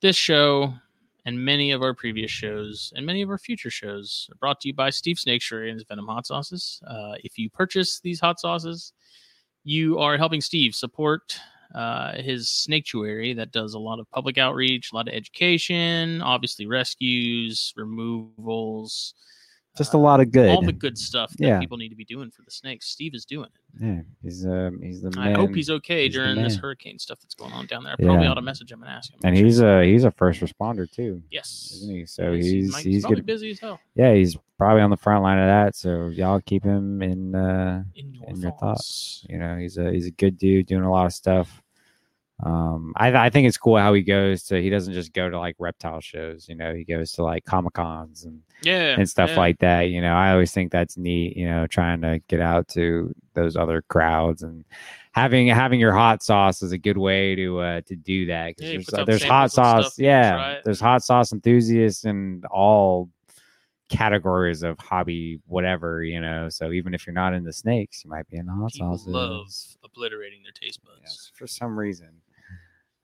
this 0.01 0.15
show 0.15 0.73
and 1.25 1.43
many 1.43 1.71
of 1.71 1.81
our 1.81 1.93
previous 1.93 2.29
shows 2.31 2.93
and 2.95 3.05
many 3.05 3.21
of 3.21 3.29
our 3.29 3.37
future 3.37 3.69
shows 3.71 4.27
are 4.31 4.35
brought 4.35 4.59
to 4.61 4.67
you 4.67 4.73
by 4.73 4.89
Steve 4.91 5.17
Snaketuary 5.17 5.69
and 5.69 5.73
his 5.79 5.83
Venom 5.87 6.07
hot 6.07 6.27
sauces. 6.27 6.81
Uh, 6.87 7.13
if 7.23 7.37
you 7.39 7.49
purchase 7.49 7.99
these 7.99 8.19
hot 8.19 8.39
sauces, 8.39 8.93
you 9.63 9.97
are 9.99 10.17
helping 10.17 10.41
Steve 10.41 10.73
support 10.75 11.39
uh, 11.75 12.21
his 12.21 12.47
snaketuary 12.47 13.35
that 13.35 13.51
does 13.51 13.73
a 13.73 13.79
lot 13.79 13.99
of 13.99 14.09
public 14.11 14.37
outreach, 14.37 14.91
a 14.91 14.95
lot 14.95 15.07
of 15.07 15.13
education, 15.13 16.21
obviously 16.21 16.65
rescues, 16.65 17.73
removals, 17.75 19.13
just 19.77 19.93
a 19.93 19.97
lot 19.97 20.19
of 20.19 20.31
good. 20.31 20.49
all 20.49 20.61
the 20.61 20.73
good 20.73 20.97
stuff 20.97 21.31
that 21.37 21.45
Yeah. 21.47 21.59
people 21.59 21.77
need 21.77 21.89
to 21.89 21.95
be 21.95 22.03
doing 22.05 22.29
for 22.29 22.41
the 22.41 22.51
snakes. 22.51 22.87
Steve 22.87 23.13
is 23.15 23.23
doing 23.25 23.45
it. 23.47 23.81
yeah, 23.85 24.01
he's 24.21 24.45
um 24.45 24.81
he's 24.81 25.01
the 25.01 25.13
I 25.17 25.31
hope 25.31 25.53
he's 25.55 25.69
okay 25.69 26.05
he's 26.05 26.13
during 26.13 26.35
this 26.41 26.57
hurricane 26.57 26.99
stuff 26.99 27.19
that's 27.21 27.35
going 27.35 27.53
on 27.53 27.67
down 27.67 27.83
there. 27.83 27.93
I 27.93 27.95
probably 28.03 28.23
Yeah. 28.25 28.31
ought 28.31 28.35
to 28.35 28.41
message 28.41 28.71
him 28.71 28.81
and 28.83 28.91
ask 28.91 29.11
him. 29.13 29.19
and 29.23 29.29
I'm 29.29 29.35
sure 29.37 29.45
he's 29.45 29.59
a 29.61 29.83
he's 29.85 30.03
a 30.03 30.11
first 30.11 30.41
responder 30.41 30.89
too, 30.91 31.23
yes. 31.31 31.71
isn't 31.75 31.95
he? 31.95 32.05
So 32.05 32.31
Yes, 32.33 32.45
he's 32.45 32.77
he's 32.79 33.01
probably 33.03 33.15
good. 33.17 33.25
busy 33.25 33.51
as 33.51 33.59
hell. 33.59 33.79
Yeah, 33.95 34.13
he's 34.13 34.35
probably 34.57 34.81
on 34.81 34.89
the 34.89 34.97
front 34.97 35.23
line 35.23 35.39
of 35.39 35.47
that. 35.47 35.75
So 35.75 36.07
y'all 36.07 36.41
keep 36.41 36.63
him 36.63 37.01
in. 37.01 37.33
uh 37.33 37.83
In 37.95 38.13
your, 38.13 38.29
In 38.29 38.41
your 38.41 38.51
thoughts. 38.51 39.25
You 39.29 39.37
know, 39.37 39.57
he's 39.57 39.77
a 39.77 39.91
he's 39.91 40.05
a 40.07 40.11
good 40.11 40.37
dude 40.37 40.65
doing 40.67 40.83
a 40.83 40.91
lot 40.91 41.05
of 41.05 41.13
stuff. 41.13 41.61
Um, 42.43 42.93
I 42.97 43.13
I 43.25 43.29
think 43.29 43.47
it's 43.47 43.57
cool 43.57 43.77
how 43.77 43.93
he 43.93 44.01
goes 44.01 44.43
to. 44.43 44.61
He 44.61 44.69
doesn't 44.69 44.93
just 44.93 45.13
go 45.13 45.29
to 45.29 45.37
like 45.39 45.55
reptile 45.59 46.01
shows. 46.01 46.47
You 46.49 46.55
know, 46.55 46.73
he 46.73 46.83
goes 46.83 47.11
to 47.13 47.23
like 47.23 47.45
comic 47.45 47.73
cons 47.73 48.23
and 48.25 48.41
Yeah. 48.63 48.95
and 48.97 49.09
stuff 49.09 49.31
yeah. 49.31 49.37
like 49.37 49.59
that. 49.59 49.83
You 49.89 50.01
know, 50.01 50.13
I 50.13 50.31
always 50.31 50.51
think 50.51 50.71
that's 50.71 50.97
neat. 50.97 51.37
You 51.37 51.47
know, 51.47 51.67
trying 51.67 52.01
to 52.01 52.19
get 52.27 52.39
out 52.41 52.67
to 52.69 53.13
those 53.33 53.55
other 53.55 53.83
crowds 53.83 54.43
and 54.43 54.65
having 55.11 55.47
having 55.47 55.79
your 55.79 55.93
hot 55.93 56.23
sauce 56.23 56.61
is 56.61 56.71
a 56.71 56.77
good 56.77 56.97
way 56.97 57.35
to 57.35 57.59
uh 57.59 57.81
to 57.81 57.95
do 57.95 58.25
that. 58.27 58.55
Yeah, 58.57 58.69
there's 58.71 58.93
uh, 58.93 59.05
there's 59.05 59.23
hot 59.23 59.51
sauce, 59.51 59.93
stuff, 59.93 59.99
you 59.99 60.05
can 60.05 60.33
try 60.33 60.51
yeah. 60.53 60.59
There's 60.65 60.79
hot 60.79 61.03
sauce 61.03 61.33
enthusiasts 61.33 62.05
and 62.05 62.43
all 62.45 63.09
categories 63.89 64.63
of 64.63 64.79
hobby, 64.79 65.39
whatever 65.45 66.01
you 66.03 66.19
know. 66.21 66.49
So 66.49 66.71
even 66.71 66.93
if 66.93 67.05
you're 67.05 67.13
not 67.13 67.33
into 67.33 67.51
snakes, 67.53 68.03
you 68.03 68.09
might 68.09 68.27
be 68.29 68.37
into 68.37 68.51
hot 68.53 68.71
sauces. 68.73 69.07
love 69.07 69.47
obliterating 69.83 70.41
their 70.43 70.53
taste 70.53 70.83
buds. 70.83 71.01
Yes, 71.03 71.31
for 71.35 71.45
some 71.45 71.77
reason. 71.77 72.09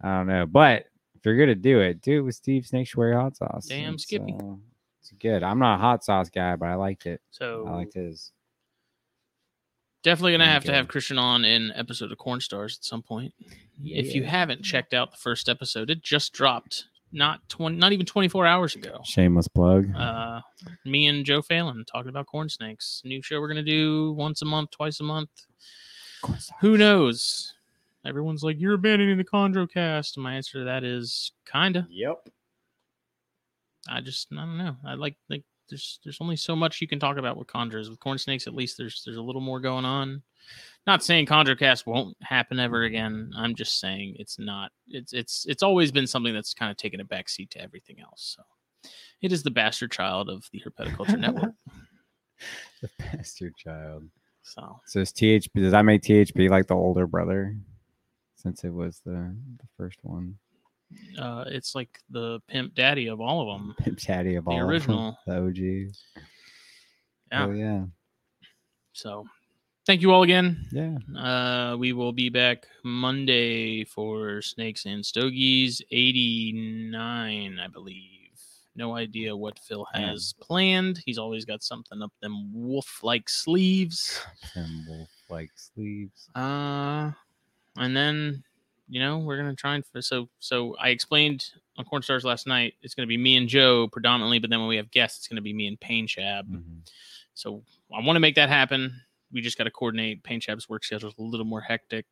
I 0.02 0.18
don't 0.18 0.28
know, 0.28 0.46
but 0.46 0.86
if 1.16 1.26
you're 1.26 1.38
gonna 1.38 1.56
do 1.56 1.80
it, 1.82 2.02
do 2.02 2.20
it 2.20 2.22
with 2.22 2.36
Steve 2.36 2.64
Snaketuary 2.72 3.16
hot 3.20 3.36
sauce. 3.38 3.66
Damn 3.68 3.96
It's, 3.96 4.04
Skippy. 4.04 4.36
uh, 4.40 4.56
it's 5.02 5.12
good. 5.20 5.42
I'm 5.44 5.60
not 5.60 5.76
a 5.76 5.82
hot 5.82 6.04
sauce 6.04 6.30
guy, 6.30 6.56
but 6.56 6.68
I 6.68 6.76
liked 6.76 7.06
it. 7.06 7.22
So 7.32 7.66
I 7.68 7.72
liked 7.78 7.96
his. 7.96 8.32
definitely 10.04 10.34
gonna 10.34 10.46
have 10.46 10.64
to 10.66 10.74
have 10.74 10.88
Christian 10.88 11.18
on 11.18 11.44
in 11.46 11.72
episode 11.76 12.12
of 12.12 12.18
Corn 12.18 12.40
Stars 12.42 12.78
at 12.80 12.86
some 12.86 13.02
point. 13.02 13.34
If 13.84 14.14
you 14.16 14.24
haven't 14.24 14.64
checked 14.64 14.94
out 14.94 15.12
the 15.12 15.18
first 15.18 15.50
episode, 15.50 15.90
it 15.90 16.02
just 16.04 16.34
dropped 16.34 16.86
not 17.12 17.40
20, 17.50 17.78
not 17.78 17.94
even 17.94 18.06
24 18.06 18.46
hours 18.46 18.76
ago. 18.76 19.00
Shameless 19.06 19.48
plug. 19.48 19.88
Uh, 19.96 20.42
me 20.86 21.08
and 21.08 21.26
Joe 21.26 21.42
Phelan 21.42 21.86
talking 21.86 22.10
about 22.10 22.26
corn 22.28 22.50
snakes. 22.50 23.02
New 23.06 23.22
show 23.24 23.40
we're 23.40 23.48
gonna 23.48 23.64
do 23.64 24.12
once 24.14 24.42
a 24.42 24.46
month, 24.46 24.72
twice 24.72 25.00
a 25.00 25.04
month. 25.04 25.30
Who 26.62 26.78
knows? 26.78 27.54
Everyone's 28.08 28.44
like, 28.44 28.60
"You're 28.60 28.74
abandoning 28.74 29.18
the 29.18 29.24
Chondro 29.24 29.70
cast." 29.72 30.18
And 30.18 30.24
my 30.24 30.36
answer 30.36 30.60
to 30.60 30.66
that 30.66 30.84
is 30.84 31.32
kinda. 31.52 31.86
Yep. 31.90 32.30
I 33.90 34.02
just 34.02 34.28
I 34.32 34.38
don't 34.38 34.58
know. 34.58 34.76
I 34.86 34.94
like 34.96 35.16
like 35.30 35.44
there's 35.70 36.00
there's 36.04 36.18
only 36.22 36.36
so 36.36 36.56
much 36.56 36.82
you 36.82 36.88
can 36.88 37.00
talk 37.00 37.18
about 37.18 37.38
with 37.38 37.48
chondros. 37.48 37.90
With 37.90 38.00
corn 38.00 38.18
snakes, 38.18 38.48
at 38.48 38.56
least 38.56 38.78
there's 38.78 39.04
there's 39.06 39.18
a 39.18 39.22
little 39.22 39.42
more 39.42 39.60
going 39.60 39.86
on. 39.86 40.22
Not 40.86 41.04
saying 41.04 41.26
chondrocast 41.26 41.86
won't 41.86 42.16
happen 42.22 42.60
ever 42.60 42.84
again. 42.84 43.32
I'm 43.36 43.56
just 43.56 43.80
saying 43.80 44.16
it's 44.18 44.40
not. 44.40 44.72
It's 44.88 45.14
it's 45.14 45.46
it's 45.48 45.64
always 45.64 45.92
been 45.92 46.08
something 46.08 46.34
that's 46.34 46.54
kind 46.54 46.72
of 46.72 46.78
taken 46.78 47.02
a 47.02 47.06
backseat 47.06 47.50
to 47.52 47.62
everything 47.62 48.00
else. 48.00 48.36
So 48.38 48.92
it 49.22 49.32
is 49.32 49.44
the 49.44 49.52
bastard 49.52 49.92
child 49.92 50.30
of 50.30 50.46
the 50.52 50.62
herpetoculture 50.62 51.20
network. 51.20 51.54
The 52.84 52.90
bastard 53.00 53.56
child. 53.58 54.04
So 54.44 54.80
So 54.86 55.00
is 55.00 55.12
THP 55.12 55.50
does 55.56 55.72
that 55.72 55.82
make 55.82 56.04
THP 56.04 56.52
like 56.52 56.68
the 56.68 56.76
older 56.76 57.08
brother? 57.08 57.58
Since 58.48 58.64
it 58.64 58.74
was 58.74 59.02
the 59.04 59.36
the 59.60 59.68
first 59.76 60.00
one. 60.04 60.36
uh, 61.20 61.44
it's 61.48 61.76
like 61.76 62.00
the 62.10 62.40
pimp 62.48 62.74
daddy 62.76 63.08
of 63.08 63.20
all 63.20 63.42
of 63.42 63.60
them. 63.60 63.76
Pimp 63.84 64.00
Daddy 64.00 64.36
of 64.36 64.46
The 64.46 64.52
all 64.52 64.56
of 64.58 64.62
them, 64.62 64.70
original. 64.70 65.18
The 65.28 65.38
OG. 65.46 65.58
Yeah. 65.58 67.46
Oh 67.46 67.52
yeah. 67.52 67.84
So 68.94 69.26
thank 69.86 70.02
you 70.02 70.14
all 70.14 70.24
again. 70.24 70.66
Yeah. 70.72 70.96
Uh, 71.14 71.76
we 71.76 71.92
will 71.92 72.14
be 72.14 72.30
back 72.30 72.66
Monday 72.86 73.84
for 73.84 74.42
Snakes 74.42 74.86
and 74.86 75.06
Stogies 75.06 75.82
89, 75.92 77.60
I 77.60 77.68
believe. 77.68 78.40
No 78.78 78.96
idea 78.96 79.36
what 79.36 79.60
Phil 79.60 79.86
Yeah. 79.94 80.12
has 80.12 80.34
planned. 80.40 81.04
He's 81.06 81.18
always 81.18 81.44
got 81.44 81.64
something 81.64 82.02
up 82.02 82.14
them 82.22 82.54
wolf 82.54 83.04
like 83.04 83.28
sleeves. 83.28 84.22
Them 84.56 84.86
wolf 84.88 85.10
like 85.30 85.52
sleeves. 85.56 86.30
Uh, 86.34 87.12
and 87.78 87.96
then, 87.96 88.44
you 88.90 89.00
know, 89.00 89.20
we're 89.20 89.38
going 89.38 89.50
to 89.50 89.56
try 89.56 89.76
and. 89.76 89.84
So, 90.02 90.30
so 90.40 90.76
I 90.80 90.90
explained 90.90 91.52
on 91.78 91.86
Corn 91.86 92.02
Stars 92.02 92.24
last 92.26 92.48
night, 92.48 92.74
it's 92.82 92.96
going 92.96 93.06
to 93.06 93.08
be 93.08 93.18
me 93.18 93.36
and 93.38 93.48
Joe 93.48 93.88
predominantly, 93.88 94.40
but 94.40 94.50
then 94.50 94.60
when 94.60 94.68
we 94.70 94.78
have 94.78 94.90
guests, 94.92 95.20
it's 95.20 95.28
going 95.28 95.36
to 95.38 95.42
be 95.42 95.54
me 95.54 95.68
and 95.68 95.80
Pain 95.80 96.08
Shab. 96.08 96.44
Mhm. 96.50 96.90
So 97.34 97.64
I 97.96 98.02
want 98.04 98.16
to 98.16 98.20
make 98.20 98.36
that 98.36 98.50
happen. 98.50 99.00
We 99.32 99.42
just 99.42 99.58
got 99.58 99.66
to 99.66 99.72
coordinate. 99.72 100.24
Pain 100.24 100.40
Shab's 100.40 100.68
work 100.70 100.84
schedule 100.84 101.10
is 101.10 101.16
a 101.18 101.22
little 101.22 101.46
more 101.46 101.62
hectic. 101.62 102.06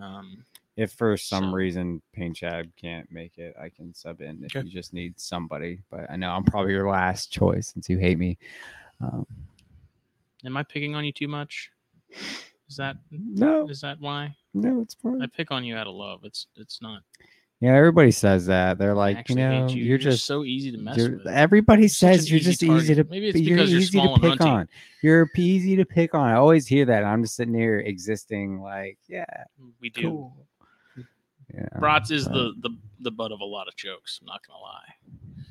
Um, 0.00 0.44
If 0.74 0.92
for 0.92 1.16
some 1.18 1.50
So- 1.50 1.52
reason 1.52 2.00
Pain 2.14 2.32
Chad 2.32 2.72
can't 2.76 3.10
make 3.12 3.36
it, 3.36 3.54
I 3.60 3.68
can 3.68 3.92
sub 3.94 4.22
in 4.22 4.42
if 4.42 4.56
Okay. 4.56 4.66
you 4.66 4.72
just 4.72 4.94
need 4.94 5.20
somebody. 5.20 5.82
But 5.90 6.10
I 6.10 6.16
know 6.16 6.30
I'm 6.32 6.44
probably 6.44 6.72
your 6.72 6.88
last 6.88 7.30
choice 7.30 7.68
since 7.68 7.90
you 7.90 7.98
hate 7.98 8.18
me. 8.18 8.38
Um, 9.00 9.26
am 10.46 10.56
I 10.56 10.62
picking 10.62 10.94
on 10.94 11.04
you 11.04 11.12
too 11.12 11.28
much? 11.28 11.70
Is 12.72 12.78
that 12.78 12.96
no, 13.10 13.68
is 13.68 13.82
that 13.82 14.00
why 14.00 14.34
no, 14.54 14.80
it's 14.80 14.94
fine. 14.94 15.20
I 15.20 15.26
pick 15.26 15.50
on 15.50 15.62
you 15.62 15.76
out 15.76 15.86
of 15.86 15.94
love? 15.94 16.20
It's 16.24 16.46
it's 16.56 16.80
not. 16.80 17.02
Yeah, 17.60 17.74
everybody 17.74 18.10
says 18.10 18.46
that. 18.46 18.78
They're 18.78 18.94
like, 18.94 19.28
you 19.28 19.34
know, 19.34 19.68
you. 19.68 19.84
you're 19.84 19.98
just 19.98 20.24
so 20.24 20.42
easy 20.42 20.72
to 20.72 20.78
mess 20.78 20.96
with. 20.96 21.26
everybody 21.26 21.86
such 21.86 21.98
says 21.98 22.30
you're 22.30 22.40
easy 22.40 22.50
just 22.50 22.62
easy 22.62 22.94
to. 22.94 23.04
Maybe 23.04 23.28
it's 23.28 23.38
you're 23.38 23.58
because 23.58 23.70
you're 23.70 23.80
easy 23.82 23.90
small 23.90 24.14
to 24.14 24.20
pick 24.22 24.40
runty. 24.40 24.50
on. 24.50 24.68
You're 25.02 25.28
easy 25.36 25.76
to 25.76 25.84
pick 25.84 26.14
on. 26.14 26.30
I 26.30 26.36
always 26.36 26.66
hear 26.66 26.86
that. 26.86 27.04
I'm 27.04 27.22
just 27.22 27.36
sitting 27.36 27.52
here 27.52 27.78
existing 27.78 28.62
like, 28.62 28.96
yeah, 29.06 29.26
we 29.82 29.90
do. 29.90 30.00
cool. 30.00 30.36
Yeah. 31.52 31.68
Bratz 31.76 32.10
is 32.10 32.24
but- 32.24 32.32
the, 32.32 32.52
the 32.62 32.70
the 33.00 33.10
butt 33.10 33.32
of 33.32 33.40
a 33.40 33.44
lot 33.44 33.68
of 33.68 33.76
jokes. 33.76 34.18
I'm 34.22 34.28
not 34.28 34.40
gonna 34.46 34.60
lie. 34.60 35.44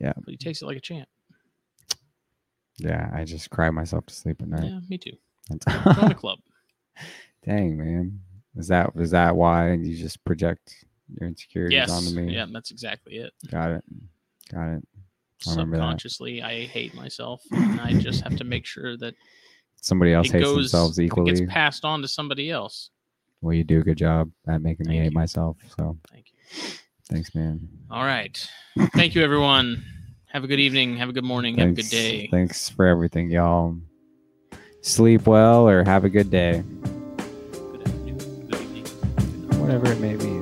Yeah. 0.00 0.14
but 0.16 0.30
he 0.30 0.38
takes 0.38 0.62
it 0.62 0.64
like 0.64 0.78
a 0.78 0.80
champ. 0.80 1.10
yeah, 2.78 3.10
I 3.12 3.24
just 3.24 3.50
cry 3.50 3.68
myself 3.68 4.06
to 4.06 4.14
sleep 4.14 4.40
at 4.40 4.48
night. 4.48 4.64
Yeah, 4.64 4.80
me 4.88 4.96
too. 4.96 5.18
That's- 5.50 5.96
Join 5.96 6.08
the 6.08 6.14
club. 6.14 6.38
Dang, 7.44 7.76
man. 7.76 8.20
Is 8.56 8.68
that 8.68 8.90
is 8.96 9.10
that 9.10 9.34
why 9.36 9.72
you 9.72 9.96
just 9.96 10.22
project 10.24 10.74
your 11.08 11.28
insecurities 11.28 11.74
Yes. 11.76 11.90
onto 11.90 12.10
me? 12.18 12.32
Yeah, 12.34 12.46
that's 12.52 12.70
exactly 12.70 13.16
it. 13.16 13.32
Got 13.50 13.72
it. 13.72 13.84
Got 14.52 14.68
it. 14.76 14.84
I. 15.46 15.50
Subconsciously, 15.50 16.42
I 16.42 16.64
hate 16.64 16.94
myself, 16.94 17.42
and 17.50 17.78
I 17.80 17.92
just 17.92 18.22
have 18.22 18.36
to 18.36 18.44
make 18.44 18.64
sure 18.64 18.96
that 18.96 19.14
Somebody 19.82 20.14
else 20.14 20.30
hates 20.30 20.42
goes 20.44 20.56
themselves 20.56 20.98
it 20.98 21.04
equally. 21.04 21.32
gets 21.34 21.52
passed 21.52 21.84
on 21.84 22.00
to 22.00 22.08
somebody 22.08 22.50
else. 22.50 22.88
well, 23.42 23.52
you 23.52 23.62
do 23.64 23.80
a 23.80 23.82
good 23.82 23.98
job 23.98 24.30
at 24.48 24.62
making 24.62 24.88
me 24.88 24.94
Thank 24.94 25.04
hate 25.04 25.12
myself. 25.12 25.58
So 25.76 25.98
Thank 26.10 26.26
you. 26.30 26.62
thanks, 27.10 27.34
man. 27.34 27.68
All 27.90 28.04
right. 28.04 28.34
Thank 28.94 29.14
you, 29.14 29.22
everyone. 29.22 29.84
Have 30.28 30.44
a 30.44 30.46
good 30.46 30.60
evening. 30.60 30.96
Have 30.96 31.10
a 31.10 31.12
good 31.12 31.24
morning. 31.24 31.58
Have 31.58 31.70
a 31.70 31.72
good 31.72 31.90
day. 31.90 32.28
Thanks 32.30 32.70
for 32.70 32.86
everything, 32.86 33.30
y'all. 33.30 33.76
Sleep 34.86 35.26
well 35.26 35.66
or 35.66 35.82
have 35.82 36.04
a 36.04 36.10
good 36.10 36.30
day. 36.30 36.62
Good 37.16 37.80
afternoon. 37.88 38.48
Good 38.50 38.60
evening. 38.60 38.84
Whatever 39.58 39.90
it 39.90 39.98
may 39.98 40.14
be. 40.14 40.33